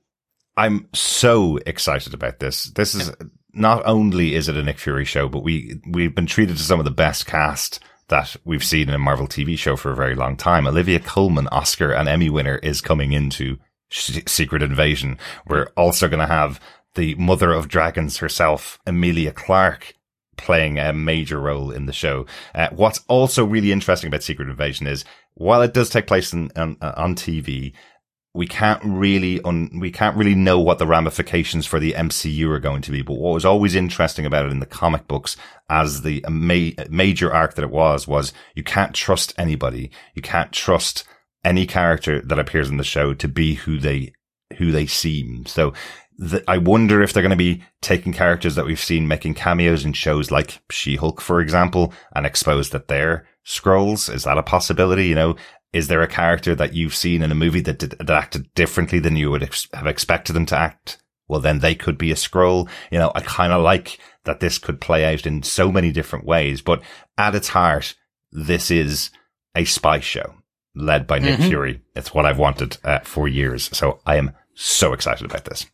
I'm 0.57 0.89
so 0.95 1.59
excited 1.67 2.15
about 2.15 2.39
this. 2.39 2.65
This 2.65 2.95
is 2.95 3.13
not 3.53 3.83
only 3.85 4.35
is 4.35 4.49
it 4.49 4.57
a 4.57 4.63
Nick 4.63 4.79
Fury 4.79 5.05
show, 5.05 5.29
but 5.29 5.43
we, 5.43 5.81
we've 5.89 6.15
been 6.15 6.27
treated 6.27 6.57
to 6.57 6.63
some 6.63 6.79
of 6.79 6.85
the 6.85 6.91
best 6.91 7.27
cast 7.27 7.81
that 8.09 8.37
we've 8.45 8.65
seen 8.65 8.89
in 8.89 8.95
a 8.95 8.99
Marvel 8.99 9.27
TV 9.27 9.59
show 9.59 9.77
for 9.77 9.91
a 9.91 9.97
very 9.97 10.15
long 10.15 10.37
time. 10.37 10.67
Olivia 10.67 11.01
Colman, 11.01 11.49
Oscar 11.49 11.93
and 11.93 12.09
Emmy 12.09 12.31
winner 12.31 12.57
is 12.57 12.81
coming 12.81 13.13
into 13.13 13.59
Sh- 13.89 14.21
Secret 14.27 14.63
Invasion. 14.63 15.19
We're 15.47 15.69
also 15.77 16.09
going 16.09 16.21
to 16.21 16.33
have 16.33 16.61
the 16.95 17.15
mother 17.17 17.53
of 17.53 17.69
dragons 17.69 18.19
herself, 18.19 18.79
Emilia 18.87 19.33
Clarke, 19.33 19.95
playing 20.37 20.79
a 20.79 20.93
major 20.93 21.41
role 21.41 21.71
in 21.71 21.87
the 21.87 21.93
show. 21.93 22.27
Uh, 22.55 22.69
what's 22.73 23.01
also 23.09 23.45
really 23.45 23.73
interesting 23.73 24.09
about 24.09 24.23
Secret 24.23 24.49
Invasion 24.49 24.87
is 24.87 25.05
while 25.35 25.63
it 25.63 25.75
does 25.75 25.91
take 25.91 26.07
place 26.07 26.33
in, 26.33 26.51
on, 26.57 26.77
on 26.81 27.15
TV, 27.15 27.73
we 28.37 28.47
can't 28.47 28.83
really 28.85 29.41
un, 29.43 29.71
we 29.81 29.91
can't 29.91 30.17
really 30.17 30.35
know 30.35 30.61
what 30.61 30.79
the 30.79 30.87
ramifications 30.87 31.67
for 31.67 31.81
the 31.81 31.95
MCU 31.95 32.49
are 32.51 32.61
going 32.61 32.83
to 32.83 32.91
be. 32.91 33.03
But 33.03 33.15
what 33.15 33.33
was 33.33 33.47
always 33.47 33.75
interesting 33.75 34.27
about 34.27 34.45
it 34.45 34.53
in 34.53 34.61
the 34.61 34.67
comic 34.67 35.09
books, 35.09 35.37
as 35.71 36.03
the 36.03 36.25
ma- 36.29 36.83
major 36.91 37.33
arc 37.33 37.55
that 37.55 37.65
it 37.65 37.71
was, 37.71 38.07
was 38.07 38.33
you 38.55 38.63
can't 38.63 38.95
trust 38.95 39.33
anybody. 39.39 39.91
You 40.15 40.23
can't 40.23 40.53
trust 40.53 41.05
any 41.45 41.67
character 41.67 42.21
that 42.21 42.39
appears 42.39 42.69
in 42.69 42.77
the 42.77 42.85
show 42.85 43.15
to 43.15 43.29
be 43.29 43.55
who 43.55 43.79
they 43.79 44.13
who 44.59 44.71
they 44.71 44.87
seem. 44.87 45.47
So 45.47 45.73
th- 46.19 46.45
I 46.47 46.59
wonder 46.59 47.03
if 47.03 47.13
they're 47.13 47.23
going 47.23 47.31
to 47.31 47.37
be 47.37 47.63
taking 47.81 48.13
characters 48.13 48.55
that 48.55 48.67
we've 48.67 48.79
seen 48.81 49.09
making 49.09 49.35
cameos 49.35 49.85
in 49.85 49.93
shows 49.93 50.31
like 50.31 50.61
She-Hulk, 50.71 51.21
for 51.21 51.41
example, 51.41 51.93
and 52.15 52.27
expose 52.27 52.71
that 52.71 52.89
they're 52.89 53.27
Skrulls. 53.45 54.13
Is 54.13 54.25
that 54.25 54.39
a 54.39 54.43
possibility? 54.43 55.07
You 55.07 55.15
know, 55.15 55.37
is 55.73 55.89
there 55.89 56.03
a 56.03 56.09
character 56.09 56.55
that 56.55 56.75
you've 56.75 56.95
seen 56.95 57.23
in 57.23 57.31
a 57.31 57.35
movie 57.35 57.61
that, 57.61 57.79
did, 57.79 57.91
that 57.99 58.11
acted 58.11 58.53
differently 58.55 58.99
than 58.99 59.17
you 59.17 59.31
would 59.31 59.43
ex- 59.43 59.69
have 59.75 59.87
expected 59.87 60.33
them 60.33 60.47
to 60.47 60.57
act? 60.57 60.99
Well, 61.29 61.41
then 61.41 61.59
they 61.59 61.75
could 61.75 61.99
be 61.99 62.11
a 62.11 62.15
Skrull. 62.15 62.69
You 62.91 62.99
know, 62.99 63.13
I 63.15 63.21
kind 63.21 63.53
of 63.53 63.63
like 63.63 63.99
that 64.25 64.41
this 64.41 64.59
could 64.59 64.81
play 64.81 65.13
out 65.13 65.27
in 65.27 65.43
so 65.43 65.71
many 65.71 65.93
different 65.93 66.25
ways, 66.25 66.61
but 66.63 66.83
at 67.19 67.35
its 67.35 67.49
heart, 67.49 67.95
this 68.33 68.71
is 68.71 69.11
a 69.55 69.65
spy 69.65 70.01
show. 70.01 70.35
led 70.77 71.07
by 71.07 71.19
Nick 71.19 71.41
Fury. 71.41 71.81
It's 71.95 72.13
what 72.15 72.27
I've 72.27 72.39
wanted 72.39 72.77
uh, 72.85 73.01
for 73.01 73.27
years. 73.27 73.71
So 73.77 74.01
I 74.07 74.17
am 74.17 74.33
so 74.55 74.93
excited 74.93 75.25
about 75.25 75.45
this. 75.47 75.67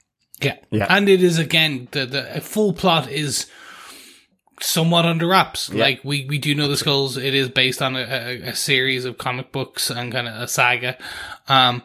Yeah. 0.45 0.57
Yeah. 0.71 0.87
And 0.89 1.09
it 1.09 1.23
is 1.23 1.39
again 1.39 1.89
the 1.91 2.07
the 2.07 2.41
full 2.41 2.73
plot 2.73 3.11
is 3.11 3.47
somewhat 4.61 5.05
under 5.05 5.27
wraps. 5.27 5.73
Like 5.73 6.01
we 6.05 6.25
we 6.27 6.39
do 6.39 6.55
know 6.55 6.69
the 6.69 6.75
Skrulls. 6.75 7.23
It 7.23 7.35
is 7.35 7.49
based 7.49 7.83
on 7.83 7.97
a, 7.97 8.01
a, 8.01 8.43
a 8.51 8.55
series 8.55 9.05
of 9.05 9.19
comic 9.19 9.53
books 9.53 9.91
and 9.91 10.13
kind 10.13 10.29
of 10.29 10.41
a 10.41 10.49
saga. 10.49 10.97
Um, 11.49 11.83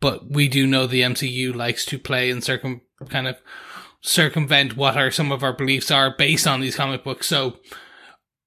but 0.00 0.30
we 0.30 0.48
do 0.48 0.66
know 0.66 0.86
the 0.86 1.02
MCU 1.02 1.54
likes 1.54 1.84
to 1.86 1.98
play 1.98 2.30
and 2.30 2.44
circum 2.44 2.82
kind 3.08 3.26
of 3.26 3.36
circumvent 4.00 4.76
what 4.76 4.96
are 4.96 5.10
some 5.10 5.32
of 5.32 5.42
our 5.42 5.52
beliefs 5.52 5.90
are 5.90 6.14
based 6.16 6.46
on 6.46 6.60
these 6.60 6.76
comic 6.76 7.02
books. 7.02 7.26
So 7.26 7.56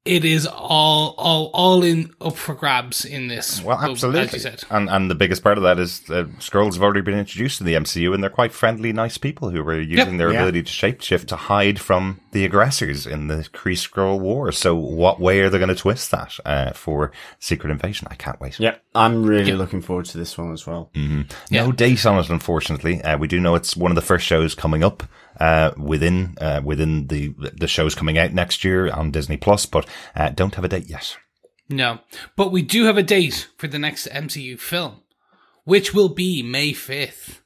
it 0.10 0.26
is 0.26 0.48
all 0.48 1.14
all 1.18 1.52
all 1.54 1.84
in 1.84 2.12
up 2.20 2.36
for 2.36 2.56
grabs 2.56 3.06
in 3.06 3.28
this. 3.28 3.62
Well, 3.64 3.78
absolutely. 3.80 4.22
As 4.22 4.34
you 4.34 4.40
said. 4.40 4.64
And 4.70 4.90
and 4.90 5.10
the 5.10 5.16
biggest 5.16 5.44
part 5.44 5.58
of 5.58 5.64
that 5.64 5.80
is 5.80 6.02
uh, 6.10 6.24
Skrulls 6.40 6.74
have 6.74 6.84
already 6.84 7.02
been 7.02 7.18
introduced 7.18 7.60
in 7.62 7.66
the 7.68 7.76
MCU, 7.76 8.14
and 8.14 8.24
they're 8.24 8.30
quite 8.30 8.52
friendly, 8.52 8.92
nice 8.92 9.18
people 9.18 9.50
who 9.52 9.64
were 9.64 9.80
using 9.80 10.18
their 10.18 10.32
Yeah. 10.32 10.40
ability 10.40 10.64
to 10.64 10.72
shapeshift 10.72 11.28
to 11.28 11.36
hide 11.36 11.80
from 11.80 12.20
the 12.32 12.46
aggressors 12.46 13.06
in 13.08 13.28
the 13.28 13.48
Kree 13.54 13.74
Skrull 13.78 14.20
War. 14.20 14.52
So, 14.52 14.76
what 14.76 15.20
way 15.20 15.40
are 15.42 15.50
they 15.50 15.58
going 15.60 15.70
to 15.70 15.76
twist 15.76 16.12
that 16.12 16.34
uh, 16.46 16.72
for 16.74 17.12
Secret 17.40 17.72
Invasion? 17.72 18.08
I 18.12 18.16
can't 18.16 18.40
wait. 18.42 18.60
Yeah, 18.60 18.76
I'm 18.96 19.24
really 19.24 19.54
looking 19.54 19.82
forward 19.82 20.06
to 20.06 20.18
this 20.18 20.38
one 20.38 20.52
as 20.54 20.66
well. 20.68 20.92
No 20.96 21.24
Yeah. 21.50 21.72
date 21.72 22.06
on 22.06 22.20
it, 22.20 22.30
unfortunately. 22.30 23.02
Uh, 23.02 23.18
we 23.18 23.28
do 23.28 23.40
know 23.40 23.56
it's 23.56 23.76
one 23.78 23.92
of 23.92 23.96
the 23.96 24.02
first 24.02 24.26
shows 24.26 24.56
coming 24.56 24.84
up 24.84 25.04
uh, 25.40 25.72
within 25.78 26.36
uh, 26.42 26.62
within 26.64 27.08
the 27.08 27.34
the 27.58 27.68
shows 27.68 27.96
coming 27.96 28.18
out 28.18 28.34
next 28.34 28.64
year 28.64 28.92
on 28.92 29.12
Disney 29.12 29.38
Plus, 29.38 29.66
but 29.66 29.88
uh, 30.16 30.30
don't 30.30 30.56
have 30.56 30.66
a 30.66 30.70
date 30.70 30.90
yet. 30.90 31.18
No, 31.70 32.00
but 32.36 32.52
we 32.52 32.62
do 32.62 32.86
have 32.86 32.98
a 32.98 33.04
date 33.04 33.48
for 33.58 33.68
the 33.68 33.78
next 33.80 34.08
MCU 34.08 34.60
film, 34.60 35.02
which 35.66 35.94
will 35.94 36.10
be 36.10 36.42
May 36.42 36.72
5th. 36.74 37.42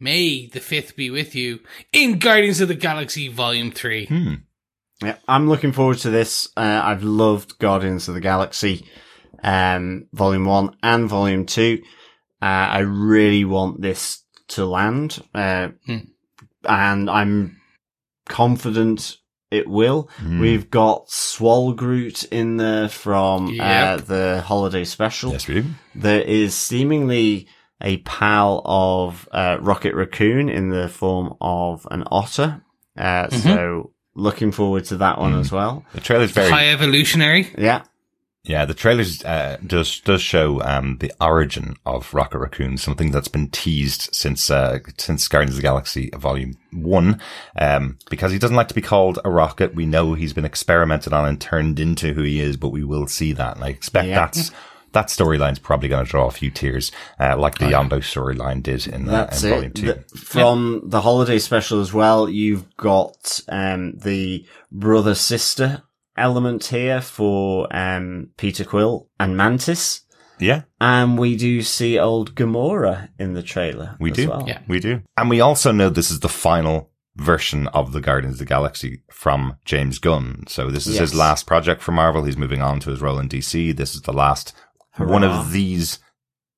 May 0.00 0.46
the 0.46 0.60
5th 0.60 0.96
be 0.96 1.10
with 1.10 1.34
you 1.34 1.60
in 1.92 2.18
Guardians 2.18 2.60
of 2.60 2.68
the 2.68 2.74
Galaxy 2.74 3.28
Volume 3.28 3.70
3. 3.70 4.40
Yeah, 5.02 5.16
I'm 5.28 5.48
looking 5.48 5.72
forward 5.72 5.98
to 5.98 6.10
this. 6.10 6.48
Uh, 6.56 6.80
I've 6.84 7.04
loved 7.04 7.58
Guardians 7.58 8.08
of 8.08 8.14
the 8.14 8.20
Galaxy, 8.20 8.84
um, 9.44 10.08
Volume 10.12 10.44
One 10.44 10.76
and 10.82 11.08
Volume 11.08 11.46
Two. 11.46 11.80
Uh, 12.42 12.44
I 12.46 12.78
really 12.80 13.44
want 13.44 13.80
this 13.80 14.24
to 14.48 14.66
land, 14.66 15.22
uh, 15.34 15.68
Hmm. 15.86 15.98
And 16.68 17.08
I'm 17.10 17.56
confident 18.28 19.16
it 19.50 19.66
will. 19.66 20.10
We've 20.40 20.68
got 20.70 21.08
Swalgroot 21.08 22.28
in 22.30 22.58
there 22.58 22.88
from 22.88 23.48
uh, 23.58 23.96
the 23.96 24.42
holiday 24.44 24.84
special. 24.84 25.32
Yes, 25.32 25.48
we 25.48 25.54
do. 25.62 25.64
There 25.94 26.20
is 26.20 26.54
seemingly 26.54 27.48
a 27.80 27.98
pal 27.98 28.60
of 28.66 29.26
uh, 29.32 29.56
Rocket 29.60 29.94
Raccoon 29.94 30.48
in 30.50 30.68
the 30.68 30.88
form 30.88 31.34
of 31.40 31.86
an 31.90 32.04
otter. 32.10 32.62
Uh, 32.96 33.28
So 33.30 33.92
looking 34.14 34.52
forward 34.52 34.84
to 34.86 34.96
that 34.98 35.18
one 35.18 35.34
as 35.38 35.50
well. 35.52 35.84
The 35.94 36.00
trailer's 36.00 36.32
very 36.32 36.50
High 36.50 36.68
Evolutionary. 36.70 37.48
Yeah. 37.56 37.84
Yeah, 38.44 38.64
the 38.64 38.72
trailers 38.74 39.22
uh, 39.24 39.58
does 39.66 40.00
does 40.00 40.22
show 40.22 40.62
um, 40.62 40.96
the 40.98 41.12
origin 41.20 41.76
of 41.84 42.14
Rocket 42.14 42.38
Raccoon, 42.38 42.78
something 42.78 43.10
that's 43.10 43.28
been 43.28 43.48
teased 43.50 44.08
since 44.14 44.50
uh, 44.50 44.78
since 44.96 45.28
Guardians 45.28 45.54
of 45.54 45.56
the 45.56 45.62
Galaxy 45.62 46.10
Volume 46.16 46.54
One. 46.72 47.20
Um, 47.56 47.98
because 48.08 48.32
he 48.32 48.38
doesn't 48.38 48.56
like 48.56 48.68
to 48.68 48.74
be 48.74 48.80
called 48.80 49.18
a 49.24 49.30
rocket, 49.30 49.74
we 49.74 49.84
know 49.86 50.14
he's 50.14 50.32
been 50.32 50.46
experimented 50.46 51.12
on 51.12 51.26
and 51.26 51.38
turned 51.40 51.78
into 51.78 52.14
who 52.14 52.22
he 52.22 52.40
is, 52.40 52.56
but 52.56 52.70
we 52.70 52.84
will 52.84 53.06
see 53.06 53.32
that, 53.34 53.56
and 53.56 53.64
I 53.64 53.68
expect 53.68 54.08
Yeah. 54.08 54.14
that's 54.20 54.50
that 54.92 55.08
storyline's 55.08 55.58
probably 55.58 55.90
going 55.90 56.06
to 56.06 56.10
draw 56.10 56.28
a 56.28 56.30
few 56.30 56.50
tears, 56.50 56.90
uh, 57.20 57.36
like 57.36 57.58
the 57.58 57.66
Yondu 57.66 57.98
storyline 57.98 58.62
did 58.62 58.86
in, 58.86 59.06
uh, 59.10 59.28
in 59.30 59.38
Volume 59.50 59.64
it. 59.64 59.74
Two. 59.74 59.86
The- 59.86 60.04
from 60.18 60.80
the 60.84 61.02
holiday 61.02 61.38
special 61.38 61.80
as 61.82 61.92
well, 61.92 62.26
you've 62.30 62.74
got 62.78 63.40
um, 63.50 63.98
the 63.98 64.46
brother 64.72 65.14
sister 65.14 65.82
element 66.18 66.66
here 66.66 67.00
for 67.00 67.68
um, 67.74 68.30
Peter 68.36 68.64
Quill 68.64 69.08
and 69.18 69.36
Mantis. 69.36 70.02
yeah, 70.38 70.62
And 70.80 71.18
we 71.18 71.36
do 71.36 71.62
see 71.62 71.98
old 71.98 72.34
Gamora 72.34 73.08
in 73.18 73.34
the 73.34 73.42
trailer. 73.42 73.96
We 74.00 74.10
as 74.10 74.16
do. 74.16 74.28
Well. 74.28 74.44
Yeah. 74.46 74.60
We 74.68 74.80
do. 74.80 75.02
And 75.16 75.30
we 75.30 75.40
also 75.40 75.72
know 75.72 75.88
this 75.88 76.10
is 76.10 76.20
the 76.20 76.28
final 76.28 76.90
version 77.16 77.66
of 77.68 77.92
the 77.92 78.00
Guardians 78.00 78.36
of 78.36 78.38
the 78.38 78.44
Galaxy 78.44 79.02
from 79.10 79.56
James 79.64 79.98
Gunn. 79.98 80.44
So 80.46 80.70
this 80.70 80.86
is 80.86 80.98
his 80.98 81.14
last 81.14 81.46
project 81.46 81.82
for 81.82 81.92
Marvel. 81.92 82.24
He's 82.24 82.36
moving 82.36 82.62
on 82.62 82.78
to 82.80 82.90
his 82.90 83.00
role 83.00 83.18
in 83.18 83.28
DC. 83.28 83.76
This 83.76 83.94
is 83.94 84.02
the 84.02 84.12
last 84.12 84.54
one 84.96 85.24
of 85.24 85.52
these 85.52 85.98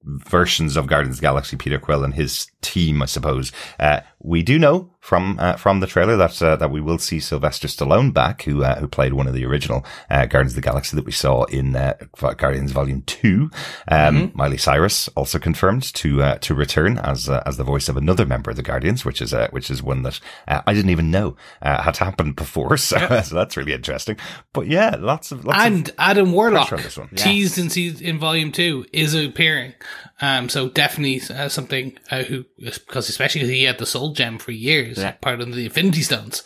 versions 0.03 0.77
of 0.77 0.87
Guardians 0.87 1.16
of 1.16 1.20
the 1.20 1.27
Galaxy, 1.27 1.57
Peter 1.57 1.78
Quill 1.78 2.05
and 2.05 2.15
his 2.15 2.47
team, 2.62 3.03
I 3.03 3.07
suppose. 3.07 3.53
Uh, 3.78 4.01
we 4.23 4.43
do 4.43 4.59
know 4.59 4.91
from, 5.01 5.39
uh, 5.41 5.55
from 5.55 5.81
the 5.81 5.87
trailer 5.87 6.17
that, 6.17 6.43
uh, 6.43 6.55
that 6.57 6.71
we 6.71 6.81
will 6.81 6.99
see 6.99 7.21
Sylvester 7.21 7.69
Stallone 7.69 8.13
back, 8.13 8.43
who, 8.43 8.63
uh, 8.63 8.79
who 8.79 8.87
played 8.87 9.15
one 9.15 9.27
of 9.27 9.33
the 9.33 9.47
original, 9.47 9.85
uh, 10.11 10.27
Guardians 10.27 10.53
of 10.53 10.57
the 10.57 10.61
Galaxy 10.61 10.95
that 10.95 11.07
we 11.07 11.13
saw 11.13 11.45
in, 11.45 11.75
uh, 11.75 11.95
Guardians 12.37 12.73
Volume 12.73 13.03
2. 13.07 13.51
Um, 13.89 14.31
Miley 14.35 14.59
Cyrus 14.59 15.09
also 15.17 15.39
confirmed 15.39 15.83
to, 15.95 16.23
uh, 16.23 16.39
to 16.39 16.55
return 16.55 16.99
as, 16.99 17.31
uh, 17.31 17.43
as 17.47 17.57
the 17.57 17.65
voice 17.65 17.89
of 17.89 17.97
another 17.97 18.27
member 18.27 18.51
of 18.51 18.57
the 18.57 18.63
Guardians, 18.63 19.05
which 19.05 19.23
is, 19.23 19.33
uh, 19.33 19.49
which 19.53 19.71
is 19.71 19.83
one 19.83 20.03
that, 20.03 20.21
uh, 20.47 20.61
I 20.67 20.75
didn't 20.75 20.91
even 20.91 21.11
know, 21.11 21.37
uh, 21.63 21.83
had 21.83 21.97
happened 21.97 22.37
before. 22.37 22.77
So, 22.91 22.97
so 23.23 23.37
that's 23.37 23.57
really 23.57 23.73
interesting. 23.73 24.17
But 24.53 24.67
yeah, 24.67 24.97
lots 24.99 25.31
of, 25.31 25.45
lots 25.45 25.59
of, 25.59 25.65
And 25.65 25.93
Adam 25.97 26.33
Warlock, 26.33 26.73
on 26.73 26.83
this 26.83 26.99
one. 26.99 27.09
teased 27.15 27.57
in 27.57 27.71
season, 27.71 28.05
in 28.05 28.19
Volume 28.19 28.51
2, 28.51 28.87
is 28.93 29.15
appearing. 29.15 29.75
Um, 30.21 30.49
so 30.49 30.69
definitely 30.69 31.23
uh, 31.35 31.49
something 31.49 31.97
uh, 32.11 32.25
who, 32.25 32.45
because 32.59 33.09
especially 33.09 33.41
because 33.41 33.51
he 33.51 33.63
had 33.65 33.79
the 33.79 33.87
Soul 33.87 34.10
Gem 34.12 34.39
for 34.39 34.53
years, 34.53 34.99
Yeah. 34.99 35.12
part 35.12 35.41
of 35.41 35.53
the 35.55 35.65
Infinity 35.66 36.03
Stones. 36.03 36.43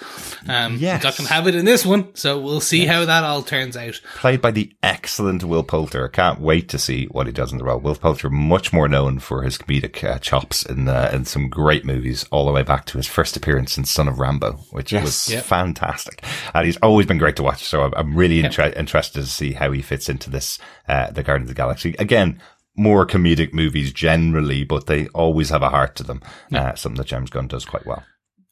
Um, 0.49 0.77
Yes. 0.78 0.97
He's 0.99 1.05
not 1.05 1.16
going 1.16 1.27
to 1.28 1.32
have 1.32 1.47
it 1.47 1.55
in 1.55 1.65
this 1.65 1.85
one, 1.86 2.15
so 2.15 2.39
we'll 2.41 2.61
see 2.61 2.86
how 2.86 3.05
that 3.05 3.24
all 3.24 3.43
turns 3.43 3.77
out. 3.77 4.01
played 4.16 4.41
by 4.41 4.51
the 4.51 4.73
excellent 4.82 5.45
Will 5.45 5.62
Poulter. 5.62 6.09
Can't 6.09 6.41
wait 6.41 6.69
to 6.70 6.78
see 6.78 7.07
what 7.07 7.27
he 7.27 7.32
does 7.32 7.53
in 7.53 7.59
the 7.59 7.65
role. 7.65 7.78
Will 7.81 7.95
Poulter, 7.95 8.31
much 8.31 8.73
more 8.73 8.89
known 8.89 9.19
for 9.19 9.43
his 9.43 9.59
comedic 9.59 10.03
uh, 10.05 10.19
chops 10.19 10.65
in 10.65 10.89
uh, 10.89 11.11
in 11.12 11.24
some 11.24 11.49
great 11.49 11.85
movies, 11.85 12.24
all 12.31 12.47
the 12.47 12.53
way 12.53 12.62
back 12.62 12.85
to 12.86 12.99
his 12.99 13.07
first 13.07 13.36
appearance 13.36 13.77
in 13.78 13.85
Son 13.85 14.09
of 14.09 14.19
Rambo, 14.19 14.53
which 14.70 14.93
Yes. 14.93 15.05
was 15.05 15.31
Yep. 15.31 15.45
fantastic. 15.45 16.23
And 16.55 16.66
he's 16.66 16.77
always 16.78 17.07
been 17.07 17.19
great 17.19 17.36
to 17.36 17.43
watch. 17.43 17.65
So 17.65 17.82
I'm, 17.82 17.93
I'm 17.97 18.16
really 18.16 18.43
intre- 18.43 18.77
interested 18.77 19.20
to 19.20 19.27
see 19.27 19.53
how 19.53 19.70
he 19.73 19.82
fits 19.82 20.09
into 20.09 20.31
this, 20.31 20.59
uh, 20.89 21.11
the 21.11 21.23
Guardians 21.23 21.51
of 21.51 21.57
the 21.57 21.61
Galaxy. 21.61 21.95
Again, 21.99 22.41
more 22.77 23.07
comedic 23.07 23.53
movies 23.53 23.93
generally, 23.93 24.65
but 24.65 24.87
they 24.87 25.07
always 25.09 25.51
have 25.51 25.63
a 25.63 25.71
heart 25.71 25.95
to 25.97 26.03
them. 26.03 26.23
Uh, 26.53 26.75
something 26.75 26.99
that 26.99 27.07
James 27.07 27.31
Gunn 27.31 27.47
does 27.49 27.65
quite 27.65 27.87
well. 27.87 28.05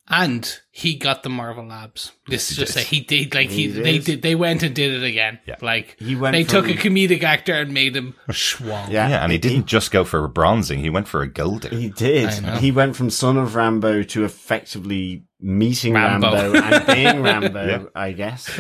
And 0.09 0.59
he 0.73 0.97
got 0.97 1.23
the 1.23 1.29
Marvel 1.31 1.65
Labs. 1.67 2.11
This 2.27 2.51
is 2.51 2.57
just 2.57 2.75
did. 2.75 2.81
say 2.81 2.85
he 2.87 3.01
did 3.03 3.35
like 3.35 3.49
he, 3.49 3.63
He 3.63 3.69
they 3.69 3.93
did. 3.99 4.05
did 4.05 4.23
they 4.23 4.35
went 4.35 4.65
and 4.65 4.75
did 4.75 4.93
it 4.93 5.05
again. 5.05 5.39
Yeah. 5.47 5.55
Like 5.63 5.97
He 5.99 6.17
went 6.17 6.33
they 6.35 6.43
took 6.43 6.67
a 6.67 6.75
comedic 6.75 7.23
actor 7.23 7.55
and 7.55 7.73
made 7.73 7.95
him 7.97 8.15
schwal. 8.29 8.91
Yeah. 8.91 9.09
Yeah, 9.09 9.23
and 9.23 9.31
he 9.31 9.39
didn't 9.39 9.67
just 9.67 9.93
go 9.93 10.05
for 10.05 10.25
a 10.25 10.29
bronzing; 10.29 10.81
he 10.81 10.91
went 10.91 11.07
for 11.07 11.23
a 11.23 11.29
golden. 11.29 11.79
He 11.79 11.89
did. 11.89 12.31
He 12.59 12.73
went 12.73 12.97
from 12.97 13.11
son 13.11 13.37
of 13.37 13.55
Rambo 13.55 14.03
to 14.03 14.25
effectively 14.25 15.25
meeting 15.41 15.95
Rambo. 15.95 16.33
Rambo, 16.33 16.59
and 16.61 16.87
being 16.87 17.23
Rambo, 17.23 17.91
I 17.95 18.11
guess. 18.13 18.51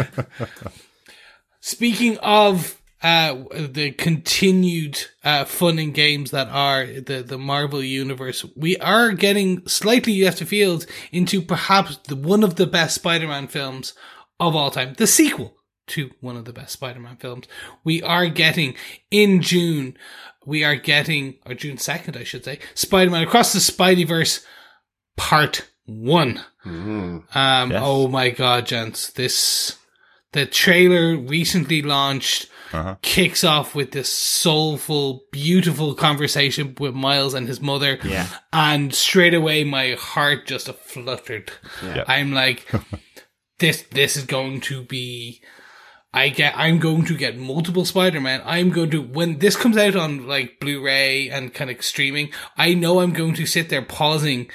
Speaking 1.60 2.18
of 2.18 2.80
uh, 3.02 3.34
the 3.52 3.90
continued 3.92 5.04
uh, 5.24 5.44
fun 5.44 5.78
and 5.78 5.92
games 5.92 6.30
that 6.30 6.48
are 6.48 6.86
the, 6.86 7.22
the 7.26 7.38
Marvel 7.38 7.82
universe, 7.82 8.44
we 8.54 8.76
are 8.78 9.10
getting 9.12 9.66
slightly 9.66 10.22
left 10.22 10.40
of 10.40 10.48
field 10.48 10.86
into 11.10 11.42
perhaps 11.42 11.96
the, 12.08 12.14
one 12.16 12.44
of 12.44 12.54
the 12.56 12.66
best 12.66 12.94
Spider-Man 12.94 13.48
films 13.48 13.94
of 14.38 14.54
all 14.54 14.70
time, 14.70 14.94
the 14.98 15.06
sequel 15.06 15.56
to 15.88 16.10
one 16.20 16.36
of 16.36 16.44
the 16.44 16.52
best 16.52 16.72
Spider-Man 16.74 17.16
films. 17.16 17.46
We 17.82 18.02
are 18.02 18.28
getting 18.28 18.74
in 19.10 19.42
June, 19.42 19.96
we 20.46 20.62
are 20.62 20.76
getting, 20.76 21.38
or 21.44 21.54
June 21.54 21.76
2nd, 21.78 22.16
I 22.16 22.24
should 22.24 22.44
say, 22.44 22.60
Spider-Man 22.74 23.24
Across 23.24 23.52
the 23.52 23.60
Spider-Verse 23.60 24.44
Part 25.16 25.68
1. 25.86 26.40
Um, 26.64 27.24
Yes. 27.34 27.82
oh 27.84 28.06
my 28.06 28.30
god, 28.30 28.66
gents, 28.66 29.10
this, 29.10 29.76
the 30.32 30.46
trailer 30.46 31.16
recently 31.16 31.82
launched 31.82 32.46
Uh-huh. 32.72 32.96
kicks 33.02 33.44
off 33.44 33.74
with 33.74 33.92
this 33.92 34.12
soulful, 34.12 35.24
beautiful 35.30 35.94
conversation 35.94 36.74
with 36.80 36.94
Miles 36.94 37.34
and 37.34 37.46
his 37.46 37.60
mother. 37.60 37.98
Yeah. 38.04 38.26
And 38.52 38.94
straight 38.94 39.34
away 39.34 39.64
my 39.64 39.92
heart 39.98 40.46
just 40.46 40.68
fluttered. 40.68 41.52
Yeah. 41.84 42.04
I'm 42.08 42.32
like, 42.32 42.70
this, 43.58 43.82
this 43.90 44.16
is 44.16 44.24
going 44.24 44.60
to 44.62 44.84
be, 44.84 45.42
I 46.14 46.28
get, 46.28 46.54
I'm 46.56 46.78
going 46.78 47.04
to 47.06 47.16
get 47.16 47.36
multiple 47.38 47.84
Spider-Man. 47.84 48.42
I'm 48.44 48.70
going 48.70 48.90
to, 48.90 49.02
when 49.02 49.38
this 49.38 49.56
comes 49.56 49.76
out 49.76 49.96
on 49.96 50.26
like 50.26 50.60
Blu-ray 50.60 51.28
and 51.28 51.52
kind 51.54 51.70
of 51.70 51.82
streaming, 51.82 52.30
I 52.56 52.74
know 52.74 53.00
I'm 53.00 53.12
going 53.12 53.34
to 53.34 53.46
sit 53.46 53.68
there 53.68 53.82
pausing 53.82 54.50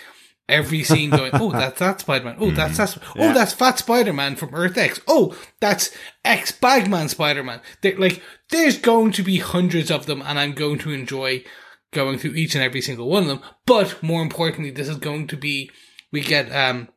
every 0.50 0.84
scene 0.84 1.10
going, 1.10 1.32
oh, 1.34 1.52
that's 1.52 1.80
that 1.80 2.02
Spider-Man. 2.02 2.38
Oh, 2.40 2.52
that's 2.52 2.78
that. 2.78 2.98
Oh, 3.18 3.34
that's 3.34 3.54
Fat 3.54 3.80
Spider-Man 3.80 4.36
from 4.36 4.54
Earth 4.54 4.78
X. 4.78 5.00
Oh, 5.08 5.38
that's 5.60 5.96
X 6.24 6.52
Bagman 6.52 7.10
Spider-Man. 7.10 7.62
They're, 7.82 7.98
like, 7.98 8.22
there's 8.50 8.78
going 8.78 9.12
to 9.14 9.24
be 9.24 9.40
hundreds 9.40 9.92
of 9.92 10.06
them 10.06 10.22
and 10.26 10.40
I'm 10.40 10.54
going 10.54 10.80
to 10.80 10.92
enjoy 10.92 11.44
going 11.92 12.18
through 12.18 12.32
each 12.32 12.56
and 12.56 12.64
every 12.64 12.82
single 12.82 13.10
one 13.10 13.24
of 13.24 13.30
them. 13.30 13.42
But 13.66 14.02
more 14.02 14.22
importantly, 14.22 14.72
this 14.72 14.90
is 14.90 14.98
going 14.98 15.28
to 15.28 15.38
be, 15.38 15.70
we 16.12 16.22
get, 16.22 16.52
um, 16.52 16.90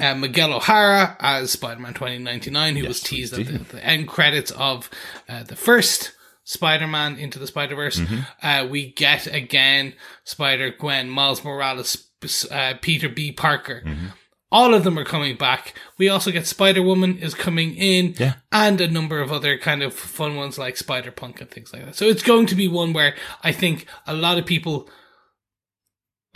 uh, 0.00 0.14
Miguel 0.14 0.54
O'Hara 0.54 1.16
as 1.18 1.50
Spider-Man 1.52 1.94
2099, 1.94 2.76
who 2.76 2.82
yes, 2.82 2.88
was 2.88 3.00
teased 3.00 3.34
at 3.34 3.46
the, 3.46 3.58
the, 3.58 3.84
end 3.84 4.06
credits 4.06 4.52
of 4.52 4.88
uh, 5.28 5.42
the 5.42 5.56
first 5.56 6.12
Spider-Man 6.48 7.18
into 7.18 7.38
the 7.38 7.46
Spider-Verse. 7.46 8.00
Mm-hmm. 8.00 8.20
Uh, 8.42 8.66
we 8.66 8.90
get 8.90 9.26
again 9.26 9.92
Spider-Gwen, 10.24 11.10
Miles 11.10 11.44
Morales, 11.44 12.08
uh, 12.50 12.72
Peter 12.80 13.10
B. 13.10 13.32
Parker. 13.32 13.82
Mm-hmm. 13.84 14.06
All 14.50 14.72
of 14.72 14.82
them 14.82 14.98
are 14.98 15.04
coming 15.04 15.36
back. 15.36 15.74
We 15.98 16.08
also 16.08 16.30
get 16.30 16.46
Spider-Woman 16.46 17.18
is 17.18 17.34
coming 17.34 17.74
in 17.74 18.14
yeah. 18.18 18.36
and 18.50 18.80
a 18.80 18.88
number 18.88 19.20
of 19.20 19.30
other 19.30 19.58
kind 19.58 19.82
of 19.82 19.92
fun 19.92 20.36
ones 20.36 20.56
like 20.56 20.78
Spider-Punk 20.78 21.42
and 21.42 21.50
things 21.50 21.70
like 21.70 21.84
that. 21.84 21.96
So 21.96 22.06
it's 22.06 22.22
going 22.22 22.46
to 22.46 22.54
be 22.54 22.66
one 22.66 22.94
where 22.94 23.14
I 23.44 23.52
think 23.52 23.84
a 24.06 24.14
lot 24.14 24.38
of 24.38 24.46
people 24.46 24.88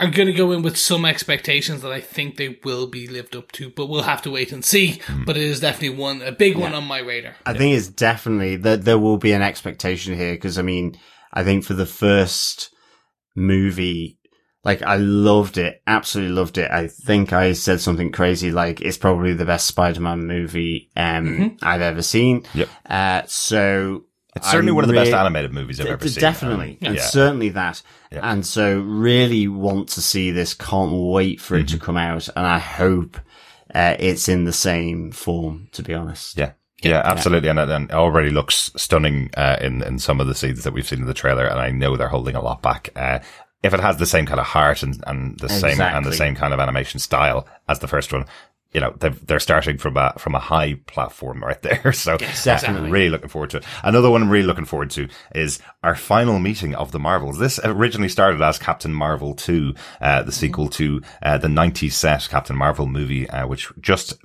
are 0.03 0.11
going 0.11 0.27
to 0.27 0.33
go 0.33 0.51
in 0.51 0.61
with 0.61 0.77
some 0.77 1.05
expectations 1.05 1.81
that 1.81 1.91
I 1.91 2.01
think 2.01 2.37
they 2.37 2.59
will 2.63 2.87
be 2.87 3.07
lived 3.07 3.35
up 3.35 3.51
to, 3.53 3.69
but 3.69 3.87
we'll 3.87 4.03
have 4.03 4.21
to 4.23 4.31
wait 4.31 4.51
and 4.51 4.63
see. 4.63 5.01
Mm. 5.05 5.25
But 5.25 5.37
it 5.37 5.43
is 5.43 5.59
definitely 5.59 5.97
one, 5.97 6.21
a 6.21 6.31
big 6.31 6.55
yeah. 6.55 6.61
one 6.61 6.73
on 6.73 6.85
my 6.85 6.99
radar. 6.99 7.35
I 7.45 7.51
yeah. 7.51 7.57
think 7.57 7.77
it's 7.77 7.87
definitely 7.87 8.57
that 8.57 8.83
there 8.83 8.99
will 8.99 9.17
be 9.17 9.33
an 9.33 9.41
expectation 9.41 10.15
here 10.15 10.33
because 10.33 10.57
I 10.57 10.61
mean, 10.61 10.97
I 11.31 11.43
think 11.43 11.63
for 11.63 11.73
the 11.73 11.85
first 11.85 12.73
movie, 13.35 14.19
like 14.63 14.81
I 14.81 14.95
loved 14.97 15.57
it, 15.57 15.81
absolutely 15.87 16.33
loved 16.33 16.57
it. 16.57 16.71
I 16.71 16.87
think 16.87 17.33
I 17.33 17.53
said 17.53 17.81
something 17.81 18.11
crazy 18.11 18.51
like 18.51 18.81
it's 18.81 18.97
probably 18.97 19.33
the 19.33 19.45
best 19.45 19.67
Spider-Man 19.67 20.25
movie 20.25 20.89
um, 20.95 21.25
mm-hmm. 21.25 21.55
I've 21.61 21.81
ever 21.81 22.01
seen. 22.01 22.43
Yep. 22.53 22.69
Uh, 22.85 23.21
so 23.25 24.05
it's 24.35 24.49
certainly 24.49 24.71
I'm 24.71 24.75
one 24.75 24.83
of 24.83 24.87
the 24.89 24.95
best 24.95 25.11
animated 25.11 25.53
movies 25.53 25.79
I've 25.79 25.87
d- 25.87 25.91
ever 25.91 26.07
seen. 26.07 26.21
Definitely. 26.21 26.71
Um, 26.81 26.87
and 26.87 26.95
yeah. 26.95 27.01
certainly 27.03 27.49
that. 27.49 27.81
Yeah. 28.11 28.19
And 28.23 28.45
so 28.45 28.79
really 28.79 29.47
want 29.47 29.89
to 29.89 30.01
see 30.01 30.31
this. 30.31 30.53
Can't 30.53 30.91
wait 30.91 31.39
for 31.39 31.55
it 31.55 31.67
mm-hmm. 31.67 31.77
to 31.77 31.85
come 31.85 31.97
out. 31.97 32.27
And 32.35 32.45
I 32.45 32.59
hope 32.59 33.17
uh, 33.73 33.95
it's 33.99 34.27
in 34.27 34.45
the 34.45 34.53
same 34.53 35.11
form, 35.11 35.69
to 35.73 35.83
be 35.83 35.93
honest. 35.93 36.37
Yeah. 36.37 36.53
Yeah, 36.81 37.01
absolutely. 37.05 37.47
And, 37.47 37.59
and 37.59 37.89
it 37.89 37.93
already 37.93 38.29
looks 38.29 38.69
stunning, 38.75 39.29
uh, 39.37 39.57
in, 39.61 39.81
in 39.83 39.99
some 39.99 40.19
of 40.19 40.27
the 40.27 40.35
scenes 40.35 40.65
that 40.65 40.73
we've 40.73 40.85
seen 40.85 40.99
in 40.99 41.05
the 41.05 41.13
trailer. 41.13 41.45
And 41.45 41.59
I 41.59 41.71
know 41.71 41.95
they're 41.95 42.09
holding 42.09 42.35
a 42.35 42.41
lot 42.41 42.61
back. 42.61 42.89
Uh, 42.95 43.19
if 43.63 43.73
it 43.73 43.79
has 43.79 43.95
the 43.97 44.05
same 44.05 44.25
kind 44.25 44.41
of 44.41 44.45
heart 44.45 44.83
and, 44.83 45.01
and 45.07 45.39
the 45.39 45.45
exactly. 45.45 45.75
same, 45.75 45.81
and 45.81 46.05
the 46.05 46.13
same 46.13 46.35
kind 46.35 46.53
of 46.53 46.59
animation 46.59 46.99
style 46.99 47.47
as 47.69 47.79
the 47.79 47.87
first 47.87 48.11
one, 48.11 48.25
you 48.73 48.81
know, 48.81 48.93
they're 48.97 49.39
starting 49.39 49.77
from 49.77 49.97
a, 49.97 50.13
from 50.17 50.35
a 50.35 50.39
high 50.39 50.75
platform 50.87 51.43
right 51.43 51.61
there. 51.61 51.93
So 52.03 52.17
yes. 52.19 52.67
I'm 52.67 52.89
really 52.89 53.09
looking 53.09 53.29
forward 53.29 53.51
to 53.51 53.57
it. 53.57 53.65
Another 53.83 54.09
one 54.09 54.23
I'm 54.23 54.29
really 54.29 54.47
looking 54.47 54.65
forward 54.65 54.89
to 54.91 55.07
is 55.33 55.59
our 55.83 55.95
final 55.95 56.39
meeting 56.39 56.75
of 56.75 56.91
the 56.91 56.99
Marvels. 56.99 57.37
This 57.37 57.59
originally 57.63 58.09
started 58.09 58.41
as 58.41 58.57
Captain 58.57 58.93
Marvel 58.93 59.35
2, 59.35 59.73
uh, 60.01 60.23
the 60.23 60.31
sequel 60.31 60.67
to, 60.69 61.01
uh, 61.21 61.37
the 61.37 61.47
90s 61.47 61.93
set 61.93 62.27
Captain 62.29 62.57
Marvel 62.57 62.87
movie, 62.87 63.29
uh, 63.29 63.47
which 63.47 63.71
just 63.79 64.15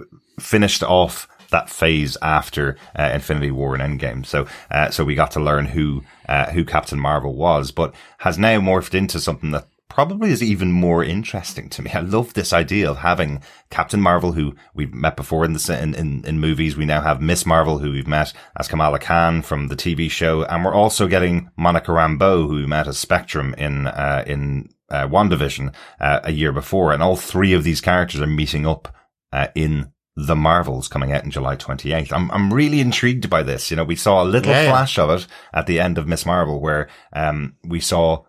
finished 0.40 0.82
off 0.82 1.28
that 1.50 1.70
phase 1.70 2.16
after 2.22 2.76
uh, 2.98 3.10
Infinity 3.14 3.50
War 3.50 3.76
and 3.76 4.00
Endgame. 4.00 4.24
So, 4.26 4.46
uh, 4.70 4.90
so 4.90 5.04
we 5.04 5.14
got 5.14 5.30
to 5.32 5.40
learn 5.40 5.66
who 5.66 6.02
uh, 6.28 6.50
who 6.50 6.64
Captain 6.64 6.98
Marvel 6.98 7.34
was, 7.34 7.70
but 7.70 7.94
has 8.18 8.38
now 8.38 8.60
morphed 8.60 8.94
into 8.94 9.20
something 9.20 9.50
that 9.52 9.68
probably 9.88 10.30
is 10.30 10.42
even 10.42 10.70
more 10.70 11.02
interesting 11.02 11.68
to 11.70 11.82
me. 11.82 11.90
I 11.92 12.00
love 12.00 12.34
this 12.34 12.52
idea 12.52 12.90
of 12.90 12.98
having 12.98 13.42
Captain 13.70 14.00
Marvel, 14.00 14.32
who 14.32 14.54
we've 14.74 14.92
met 14.92 15.16
before 15.16 15.44
in 15.44 15.54
the 15.54 15.78
in, 15.82 15.94
in, 15.94 16.24
in 16.24 16.40
movies. 16.40 16.76
We 16.76 16.84
now 16.84 17.00
have 17.00 17.20
Miss 17.20 17.46
Marvel, 17.46 17.78
who 17.78 17.92
we've 17.92 18.06
met 18.06 18.32
as 18.58 18.68
Kamala 18.68 18.98
Khan 18.98 19.42
from 19.42 19.68
the 19.68 19.76
TV 19.76 20.10
show, 20.10 20.44
and 20.44 20.64
we're 20.64 20.74
also 20.74 21.08
getting 21.08 21.50
Monica 21.56 21.90
Rambeau, 21.90 22.48
who 22.48 22.56
we 22.56 22.66
met 22.66 22.88
as 22.88 22.98
Spectrum 22.98 23.54
in 23.58 23.86
uh, 23.86 24.24
in 24.26 24.68
uh, 24.90 25.06
WandaVision 25.08 25.74
uh, 26.00 26.20
a 26.24 26.32
year 26.32 26.52
before, 26.52 26.92
and 26.92 27.02
all 27.02 27.16
three 27.16 27.52
of 27.52 27.64
these 27.64 27.80
characters 27.80 28.20
are 28.20 28.26
meeting 28.26 28.66
up 28.66 28.94
uh, 29.32 29.48
in 29.54 29.92
the 30.16 30.36
Marvels 30.36 30.88
coming 30.88 31.12
out 31.12 31.24
in 31.24 31.30
July 31.30 31.54
28th. 31.54 32.12
I'm, 32.12 32.28
I'm 32.32 32.52
really 32.52 32.80
intrigued 32.80 33.30
by 33.30 33.44
this. 33.44 33.70
You 33.70 33.76
know, 33.76 33.84
we 33.84 33.94
saw 33.94 34.22
a 34.22 34.26
little 34.26 34.50
yeah. 34.50 34.68
flash 34.68 34.98
of 34.98 35.10
it 35.10 35.28
at 35.54 35.68
the 35.68 35.78
end 35.78 35.96
of 35.96 36.08
Miss 36.08 36.26
Marvel 36.26 36.60
where, 36.60 36.88
um, 37.12 37.54
we 37.62 37.78
saw 37.78 38.24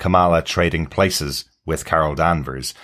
Kamala 0.00 0.42
trading 0.42 0.86
places 0.86 1.44
with 1.64 1.84
Carol 1.84 2.16
Danvers. 2.16 2.74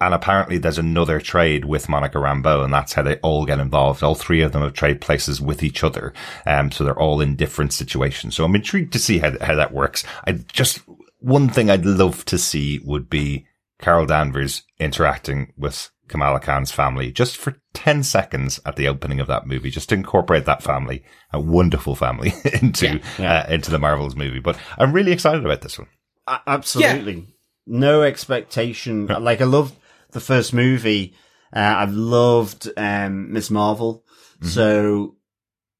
And 0.00 0.12
apparently 0.12 0.58
there's 0.58 0.76
another 0.76 1.20
trade 1.20 1.64
with 1.64 1.88
Monica 1.88 2.18
Rambeau 2.18 2.64
and 2.64 2.74
that's 2.74 2.92
how 2.92 3.02
they 3.02 3.16
all 3.18 3.46
get 3.46 3.60
involved. 3.60 4.02
All 4.02 4.16
three 4.16 4.42
of 4.42 4.52
them 4.52 4.62
have 4.62 4.74
trade 4.74 5.00
places 5.00 5.40
with 5.40 5.62
each 5.62 5.82
other. 5.82 6.12
Um, 6.44 6.70
so 6.70 6.84
they're 6.84 6.98
all 6.98 7.20
in 7.20 7.36
different 7.36 7.72
situations. 7.72 8.34
So 8.34 8.44
I'm 8.44 8.54
intrigued 8.56 8.92
to 8.92 8.98
see 8.98 9.20
how, 9.20 9.32
how 9.40 9.54
that 9.54 9.72
works. 9.72 10.04
I 10.26 10.32
just, 10.32 10.82
one 11.20 11.48
thing 11.48 11.70
I'd 11.70 11.86
love 11.86 12.24
to 12.26 12.36
see 12.36 12.80
would 12.84 13.08
be 13.08 13.46
Carol 13.80 14.04
Danvers 14.04 14.64
interacting 14.78 15.52
with 15.56 15.90
Kamala 16.08 16.40
Khan's 16.40 16.72
family 16.72 17.12
just 17.12 17.36
for 17.36 17.56
10 17.72 18.02
seconds 18.02 18.60
at 18.66 18.76
the 18.76 18.88
opening 18.88 19.20
of 19.20 19.28
that 19.28 19.46
movie, 19.46 19.70
just 19.70 19.88
to 19.90 19.94
incorporate 19.94 20.44
that 20.44 20.62
family, 20.62 21.04
a 21.32 21.40
wonderful 21.40 21.94
family 21.94 22.34
into, 22.60 22.86
yeah, 22.86 22.98
yeah. 23.18 23.38
Uh, 23.38 23.54
into 23.54 23.70
the 23.70 23.78
Marvels 23.78 24.16
movie. 24.16 24.40
But 24.40 24.58
I'm 24.76 24.92
really 24.92 25.12
excited 25.12 25.44
about 25.44 25.62
this 25.62 25.78
one 25.78 25.88
absolutely. 26.26 27.14
Yeah. 27.14 27.20
No 27.66 28.02
expectation. 28.02 29.06
like 29.06 29.40
I 29.40 29.44
loved 29.44 29.74
the 30.10 30.20
first 30.20 30.52
movie. 30.52 31.14
Uh, 31.54 31.74
I've 31.76 31.92
loved 31.92 32.68
um, 32.76 33.32
Miss 33.32 33.50
Marvel. 33.50 34.04
Mm-hmm. 34.36 34.48
So, 34.48 35.16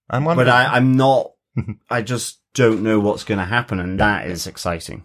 I'm 0.09 0.25
wondering. 0.25 0.47
but 0.47 0.53
I, 0.53 0.77
I'm 0.77 0.97
not. 0.97 1.33
I 1.91 2.03
just 2.03 2.41
don't 2.55 2.83
know 2.83 3.01
what's 3.01 3.25
going 3.25 3.39
to 3.39 3.45
happen, 3.45 3.81
and 3.81 3.99
that 4.01 4.27
is 4.27 4.47
exciting. 4.47 5.05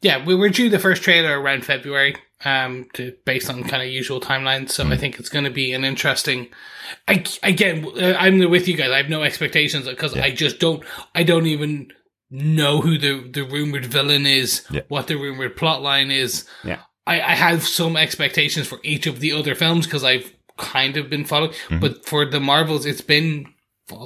Yeah, 0.00 0.24
we 0.24 0.34
were 0.34 0.48
due 0.48 0.70
the 0.70 0.78
first 0.78 1.02
trailer 1.02 1.40
around 1.40 1.64
February, 1.64 2.16
um, 2.44 2.86
to, 2.94 3.14
based 3.24 3.50
on 3.50 3.64
kind 3.64 3.82
of 3.82 3.88
usual 3.88 4.20
timelines. 4.20 4.70
So 4.70 4.84
mm. 4.84 4.92
I 4.92 4.96
think 4.96 5.18
it's 5.18 5.28
going 5.28 5.44
to 5.44 5.50
be 5.50 5.72
an 5.72 5.84
interesting. 5.84 6.48
I, 7.08 7.24
again, 7.42 7.86
uh, 8.00 8.14
I'm 8.18 8.38
with 8.50 8.68
you 8.68 8.76
guys. 8.76 8.90
I 8.90 8.98
have 8.98 9.08
no 9.08 9.22
expectations 9.22 9.86
because 9.86 10.14
yeah. 10.14 10.24
I 10.24 10.30
just 10.30 10.60
don't. 10.60 10.84
I 11.14 11.22
don't 11.22 11.46
even 11.46 11.90
know 12.30 12.80
who 12.80 12.98
the, 12.98 13.28
the 13.28 13.44
rumored 13.44 13.86
villain 13.86 14.26
is, 14.26 14.66
yeah. 14.70 14.82
what 14.88 15.06
the 15.06 15.16
rumored 15.16 15.56
plotline 15.56 16.12
is. 16.12 16.46
Yeah. 16.64 16.80
I, 17.06 17.20
I 17.20 17.34
have 17.34 17.66
some 17.66 17.96
expectations 17.96 18.66
for 18.66 18.80
each 18.82 19.06
of 19.06 19.20
the 19.20 19.32
other 19.32 19.54
films 19.54 19.86
because 19.86 20.02
I've 20.02 20.34
kind 20.56 20.96
of 20.96 21.08
been 21.08 21.24
following, 21.24 21.50
mm-hmm. 21.50 21.78
but 21.78 22.04
for 22.04 22.24
the 22.26 22.40
Marvels, 22.40 22.86
it's 22.86 23.00
been 23.00 23.46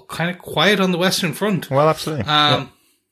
kind 0.08 0.30
of 0.30 0.38
quiet 0.38 0.80
on 0.80 0.92
the 0.92 0.98
Western 0.98 1.32
Front. 1.32 1.70
Well, 1.70 1.88
absolutely. 1.88 2.26
Um, 2.26 2.28
yeah. 2.28 2.66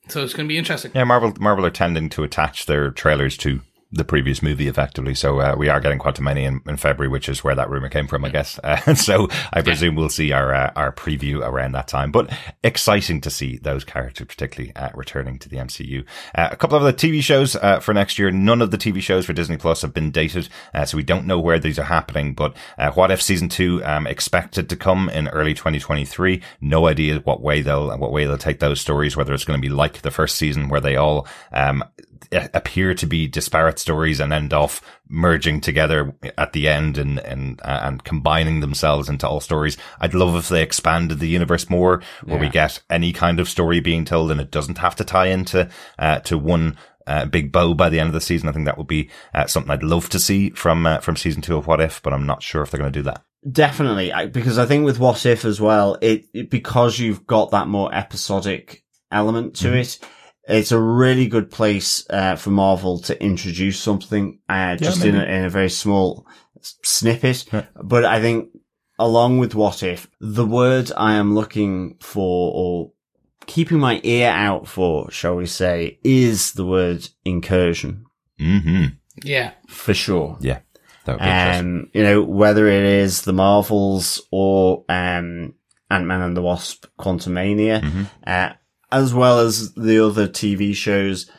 So 0.09 0.23
it's 0.23 0.33
going 0.33 0.47
to 0.47 0.51
be 0.51 0.57
interesting. 0.57 0.91
Yeah, 0.93 1.03
Marvel 1.03 1.33
Marvel 1.39 1.65
are 1.65 1.71
tending 1.71 2.09
to 2.09 2.23
attach 2.23 2.65
their 2.65 2.89
trailers 2.91 3.37
to 3.37 3.61
the 3.91 4.03
previous 4.03 4.43
movie 4.43 4.67
effectively. 4.67 5.15
So 5.15 5.39
uh, 5.39 5.55
we 5.57 5.67
are 5.67 5.79
getting 5.79 5.97
Quantumania 5.97 6.43
in, 6.43 6.61
in 6.67 6.77
February, 6.77 7.09
which 7.09 7.27
is 7.27 7.43
where 7.43 7.55
that 7.55 7.71
rumor 7.71 7.89
came 7.89 8.07
from, 8.07 8.25
I 8.25 8.29
guess. 8.29 8.59
Uh, 8.69 8.93
so 8.93 9.27
I 9.51 9.61
presume 9.61 9.95
yeah. 9.95 9.99
we'll 9.99 10.09
see 10.09 10.31
our 10.31 10.53
uh, 10.53 10.71
our 10.75 10.91
preview 10.91 11.39
around 11.39 11.71
that 11.71 11.87
time. 11.87 12.11
But 12.11 12.31
exciting 12.63 13.19
to 13.21 13.31
see 13.31 13.57
those 13.57 13.83
characters, 13.83 14.27
particularly 14.27 14.75
uh, 14.75 14.89
returning 14.93 15.39
to 15.39 15.49
the 15.49 15.57
MCU. 15.57 16.05
Uh, 16.35 16.49
a 16.51 16.55
couple 16.55 16.77
of 16.77 16.83
the 16.83 16.93
TV 16.93 17.23
shows 17.23 17.55
uh, 17.55 17.79
for 17.79 17.93
next 17.93 18.19
year. 18.19 18.29
None 18.29 18.61
of 18.61 18.69
the 18.69 18.77
TV 18.77 19.01
shows 19.01 19.25
for 19.25 19.33
Disney 19.33 19.57
Plus 19.57 19.81
have 19.81 19.93
been 19.93 20.11
dated, 20.11 20.49
so 20.85 20.97
we 20.97 21.03
don't 21.03 21.25
know 21.25 21.39
where 21.39 21.57
these 21.57 21.79
are 21.79 21.83
happening. 21.83 22.35
But 22.35 22.55
What 22.93 23.09
If 23.09 23.23
season 23.23 23.49
two 23.49 23.83
um, 23.85 24.05
expected 24.05 24.69
to 24.69 24.75
come 24.75 25.09
in 25.09 25.29
early 25.29 25.55
2023. 25.55 26.41
No 26.61 26.87
idea 26.87 27.19
what 27.21 27.41
way 27.41 27.61
they'll 27.61 27.97
what 27.97 28.11
way 28.11 28.25
they'll 28.25 28.37
take 28.37 28.59
those 28.59 28.81
stories. 28.81 29.17
Whether 29.17 29.33
it's 29.33 29.45
going 29.45 29.59
to 29.59 29.67
be 29.67 29.73
like 29.73 30.01
the 30.01 30.11
first 30.11 30.35
season 30.35 30.69
where 30.69 30.81
they 30.81 30.95
all 30.95 31.27
um, 31.53 31.83
appear 32.31 32.93
to 32.93 33.05
be 33.05 33.27
disparate 33.27 33.79
stories 33.79 34.19
and 34.19 34.31
end 34.31 34.53
off 34.53 34.81
merging 35.07 35.59
together 35.59 36.13
at 36.37 36.53
the 36.53 36.67
end 36.67 36.97
and 36.97 37.19
and 37.19 37.59
uh, 37.61 37.79
and 37.83 38.03
combining 38.03 38.59
themselves 38.59 39.09
into 39.09 39.27
all 39.27 39.39
stories. 39.39 39.77
I'd 39.99 40.13
love 40.13 40.35
if 40.35 40.49
they 40.49 40.61
expanded 40.61 41.19
the 41.19 41.27
universe 41.27 41.69
more, 41.69 42.01
where 42.23 42.35
yeah. 42.37 42.41
we 42.41 42.49
get 42.49 42.81
any 42.89 43.11
kind 43.13 43.39
of 43.39 43.49
story 43.49 43.79
being 43.79 44.05
told 44.05 44.31
and 44.31 44.39
it 44.39 44.51
doesn't 44.51 44.77
have 44.77 44.95
to 44.97 45.03
tie 45.03 45.27
into 45.27 45.69
uh, 45.97 46.19
to 46.19 46.37
one 46.37 46.77
uh, 47.07 47.25
big 47.25 47.51
bow 47.51 47.73
by 47.73 47.89
the 47.89 47.99
end 47.99 48.07
of 48.07 48.13
the 48.13 48.21
season. 48.21 48.47
I 48.47 48.51
think 48.51 48.65
that 48.65 48.77
would 48.77 48.87
be 48.87 49.09
uh, 49.33 49.47
something 49.47 49.71
I'd 49.71 49.83
love 49.83 50.09
to 50.09 50.19
see 50.19 50.51
from 50.51 50.85
uh, 50.85 50.99
from 50.99 51.15
season 51.15 51.41
two 51.41 51.57
of 51.57 51.67
What 51.67 51.81
If, 51.81 52.01
but 52.01 52.13
I'm 52.13 52.27
not 52.27 52.43
sure 52.43 52.61
if 52.61 52.71
they're 52.71 52.79
going 52.79 52.93
to 52.93 52.99
do 52.99 53.03
that. 53.03 53.23
Definitely, 53.49 54.11
because 54.27 54.59
I 54.59 54.65
think 54.65 54.85
with 54.85 54.99
What 54.99 55.25
If 55.25 55.45
as 55.45 55.61
well, 55.61 55.97
it, 56.01 56.25
it 56.33 56.49
because 56.49 56.99
you've 56.99 57.25
got 57.25 57.51
that 57.51 57.67
more 57.67 57.93
episodic 57.93 58.83
element 59.11 59.55
to 59.55 59.69
mm-hmm. 59.69 59.77
it 59.77 59.99
it's 60.49 60.71
a 60.71 60.79
really 60.79 61.27
good 61.27 61.51
place 61.51 62.05
uh, 62.09 62.35
for 62.35 62.49
Marvel 62.49 62.99
to 62.99 63.21
introduce 63.23 63.79
something 63.79 64.39
uh, 64.49 64.75
just 64.75 65.01
yeah, 65.03 65.09
in, 65.09 65.15
a, 65.15 65.23
in 65.23 65.45
a 65.45 65.49
very 65.49 65.69
small 65.69 66.25
snippet. 66.61 67.45
Yeah. 67.53 67.65
But 67.75 68.05
I 68.05 68.19
think 68.21 68.49
along 68.97 69.37
with 69.39 69.55
what 69.55 69.83
if 69.83 70.07
the 70.19 70.45
word 70.45 70.91
I 70.97 71.13
am 71.13 71.33
looking 71.35 71.95
for 72.01 72.51
or 72.53 72.91
keeping 73.45 73.79
my 73.79 74.01
ear 74.03 74.29
out 74.29 74.67
for, 74.67 75.09
shall 75.11 75.35
we 75.35 75.45
say, 75.45 75.99
is 76.03 76.53
the 76.53 76.65
word 76.65 77.07
incursion. 77.25 78.05
Mm-hmm. 78.39 78.85
Yeah. 79.23 79.51
for 79.67 79.93
sure. 79.93 80.37
Yeah. 80.39 80.59
That 81.05 81.13
would 81.13 81.19
be 81.19 81.25
interesting. 81.25 81.79
Um, 81.79 81.89
you 81.93 82.03
know, 82.03 82.21
whether 82.23 82.67
it 82.67 82.83
is 82.83 83.21
the 83.23 83.33
Marvels 83.33 84.21
or 84.31 84.85
um, 84.89 85.53
Ant 85.89 86.05
Man 86.05 86.21
and 86.21 86.37
the 86.37 86.41
Wasp, 86.41 86.85
Quantumania, 86.99 87.81
Mm-hmm. 87.81 88.03
uh, 88.27 88.49
as 88.91 89.13
well 89.13 89.39
as 89.39 89.73
the 89.73 90.03
other 90.03 90.27
TV 90.27 90.73
shows, 90.73 91.29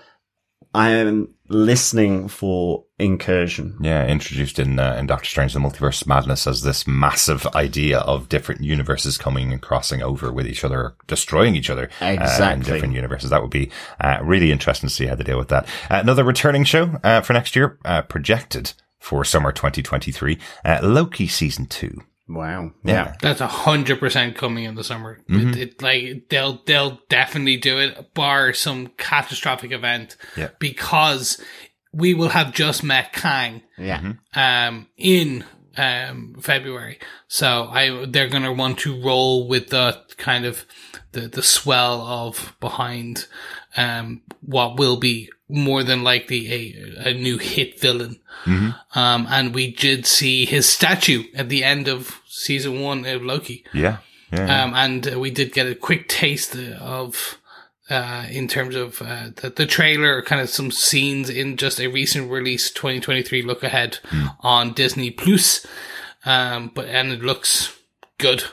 I 0.72 0.90
am 0.90 1.34
listening 1.48 2.28
for 2.28 2.84
incursion. 2.98 3.76
Yeah, 3.80 4.06
introduced 4.06 4.58
in 4.58 4.78
uh, 4.78 4.96
in 4.98 5.06
Doctor 5.06 5.28
Strange: 5.28 5.52
The 5.52 5.58
Multiverse 5.58 6.06
Madness 6.06 6.46
as 6.46 6.62
this 6.62 6.86
massive 6.86 7.46
idea 7.48 7.98
of 7.98 8.28
different 8.28 8.62
universes 8.62 9.18
coming 9.18 9.52
and 9.52 9.60
crossing 9.60 10.02
over 10.02 10.32
with 10.32 10.46
each 10.46 10.64
other, 10.64 10.94
destroying 11.08 11.56
each 11.56 11.70
other 11.70 11.90
uh, 12.00 12.52
in 12.52 12.60
different 12.60 12.94
universes. 12.94 13.30
That 13.30 13.42
would 13.42 13.50
be 13.50 13.70
uh, 14.00 14.18
really 14.22 14.52
interesting 14.52 14.88
to 14.88 14.94
see 14.94 15.06
how 15.06 15.16
they 15.16 15.24
deal 15.24 15.38
with 15.38 15.48
that. 15.48 15.64
Uh, 15.90 16.00
another 16.02 16.24
returning 16.24 16.64
show 16.64 16.98
uh, 17.02 17.20
for 17.20 17.32
next 17.32 17.56
year, 17.56 17.78
uh, 17.84 18.02
projected 18.02 18.72
for 19.00 19.24
summer 19.24 19.50
2023, 19.50 20.38
uh, 20.64 20.78
Loki 20.82 21.26
season 21.26 21.66
two. 21.66 22.02
Wow. 22.32 22.72
Yeah. 22.84 23.14
That's 23.20 23.40
a 23.40 23.46
hundred 23.48 23.98
percent 23.98 24.36
coming 24.36 24.64
in 24.64 24.76
the 24.76 24.84
summer. 24.84 25.18
Mm-hmm. 25.28 25.50
It, 25.50 25.56
it, 25.56 25.82
like 25.82 26.28
they'll 26.28 26.62
they'll 26.64 27.00
definitely 27.08 27.56
do 27.56 27.78
it, 27.78 28.14
bar 28.14 28.52
some 28.52 28.88
catastrophic 28.96 29.72
event. 29.72 30.16
Yeah. 30.36 30.50
Because 30.60 31.42
we 31.92 32.14
will 32.14 32.28
have 32.28 32.52
just 32.52 32.84
met 32.84 33.12
Kang 33.12 33.62
Yeah. 33.76 34.12
um 34.34 34.86
in 34.96 35.44
um 35.76 36.36
February. 36.40 37.00
So 37.26 37.68
I 37.70 38.06
they're 38.06 38.28
gonna 38.28 38.52
want 38.52 38.78
to 38.80 39.02
roll 39.02 39.48
with 39.48 39.68
the 39.70 40.00
kind 40.16 40.44
of 40.44 40.64
the 41.12 41.22
the 41.22 41.42
swell 41.42 42.00
of 42.02 42.54
behind 42.60 43.26
um 43.76 44.22
what 44.40 44.78
will 44.78 44.98
be 44.98 45.30
more 45.50 45.82
than 45.82 46.02
likely 46.02 46.52
a 46.52 47.10
a 47.10 47.14
new 47.14 47.38
hit 47.38 47.80
villain. 47.80 48.16
Um 48.94 49.26
and 49.28 49.54
we 49.54 49.70
did 49.72 50.06
see 50.06 50.46
his 50.46 50.66
statue 50.68 51.24
at 51.34 51.48
the 51.48 51.62
end 51.64 51.88
of 51.88 52.20
season 52.26 52.80
one 52.80 53.04
of 53.06 53.22
Loki. 53.22 53.64
Yeah. 53.74 53.98
Yeah. 54.32 54.62
Um, 54.62 54.74
and 54.74 55.12
uh, 55.14 55.18
we 55.18 55.30
did 55.32 55.52
get 55.52 55.66
a 55.66 55.74
quick 55.74 56.08
taste 56.08 56.54
of, 56.78 57.38
uh, 57.90 58.26
in 58.30 58.46
terms 58.46 58.76
of 58.76 59.02
uh, 59.02 59.30
the, 59.34 59.50
the 59.50 59.66
trailer, 59.66 60.22
kind 60.22 60.40
of 60.40 60.48
some 60.48 60.70
scenes 60.70 61.28
in 61.28 61.56
just 61.56 61.80
a 61.80 61.88
recent 61.88 62.30
release 62.30 62.70
2023 62.70 63.42
look 63.42 63.64
ahead 63.64 63.98
Hmm. 64.08 64.26
on 64.38 64.72
Disney 64.72 65.10
Plus. 65.10 65.66
Um, 66.24 66.70
but, 66.72 66.86
and 66.86 67.10
it 67.10 67.22
looks 67.22 67.76
good. 68.18 68.44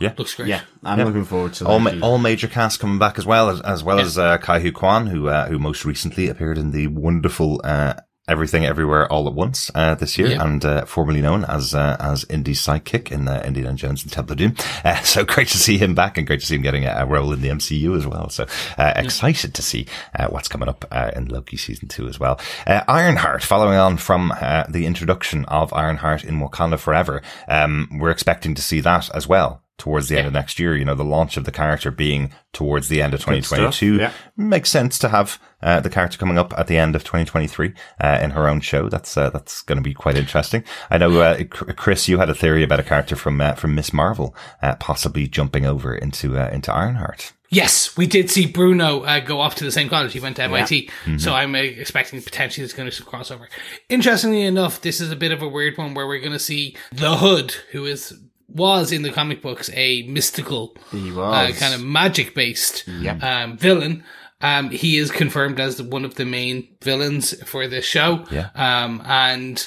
Yeah. 0.00 0.12
Looks 0.18 0.34
great. 0.34 0.48
Yeah. 0.48 0.60
I'm 0.82 0.98
Yeah. 0.98 1.04
looking 1.04 1.24
forward 1.24 1.54
to 1.54 1.66
all, 1.66 1.78
ma- 1.80 1.92
all 2.02 2.18
major 2.18 2.48
casts 2.48 2.78
coming 2.78 2.98
back 2.98 3.18
as 3.18 3.26
well 3.26 3.48
as, 3.50 3.60
as 3.60 3.82
well 3.84 4.00
as 4.00 4.18
uh, 4.18 4.38
Ke 4.38 4.60
Huy 4.60 4.72
Quan, 4.72 5.06
who 5.06 5.28
uh, 5.28 5.46
who 5.48 5.58
most 5.58 5.84
recently 5.84 6.28
appeared 6.28 6.58
in 6.58 6.72
the 6.72 6.88
wonderful 6.88 7.60
uh, 7.64 7.94
Everything 8.26 8.64
Everywhere 8.64 9.06
All 9.12 9.28
at 9.28 9.34
Once 9.34 9.70
uh, 9.74 9.94
this 9.96 10.16
year, 10.16 10.28
Yeah. 10.28 10.42
and 10.42 10.64
uh, 10.64 10.84
formerly 10.86 11.20
known 11.20 11.44
as 11.44 11.74
uh, 11.74 11.96
as 12.00 12.24
Indy's 12.30 12.58
sidekick 12.60 13.12
in 13.12 13.28
uh, 13.28 13.42
Indiana 13.44 13.74
Jones 13.74 14.02
and 14.02 14.10
Temple 14.10 14.32
of 14.32 14.38
Doom. 14.38 14.56
Uh, 14.82 14.96
so 15.02 15.24
great 15.24 15.48
to 15.48 15.58
see 15.58 15.76
him 15.76 15.94
back, 15.94 16.16
and 16.16 16.26
great 16.26 16.40
to 16.40 16.46
see 16.46 16.56
him 16.56 16.62
getting 16.62 16.86
a, 16.86 16.94
a 17.00 17.06
role 17.06 17.32
in 17.34 17.42
the 17.42 17.48
MCU 17.50 17.94
as 17.96 18.06
well. 18.06 18.30
So 18.30 18.46
uh, 18.78 18.94
excited 18.96 19.52
to 19.54 19.60
see 19.62 19.86
uh, 20.18 20.28
what's 20.28 20.48
coming 20.48 20.70
up 20.70 20.86
uh, 20.90 21.10
in 21.14 21.26
Loki 21.28 21.58
season 21.58 21.86
two 21.88 22.08
as 22.08 22.18
well. 22.18 22.40
Uh, 22.66 22.80
Ironheart, 22.88 23.42
following 23.42 23.76
on 23.78 23.98
from 23.98 24.32
uh, 24.40 24.64
the 24.70 24.86
introduction 24.86 25.44
of 25.44 25.70
Ironheart 25.74 26.24
in 26.24 26.40
Wakanda 26.40 26.78
Forever, 26.78 27.20
um, 27.46 27.88
we're 28.00 28.10
expecting 28.10 28.54
to 28.54 28.62
see 28.62 28.80
that 28.80 29.14
as 29.14 29.28
well 29.28 29.60
towards 29.78 30.08
the 30.08 30.16
end 30.16 30.26
of 30.26 30.32
next 30.32 30.58
year. 30.58 30.76
You 30.76 30.84
know, 30.84 30.94
the 30.94 31.04
launch 31.04 31.36
of 31.36 31.44
the 31.44 31.52
character 31.52 31.90
being 31.90 32.32
towards 32.52 32.88
the 32.88 33.02
end 33.02 33.14
of 33.14 33.20
2022 33.20 33.96
yeah. 33.96 34.12
makes 34.36 34.70
sense 34.70 34.98
to 35.00 35.08
have 35.08 35.40
uh, 35.62 35.80
the 35.80 35.90
character 35.90 36.18
coming 36.18 36.38
up 36.38 36.52
at 36.56 36.66
the 36.66 36.78
end 36.78 36.94
of 36.94 37.02
2023 37.04 37.74
uh, 38.00 38.18
in 38.22 38.30
her 38.30 38.48
own 38.48 38.60
show. 38.60 38.88
That's 38.88 39.16
uh, 39.16 39.30
that's 39.30 39.62
going 39.62 39.78
to 39.78 39.82
be 39.82 39.94
quite 39.94 40.16
interesting. 40.16 40.64
I 40.90 40.98
know, 40.98 41.20
uh, 41.20 41.44
Chris, 41.44 42.08
you 42.08 42.18
had 42.18 42.30
a 42.30 42.34
theory 42.34 42.62
about 42.62 42.80
a 42.80 42.84
character 42.84 43.16
from 43.16 43.40
uh, 43.40 43.54
from 43.54 43.74
Miss 43.74 43.92
Marvel 43.92 44.34
uh, 44.62 44.76
possibly 44.76 45.26
jumping 45.26 45.66
over 45.66 45.94
into 45.94 46.38
uh, 46.38 46.50
into 46.52 46.72
Ironheart. 46.72 47.32
Yes, 47.54 47.96
we 47.96 48.08
did 48.08 48.30
see 48.30 48.46
Bruno 48.46 49.02
uh, 49.02 49.20
go 49.20 49.40
off 49.40 49.54
to 49.56 49.64
the 49.64 49.70
same 49.70 49.88
college. 49.88 50.12
He 50.12 50.18
went 50.18 50.36
to 50.36 50.42
MIT. 50.42 50.88
Mm-hmm. 50.88 51.18
So 51.18 51.34
I'm 51.34 51.54
uh, 51.54 51.58
expecting 51.58 52.20
potentially 52.20 52.62
there's 52.62 52.72
going 52.72 52.90
to 52.90 52.96
be 52.96 53.04
some 53.04 53.06
crossover. 53.06 53.46
Interestingly 53.88 54.42
enough, 54.42 54.80
this 54.80 55.00
is 55.00 55.12
a 55.12 55.16
bit 55.16 55.30
of 55.30 55.40
a 55.40 55.48
weird 55.48 55.78
one 55.78 55.94
where 55.94 56.06
we're 56.06 56.18
going 56.18 56.32
to 56.32 56.38
see 56.40 56.76
the 56.90 57.18
Hood, 57.18 57.52
who 57.70 57.84
is 57.86 58.18
was 58.48 58.92
in 58.92 59.02
the 59.02 59.10
comic 59.10 59.42
books 59.42 59.70
a 59.74 60.02
mystical 60.02 60.76
He 60.90 61.10
uh, 61.10 61.52
kind 61.52 61.74
of 61.74 61.82
magic 61.82 62.34
based 62.34 62.86
Yep. 62.86 63.22
um, 63.22 63.56
villain. 63.58 64.04
Um, 64.40 64.70
he 64.70 64.98
is 64.98 65.10
confirmed 65.10 65.58
as 65.60 65.80
one 65.80 66.04
of 66.04 66.16
the 66.16 66.24
main 66.26 66.76
villains 66.82 67.32
for 67.48 67.66
this 67.66 67.84
show. 67.86 68.24
Yeah. 68.30 68.50
Um, 68.54 69.00
and 69.06 69.66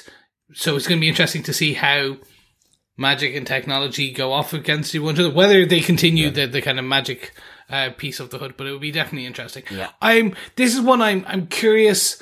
so 0.53 0.75
it's 0.75 0.87
going 0.87 0.99
to 0.99 1.01
be 1.01 1.09
interesting 1.09 1.43
to 1.43 1.53
see 1.53 1.73
how 1.73 2.17
magic 2.95 3.35
and 3.35 3.45
technology 3.47 4.11
go 4.11 4.33
off 4.33 4.53
against 4.53 4.93
each 4.93 5.01
other, 5.01 5.29
whether 5.31 5.65
they 5.65 5.79
continue 5.79 6.29
the, 6.29 6.45
the 6.45 6.61
kind 6.61 6.77
of 6.79 6.85
magic 6.85 7.33
uh, 7.69 7.89
piece 7.97 8.19
of 8.19 8.29
the 8.29 8.37
hood, 8.37 8.55
but 8.57 8.67
it 8.67 8.71
would 8.71 8.81
be 8.81 8.91
definitely 8.91 9.25
interesting. 9.25 9.63
Yeah. 9.71 9.89
I'm, 10.01 10.35
this 10.55 10.73
is 10.75 10.81
one 10.81 11.01
I'm, 11.01 11.23
I'm 11.27 11.47
curious. 11.47 12.21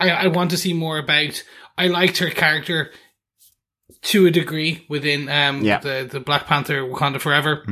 I, 0.00 0.10
I 0.10 0.26
want 0.28 0.50
to 0.52 0.56
see 0.56 0.72
more 0.74 0.98
about. 0.98 1.42
I 1.76 1.88
liked 1.88 2.18
her 2.18 2.30
character 2.30 2.90
to 4.02 4.26
a 4.26 4.30
degree 4.30 4.84
within, 4.88 5.28
um, 5.28 5.62
Yeah. 5.64 5.78
the, 5.78 6.08
the 6.10 6.20
Black 6.20 6.46
Panther 6.46 6.82
Wakanda 6.82 7.20
Forever. 7.20 7.64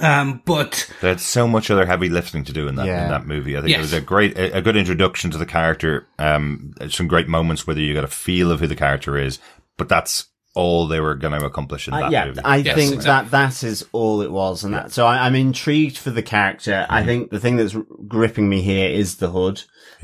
Um, 0.00 0.42
but 0.44 0.92
They 1.00 1.08
had 1.08 1.20
so 1.20 1.48
much 1.48 1.70
other 1.70 1.86
heavy 1.86 2.08
lifting 2.10 2.44
to 2.44 2.52
do 2.52 2.68
in 2.68 2.74
that 2.74 2.86
Yeah. 2.86 3.04
in 3.04 3.10
that 3.10 3.26
movie. 3.26 3.56
I 3.56 3.60
think 3.60 3.70
Yes. 3.70 3.78
it 3.78 3.82
was 3.82 3.92
a 3.94 4.00
great, 4.02 4.36
a, 4.36 4.58
a 4.58 4.62
good 4.62 4.76
introduction 4.76 5.30
to 5.30 5.38
the 5.38 5.46
character. 5.46 6.06
Um, 6.18 6.74
some 6.90 7.08
great 7.08 7.26
moments 7.28 7.66
whether 7.66 7.80
you 7.80 7.94
got 7.94 8.04
a 8.04 8.08
feel 8.08 8.50
of 8.52 8.60
who 8.60 8.66
the 8.66 8.76
character 8.76 9.16
is, 9.16 9.38
but 9.78 9.88
that's 9.88 10.26
all 10.54 10.86
they 10.88 11.00
were 11.00 11.14
going 11.14 11.38
to 11.38 11.44
accomplish 11.46 11.88
in 11.88 11.94
Uh, 11.94 12.00
that 12.00 12.10
yeah, 12.10 12.24
movie. 12.26 12.40
I 12.44 12.56
Yes, 12.56 12.74
think 12.76 12.94
exactly. 12.94 13.30
that 13.30 13.52
that 13.60 13.62
is 13.66 13.86
all 13.92 14.20
it 14.22 14.30
was, 14.30 14.62
and 14.64 14.74
that 14.74 14.92
so 14.92 15.06
I, 15.06 15.24
I'm 15.26 15.34
intrigued 15.34 15.96
for 15.96 16.10
the 16.10 16.22
character. 16.22 16.84
I 16.90 17.02
think 17.04 17.30
the 17.30 17.38
thing 17.40 17.56
that's 17.56 17.76
gripping 18.06 18.48
me 18.48 18.60
here 18.62 18.90
is 18.90 19.16
the 19.16 19.30
hood. 19.30 19.62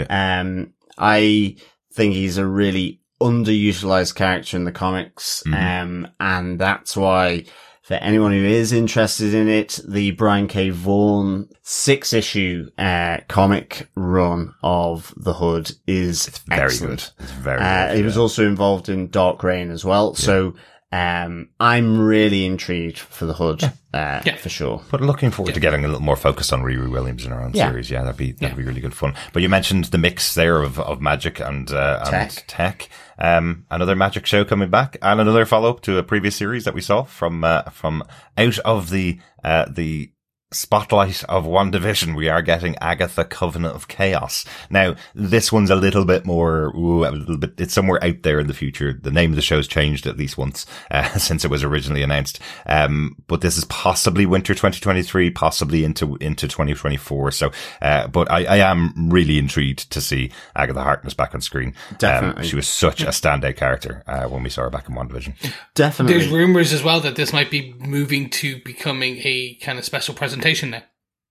Um, 0.09 0.73
I 0.97 1.57
think 1.93 2.15
he's 2.15 2.39
a 2.39 2.47
really 2.47 3.01
underutilized 3.21 4.15
character 4.15 4.57
in 4.57 4.65
the 4.65 4.73
comics, 4.73 5.43
um, 5.53 6.09
and 6.21 6.59
that's 6.59 6.97
why. 6.97 7.45
For 7.83 7.93
anyone 7.97 8.33
who 8.33 8.43
is 8.43 8.73
interested 8.73 9.35
in 9.35 9.47
it, 9.47 9.79
the 9.87 10.13
Brian 10.13 10.49
K. 10.49 10.71
Vaughan 10.71 11.51
six 11.61 12.15
issue 12.15 12.71
uh, 12.79 13.19
comic 13.29 13.91
run 13.95 14.55
of 14.63 15.13
the 15.19 15.35
Hood 15.35 15.71
is 15.87 16.27
very 16.49 16.63
excellent. 16.63 17.13
good. 17.19 17.25
It's 17.25 17.33
very 17.33 17.61
Uh, 17.61 17.89
good. 17.89 17.97
he 17.99 18.03
was 18.03 18.17
also 18.17 18.47
involved 18.47 18.89
in 18.89 19.11
Dark 19.11 19.43
Reign 19.43 19.71
as 19.71 19.85
well. 19.85 20.15
So, 20.15 20.55
um, 20.95 21.49
I'm 21.59 21.99
really 21.99 22.47
intrigued 22.47 22.99
for 22.99 23.27
the 23.27 23.33
Hood, 23.35 23.65
uh, 23.65 24.21
Yeah. 24.25 24.37
for 24.37 24.49
sure. 24.49 24.83
But 24.91 25.01
looking 25.01 25.31
forward 25.33 25.55
to 25.55 25.61
getting 25.61 25.85
a 25.85 25.89
little 25.89 26.03
more 26.03 26.15
focus 26.17 26.53
on 26.53 26.63
Riri 26.63 26.89
Williams 26.89 27.27
in 27.27 27.33
our 27.33 27.43
own 27.43 27.53
Yeah. 27.53 27.69
series. 27.71 27.91
Yeah, 27.91 28.03
that'd 28.03 28.17
be 28.17 28.33
that'd 28.33 28.51
Yeah. 28.51 28.55
be 28.55 28.63
really 28.63 28.81
good 28.81 28.95
fun. 28.95 29.15
But 29.33 29.43
you 29.43 29.49
mentioned 29.49 29.87
the 29.87 29.99
mix 29.99 30.35
there 30.35 30.63
of, 30.63 30.79
of 30.79 31.01
magic 31.01 31.41
and 31.41 31.71
uh, 31.73 32.01
and 32.05 32.31
Tech. 32.31 32.45
tech. 32.47 32.89
Um, 33.19 33.65
another 33.71 33.97
magic 33.97 34.27
show 34.27 34.45
coming 34.45 34.71
back, 34.71 34.97
and 35.03 35.21
another 35.21 35.45
follow 35.45 35.71
up 35.71 35.81
to 35.83 35.99
a 35.99 36.03
previous 36.03 36.37
series 36.37 36.65
that 36.65 36.75
we 36.75 36.81
saw 36.81 37.03
from 37.05 37.43
uh, 37.45 37.63
from 37.71 38.03
out 38.39 38.59
of 38.61 38.91
the 38.91 39.19
uh, 39.43 39.67
the 39.69 40.11
spotlight 40.55 41.25
of 41.25 41.45
WandaVision. 41.45 42.17
We 42.17 42.29
are 42.29 42.43
getting 42.43 42.77
Agatha 42.81 43.25
Covenant 43.25 43.75
of 43.75 43.89
Chaos. 43.89 44.45
Now, 44.71 44.95
this 45.15 45.53
one's 45.53 45.71
a 45.71 45.77
little 45.77 46.05
bit 46.05 46.25
more, 46.25 46.75
ooh, 46.77 47.05
a 47.05 47.11
little 47.11 47.37
bit. 47.37 47.55
It's 47.59 47.75
somewhere 47.75 48.03
out 48.03 48.23
there 48.23 48.39
in 48.39 48.47
the 48.47 48.55
future. 48.55 48.93
The 48.93 49.11
name 49.11 49.31
of 49.31 49.37
the 49.37 49.43
show's 49.43 49.67
changed 49.67 50.07
at 50.07 50.17
least 50.17 50.39
once 50.39 50.67
uh, 50.91 51.09
since 51.19 51.45
it 51.45 51.51
was 51.51 51.65
originally 51.65 52.03
announced. 52.03 52.39
Um, 52.67 53.17
but 53.27 53.41
this 53.41 53.59
is 53.59 53.65
possibly 53.65 54.27
winter 54.27 54.55
2023, 54.55 55.31
possibly 55.31 55.85
into 55.85 56.17
into 56.17 56.47
2024. 56.47 57.33
So, 57.33 57.51
uh, 57.83 58.07
but 58.09 58.31
I, 58.31 58.45
I 58.45 58.57
am 58.71 59.11
really 59.11 59.39
intrigued 59.39 59.91
to 59.91 60.01
see 60.01 60.31
Agatha 60.55 60.83
Harkness 60.83 61.15
back 61.15 61.35
on 61.35 61.41
screen. 61.41 61.75
Um, 61.91 61.97
Definitely. 61.99 62.47
she 62.47 62.57
was 62.57 62.69
such 62.69 63.03
a 63.03 63.07
standout 63.07 63.57
character 63.57 64.03
uh, 64.07 64.29
when 64.29 64.43
we 64.43 64.51
saw 64.51 64.63
her 64.63 64.71
back 64.71 64.89
in 64.89 64.95
WandaVision. 64.95 65.35
Definitely. 65.75 66.19
there's 66.19 66.33
rumors 66.33 66.73
as 66.73 66.83
well 66.83 67.01
that 67.01 67.17
this 67.17 67.33
might 67.33 67.51
be 67.51 67.75
moving 67.79 68.31
to 68.31 68.61
becoming 68.63 69.21
a 69.25 69.55
kind 69.55 69.79
of 69.79 69.85
special 69.85 70.15
presentation 70.15 70.44
now. 70.71 70.83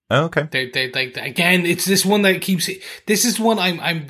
Oh, 0.10 0.26
okay. 0.26 0.48
They, 0.52 0.69
they, 0.69 0.91
like 0.91 1.18
again, 1.18 1.65
it's 1.65 1.85
this 1.85 2.06
one 2.06 2.22
that 2.23 2.41
keeps. 2.41 2.69
This 3.07 3.26
is 3.26 3.40
one 3.40 3.57
I'm, 3.57 3.80
I'm 3.80 4.07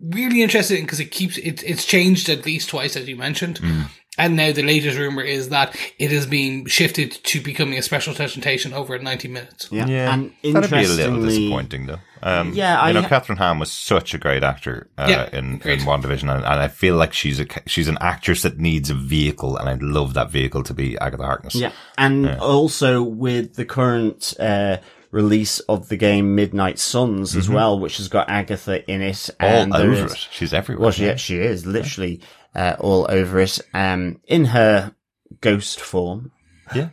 really 0.00 0.42
interested 0.42 0.78
in 0.78 0.84
because 0.84 1.00
it 1.00 1.10
keeps 1.10 1.38
it, 1.38 1.62
it's 1.62 1.84
changed 1.84 2.28
at 2.28 2.46
least 2.46 2.68
twice, 2.68 2.96
as 2.96 3.08
you 3.08 3.16
mentioned. 3.16 3.60
Mm. 3.60 3.90
And 4.18 4.36
now 4.36 4.52
the 4.52 4.62
latest 4.62 4.98
rumor 4.98 5.22
is 5.22 5.48
that 5.50 5.74
it 5.98 6.12
is 6.12 6.26
being 6.26 6.66
shifted 6.66 7.12
to 7.12 7.40
becoming 7.40 7.78
a 7.78 7.82
special 7.82 8.14
presentation 8.14 8.72
over 8.74 8.94
at 8.94 9.02
90 9.02 9.28
minutes. 9.28 9.68
yeah. 9.70 9.86
Yeah, 9.86 10.12
And 10.12 10.32
that'd 10.54 10.70
be 10.70 10.84
a 10.84 10.88
little 10.88 11.22
disappointing 11.22 11.86
though. 11.86 11.98
Um, 12.22 12.52
Yeah, 12.52 12.74
you 12.82 12.88
I 12.88 12.92
know, 12.92 13.02
ha- 13.02 13.08
Kathryn 13.20 13.38
Hahn 13.38 13.58
was 13.60 13.70
such 13.70 14.12
a 14.12 14.18
great 14.18 14.42
actor 14.42 14.88
uh, 14.98 15.06
Yeah, 15.08 15.28
in 15.38 15.54
agreed. 15.54 15.80
in 15.80 15.86
WandaVision, 15.86 16.22
and, 16.22 16.44
and 16.44 16.46
I 16.46 16.66
feel 16.68 16.96
like 16.96 17.12
she's 17.12 17.38
a 17.38 17.46
she's 17.66 17.86
an 17.86 17.96
actress 18.00 18.42
that 18.42 18.58
needs 18.58 18.90
a 18.90 18.94
vehicle, 18.94 19.56
and 19.56 19.68
I'd 19.68 19.82
love 19.82 20.14
that 20.14 20.30
vehicle 20.32 20.64
to 20.64 20.74
be 20.74 20.98
Agatha 20.98 21.22
Harkness. 21.22 21.54
Yeah. 21.54 21.70
And 21.96 22.28
also 22.40 23.02
with 23.04 23.54
the 23.54 23.64
current, 23.64 24.34
uh, 24.40 24.78
release 25.10 25.60
of 25.60 25.88
the 25.88 25.96
game 25.96 26.34
Midnight 26.34 26.78
Suns 26.78 27.34
as 27.34 27.48
well, 27.48 27.78
which 27.80 27.96
has 27.96 28.08
got 28.08 28.28
Agatha 28.28 28.84
in 28.90 29.00
it. 29.00 29.14
Mm-hmm. 29.40 29.72
All 29.72 29.80
over 29.80 29.92
is- 30.06 30.12
it. 30.12 30.28
She's 30.30 30.52
everywhere. 30.52 30.82
Well, 30.82 30.90
she, 30.90 31.16
she 31.16 31.38
is 31.38 31.64
literally 31.64 32.20
uh, 32.54 32.76
all 32.78 33.06
over 33.08 33.40
it. 33.40 33.58
Um, 33.74 34.20
in 34.26 34.46
her 34.46 34.94
ghost 35.40 35.80
form. 35.80 36.32
Yeah. 36.74 36.90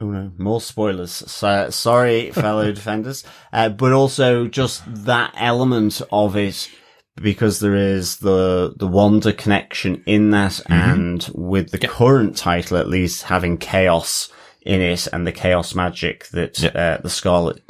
Oh 0.00 0.06
no, 0.06 0.32
more 0.38 0.60
spoilers. 0.60 1.10
So, 1.10 1.68
sorry, 1.70 2.30
fellow 2.32 2.72
defenders. 2.72 3.24
Uh, 3.52 3.68
but 3.68 3.92
also 3.92 4.46
just 4.46 4.82
that 4.86 5.34
element 5.36 6.00
of 6.10 6.36
it, 6.36 6.70
because 7.16 7.60
there 7.60 7.76
is 7.76 8.16
the, 8.18 8.74
the 8.76 8.86
Wanda 8.86 9.32
connection 9.32 10.02
in 10.06 10.30
that 10.30 10.60
and 10.70 11.28
with 11.34 11.70
the 11.70 11.78
current 11.78 12.36
title, 12.36 12.78
at 12.78 12.88
least 12.88 13.24
having 13.24 13.58
chaos 13.58 14.32
in 14.62 14.80
it 14.80 15.06
and 15.08 15.26
the 15.26 15.32
chaos 15.32 15.74
magic 15.74 16.28
that, 16.28 16.74
uh, 16.74 16.98
the 17.02 17.10
Scarlet 17.10 17.62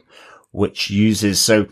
Witch 0.52 0.90
uses. 0.90 1.40
So 1.40 1.66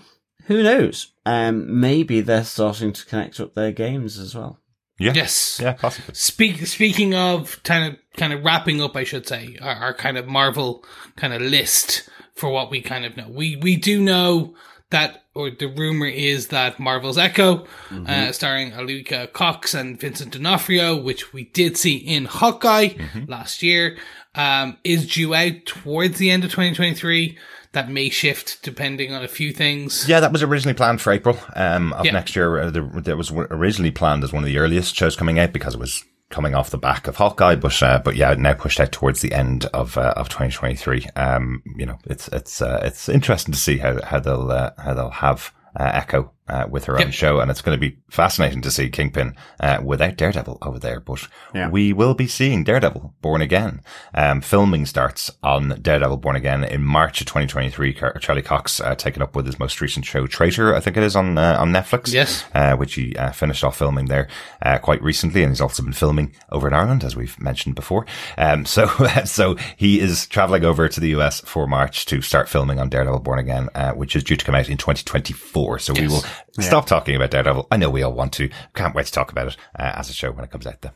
who 0.46 0.62
knows? 0.62 1.12
Um, 1.24 1.78
maybe 1.78 2.20
they're 2.20 2.42
starting 2.42 2.92
to 2.94 3.06
connect 3.06 3.38
up 3.38 3.54
their 3.54 3.70
games 3.70 4.18
as 4.18 4.34
well. 4.34 4.58
Yeah. 4.98 5.12
Yes. 5.14 5.60
Yeah, 5.62 5.74
possibly. 5.74 6.14
Speak, 6.14 6.66
speaking 6.66 7.14
of 7.14 7.62
kind 7.62 7.92
of 7.92 7.98
kind 8.16 8.32
of 8.32 8.44
wrapping 8.44 8.82
up, 8.82 8.96
I 8.96 9.04
should 9.04 9.26
say, 9.28 9.56
our, 9.62 9.74
our 9.74 9.94
kind 9.94 10.18
of 10.18 10.26
Marvel 10.26 10.84
kind 11.16 11.32
of 11.32 11.40
list 11.40 12.08
for 12.34 12.50
what 12.50 12.70
we 12.70 12.80
kind 12.82 13.04
of 13.04 13.16
know. 13.16 13.28
We 13.28 13.56
we 13.56 13.76
do 13.76 14.00
know 14.00 14.54
that, 14.90 15.24
or 15.34 15.50
the 15.50 15.66
rumor 15.66 16.06
is 16.06 16.48
that 16.48 16.80
Marvel's 16.80 17.18
Echo, 17.18 17.66
uh, 18.06 18.32
starring 18.32 18.72
Alaqua 18.72 19.32
Cox 19.32 19.74
and 19.74 20.00
Vincent 20.00 20.32
D'Onofrio, 20.32 20.96
which 20.96 21.32
we 21.32 21.44
did 21.44 21.76
see 21.76 21.96
in 21.96 22.24
Hawkeye 22.24 22.94
last 23.26 23.62
year, 23.62 23.98
um, 24.34 24.78
is 24.84 25.06
due 25.06 25.34
out 25.34 25.66
towards 25.66 26.18
the 26.18 26.30
end 26.30 26.42
of 26.44 26.50
2023. 26.50 27.36
That 27.72 27.90
may 27.90 28.08
shift 28.08 28.62
depending 28.62 29.12
on 29.12 29.22
a 29.22 29.28
few 29.28 29.52
things. 29.52 30.08
Yeah, 30.08 30.20
that 30.20 30.32
was 30.32 30.42
originally 30.42 30.74
planned 30.74 31.00
for 31.00 31.12
April 31.12 31.38
um, 31.54 31.92
of 31.92 32.06
Yeah. 32.06 32.12
next 32.12 32.34
year. 32.34 32.60
Uh, 32.60 32.70
there, 32.70 32.82
there 32.94 33.16
was 33.16 33.30
originally 33.30 33.90
planned 33.90 34.24
as 34.24 34.32
one 34.32 34.42
of 34.42 34.46
the 34.48 34.58
earliest 34.58 34.94
shows 34.96 35.16
coming 35.16 35.38
out 35.38 35.52
because 35.52 35.74
it 35.74 35.80
was 35.80 36.02
coming 36.30 36.54
off 36.54 36.70
the 36.70 36.78
back 36.78 37.06
of 37.06 37.16
Hawkeye, 37.16 37.56
but 37.56 37.82
uh, 37.82 38.00
but 38.04 38.16
yeah, 38.16 38.34
now 38.34 38.54
pushed 38.54 38.80
out 38.80 38.92
towards 38.92 39.20
the 39.20 39.32
end 39.32 39.66
of 39.74 39.96
uh, 39.98 40.14
of 40.16 40.28
2023. 40.28 41.06
Um, 41.16 41.62
you 41.76 41.86
know, 41.86 41.98
it's 42.04 42.28
it's 42.28 42.60
uh, 42.62 42.80
it's 42.82 43.08
interesting 43.08 43.52
to 43.52 43.58
see 43.58 43.78
how 43.78 44.02
how 44.02 44.18
they'll 44.20 44.50
uh, 44.50 44.70
how 44.78 44.94
they'll 44.94 45.10
have 45.10 45.52
uh, 45.78 45.90
Echo 45.92 46.32
uh, 46.48 46.66
with 46.68 46.84
her 46.86 47.00
own 47.00 47.10
show, 47.10 47.40
and 47.40 47.50
it's 47.50 47.62
going 47.62 47.76
to 47.76 47.80
be 47.80 47.96
fascinating 48.10 48.60
to 48.62 48.70
see 48.70 48.88
Kingpin 48.88 49.34
uh, 49.60 49.80
without 49.84 50.16
Daredevil 50.16 50.58
over 50.62 50.78
there. 50.78 51.00
But 51.00 51.28
Yeah. 51.54 51.68
we 51.70 51.92
will 51.92 52.14
be 52.14 52.26
seeing 52.26 52.64
Daredevil 52.64 53.14
Born 53.20 53.40
Again. 53.42 53.80
Um, 54.14 54.40
filming 54.40 54.86
starts 54.86 55.30
on 55.42 55.78
Daredevil 55.82 56.16
Born 56.18 56.36
Again 56.36 56.64
in 56.64 56.82
March 56.84 57.20
of 57.20 57.26
2023. 57.26 57.94
Car- 57.94 58.18
Charlie 58.18 58.42
Cox 58.42 58.80
uh, 58.80 58.94
taken 58.94 59.22
up 59.22 59.34
with 59.36 59.46
his 59.46 59.58
most 59.58 59.80
recent 59.80 60.04
show, 60.04 60.26
Traitor, 60.26 60.74
I 60.74 60.80
think 60.80 60.96
it 60.96 61.02
is 61.02 61.16
on 61.16 61.36
uh, 61.38 61.56
on 61.58 61.72
Netflix. 61.72 62.12
Yes. 62.12 62.44
uh, 62.54 62.76
which 62.76 62.94
he 62.94 63.14
uh, 63.16 63.32
finished 63.32 63.64
off 63.64 63.76
filming 63.78 64.06
there 64.06 64.28
uh, 64.62 64.78
quite 64.78 65.02
recently, 65.02 65.42
and 65.42 65.52
he's 65.52 65.60
also 65.60 65.82
been 65.82 65.92
filming 65.92 66.34
over 66.50 66.68
in 66.68 66.74
Ireland, 66.74 67.04
as 67.04 67.14
we've 67.16 67.38
mentioned 67.40 67.74
before. 67.74 68.06
Um, 68.36 68.64
so 68.74 68.86
so 69.24 69.56
he 69.76 70.00
is 70.00 70.26
traveling 70.26 70.64
over 70.64 70.88
to 70.88 71.00
the 71.00 71.08
US 71.16 71.40
for 71.40 71.66
March 71.66 72.06
to 72.06 72.20
start 72.22 72.48
filming 72.48 72.78
on 72.78 72.88
Daredevil 72.88 73.20
Born 73.20 73.38
Again, 73.38 73.68
uh, 73.74 73.92
which 73.92 74.16
is 74.16 74.24
due 74.24 74.36
to 74.36 74.44
come 74.44 74.54
out 74.54 74.68
in 74.68 74.76
2024. 74.76 75.78
So 75.78 75.92
we 75.94 76.02
Yes. 76.08 76.24
Will 76.56 76.64
stop 76.64 76.86
talking 76.86 77.16
about 77.16 77.30
Daredevil. 77.30 77.68
I 77.70 77.76
know 77.76 77.90
we 77.90 78.02
all 78.02 78.12
want 78.12 78.32
to. 78.34 78.48
Can't 78.74 78.94
wait 78.94 79.06
to 79.06 79.12
talk 79.12 79.30
about 79.32 79.48
it 79.48 79.56
uh, 79.78 79.92
as 79.96 80.10
a 80.10 80.12
show 80.12 80.30
when 80.32 80.44
it 80.44 80.50
comes 80.50 80.66
out. 80.66 80.80
Though. 80.82 80.90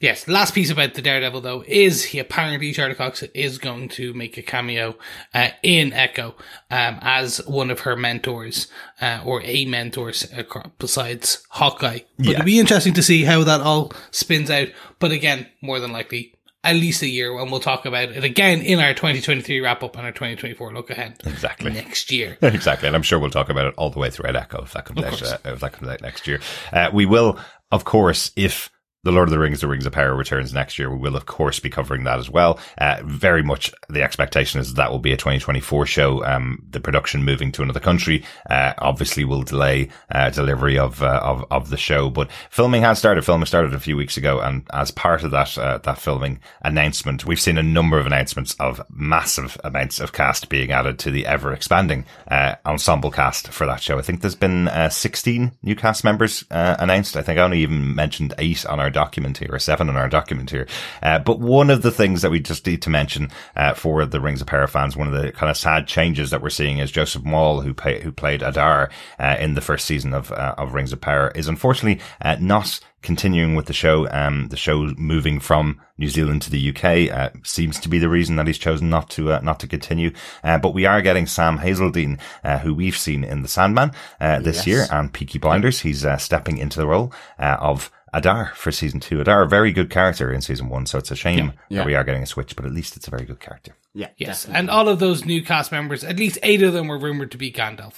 Yes, 0.00 0.28
last 0.28 0.54
piece 0.54 0.70
about 0.70 0.94
the 0.94 1.00
Daredevil 1.00 1.40
though 1.40 1.64
is 1.66 2.04
he 2.06 2.18
apparently 2.18 2.72
Charlie 2.72 2.94
Cox 2.96 3.22
is 3.22 3.56
going 3.58 3.88
to 3.90 4.12
make 4.12 4.36
a 4.36 4.42
cameo 4.42 4.96
uh, 5.32 5.48
in 5.62 5.92
Echo 5.94 6.34
um, 6.70 6.98
as 7.00 7.38
one 7.46 7.70
of 7.70 7.80
her 7.80 7.96
mentors 7.96 8.66
uh, 9.00 9.22
or 9.24 9.40
a 9.42 9.64
mentor 9.64 10.12
besides 10.78 11.46
Hawkeye. 11.50 12.00
But 12.18 12.26
Yeah. 12.26 12.32
it'll 12.32 12.44
be 12.44 12.58
interesting 12.60 12.92
to 12.94 13.02
see 13.02 13.24
how 13.24 13.44
that 13.44 13.60
all 13.60 13.92
spins 14.10 14.50
out. 14.50 14.68
But 14.98 15.12
again, 15.12 15.46
more 15.62 15.80
than 15.80 15.92
likely, 15.92 16.34
at 16.64 16.76
least 16.76 17.02
a 17.02 17.08
year, 17.08 17.38
and 17.38 17.50
we'll 17.50 17.60
talk 17.60 17.86
about 17.86 18.08
it 18.10 18.24
again 18.24 18.60
in 18.62 18.80
our 18.80 18.94
2023 18.94 19.60
wrap 19.60 19.82
up 19.82 19.96
and 19.96 20.04
our 20.06 20.12
2024 20.12 20.72
look 20.72 20.90
ahead 20.90 21.20
Exactly. 21.24 21.72
next 21.72 22.10
year. 22.10 22.36
exactly, 22.42 22.86
and 22.88 22.96
I'm 22.96 23.02
sure 23.02 23.18
we'll 23.18 23.30
talk 23.30 23.48
about 23.50 23.66
it 23.66 23.74
all 23.76 23.90
the 23.90 23.98
way 23.98 24.10
throughout 24.10 24.36
Echo 24.36 24.62
if 24.62 24.72
that 24.72 24.84
comes 24.86 25.02
out. 25.02 25.22
Uh, 25.22 25.38
if 25.52 25.60
that 25.60 25.72
comes 25.72 25.88
out 25.90 26.00
next 26.02 26.26
year, 26.26 26.40
uh, 26.72 26.90
we 26.92 27.06
will, 27.06 27.38
of 27.70 27.84
course, 27.84 28.32
if. 28.36 28.70
The 29.04 29.12
Lord 29.12 29.28
of 29.28 29.32
the 29.32 29.38
Rings, 29.38 29.60
The 29.60 29.68
Rings 29.68 29.84
of 29.84 29.92
Power 29.92 30.14
returns 30.14 30.54
next 30.54 30.78
year. 30.78 30.90
We 30.90 30.96
will, 30.96 31.14
of 31.14 31.26
course, 31.26 31.60
be 31.60 31.68
covering 31.68 32.04
that 32.04 32.18
as 32.18 32.30
well. 32.30 32.58
Uh, 32.78 33.02
very 33.04 33.42
much 33.42 33.70
the 33.90 34.02
expectation 34.02 34.60
is 34.60 34.74
that 34.74 34.90
will 34.90 34.98
be 34.98 35.12
a 35.12 35.16
2024 35.16 35.84
show. 35.84 36.24
Um, 36.24 36.64
the 36.70 36.80
production 36.80 37.22
moving 37.22 37.52
to 37.52 37.62
another 37.62 37.80
country, 37.80 38.24
uh, 38.48 38.72
obviously 38.78 39.24
will 39.24 39.42
delay, 39.42 39.90
uh, 40.10 40.30
delivery 40.30 40.78
of, 40.78 41.02
uh, 41.02 41.20
of, 41.22 41.44
of 41.50 41.68
the 41.68 41.76
show, 41.76 42.08
but 42.08 42.30
filming 42.48 42.80
has 42.80 42.98
started. 42.98 43.26
Filming 43.26 43.44
started 43.44 43.74
a 43.74 43.80
few 43.80 43.94
weeks 43.94 44.16
ago. 44.16 44.40
And 44.40 44.66
as 44.72 44.90
part 44.90 45.22
of 45.22 45.32
that, 45.32 45.58
uh, 45.58 45.78
that 45.78 45.98
filming 45.98 46.40
announcement, 46.62 47.26
we've 47.26 47.38
seen 47.38 47.58
a 47.58 47.62
number 47.62 47.98
of 47.98 48.06
announcements 48.06 48.54
of 48.54 48.80
massive 48.88 49.58
amounts 49.64 50.00
of 50.00 50.14
cast 50.14 50.48
being 50.48 50.72
added 50.72 50.98
to 51.00 51.10
the 51.10 51.26
ever 51.26 51.52
expanding, 51.52 52.06
uh, 52.30 52.54
ensemble 52.64 53.10
cast 53.10 53.48
for 53.48 53.66
that 53.66 53.82
show. 53.82 53.98
I 53.98 54.02
think 54.02 54.22
there's 54.22 54.34
been, 54.34 54.68
uh, 54.68 54.88
16 54.88 55.52
new 55.62 55.76
cast 55.76 56.04
members, 56.04 56.42
announced. 56.50 57.16
I 57.16 57.22
think 57.22 57.38
I 57.38 57.42
only 57.42 57.60
even 57.60 57.94
mentioned 57.94 58.32
eight 58.38 58.64
on 58.64 58.80
our 58.80 58.90
document 58.94 59.36
here, 59.38 59.50
or 59.52 59.58
seven 59.58 59.90
in 59.90 59.96
our 59.96 60.08
document 60.08 60.50
here. 60.50 60.66
Uh, 61.02 61.18
but 61.18 61.38
one 61.40 61.68
of 61.68 61.82
the 61.82 61.90
things 61.90 62.22
that 62.22 62.30
we 62.30 62.40
just 62.40 62.66
need 62.66 62.80
to 62.82 62.88
mention, 62.90 63.30
uh, 63.56 63.74
for 63.74 64.06
the 64.06 64.20
Rings 64.20 64.40
of 64.40 64.46
Power 64.46 64.66
fans, 64.66 64.96
one 64.96 65.06
of 65.06 65.22
the 65.22 65.32
kind 65.32 65.50
of 65.50 65.56
sad 65.58 65.86
changes 65.86 66.30
that 66.30 66.40
we're 66.40 66.48
seeing 66.48 66.78
is 66.78 66.90
Joseph 66.90 67.22
Mawle, 67.24 67.62
who 67.62 67.74
pay, 67.74 68.00
who 68.00 68.10
played 68.12 68.40
Adar, 68.42 68.88
uh, 69.18 69.36
in 69.38 69.54
the 69.54 69.60
first 69.60 69.84
season 69.84 70.14
of, 70.14 70.32
uh, 70.32 70.54
of 70.56 70.72
Rings 70.72 70.92
of 70.94 71.00
Power 71.02 71.30
is 71.34 71.48
unfortunately, 71.48 72.00
uh, 72.22 72.36
not 72.40 72.80
continuing 73.02 73.54
with 73.54 73.66
the 73.66 73.72
show. 73.74 74.08
Um, 74.10 74.48
the 74.48 74.56
show 74.56 74.90
moving 74.96 75.38
from 75.38 75.78
New 75.98 76.08
Zealand 76.08 76.40
to 76.42 76.50
the 76.50 76.70
UK, 76.70 77.10
uh, 77.14 77.28
seems 77.42 77.78
to 77.80 77.88
be 77.90 77.98
the 77.98 78.08
reason 78.08 78.36
that 78.36 78.46
he's 78.46 78.56
chosen 78.56 78.88
not 78.88 79.10
to, 79.10 79.30
uh, 79.34 79.40
not 79.42 79.60
to 79.60 79.66
continue. 79.66 80.10
Uh, 80.42 80.56
but 80.56 80.72
we 80.72 80.86
are 80.86 81.02
getting 81.02 81.26
Sam 81.26 81.58
Hazeldine, 81.58 82.18
uh, 82.42 82.58
who 82.58 82.72
we've 82.72 82.96
seen 82.96 83.22
in 83.22 83.42
The 83.42 83.48
Sandman, 83.48 83.92
uh, 84.22 84.38
this 84.40 84.58
Yes. 84.58 84.66
year 84.66 84.86
and 84.90 85.12
Peaky 85.12 85.38
Blinders. 85.38 85.80
He's, 85.80 86.04
uh, 86.04 86.16
stepping 86.16 86.56
into 86.56 86.78
the 86.80 86.86
role, 86.86 87.12
uh, 87.38 87.56
of 87.60 87.90
Adar 88.14 88.52
for 88.54 88.70
season 88.72 89.00
two. 89.00 89.20
Adar, 89.20 89.42
a 89.42 89.48
very 89.48 89.72
good 89.72 89.90
character 89.90 90.32
in 90.32 90.40
season 90.40 90.68
one, 90.68 90.86
so 90.86 90.98
it's 90.98 91.10
a 91.10 91.16
shame 91.16 91.52
Yeah. 91.68 91.78
that 91.78 91.86
we 91.86 91.94
are 91.94 92.04
getting 92.04 92.22
a 92.22 92.26
switch, 92.26 92.54
but 92.56 92.64
at 92.64 92.72
least 92.72 92.96
it's 92.96 93.08
a 93.08 93.10
very 93.10 93.24
good 93.24 93.40
character. 93.40 93.74
Yeah. 93.92 94.08
Yes, 94.16 94.46
and 94.46 94.70
all 94.70 94.88
of 94.88 94.98
those 95.00 95.24
new 95.24 95.42
cast 95.42 95.72
members, 95.72 96.04
at 96.04 96.16
least 96.18 96.38
eight 96.42 96.62
of 96.62 96.72
them 96.72 96.86
were 96.88 96.98
rumored 96.98 97.30
to 97.32 97.38
be 97.38 97.50
Gandalf. 97.52 97.94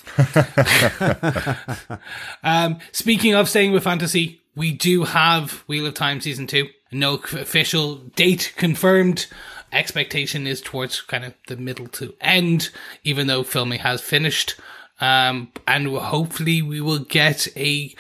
um, 2.43 2.79
speaking 2.93 3.35
of 3.35 3.49
staying 3.49 3.73
with 3.73 3.85
fantasy, 3.85 4.41
we 4.55 4.73
do 4.73 5.05
have 5.05 5.65
Wheel 5.69 5.87
of 5.87 5.95
Time 5.95 6.21
season 6.21 6.47
two. 6.47 6.69
No 6.93 7.15
official 7.15 7.97
date 7.97 8.53
confirmed. 8.57 9.27
Expectation 9.73 10.47
is 10.47 10.61
towards 10.61 11.01
kind 11.03 11.25
of 11.25 11.35
the 11.49 11.57
middle 11.57 11.89
to 11.89 12.15
end, 12.21 12.71
even 13.05 13.27
though 13.27 13.43
filming 13.43 13.81
has 13.81 14.01
finished. 14.01 14.55
Um, 15.01 15.53
and 15.67 15.89
hopefully 15.89 16.63
we 16.63 16.81
will 16.81 17.01
get 17.01 17.49
a 17.57 17.95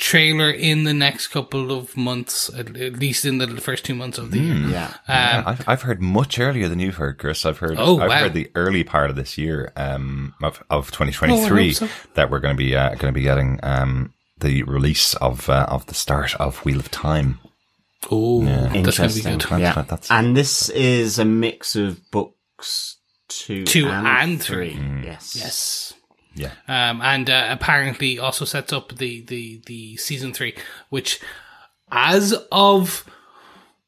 trailer 0.00 0.50
in 0.50 0.84
the 0.84 0.94
next 0.94 1.28
couple 1.28 1.70
of 1.70 1.94
months, 1.96 2.48
at, 2.58 2.74
at 2.76 2.94
least 2.94 3.24
in 3.26 3.36
the 3.36 3.46
first 3.60 3.84
two 3.84 3.94
months 3.94 4.16
of 4.18 4.30
the 4.30 4.38
year. 4.40 4.54
Yeah. 4.54 4.86
Um, 4.86 4.94
Yeah, 5.08 5.42
I've, 5.46 5.68
I've 5.68 5.82
heard 5.82 6.00
much 6.00 6.38
earlier 6.38 6.68
than 6.68 6.80
you've 6.80 6.96
heard, 6.96 7.18
Chris. 7.18 7.44
I've 7.44 7.58
heard, 7.58 7.76
Oh, 7.78 8.00
I've 8.00 8.08
wow. 8.08 8.18
heard 8.20 8.32
the 8.34 8.50
early 8.54 8.82
part 8.82 9.10
of 9.10 9.16
this 9.16 9.36
year, 9.36 9.72
um, 9.76 10.34
of, 10.42 10.62
of 10.70 10.86
Oh, 10.88 11.04
2023 11.04 11.68
I 11.68 11.70
so. 11.72 11.88
that 12.14 12.30
we're 12.30 12.40
going 12.40 12.56
to 12.56 12.58
be, 12.58 12.74
uh, 12.74 12.88
going 12.94 13.12
to 13.12 13.20
be 13.20 13.22
getting, 13.22 13.60
um, 13.62 14.14
the 14.38 14.62
release 14.62 15.14
of, 15.16 15.50
uh, 15.50 15.66
of 15.68 15.84
the 15.86 15.94
start 15.94 16.34
of 16.36 16.64
Wheel 16.64 16.78
of 16.80 16.90
Time. 16.90 17.38
Oh, 18.10 18.42
that's 18.42 18.72
going 18.72 18.72
to 18.72 18.72
be 18.72 18.78
Interesting. 18.78 19.32
good. 19.38 19.40
That's- 19.42 19.60
yeah. 19.60 19.82
that's- 19.82 20.10
and 20.10 20.34
this 20.34 20.70
is 20.70 21.18
a 21.18 21.26
mix 21.26 21.76
of 21.76 22.00
books 22.10 22.96
two, 23.28 23.64
Two 23.64 23.88
and, 23.88 24.06
and 24.06 24.42
three. 24.42 24.72
Mm. 24.72 25.04
Yes. 25.04 25.36
Yes. 25.36 25.92
Yeah. 26.34 26.52
Um, 26.68 27.00
and 27.02 27.28
uh, 27.28 27.48
apparently 27.50 28.18
also 28.18 28.44
sets 28.44 28.72
up 28.72 28.96
the, 28.96 29.22
the, 29.22 29.60
the 29.66 29.96
season 29.96 30.32
three, 30.32 30.54
which 30.88 31.20
as 31.90 32.34
of, 32.52 33.04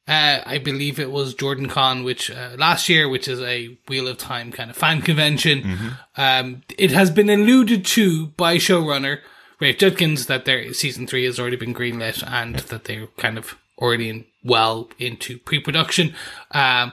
uh, 0.08 0.40
I 0.44 0.58
believe 0.58 0.98
it 0.98 1.12
was 1.12 1.34
Jordan 1.34 1.68
Con, 1.68 2.02
which, 2.02 2.30
uh, 2.30 2.56
last 2.58 2.88
year, 2.88 3.08
which 3.08 3.28
is 3.28 3.40
a 3.40 3.78
Wheel 3.88 4.08
of 4.08 4.18
Time 4.18 4.50
kind 4.50 4.70
of 4.70 4.76
fan 4.76 5.02
convention. 5.02 5.96
Um, 6.16 6.62
it 6.76 6.90
has 6.90 7.10
been 7.10 7.30
alluded 7.30 7.84
to 7.86 8.26
by 8.28 8.56
showrunner 8.56 9.20
Rafe 9.60 9.78
Judkins 9.78 10.26
that 10.26 10.44
their 10.44 10.72
season 10.72 11.06
three 11.06 11.24
has 11.24 11.38
already 11.38 11.56
been 11.56 11.72
greenlit 11.72 12.26
and 12.26 12.56
that 12.56 12.84
they're 12.84 13.06
kind 13.16 13.38
of 13.38 13.56
already 13.78 14.08
in, 14.08 14.24
well 14.42 14.90
into 14.98 15.38
pre-production. 15.38 16.14
Um, 16.50 16.92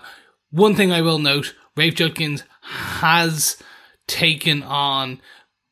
one 0.51 0.75
thing 0.75 0.91
I 0.91 1.01
will 1.01 1.19
note, 1.19 1.55
Rafe 1.75 1.95
Judkins 1.95 2.43
has 2.61 3.57
taken 4.07 4.61
on 4.63 5.19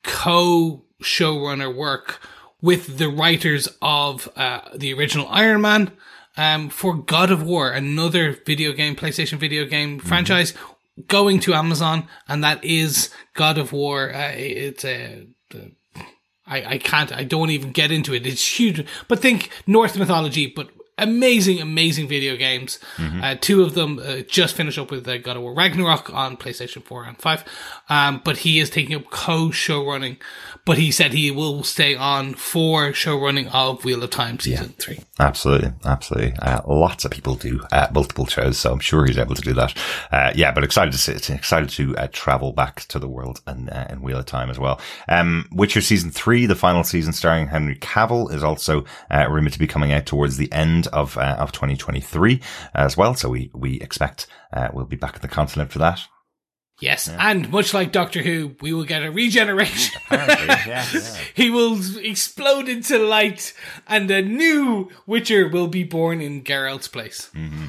co 0.07 0.83
showrunner 1.01 1.73
work 1.73 2.19
with 2.61 2.97
the 2.97 3.09
writers 3.09 3.69
of 3.81 4.27
uh, 4.35 4.61
the 4.75 4.93
original 4.93 5.27
Iron 5.29 5.61
Man 5.61 5.91
um, 6.35 6.69
for 6.69 6.95
God 6.95 7.29
of 7.29 7.43
War, 7.43 7.71
another 7.71 8.31
video 8.45 8.71
game, 8.71 8.95
PlayStation 8.95 9.37
video 9.37 9.65
game 9.65 9.99
franchise. 9.99 10.53
going 11.07 11.39
to 11.41 11.53
Amazon, 11.53 12.07
and 12.27 12.43
that 12.43 12.63
is 12.63 13.11
God 13.35 13.59
of 13.59 13.71
War. 13.71 14.11
Uh, 14.13 14.31
it's 14.35 14.83
a. 14.83 15.27
I, 16.49 16.75
I 16.75 16.77
can't, 16.77 17.11
I 17.11 17.25
don't 17.25 17.49
even 17.49 17.71
get 17.71 17.91
into 17.91 18.13
it. 18.13 18.25
It's 18.25 18.57
huge. 18.57 18.85
But 19.09 19.19
think 19.19 19.49
Norse 19.67 19.97
mythology, 19.97 20.47
but 20.47 20.69
amazing, 20.97 21.59
amazing 21.61 22.07
video 22.07 22.35
games. 22.35 22.79
Mm-hmm. 22.97 23.23
Uh, 23.23 23.35
two 23.39 23.63
of 23.63 23.73
them 23.73 23.99
uh, 23.99 24.19
just 24.21 24.55
finished 24.55 24.77
up 24.77 24.91
with 24.91 25.07
uh, 25.07 25.17
God 25.17 25.37
of 25.37 25.43
War 25.43 25.53
Ragnarok 25.53 26.13
on 26.13 26.37
PlayStation 26.37 26.83
4 26.83 27.03
and 27.05 27.17
5. 27.17 27.43
Um, 27.89 28.21
but 28.23 28.37
he 28.37 28.59
is 28.59 28.69
taking 28.69 28.95
up 28.95 29.09
co-show 29.09 29.85
running. 29.85 30.17
But 30.67 30.77
he 30.77 30.91
said 30.91 31.13
he 31.13 31.31
will 31.31 31.63
stay 31.63 31.95
on 31.95 32.33
for 32.33 32.93
show 32.93 33.17
running 33.17 33.47
of 33.47 33.85
Wheel 33.85 34.03
of 34.03 34.09
Time 34.09 34.37
season 34.39 34.75
yeah, 34.77 34.83
three. 34.83 34.99
Absolutely, 35.19 35.71
absolutely. 35.85 36.33
Uh, 36.39 36.61
lots 36.67 37.05
of 37.05 37.11
people 37.11 37.35
do 37.35 37.61
uh, 37.71 37.87
multiple 37.93 38.25
shows, 38.27 38.57
so 38.57 38.73
I'm 38.73 38.79
sure 38.79 39.05
he's 39.05 39.17
able 39.17 39.33
to 39.35 39.41
do 39.41 39.53
that. 39.53 39.75
Uh, 40.11 40.33
yeah, 40.35 40.51
but 40.51 40.63
excited 40.63 40.91
to 40.91 40.97
see, 40.97 41.33
excited 41.33 41.69
to 41.69 41.95
travel 42.11 42.51
back 42.51 42.81
to 42.89 42.99
the 42.99 43.07
world 43.07 43.41
and 43.47 43.69
in 43.89 44.01
Wheel 44.01 44.19
of 44.19 44.25
Time 44.25 44.49
as 44.49 44.59
well. 44.59 44.79
Um, 45.07 45.47
Witcher 45.51 45.81
season 45.81 46.11
three, 46.11 46.45
the 46.45 46.55
final 46.55 46.83
season 46.83 47.13
starring 47.13 47.47
Henry 47.47 47.75
Cavill, 47.75 48.31
is 48.33 48.43
also 48.43 48.83
rumored 49.09 49.53
to 49.53 49.59
be 49.59 49.67
coming 49.67 49.93
out 49.93 50.05
towards 50.05 50.37
the 50.37 50.51
end 50.51 50.87
of 50.87 51.17
uh, 51.17 51.37
of 51.39 51.51
2023 51.51 52.41
as 52.75 52.97
well. 52.97 53.15
So 53.15 53.29
we 53.29 53.49
we 53.53 53.79
expect 53.79 54.27
uh, 54.53 54.69
we'll 54.73 54.85
be 54.85 54.95
back 54.97 55.15
at 55.15 55.21
the 55.21 55.27
continent 55.27 55.71
for 55.71 55.79
that. 55.79 56.07
Yes, 56.79 57.07
yeah. 57.07 57.17
and 57.19 57.49
much 57.49 57.73
like 57.73 57.91
Doctor 57.91 58.21
Who, 58.21 58.55
we 58.61 58.71
will 58.71 58.83
get 58.83 59.03
a 59.03 59.09
regeneration. 59.09 59.99
yeah, 60.11 60.63
yeah. 60.67 60.85
he 61.33 61.49
will 61.49 61.79
explode 61.97 62.69
into 62.69 62.99
light, 62.99 63.53
and 63.87 64.09
a 64.11 64.21
new 64.21 64.89
Witcher 65.07 65.47
will 65.47 65.67
be 65.67 65.83
born 65.83 66.21
in 66.21 66.43
Geralt's 66.43 66.87
place. 66.87 67.31
Mm-hmm. 67.33 67.65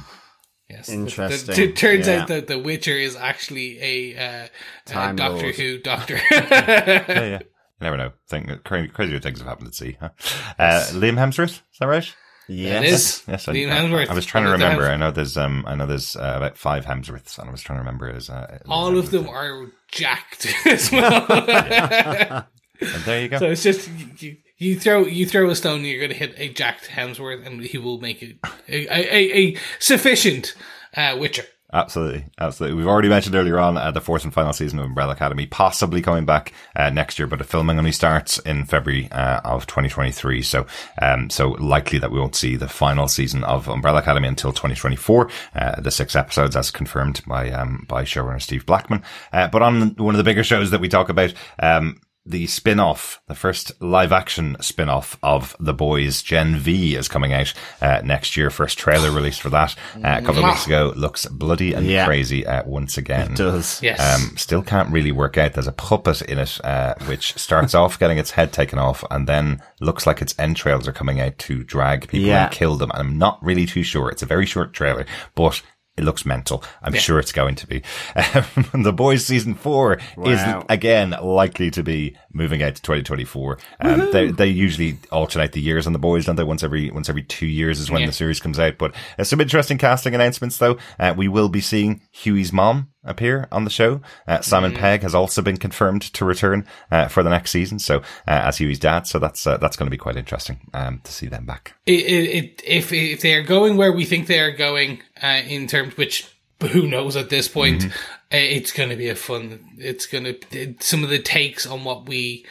Yes, 0.68 0.90
interesting. 0.90 1.58
it 1.58 1.76
turns 1.76 2.06
out 2.08 2.28
that 2.28 2.46
the 2.46 2.58
Witcher 2.58 2.92
is 2.92 3.16
actually 3.16 3.80
a, 3.80 4.44
uh, 4.44 4.48
Doctor 4.84 5.28
Lord. 5.30 5.54
Who 5.54 5.78
Doctor. 5.78 6.20
yeah, 6.30 7.04
yeah. 7.08 7.38
You 7.40 7.84
never 7.84 7.96
know. 7.96 8.12
Think, 8.28 8.62
crazier 8.64 9.20
things 9.20 9.38
have 9.38 9.48
happened 9.48 9.68
at 9.68 9.74
sea. 9.74 9.96
Huh? 9.98 10.10
Uh, 10.58 10.84
Liam 10.92 11.14
Hemsworth, 11.14 11.62
is 11.72 11.78
that 11.80 11.86
right? 11.86 12.14
Yes, 12.48 12.82
it 12.82 12.86
is. 12.86 13.22
Yes, 13.28 13.48
I, 13.48 13.52
I, 13.52 14.06
I 14.10 14.14
was 14.14 14.24
trying 14.24 14.44
to 14.44 14.50
remember. 14.50 14.86
I 14.86 14.96
know 14.96 15.10
there's 15.10 15.36
um, 15.36 15.64
I 15.66 15.74
know 15.74 15.86
there's 15.86 16.16
uh, 16.16 16.34
about 16.36 16.56
five 16.56 16.86
Hemsworths, 16.86 17.38
and 17.38 17.48
I 17.48 17.52
was 17.52 17.60
trying 17.60 17.76
to 17.76 17.80
remember 17.80 18.08
as 18.10 18.30
uh, 18.30 18.58
all 18.66 18.96
of 18.96 19.10
them 19.10 19.28
are 19.28 19.66
jacked 19.88 20.46
as 20.66 20.90
well. 20.90 21.26
and 21.30 23.02
there 23.04 23.22
you 23.22 23.28
go. 23.28 23.38
So 23.38 23.50
it's 23.50 23.62
just 23.62 23.90
you, 24.22 24.38
you 24.56 24.80
throw 24.80 25.04
you 25.04 25.26
throw 25.26 25.50
a 25.50 25.54
stone, 25.54 25.84
you're 25.84 25.98
going 25.98 26.10
to 26.10 26.16
hit 26.16 26.34
a 26.38 26.48
jacked 26.48 26.88
Hemsworth, 26.88 27.46
and 27.46 27.62
he 27.62 27.76
will 27.76 28.00
make 28.00 28.22
it 28.22 28.38
a 28.66 28.86
a, 28.90 29.36
a 29.36 29.56
sufficient 29.78 30.54
uh, 30.96 31.16
Witcher. 31.18 31.44
Absolutely, 31.70 32.24
absolutely. 32.40 32.78
We've 32.78 32.86
already 32.86 33.10
mentioned 33.10 33.34
earlier 33.34 33.58
on 33.58 33.76
uh, 33.76 33.90
the 33.90 34.00
fourth 34.00 34.24
and 34.24 34.32
final 34.32 34.54
season 34.54 34.78
of 34.78 34.86
Umbrella 34.86 35.12
Academy, 35.12 35.44
possibly 35.44 36.00
coming 36.00 36.24
back 36.24 36.54
uh, 36.74 36.88
next 36.88 37.18
year, 37.18 37.28
but 37.28 37.38
the 37.38 37.44
filming 37.44 37.76
only 37.76 37.92
starts 37.92 38.38
in 38.38 38.64
February 38.64 39.12
uh, 39.12 39.42
of 39.44 39.66
2023. 39.66 40.40
So, 40.40 40.66
um, 41.02 41.28
so 41.28 41.50
likely 41.50 41.98
that 41.98 42.10
we 42.10 42.18
won't 42.18 42.34
see 42.34 42.56
the 42.56 42.68
final 42.68 43.06
season 43.06 43.44
of 43.44 43.68
Umbrella 43.68 43.98
Academy 43.98 44.28
until 44.28 44.50
2024. 44.50 45.30
Uh, 45.54 45.80
the 45.82 45.90
six 45.90 46.16
episodes, 46.16 46.56
as 46.56 46.70
confirmed 46.70 47.20
by 47.26 47.50
um, 47.50 47.84
by 47.86 48.02
showrunner 48.02 48.40
Steve 48.40 48.64
Blackman. 48.64 49.02
Uh, 49.30 49.48
but 49.48 49.60
on 49.60 49.94
one 49.96 50.14
of 50.14 50.18
the 50.18 50.24
bigger 50.24 50.44
shows 50.44 50.70
that 50.70 50.80
we 50.80 50.88
talk 50.88 51.10
about, 51.10 51.34
um, 51.58 52.00
the 52.28 52.46
spin-off, 52.46 53.22
the 53.26 53.34
first 53.34 53.72
live 53.80 54.12
action 54.12 54.56
spin-off 54.60 55.18
of 55.22 55.56
The 55.58 55.72
Boys 55.72 56.22
Gen 56.22 56.56
V 56.56 56.94
is 56.94 57.08
coming 57.08 57.32
out 57.32 57.54
uh, 57.80 58.02
next 58.04 58.36
year. 58.36 58.50
First 58.50 58.78
trailer 58.78 59.10
released 59.10 59.40
for 59.40 59.48
that 59.50 59.74
uh, 59.96 60.18
a 60.18 60.22
couple 60.22 60.44
of 60.44 60.50
weeks 60.50 60.66
ago. 60.66 60.92
Looks 60.94 61.26
bloody 61.26 61.72
and 61.72 61.86
yeah. 61.86 62.04
crazy 62.04 62.46
uh, 62.46 62.64
once 62.66 62.98
again. 62.98 63.32
It 63.32 63.36
does. 63.38 63.82
Yes. 63.82 64.00
Um, 64.00 64.36
still 64.36 64.62
can't 64.62 64.92
really 64.92 65.12
work 65.12 65.38
out. 65.38 65.54
There's 65.54 65.66
a 65.66 65.72
puppet 65.72 66.22
in 66.22 66.38
it, 66.38 66.62
uh, 66.64 66.94
which 67.06 67.34
starts 67.38 67.74
off 67.74 67.98
getting 67.98 68.18
its 68.18 68.32
head 68.32 68.52
taken 68.52 68.78
off 68.78 69.04
and 69.10 69.26
then 69.26 69.62
looks 69.80 70.06
like 70.06 70.20
its 70.20 70.38
entrails 70.38 70.86
are 70.86 70.92
coming 70.92 71.20
out 71.20 71.38
to 71.38 71.64
drag 71.64 72.08
people 72.08 72.28
yeah. 72.28 72.44
and 72.44 72.52
kill 72.52 72.76
them. 72.76 72.90
And 72.90 73.00
I'm 73.00 73.18
not 73.18 73.42
really 73.42 73.64
too 73.64 73.82
sure. 73.82 74.10
It's 74.10 74.22
a 74.22 74.26
very 74.26 74.44
short 74.46 74.74
trailer, 74.74 75.06
but 75.34 75.62
it 75.98 76.04
looks 76.04 76.24
mental. 76.24 76.62
I'm 76.80 76.94
yeah. 76.94 77.00
sure 77.00 77.18
it's 77.18 77.32
going 77.32 77.56
to 77.56 77.66
be. 77.66 77.82
Um, 78.14 78.44
the 78.82 78.92
Boys 78.92 79.26
season 79.26 79.54
four 79.54 79.98
wow. 80.16 80.30
is 80.30 80.64
again 80.68 81.10
likely 81.10 81.70
to 81.72 81.82
be 81.82 82.16
moving 82.32 82.62
out 82.62 82.76
to 82.76 82.82
2024. 82.82 83.58
Um, 83.80 84.12
they, 84.12 84.30
they 84.30 84.46
usually 84.46 84.98
alternate 85.10 85.52
the 85.52 85.60
years 85.60 85.86
on 85.86 85.92
the 85.92 85.98
Boys, 85.98 86.26
don't 86.26 86.36
they? 86.36 86.44
Once 86.44 86.62
every 86.62 86.90
once 86.90 87.08
every 87.08 87.24
two 87.24 87.46
years 87.46 87.80
is 87.80 87.90
when 87.90 88.02
yeah. 88.02 88.06
the 88.06 88.12
series 88.12 88.40
comes 88.40 88.58
out. 88.58 88.78
But 88.78 88.94
uh, 89.18 89.24
some 89.24 89.40
interesting 89.40 89.76
casting 89.76 90.14
announcements 90.14 90.58
though. 90.58 90.78
Uh, 90.98 91.14
we 91.16 91.26
will 91.26 91.48
be 91.48 91.60
seeing 91.60 92.00
Huey's 92.12 92.52
mom 92.52 92.90
appear 93.04 93.48
on 93.50 93.64
the 93.64 93.70
show. 93.70 94.00
Uh, 94.26 94.40
Simon 94.40 94.72
mm. 94.72 94.78
Pegg 94.78 95.02
has 95.02 95.14
also 95.14 95.42
been 95.42 95.56
confirmed 95.56 96.02
to 96.02 96.24
return 96.24 96.66
uh, 96.90 97.08
for 97.08 97.22
the 97.22 97.30
next 97.30 97.50
season, 97.50 97.78
so 97.78 97.98
uh, 97.98 98.02
as 98.26 98.58
Hughie's 98.58 98.78
dad. 98.78 99.06
So 99.06 99.18
that's 99.18 99.46
uh, 99.46 99.56
that's 99.56 99.76
going 99.76 99.86
to 99.86 99.90
be 99.90 99.98
quite 99.98 100.16
interesting 100.16 100.60
um, 100.74 101.00
to 101.04 101.12
see 101.12 101.26
them 101.26 101.46
back. 101.46 101.74
It, 101.86 101.92
it, 101.92 102.62
if 102.64 102.92
if 102.92 103.20
they 103.20 103.34
are 103.34 103.42
going 103.42 103.76
where 103.76 103.92
we 103.92 104.04
think 104.04 104.26
they 104.26 104.40
are 104.40 104.52
going 104.52 105.00
uh, 105.22 105.42
in 105.46 105.66
terms, 105.66 105.96
which 105.96 106.28
who 106.72 106.86
knows 106.86 107.16
at 107.16 107.30
this 107.30 107.48
point, 107.48 107.82
mm-hmm. 107.82 108.14
Uh, 108.30 108.36
it's 108.36 108.72
going 108.72 108.90
to 108.90 108.96
be 108.96 109.08
a 109.08 109.14
fun. 109.14 109.58
It's 109.78 110.04
going 110.04 110.24
to 110.24 110.74
some 110.80 111.02
of 111.02 111.08
the 111.08 111.18
takes 111.18 111.66
on 111.66 111.84
what 111.84 112.06
we 112.06 112.44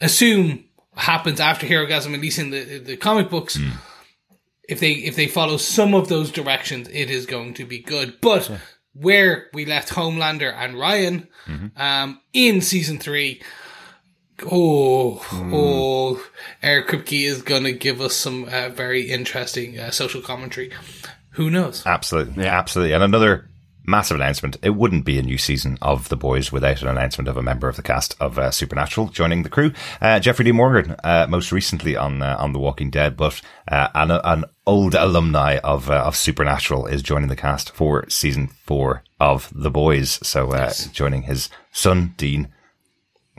assume 0.00 0.64
happens 0.96 1.38
after 1.38 1.64
Herogasm, 1.64 2.12
at 2.12 2.20
least 2.20 2.40
in 2.40 2.50
the 2.50 2.78
the 2.78 2.96
comic 2.96 3.30
books. 3.30 3.56
Mm 3.56 3.78
if 4.68 4.80
they 4.80 4.92
if 4.92 5.16
they 5.16 5.26
follow 5.26 5.56
some 5.56 5.94
of 5.94 6.08
those 6.08 6.30
directions, 6.30 6.88
it 6.88 7.10
is 7.10 7.26
going 7.26 7.54
to 7.54 7.64
be 7.64 7.78
good. 7.78 8.20
But 8.20 8.50
where 8.94 9.48
we 9.52 9.64
left 9.64 9.90
Homelander 9.90 10.52
and 10.52 10.78
Ryan 10.78 11.28
mm-hmm. 11.46 11.80
um, 11.80 12.20
in 12.32 12.60
season 12.60 12.98
three. 12.98 13.42
Oh, 14.44 15.22
mm. 15.28 15.50
oh, 15.54 16.24
Eric 16.62 16.88
Kripke 16.88 17.26
is 17.26 17.42
going 17.42 17.64
to 17.64 17.72
give 17.72 18.00
us 18.00 18.16
some 18.16 18.44
uh, 18.50 18.70
very 18.70 19.02
interesting 19.02 19.78
uh, 19.78 19.90
social 19.90 20.20
commentary. 20.20 20.72
Who 21.30 21.48
knows? 21.48 21.86
Absolutely. 21.86 22.44
Yeah, 22.44 22.58
absolutely. 22.58 22.92
And 22.92 23.04
another 23.04 23.48
massive 23.84 24.16
announcement. 24.16 24.56
It 24.62 24.70
wouldn't 24.70 25.04
be 25.04 25.18
a 25.18 25.22
new 25.22 25.38
season 25.38 25.78
of 25.82 26.08
The 26.08 26.16
Boys 26.16 26.52
without 26.52 26.82
an 26.82 26.88
announcement 26.88 27.28
of 27.28 27.36
a 27.36 27.42
member 27.42 27.68
of 27.68 27.76
the 27.76 27.82
cast 27.82 28.14
of 28.20 28.38
uh, 28.38 28.50
Supernatural 28.50 29.08
joining 29.08 29.42
the 29.42 29.48
crew. 29.48 29.72
Uh, 30.00 30.20
Jeffrey 30.20 30.44
Dean 30.44 30.56
Morgan, 30.56 30.96
uh, 31.04 31.26
most 31.28 31.52
recently 31.52 31.96
on 31.96 32.22
uh, 32.22 32.36
on 32.38 32.52
The 32.52 32.58
Walking 32.58 32.90
Dead, 32.90 33.16
but 33.16 33.40
uh, 33.68 33.88
an, 33.94 34.10
an 34.10 34.44
old 34.66 34.94
alumni 34.94 35.58
of 35.58 35.90
uh, 35.90 36.04
of 36.04 36.16
Supernatural 36.16 36.86
is 36.86 37.02
joining 37.02 37.28
the 37.28 37.36
cast 37.36 37.70
for 37.72 38.08
season 38.08 38.48
four 38.48 39.02
of 39.20 39.52
The 39.54 39.70
Boys. 39.70 40.18
So 40.26 40.54
yes. 40.54 40.86
joining 40.88 41.22
his 41.22 41.48
son 41.72 42.14
Dean. 42.16 42.48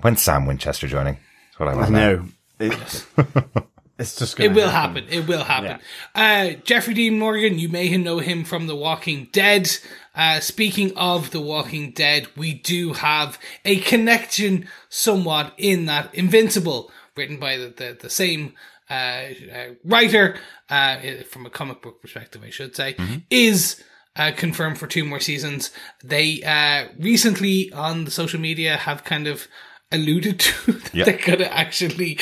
When's 0.02 0.22
Sam 0.22 0.46
Winchester 0.46 0.88
joining? 0.88 1.18
That's 1.48 1.60
what 1.60 1.70
I 1.70 1.76
want 1.76 1.88
to 1.88 2.28
know. 2.60 3.64
It's 4.00 4.16
just 4.16 4.40
it 4.40 4.54
will 4.54 4.70
happen. 4.70 5.04
happen. 5.04 5.20
It 5.20 5.28
will 5.28 5.44
happen. 5.44 5.80
Yeah. 6.16 6.54
Uh, 6.56 6.62
Jeffrey 6.64 6.96
Dean 6.96 7.20
Morgan, 7.20 7.60
you 7.60 7.70
may 7.70 7.96
know 7.96 8.20
him 8.20 8.44
from 8.44 8.66
The 8.66 8.76
Walking 8.76 9.30
Dead. 9.32 9.70
Uh, 10.16 10.40
speaking 10.40 10.96
of 10.96 11.32
The 11.32 11.42
Walking 11.42 11.92
Dead, 11.92 12.28
we 12.38 12.54
do 12.54 12.94
have 12.94 13.40
a 13.66 13.80
connection 13.80 14.68
somewhat 14.90 15.54
in 15.58 15.86
that 15.86 16.14
Invincible, 16.14 16.92
written 17.16 17.38
by 17.38 17.58
the, 17.58 17.70
the, 17.70 17.98
the 18.00 18.10
same 18.10 18.54
uh, 18.90 18.94
uh 18.94 19.68
writer, 19.84 20.38
uh, 20.70 20.98
from 21.28 21.46
a 21.46 21.50
comic 21.50 21.82
book 21.82 22.02
perspective, 22.02 22.44
I 22.46 22.52
should 22.52 22.76
say, 22.76 22.94
mm-hmm. 22.94 23.20
is 23.32 23.84
uh, 24.16 24.32
confirmed 24.36 24.78
for 24.78 24.86
two 24.86 25.04
more 25.04 25.20
seasons. 25.20 25.72
They 26.04 26.44
recently 27.00 27.72
on 27.74 28.06
the 28.06 28.12
social 28.12 28.40
media 28.40 28.78
have 28.78 29.04
kind 29.04 29.26
of 29.26 29.48
alluded 29.92 30.40
to 30.42 30.72
that 30.74 30.94
yep. 30.94 31.06
they're 31.06 31.26
going 31.26 31.40
to 31.40 31.58
actually 31.58 32.20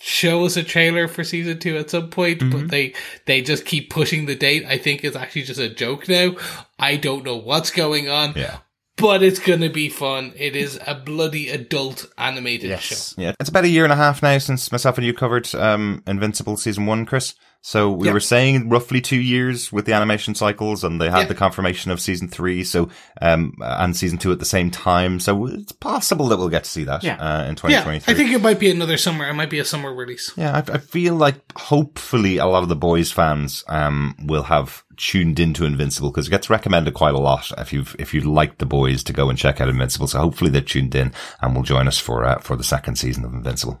show 0.00 0.44
us 0.44 0.56
a 0.56 0.62
trailer 0.62 1.08
for 1.08 1.24
season 1.24 1.58
two 1.58 1.76
at 1.76 1.90
some 1.90 2.10
point, 2.10 2.40
mm-hmm. 2.40 2.50
but 2.50 2.70
they 2.70 2.94
they 3.26 3.42
just 3.42 3.64
keep 3.64 3.90
pushing 3.90 4.26
the 4.26 4.36
date. 4.36 4.64
I 4.66 4.78
think 4.78 5.04
it's 5.04 5.16
actually 5.16 5.42
just 5.42 5.60
a 5.60 5.68
joke 5.68 6.08
now. 6.08 6.36
I 6.78 6.96
don't 6.96 7.24
know 7.24 7.36
what's 7.36 7.70
going 7.70 8.08
on. 8.08 8.34
Yeah. 8.36 8.58
But 8.96 9.22
it's 9.22 9.38
gonna 9.38 9.70
be 9.70 9.88
fun. 9.88 10.32
It 10.36 10.56
is 10.56 10.80
a 10.84 10.94
bloody 10.96 11.50
adult 11.50 12.06
animated 12.18 12.70
yes. 12.70 12.82
show. 12.82 13.22
Yeah, 13.22 13.32
it's 13.38 13.48
about 13.48 13.64
a 13.64 13.68
year 13.68 13.84
and 13.84 13.92
a 13.92 13.96
half 13.96 14.22
now 14.22 14.38
since 14.38 14.72
myself 14.72 14.98
and 14.98 15.06
you 15.06 15.14
covered 15.14 15.54
um, 15.54 16.02
Invincible 16.06 16.56
season 16.56 16.84
one, 16.86 17.06
Chris. 17.06 17.34
So 17.60 17.90
we 17.90 18.06
yep. 18.06 18.14
were 18.14 18.20
saying 18.20 18.68
roughly 18.68 19.00
two 19.00 19.20
years 19.20 19.72
with 19.72 19.84
the 19.84 19.92
animation 19.92 20.34
cycles, 20.34 20.84
and 20.84 21.00
they 21.00 21.10
had 21.10 21.20
yep. 21.20 21.28
the 21.28 21.34
confirmation 21.34 21.90
of 21.90 22.00
season 22.00 22.28
three, 22.28 22.62
so 22.62 22.88
um, 23.20 23.54
and 23.60 23.96
season 23.96 24.16
two 24.16 24.30
at 24.30 24.38
the 24.38 24.44
same 24.44 24.70
time. 24.70 25.18
So 25.18 25.46
it's 25.46 25.72
possible 25.72 26.28
that 26.28 26.38
we'll 26.38 26.48
get 26.48 26.64
to 26.64 26.70
see 26.70 26.84
that 26.84 27.02
yeah. 27.02 27.16
uh, 27.16 27.44
in 27.44 27.56
2023. 27.56 28.12
I 28.12 28.16
think 28.16 28.30
it 28.32 28.40
might 28.40 28.60
be 28.60 28.70
another 28.70 28.96
summer. 28.96 29.28
It 29.28 29.34
might 29.34 29.50
be 29.50 29.58
a 29.58 29.64
summer 29.64 29.92
release. 29.92 30.32
Yeah, 30.36 30.54
I, 30.54 30.72
I 30.72 30.78
feel 30.78 31.16
like 31.16 31.36
hopefully 31.58 32.38
a 32.38 32.46
lot 32.46 32.62
of 32.62 32.68
the 32.68 32.76
boys 32.76 33.10
fans 33.10 33.64
um, 33.68 34.14
will 34.22 34.44
have 34.44 34.84
tuned 34.96 35.40
into 35.40 35.64
Invincible 35.64 36.10
because 36.10 36.28
it 36.28 36.30
gets 36.30 36.48
recommended 36.48 36.94
quite 36.94 37.14
a 37.14 37.18
lot 37.18 37.50
if 37.58 37.72
you've 37.72 37.94
if 37.98 38.14
you 38.14 38.20
like 38.20 38.58
the 38.58 38.66
boys 38.66 39.02
to 39.04 39.12
go 39.12 39.28
and 39.28 39.38
check 39.38 39.60
out 39.60 39.68
Invincible. 39.68 40.06
So 40.06 40.20
hopefully 40.20 40.50
they're 40.50 40.60
tuned 40.60 40.94
in 40.94 41.12
and 41.40 41.56
will 41.56 41.64
join 41.64 41.88
us 41.88 41.98
for 41.98 42.24
uh, 42.24 42.38
for 42.38 42.56
the 42.56 42.64
second 42.64 42.96
season 42.96 43.24
of 43.24 43.34
Invincible. 43.34 43.80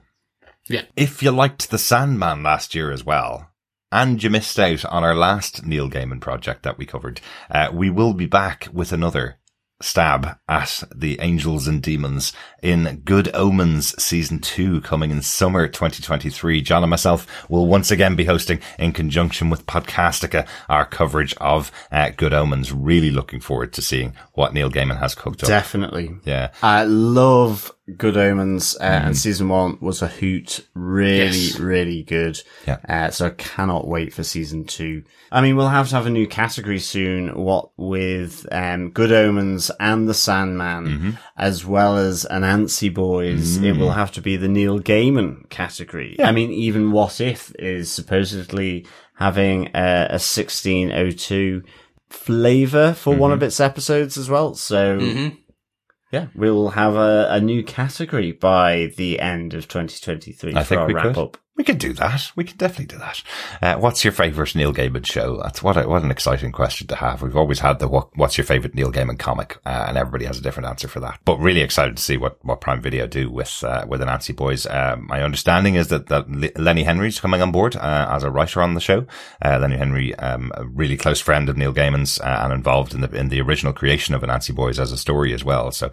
Yeah. 0.68 0.82
If 0.96 1.22
you 1.22 1.30
liked 1.30 1.70
The 1.70 1.78
Sandman 1.78 2.42
last 2.42 2.74
year 2.74 2.92
as 2.92 3.04
well, 3.04 3.47
and 3.90 4.22
you 4.22 4.30
missed 4.30 4.58
out 4.58 4.84
on 4.84 5.04
our 5.04 5.14
last 5.14 5.64
Neil 5.64 5.88
Gaiman 5.88 6.20
project 6.20 6.62
that 6.62 6.78
we 6.78 6.86
covered. 6.86 7.20
Uh, 7.50 7.70
we 7.72 7.90
will 7.90 8.12
be 8.12 8.26
back 8.26 8.68
with 8.72 8.92
another 8.92 9.38
stab 9.80 10.36
at 10.48 10.82
the 10.94 11.20
angels 11.20 11.68
and 11.68 11.80
demons 11.80 12.32
in 12.62 13.02
Good 13.04 13.32
Omens 13.34 14.00
season 14.02 14.40
two 14.40 14.80
coming 14.80 15.10
in 15.10 15.22
summer 15.22 15.68
2023. 15.68 16.60
John 16.62 16.82
and 16.82 16.90
myself 16.90 17.26
will 17.48 17.66
once 17.66 17.90
again 17.90 18.16
be 18.16 18.24
hosting 18.24 18.60
in 18.78 18.92
conjunction 18.92 19.50
with 19.50 19.66
Podcastica 19.66 20.46
our 20.68 20.84
coverage 20.84 21.34
of 21.36 21.70
uh, 21.92 22.10
Good 22.10 22.34
Omens. 22.34 22.72
Really 22.72 23.10
looking 23.10 23.40
forward 23.40 23.72
to 23.74 23.82
seeing 23.82 24.14
what 24.32 24.52
Neil 24.52 24.70
Gaiman 24.70 24.98
has 24.98 25.14
cooked 25.14 25.42
up. 25.44 25.48
Definitely. 25.48 26.16
Yeah. 26.24 26.50
I 26.62 26.84
love 26.84 27.72
Good 27.96 28.16
Omens, 28.16 28.76
uh, 28.80 28.84
mm. 28.84 29.06
and 29.06 29.16
season 29.16 29.48
one 29.48 29.78
was 29.80 30.02
a 30.02 30.08
hoot. 30.08 30.66
Really, 30.74 31.38
yes. 31.38 31.58
really 31.58 32.02
good. 32.02 32.40
Yeah. 32.66 32.78
Uh, 32.88 33.10
so 33.10 33.26
I 33.26 33.30
cannot 33.30 33.88
wait 33.88 34.12
for 34.12 34.22
season 34.22 34.64
two. 34.64 35.04
I 35.32 35.40
mean, 35.40 35.56
we'll 35.56 35.68
have 35.68 35.88
to 35.88 35.94
have 35.94 36.06
a 36.06 36.10
new 36.10 36.26
category 36.26 36.80
soon. 36.80 37.34
What 37.34 37.70
with 37.78 38.46
um, 38.52 38.90
Good 38.90 39.12
Omens 39.12 39.70
and 39.80 40.06
The 40.06 40.14
Sandman, 40.14 40.86
mm-hmm. 40.86 41.10
as 41.36 41.64
well 41.64 41.96
as 41.96 42.26
Anansi 42.30 42.92
Boys, 42.92 43.58
mm. 43.58 43.64
it 43.64 43.78
will 43.78 43.92
have 43.92 44.12
to 44.12 44.20
be 44.20 44.36
the 44.36 44.48
Neil 44.48 44.78
Gaiman 44.80 45.48
category. 45.48 46.16
Yeah. 46.18 46.28
I 46.28 46.32
mean, 46.32 46.50
even 46.50 46.92
What 46.92 47.20
If 47.20 47.54
is 47.58 47.90
supposedly 47.90 48.86
having 49.14 49.68
a, 49.74 50.08
a 50.10 50.20
1602 50.20 51.62
flavor 52.10 52.92
for 52.92 53.12
mm-hmm. 53.12 53.20
one 53.20 53.32
of 53.32 53.42
its 53.42 53.60
episodes 53.60 54.18
as 54.18 54.28
well. 54.28 54.54
So. 54.54 54.98
Mm-hmm 54.98 55.36
yeah, 56.10 56.28
we'll 56.34 56.70
have 56.70 56.94
a, 56.94 57.28
a 57.30 57.40
new 57.40 57.62
category 57.62 58.32
by 58.32 58.92
the 58.96 59.20
end 59.20 59.54
of 59.54 59.68
2023 59.68 60.54
I 60.54 60.64
for 60.64 60.78
our 60.78 60.92
wrap 60.92 61.14
could. 61.14 61.18
up. 61.18 61.36
We 61.58 61.64
could 61.64 61.78
do 61.78 61.92
that. 61.94 62.30
We 62.36 62.44
could 62.44 62.56
definitely 62.56 62.86
do 62.86 62.98
that. 62.98 63.22
Uh, 63.60 63.76
what's 63.80 64.04
your 64.04 64.12
favourite 64.12 64.54
Neil 64.54 64.72
Gaiman 64.72 65.04
show? 65.04 65.42
That's 65.42 65.60
what 65.60 65.76
a, 65.76 65.88
what 65.88 66.04
an 66.04 66.12
exciting 66.12 66.52
question 66.52 66.86
to 66.86 66.94
have. 66.94 67.20
We've 67.20 67.36
always 67.36 67.58
had 67.58 67.80
the 67.80 67.88
what, 67.88 68.16
what's 68.16 68.38
your 68.38 68.44
favourite 68.44 68.76
Neil 68.76 68.92
Gaiman 68.92 69.18
comic, 69.18 69.58
uh, 69.66 69.86
and 69.88 69.98
everybody 69.98 70.24
has 70.26 70.38
a 70.38 70.40
different 70.40 70.68
answer 70.68 70.86
for 70.86 71.00
that. 71.00 71.18
But 71.24 71.40
really 71.40 71.62
excited 71.62 71.96
to 71.96 72.02
see 72.02 72.16
what, 72.16 72.38
what 72.44 72.60
Prime 72.60 72.80
Video 72.80 73.08
do 73.08 73.28
with 73.28 73.64
uh, 73.64 73.84
with 73.88 74.00
Anansi 74.00 74.36
Boys. 74.36 74.66
Uh, 74.66 74.98
my 75.00 75.20
understanding 75.20 75.74
is 75.74 75.88
that 75.88 76.06
that 76.06 76.30
Lenny 76.56 76.84
Henry's 76.84 77.18
coming 77.18 77.42
on 77.42 77.50
board 77.50 77.74
uh, 77.74 78.06
as 78.08 78.22
a 78.22 78.30
writer 78.30 78.62
on 78.62 78.74
the 78.74 78.80
show. 78.80 79.04
Uh, 79.44 79.58
Lenny 79.60 79.78
Henry, 79.78 80.14
um, 80.14 80.52
a 80.54 80.64
really 80.64 80.96
close 80.96 81.20
friend 81.20 81.48
of 81.48 81.56
Neil 81.56 81.74
Gaiman's, 81.74 82.18
and 82.18 82.52
involved 82.52 82.94
in 82.94 83.00
the 83.00 83.10
in 83.10 83.30
the 83.30 83.40
original 83.40 83.72
creation 83.72 84.14
of 84.14 84.22
Anansi 84.22 84.54
Boys 84.54 84.78
as 84.78 84.92
a 84.92 84.96
story 84.96 85.34
as 85.34 85.42
well. 85.42 85.72
So 85.72 85.90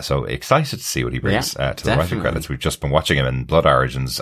so 0.00 0.22
excited 0.26 0.78
to 0.78 0.84
see 0.84 1.02
what 1.02 1.12
he 1.12 1.18
brings 1.18 1.56
yeah, 1.58 1.72
to 1.72 1.74
definitely. 1.74 1.90
the 1.90 1.98
writing 1.98 2.20
credits. 2.20 2.48
We've 2.48 2.60
just 2.60 2.80
been 2.80 2.90
watching 2.90 3.18
him 3.18 3.26
in 3.26 3.42
Blood 3.42 3.66
Origins 3.66 4.20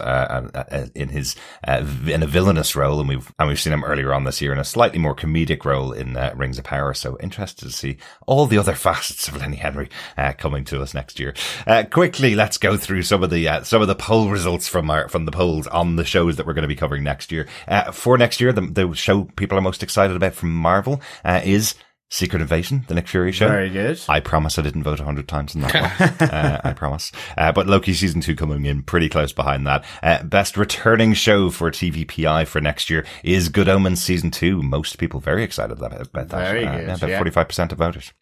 in 0.94 1.08
his 1.08 1.36
uh, 1.66 1.84
in 2.06 2.22
a 2.22 2.26
villainous 2.26 2.76
role, 2.76 3.00
and 3.00 3.08
we've 3.08 3.32
and 3.38 3.48
we've 3.48 3.60
seen 3.60 3.72
him 3.72 3.84
earlier 3.84 4.12
on 4.12 4.24
this 4.24 4.40
year 4.40 4.52
in 4.52 4.58
a 4.58 4.64
slightly 4.64 4.98
more 4.98 5.14
comedic 5.14 5.64
role 5.64 5.92
in 5.92 6.16
uh, 6.16 6.32
Rings 6.36 6.58
of 6.58 6.64
Power. 6.64 6.94
So 6.94 7.16
interested 7.20 7.66
to 7.66 7.72
see 7.72 7.96
all 8.26 8.46
the 8.46 8.58
other 8.58 8.74
facets 8.86 9.28
of 9.28 9.36
Lenny 9.36 9.56
Henry 9.56 9.88
uh, 10.16 10.32
coming 10.32 10.64
to 10.66 10.82
us 10.82 10.94
next 10.94 11.18
year. 11.18 11.34
Uh, 11.66 11.84
quickly, 11.84 12.34
let's 12.34 12.58
go 12.58 12.76
through 12.76 13.02
some 13.02 13.22
of 13.22 13.30
the 13.30 13.48
uh, 13.48 13.62
some 13.62 13.82
of 13.82 13.88
the 13.88 13.94
poll 13.94 14.28
results 14.28 14.68
from 14.68 14.90
our 14.90 15.08
from 15.08 15.24
the 15.24 15.32
polls 15.32 15.66
on 15.68 15.96
the 15.96 16.04
shows 16.04 16.36
that 16.36 16.46
we're 16.46 16.54
going 16.54 16.62
to 16.62 16.68
be 16.68 16.76
covering 16.76 17.04
next 17.04 17.32
year. 17.32 17.46
Uh, 17.68 17.92
for 17.92 18.18
next 18.18 18.40
year, 18.40 18.52
the, 18.52 18.62
the 18.62 18.92
show 18.94 19.24
people 19.36 19.58
are 19.58 19.62
most 19.62 19.82
excited 19.82 20.16
about 20.16 20.34
from 20.34 20.54
Marvel 20.54 21.00
is 21.24 21.74
Secret 22.08 22.40
Invasion, 22.40 22.84
the 22.86 22.94
Nick 22.94 23.08
Fury 23.08 23.32
show. 23.32 23.48
Very 23.48 23.68
good. 23.68 24.00
I 24.08 24.20
promise 24.20 24.58
I 24.58 24.62
didn't 24.62 24.84
vote 24.84 25.00
a 25.00 25.04
hundred 25.04 25.26
times 25.26 25.56
in 25.56 25.62
that 25.62 25.74
one. 25.74 26.30
uh, 26.30 26.60
I 26.62 26.72
promise. 26.72 27.10
Uh, 27.36 27.50
but 27.50 27.66
Loki 27.66 27.94
season 27.94 28.20
two 28.20 28.36
coming 28.36 28.64
in 28.64 28.84
pretty 28.84 29.08
close 29.08 29.32
behind 29.32 29.66
that. 29.66 29.84
Uh, 30.02 30.22
best 30.22 30.56
returning 30.56 31.14
show 31.14 31.50
for 31.50 31.70
TVPI 31.70 32.46
for 32.46 32.60
next 32.60 32.90
year 32.90 33.04
is 33.24 33.48
Good 33.48 33.68
Omens 33.68 34.00
season 34.00 34.30
two. 34.30 34.62
Most 34.62 34.98
people 34.98 35.18
very 35.18 35.42
excited 35.42 35.78
about, 35.78 36.00
about 36.00 36.28
that. 36.28 36.52
Very 36.52 36.64
uh, 36.64 36.76
good. 36.76 36.86
Yeah, 36.86 36.94
about 36.94 37.10
forty-five 37.10 37.48
percent 37.48 37.72
of 37.72 37.78
voters. 37.78 38.12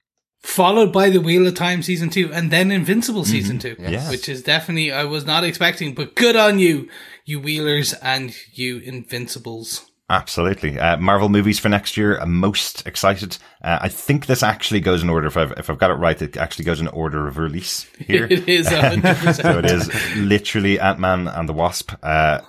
Followed 0.41 0.93
by 0.93 1.11
the 1.11 1.21
Wheel 1.21 1.47
of 1.47 1.55
Time 1.55 1.83
season 1.83 2.09
two, 2.09 2.33
and 2.33 2.51
then 2.51 2.71
Invincible 2.71 3.23
mm-hmm. 3.23 3.33
season 3.33 3.59
two, 3.59 3.77
yes. 3.79 4.11
which 4.11 4.31
is 4.31 4.43
definitely 4.43 4.93
I 4.93 5.05
was 5.05 5.27
not 5.27 5.45
expecting, 5.45 5.95
but 5.95 6.15
good 6.15 6.37
on 6.37 6.59
you, 6.59 6.89
you 7.27 7.39
Wheelers 7.39 7.93
and 7.95 8.35
you 8.53 8.79
Invincibles. 8.79 9.91
Absolutely. 10.11 10.79
Uh, 10.79 10.99
Marvel 10.99 11.31
movies 11.31 11.59
for 11.59 11.71
next 11.71 11.97
year. 11.97 12.19
I'm 12.19 12.35
most 12.35 12.87
excited. 12.87 13.39
Uh, 13.63 13.79
I 13.81 13.89
think 13.89 14.27
this 14.27 14.43
actually 14.43 14.81
goes 14.81 15.03
in 15.03 15.09
order. 15.09 15.27
If 15.29 15.37
I've, 15.37 15.53
if 15.53 15.71
I've 15.71 15.79
got 15.79 15.91
it 15.91 15.95
right, 15.95 16.21
it 16.21 16.37
actually 16.37 16.67
goes 16.67 16.79
in 16.81 16.89
order 16.89 17.27
of 17.27 17.39
release 17.39 17.85
here. 17.99 18.27
it 18.31 18.47
is 18.47 18.67
100%. 18.69 19.43
so 19.43 19.59
it 19.61 19.65
is 19.65 19.91
literally 20.17 20.79
Ant-Man 20.79 21.27
and 21.29 21.49
the 21.49 21.55
Wasp, 21.55 21.93
uh, 22.03 22.41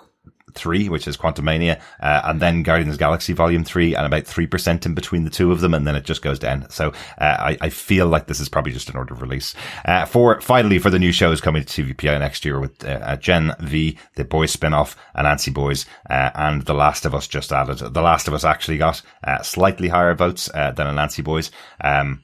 3, 0.55 0.89
which 0.89 1.07
is 1.07 1.17
Quantumania, 1.17 1.79
uh, 1.99 2.21
and 2.25 2.41
then 2.41 2.63
Guardians 2.63 2.97
Galaxy 2.97 3.33
Volume 3.33 3.63
3, 3.63 3.95
and 3.95 4.05
about 4.05 4.23
3% 4.23 4.85
in 4.85 4.93
between 4.93 5.23
the 5.23 5.29
two 5.29 5.51
of 5.51 5.61
them, 5.61 5.73
and 5.73 5.85
then 5.85 5.95
it 5.95 6.05
just 6.05 6.21
goes 6.21 6.39
down. 6.39 6.69
So 6.69 6.89
uh, 7.19 7.37
I, 7.39 7.57
I, 7.61 7.69
feel 7.69 8.07
like 8.07 8.27
this 8.27 8.39
is 8.39 8.49
probably 8.49 8.71
just 8.71 8.89
an 8.89 8.95
order 8.95 9.13
of 9.13 9.21
release. 9.21 9.53
Uh, 9.85 10.05
for 10.05 10.41
finally, 10.41 10.79
for 10.79 10.89
the 10.89 10.99
new 10.99 11.11
shows 11.11 11.41
coming 11.41 11.63
to 11.63 11.83
TVPI 11.83 12.19
next 12.19 12.45
year 12.45 12.59
with 12.59 12.83
uh, 12.83 13.17
Gen 13.17 13.53
V, 13.59 13.97
the 14.15 14.25
Boys 14.25 14.51
spin-off, 14.51 14.95
and 15.13 15.27
Anansi 15.27 15.53
Boys, 15.53 15.85
uh, 16.09 16.31
and 16.35 16.63
The 16.63 16.73
Last 16.73 17.05
of 17.05 17.13
Us 17.13 17.27
just 17.27 17.51
added. 17.51 17.77
The 17.77 18.01
Last 18.01 18.27
of 18.27 18.33
Us 18.33 18.43
actually 18.43 18.77
got 18.77 19.01
uh, 19.23 19.41
slightly 19.41 19.89
higher 19.89 20.15
votes 20.15 20.49
than 20.53 20.75
Anansi 20.75 21.23
Boys. 21.23 21.51
Um, 21.81 22.23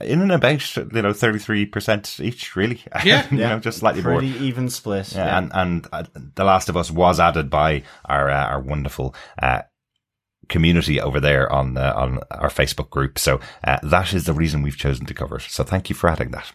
in 0.00 0.20
and 0.20 0.32
about 0.32 0.76
you 0.76 1.02
know 1.02 1.12
thirty 1.12 1.38
three 1.38 1.66
percent 1.66 2.18
each, 2.20 2.56
really. 2.56 2.80
Yeah, 3.04 3.26
you 3.30 3.38
yeah. 3.38 3.50
know, 3.50 3.58
just 3.58 3.78
slightly 3.78 4.02
Pretty 4.02 4.30
more 4.30 4.42
even 4.42 4.70
split. 4.70 5.12
Yeah, 5.12 5.26
yeah. 5.26 5.38
and 5.38 5.50
and 5.54 5.86
uh, 5.92 6.04
The 6.34 6.44
Last 6.44 6.68
of 6.68 6.76
Us 6.76 6.90
was 6.90 7.20
added 7.20 7.50
by 7.50 7.82
our 8.04 8.30
uh, 8.30 8.46
our 8.46 8.60
wonderful. 8.60 9.14
Uh, 9.40 9.62
community 10.46 11.00
over 11.00 11.20
there 11.20 11.50
on 11.50 11.74
uh, 11.78 11.94
on 11.96 12.18
our 12.30 12.50
Facebook 12.50 12.90
group. 12.90 13.18
So 13.18 13.40
uh, 13.66 13.78
that 13.82 14.12
is 14.12 14.24
the 14.24 14.34
reason 14.34 14.60
we've 14.60 14.76
chosen 14.76 15.06
to 15.06 15.14
cover 15.14 15.36
it. 15.36 15.46
So 15.48 15.64
thank 15.64 15.88
you 15.88 15.96
for 15.96 16.10
adding 16.10 16.32
that. 16.32 16.52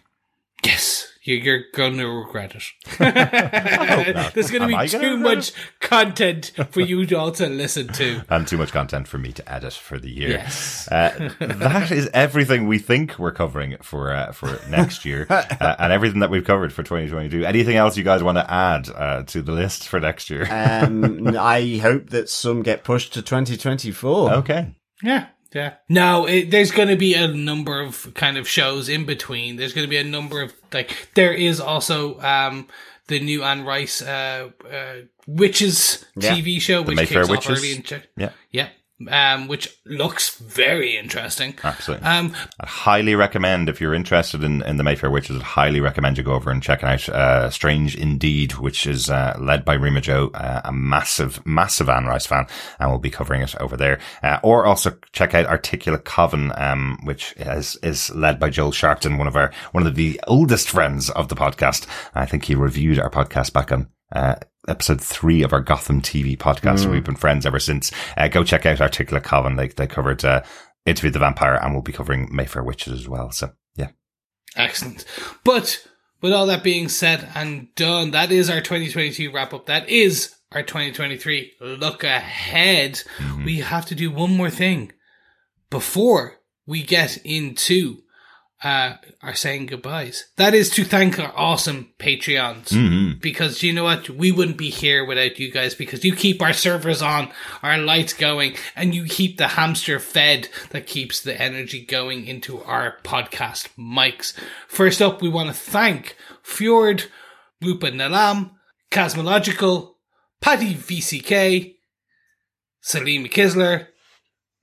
Yes 0.64 1.10
you're 1.36 1.64
going 1.72 1.96
to 1.98 2.06
regret 2.06 2.54
it. 2.54 2.64
There's 4.34 4.50
going 4.50 4.68
to 4.68 4.78
be 4.78 4.88
too 4.88 5.16
much 5.16 5.52
content 5.80 6.52
for 6.70 6.80
you 6.80 7.00
all 7.00 7.06
to 7.06 7.18
also 7.18 7.48
listen 7.48 7.88
to. 7.88 8.22
And 8.30 8.46
too 8.46 8.56
much 8.56 8.72
content 8.72 9.08
for 9.08 9.18
me 9.18 9.32
to 9.32 9.52
edit 9.52 9.72
for 9.72 9.98
the 9.98 10.10
year. 10.10 10.30
Yes. 10.30 10.88
Uh, 10.90 11.30
that 11.40 11.90
is 11.90 12.08
everything 12.14 12.66
we 12.66 12.78
think 12.78 13.18
we're 13.18 13.32
covering 13.32 13.76
for 13.82 14.12
uh, 14.12 14.32
for 14.32 14.60
next 14.68 15.04
year 15.04 15.26
uh, 15.30 15.76
and 15.78 15.92
everything 15.92 16.20
that 16.20 16.30
we've 16.30 16.44
covered 16.44 16.72
for 16.72 16.82
2022. 16.82 17.44
Anything 17.44 17.76
else 17.76 17.96
you 17.96 18.04
guys 18.04 18.22
want 18.22 18.38
to 18.38 18.50
add 18.50 18.88
uh, 18.88 19.22
to 19.24 19.42
the 19.42 19.52
list 19.52 19.88
for 19.88 20.00
next 20.00 20.30
year? 20.30 20.46
um, 20.50 21.36
I 21.36 21.78
hope 21.82 22.10
that 22.10 22.28
some 22.28 22.62
get 22.62 22.84
pushed 22.84 23.14
to 23.14 23.22
2024. 23.22 24.34
Okay. 24.34 24.74
Yeah. 25.02 25.26
Yeah. 25.52 25.74
No, 25.88 26.26
it, 26.26 26.50
there's 26.50 26.70
going 26.70 26.88
to 26.88 26.96
be 26.96 27.14
a 27.14 27.26
number 27.28 27.80
of 27.80 28.12
kind 28.14 28.36
of 28.36 28.48
shows 28.48 28.88
in 28.88 29.04
between. 29.04 29.56
There's 29.56 29.72
going 29.72 29.86
to 29.86 29.90
be 29.90 29.96
a 29.96 30.04
number 30.04 30.42
of 30.42 30.54
like 30.72 31.08
there 31.14 31.32
is 31.32 31.60
also 31.60 32.20
um 32.20 32.68
the 33.08 33.20
new 33.20 33.42
Anne 33.42 33.64
Rice 33.64 34.02
uh, 34.02 34.50
uh 34.70 34.94
Witches 35.26 36.04
yeah. 36.16 36.34
TV 36.34 36.60
show 36.60 36.82
which 36.82 36.98
kicks 36.98 37.28
off 37.28 37.50
early 37.50 37.72
in 37.72 37.84
yeah. 38.16 38.30
Yeah 38.50 38.68
um, 39.08 39.48
which 39.48 39.80
looks 39.86 40.36
very 40.38 40.96
interesting. 40.96 41.54
Absolutely. 41.62 42.06
Um, 42.06 42.34
I 42.60 42.66
highly 42.66 43.14
recommend 43.14 43.68
if 43.68 43.80
you're 43.80 43.94
interested 43.94 44.44
in, 44.44 44.62
in 44.62 44.76
the 44.76 44.84
Mayfair 44.84 45.10
Witches, 45.10 45.40
I 45.40 45.44
highly 45.44 45.80
recommend 45.80 46.18
you 46.18 46.24
go 46.24 46.32
over 46.32 46.50
and 46.50 46.62
check 46.62 46.84
out 46.84 47.08
uh, 47.08 47.50
Strange 47.50 47.96
Indeed, 47.96 48.54
which 48.54 48.86
is 48.86 49.08
uh, 49.08 49.36
led 49.40 49.64
by 49.64 49.74
Rima 49.74 50.00
Joe, 50.00 50.30
uh, 50.34 50.60
a 50.64 50.72
massive, 50.72 51.44
massive 51.46 51.88
Anne 51.88 52.06
Rice 52.06 52.26
fan, 52.26 52.46
and 52.78 52.90
we'll 52.90 52.98
be 52.98 53.10
covering 53.10 53.42
it 53.42 53.54
over 53.56 53.76
there. 53.76 53.98
Uh, 54.22 54.38
or 54.42 54.66
also 54.66 54.96
check 55.12 55.34
out 55.34 55.46
Articulate 55.46 56.04
Coven, 56.04 56.52
um, 56.56 56.98
which 57.04 57.34
is 57.36 57.76
is 57.82 58.10
led 58.14 58.38
by 58.38 58.50
Joel 58.50 58.72
Sharpton, 58.72 59.18
one 59.18 59.26
of 59.26 59.36
our 59.36 59.52
one 59.72 59.86
of 59.86 59.94
the 59.94 60.20
oldest 60.26 60.68
friends 60.68 61.10
of 61.10 61.28
the 61.28 61.36
podcast. 61.36 61.86
I 62.14 62.26
think 62.26 62.44
he 62.44 62.54
reviewed 62.54 62.98
our 62.98 63.10
podcast 63.10 63.52
back 63.52 63.72
on 63.72 63.88
uh, 64.12 64.36
episode 64.68 65.00
three 65.00 65.42
of 65.42 65.52
our 65.52 65.60
Gotham 65.60 66.02
TV 66.02 66.36
podcast. 66.36 66.86
Mm. 66.86 66.92
We've 66.92 67.04
been 67.04 67.16
friends 67.16 67.46
ever 67.46 67.58
since. 67.58 67.90
Uh, 68.16 68.28
go 68.28 68.44
check 68.44 68.66
out 68.66 68.80
Articulate 68.80 69.24
Coven. 69.24 69.56
They, 69.56 69.68
they 69.68 69.86
covered, 69.86 70.24
uh, 70.24 70.42
Interview 70.86 71.10
the 71.10 71.18
Vampire 71.18 71.54
and 71.54 71.72
we'll 71.72 71.82
be 71.82 71.92
covering 71.92 72.28
Mayfair 72.32 72.62
Witches 72.62 72.92
as 72.94 73.08
well. 73.08 73.30
So 73.30 73.52
yeah. 73.76 73.90
Excellent. 74.56 75.04
But 75.44 75.86
with 76.20 76.32
all 76.32 76.46
that 76.46 76.64
being 76.64 76.88
said 76.88 77.28
and 77.34 77.74
done, 77.74 78.12
that 78.12 78.32
is 78.32 78.48
our 78.48 78.60
2022 78.60 79.30
wrap 79.30 79.52
up. 79.52 79.66
That 79.66 79.88
is 79.88 80.34
our 80.52 80.62
2023 80.62 81.52
look 81.60 82.02
ahead. 82.02 83.02
Mm-hmm. 83.18 83.44
We 83.44 83.58
have 83.60 83.86
to 83.86 83.94
do 83.94 84.10
one 84.10 84.36
more 84.36 84.50
thing 84.50 84.92
before 85.68 86.40
we 86.66 86.82
get 86.82 87.18
into 87.18 87.98
uh, 88.62 88.94
are 89.22 89.34
saying 89.34 89.66
goodbyes. 89.66 90.26
That 90.36 90.54
is 90.54 90.68
to 90.70 90.84
thank 90.84 91.18
our 91.18 91.32
awesome 91.34 91.92
Patreons. 91.98 92.68
Mm-hmm. 92.68 93.18
Because 93.20 93.62
you 93.62 93.72
know 93.72 93.84
what? 93.84 94.10
We 94.10 94.32
wouldn't 94.32 94.58
be 94.58 94.70
here 94.70 95.04
without 95.04 95.38
you 95.38 95.50
guys 95.50 95.74
because 95.74 96.04
you 96.04 96.14
keep 96.14 96.42
our 96.42 96.52
servers 96.52 97.00
on, 97.00 97.30
our 97.62 97.78
lights 97.78 98.12
going, 98.12 98.56
and 98.76 98.94
you 98.94 99.04
keep 99.04 99.38
the 99.38 99.48
hamster 99.48 99.98
fed 99.98 100.48
that 100.70 100.86
keeps 100.86 101.20
the 101.20 101.40
energy 101.40 101.84
going 101.84 102.26
into 102.26 102.62
our 102.62 102.96
podcast 103.02 103.68
mics. 103.78 104.34
First 104.68 105.00
up, 105.00 105.22
we 105.22 105.28
want 105.28 105.48
to 105.48 105.54
thank 105.54 106.16
Fjord, 106.42 107.04
Rupa 107.62 107.90
Nalam, 107.90 108.52
Cosmological, 108.90 109.96
Patty 110.40 110.74
VCK, 110.74 111.76
Salim 112.80 113.24
Kisler, 113.26 113.86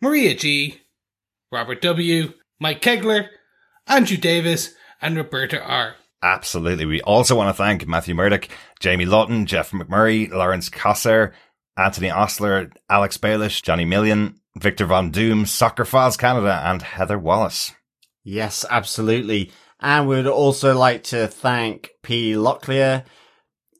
Maria 0.01 0.35
G, 0.35 0.81
Robert 1.51 1.81
W, 1.81 2.33
Mike 2.59 2.81
Kegler, 2.81 3.29
Andrew 3.87 4.17
Davis, 4.17 4.73
and 5.01 5.15
Roberta 5.15 5.61
R. 5.61 5.95
Absolutely. 6.21 6.85
We 6.85 7.01
also 7.01 7.35
want 7.35 7.49
to 7.49 7.53
thank 7.53 7.87
Matthew 7.87 8.15
Murdoch, 8.15 8.47
Jamie 8.79 9.05
Lawton, 9.05 9.45
Jeff 9.45 9.71
McMurray, 9.71 10.29
Lawrence 10.31 10.69
Kosser, 10.69 11.33
Anthony 11.77 12.09
Osler, 12.09 12.71
Alex 12.89 13.17
Baelish, 13.17 13.61
Johnny 13.61 13.85
Million, 13.85 14.39
Victor 14.57 14.85
Von 14.85 15.11
Doom, 15.11 15.45
Soccer 15.45 15.85
Files 15.85 16.17
Canada, 16.17 16.61
and 16.65 16.81
Heather 16.81 17.19
Wallace. 17.19 17.73
Yes, 18.23 18.65
absolutely. 18.69 19.51
And 19.79 20.07
we'd 20.07 20.25
also 20.25 20.75
like 20.75 21.03
to 21.05 21.27
thank 21.27 21.91
P. 22.01 22.33
Locklear, 22.33 23.05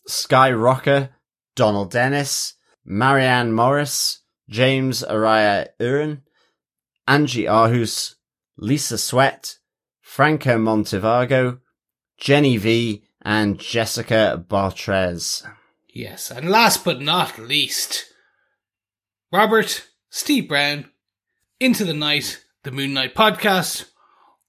Sky 0.06 0.52
Rocker, 0.52 1.10
Donald 1.56 1.92
Dennis, 1.92 2.54
Marianne 2.86 3.52
Morris, 3.52 4.22
James 4.48 5.04
Araya 5.04 5.68
Uren, 5.82 6.22
Angie 7.08 7.46
Arhus, 7.46 8.14
Lisa 8.58 8.98
Sweat, 8.98 9.56
Franco 10.18 10.58
Montevago, 10.58 11.60
Jenny 12.18 12.58
V, 12.58 13.04
and 13.22 13.60
Jessica 13.60 14.44
Bartrez. 14.50 15.48
Yes, 15.94 16.32
and 16.32 16.50
last 16.50 16.84
but 16.84 17.00
not 17.00 17.38
least, 17.38 18.06
Robert, 19.32 19.88
Steve 20.10 20.48
Brown, 20.48 20.90
Into 21.60 21.86
the 21.86 21.94
Night, 21.94 22.44
the 22.64 22.72
Moon 22.72 22.96
Knight 22.96 23.14
podcast, 23.14 23.92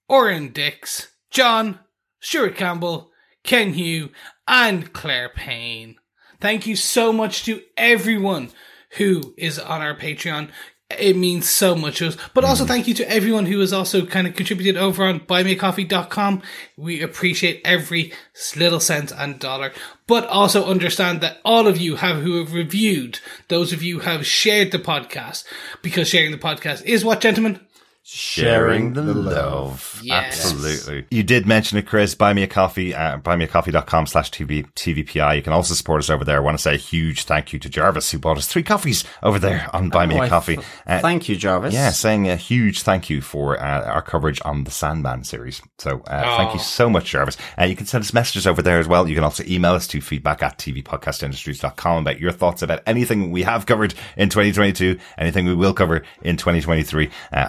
Oren 0.08 0.52
Dix, 0.52 1.08
John, 1.30 1.80
Stuart 2.18 2.56
Campbell, 2.56 3.10
Ken 3.44 3.74
Hugh, 3.74 4.08
and 4.46 4.94
Claire 4.94 5.28
Payne. 5.28 5.96
Thank 6.40 6.66
you 6.66 6.76
so 6.76 7.12
much 7.12 7.44
to 7.44 7.60
everyone 7.76 8.52
who 8.92 9.34
is 9.36 9.58
on 9.58 9.82
our 9.82 9.94
Patreon. 9.94 10.48
It 10.90 11.16
means 11.16 11.50
so 11.50 11.74
much 11.74 11.98
to 11.98 12.08
us. 12.08 12.16
But 12.32 12.44
also 12.44 12.64
mm. 12.64 12.68
thank 12.68 12.88
you 12.88 12.94
to 12.94 13.10
everyone 13.10 13.44
who 13.44 13.60
has 13.60 13.74
also 13.74 14.06
kind 14.06 14.26
of 14.26 14.34
contributed 14.34 14.78
over 14.78 15.04
on 15.04 15.20
buymeacoffee.com. 15.20 16.40
We 16.78 17.02
appreciate 17.02 17.60
every 17.62 18.12
little 18.56 18.80
cent 18.80 19.12
and 19.12 19.38
dollar. 19.38 19.72
But 20.06 20.24
also 20.28 20.64
understand 20.64 21.20
that 21.20 21.40
all 21.44 21.66
of 21.66 21.76
you 21.76 21.96
have 21.96 22.22
who 22.22 22.38
have 22.38 22.54
reviewed, 22.54 23.20
those 23.48 23.74
of 23.74 23.82
you 23.82 23.98
have 24.00 24.24
shared 24.24 24.70
the 24.72 24.78
podcast, 24.78 25.44
because 25.82 26.08
sharing 26.08 26.30
the 26.30 26.38
podcast 26.38 26.82
is 26.84 27.04
what, 27.04 27.20
gentlemen? 27.20 27.60
Sharing 28.02 28.94
the 28.94 29.02
love. 29.02 30.00
Yes. 30.02 30.52
Absolutely. 30.52 31.06
You 31.10 31.22
did 31.22 31.46
mention 31.46 31.76
it, 31.78 31.86
Chris. 31.86 32.14
Buy 32.14 32.32
me 32.32 32.42
a 32.42 32.46
coffee 32.46 32.94
at 32.94 33.22
buymeacoffee.com 33.22 34.06
slash 34.06 34.30
TVPI. 34.30 35.36
You 35.36 35.42
can 35.42 35.52
also 35.52 35.74
support 35.74 35.98
us 36.00 36.08
over 36.08 36.24
there. 36.24 36.36
I 36.36 36.40
want 36.40 36.56
to 36.56 36.62
say 36.62 36.74
a 36.74 36.78
huge 36.78 37.24
thank 37.24 37.52
you 37.52 37.58
to 37.58 37.68
Jarvis 37.68 38.10
who 38.10 38.18
bought 38.18 38.38
us 38.38 38.46
three 38.46 38.62
coffees 38.62 39.04
over 39.22 39.38
there 39.38 39.68
on 39.74 39.90
Buy 39.90 40.06
Me 40.06 40.18
a 40.18 40.28
Coffee. 40.28 40.58
uh, 40.86 41.00
thank 41.00 41.28
you, 41.28 41.36
Jarvis. 41.36 41.74
Yeah, 41.74 41.90
saying 41.90 42.28
a 42.28 42.36
huge 42.36 42.82
thank 42.82 43.10
you 43.10 43.20
for 43.20 43.60
uh, 43.60 43.84
our 43.84 44.02
coverage 44.02 44.40
on 44.44 44.64
the 44.64 44.70
Sandman 44.70 45.24
series. 45.24 45.60
So 45.78 46.00
uh, 46.06 46.36
thank 46.38 46.54
you 46.54 46.60
so 46.60 46.88
much, 46.88 47.10
Jarvis. 47.10 47.36
Uh, 47.60 47.64
you 47.64 47.76
can 47.76 47.86
send 47.86 48.02
us 48.04 48.14
messages 48.14 48.46
over 48.46 48.62
there 48.62 48.78
as 48.78 48.88
well. 48.88 49.06
You 49.08 49.14
can 49.14 49.24
also 49.24 49.44
email 49.46 49.72
us 49.72 49.86
to 49.88 50.00
feedback 50.00 50.42
at 50.42 50.58
tvpodcastindustries.com 50.58 52.02
about 52.02 52.20
your 52.20 52.32
thoughts 52.32 52.62
about 52.62 52.80
anything 52.86 53.30
we 53.30 53.42
have 53.42 53.66
covered 53.66 53.94
in 54.16 54.28
2022, 54.30 54.98
anything 55.18 55.44
we 55.46 55.54
will 55.54 55.74
cover 55.74 56.02
in 56.22 56.36
2023. 56.36 57.10
Uh, 57.32 57.48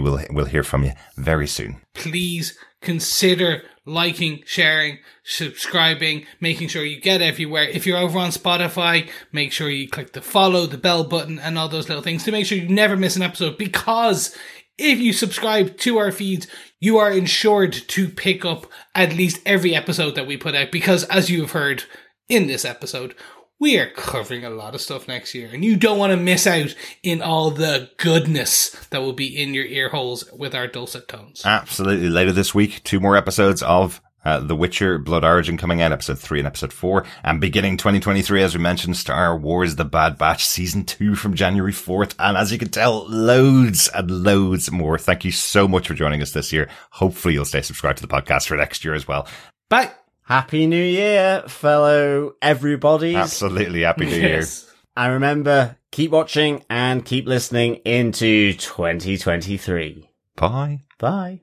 we'll 0.00 0.20
we'll 0.30 0.46
hear 0.46 0.62
from 0.62 0.84
you 0.84 0.92
very 1.16 1.46
soon. 1.46 1.80
Please 1.94 2.58
consider 2.80 3.62
liking, 3.84 4.42
sharing, 4.46 4.98
subscribing, 5.24 6.26
making 6.40 6.68
sure 6.68 6.84
you 6.84 7.00
get 7.00 7.20
everywhere. 7.20 7.64
If 7.64 7.86
you're 7.86 7.98
over 7.98 8.18
on 8.18 8.30
Spotify, 8.30 9.08
make 9.32 9.52
sure 9.52 9.68
you 9.68 9.88
click 9.88 10.12
the 10.12 10.22
follow, 10.22 10.66
the 10.66 10.78
bell 10.78 11.04
button, 11.04 11.38
and 11.38 11.58
all 11.58 11.68
those 11.68 11.88
little 11.88 12.02
things 12.02 12.24
to 12.24 12.32
make 12.32 12.46
sure 12.46 12.58
you 12.58 12.68
never 12.68 12.96
miss 12.96 13.16
an 13.16 13.22
episode. 13.22 13.58
Because 13.58 14.36
if 14.78 14.98
you 14.98 15.12
subscribe 15.12 15.76
to 15.78 15.98
our 15.98 16.12
feeds, 16.12 16.46
you 16.78 16.98
are 16.98 17.12
insured 17.12 17.72
to 17.72 18.08
pick 18.08 18.44
up 18.44 18.66
at 18.94 19.14
least 19.14 19.40
every 19.44 19.74
episode 19.74 20.14
that 20.14 20.26
we 20.26 20.36
put 20.36 20.54
out. 20.54 20.72
Because 20.72 21.04
as 21.04 21.28
you 21.28 21.42
have 21.42 21.52
heard 21.52 21.84
in 22.28 22.46
this 22.46 22.64
episode, 22.64 23.14
we 23.60 23.78
are 23.78 23.90
covering 23.90 24.44
a 24.44 24.50
lot 24.50 24.74
of 24.74 24.80
stuff 24.80 25.06
next 25.06 25.34
year, 25.34 25.50
and 25.52 25.64
you 25.64 25.76
don't 25.76 25.98
want 25.98 26.10
to 26.10 26.16
miss 26.16 26.46
out 26.46 26.74
in 27.02 27.22
all 27.22 27.50
the 27.50 27.90
goodness 27.98 28.70
that 28.88 29.02
will 29.02 29.12
be 29.12 29.40
in 29.40 29.54
your 29.54 29.66
ear 29.66 29.90
holes 29.90 30.28
with 30.32 30.54
our 30.54 30.66
dulcet 30.66 31.06
tones. 31.06 31.42
Absolutely. 31.44 32.08
Later 32.08 32.32
this 32.32 32.54
week, 32.54 32.82
two 32.82 32.98
more 32.98 33.16
episodes 33.16 33.62
of 33.62 34.00
uh, 34.24 34.40
The 34.40 34.56
Witcher 34.56 34.98
Blood 34.98 35.24
Origin 35.24 35.58
coming 35.58 35.82
out, 35.82 35.92
episode 35.92 36.18
three 36.18 36.40
and 36.40 36.46
episode 36.46 36.72
four. 36.72 37.04
And 37.22 37.40
beginning 37.40 37.76
2023, 37.76 38.42
as 38.42 38.54
we 38.54 38.62
mentioned, 38.62 38.96
Star 38.96 39.36
Wars 39.36 39.76
The 39.76 39.84
Bad 39.84 40.16
Batch 40.18 40.46
season 40.46 40.84
two 40.84 41.14
from 41.14 41.34
January 41.34 41.72
4th. 41.72 42.14
And 42.18 42.36
as 42.36 42.52
you 42.52 42.58
can 42.58 42.70
tell, 42.70 43.06
loads 43.08 43.88
and 43.94 44.10
loads 44.10 44.70
more. 44.70 44.98
Thank 44.98 45.24
you 45.24 45.32
so 45.32 45.68
much 45.68 45.86
for 45.86 45.94
joining 45.94 46.22
us 46.22 46.32
this 46.32 46.52
year. 46.52 46.68
Hopefully 46.92 47.34
you'll 47.34 47.44
stay 47.44 47.62
subscribed 47.62 47.98
to 47.98 48.06
the 48.06 48.12
podcast 48.12 48.48
for 48.48 48.56
next 48.56 48.84
year 48.84 48.94
as 48.94 49.06
well. 49.06 49.28
Bye. 49.68 49.90
Happy 50.30 50.68
New 50.68 50.80
Year, 50.80 51.42
fellow 51.48 52.34
everybody. 52.40 53.16
Absolutely. 53.16 53.82
Happy 53.82 54.04
New 54.06 54.12
yes. 54.12 54.62
Year. 54.62 54.72
And 54.96 55.12
remember, 55.14 55.76
keep 55.90 56.12
watching 56.12 56.62
and 56.70 57.04
keep 57.04 57.26
listening 57.26 57.80
into 57.84 58.52
2023. 58.52 60.08
Bye. 60.36 60.82
Bye. 61.00 61.40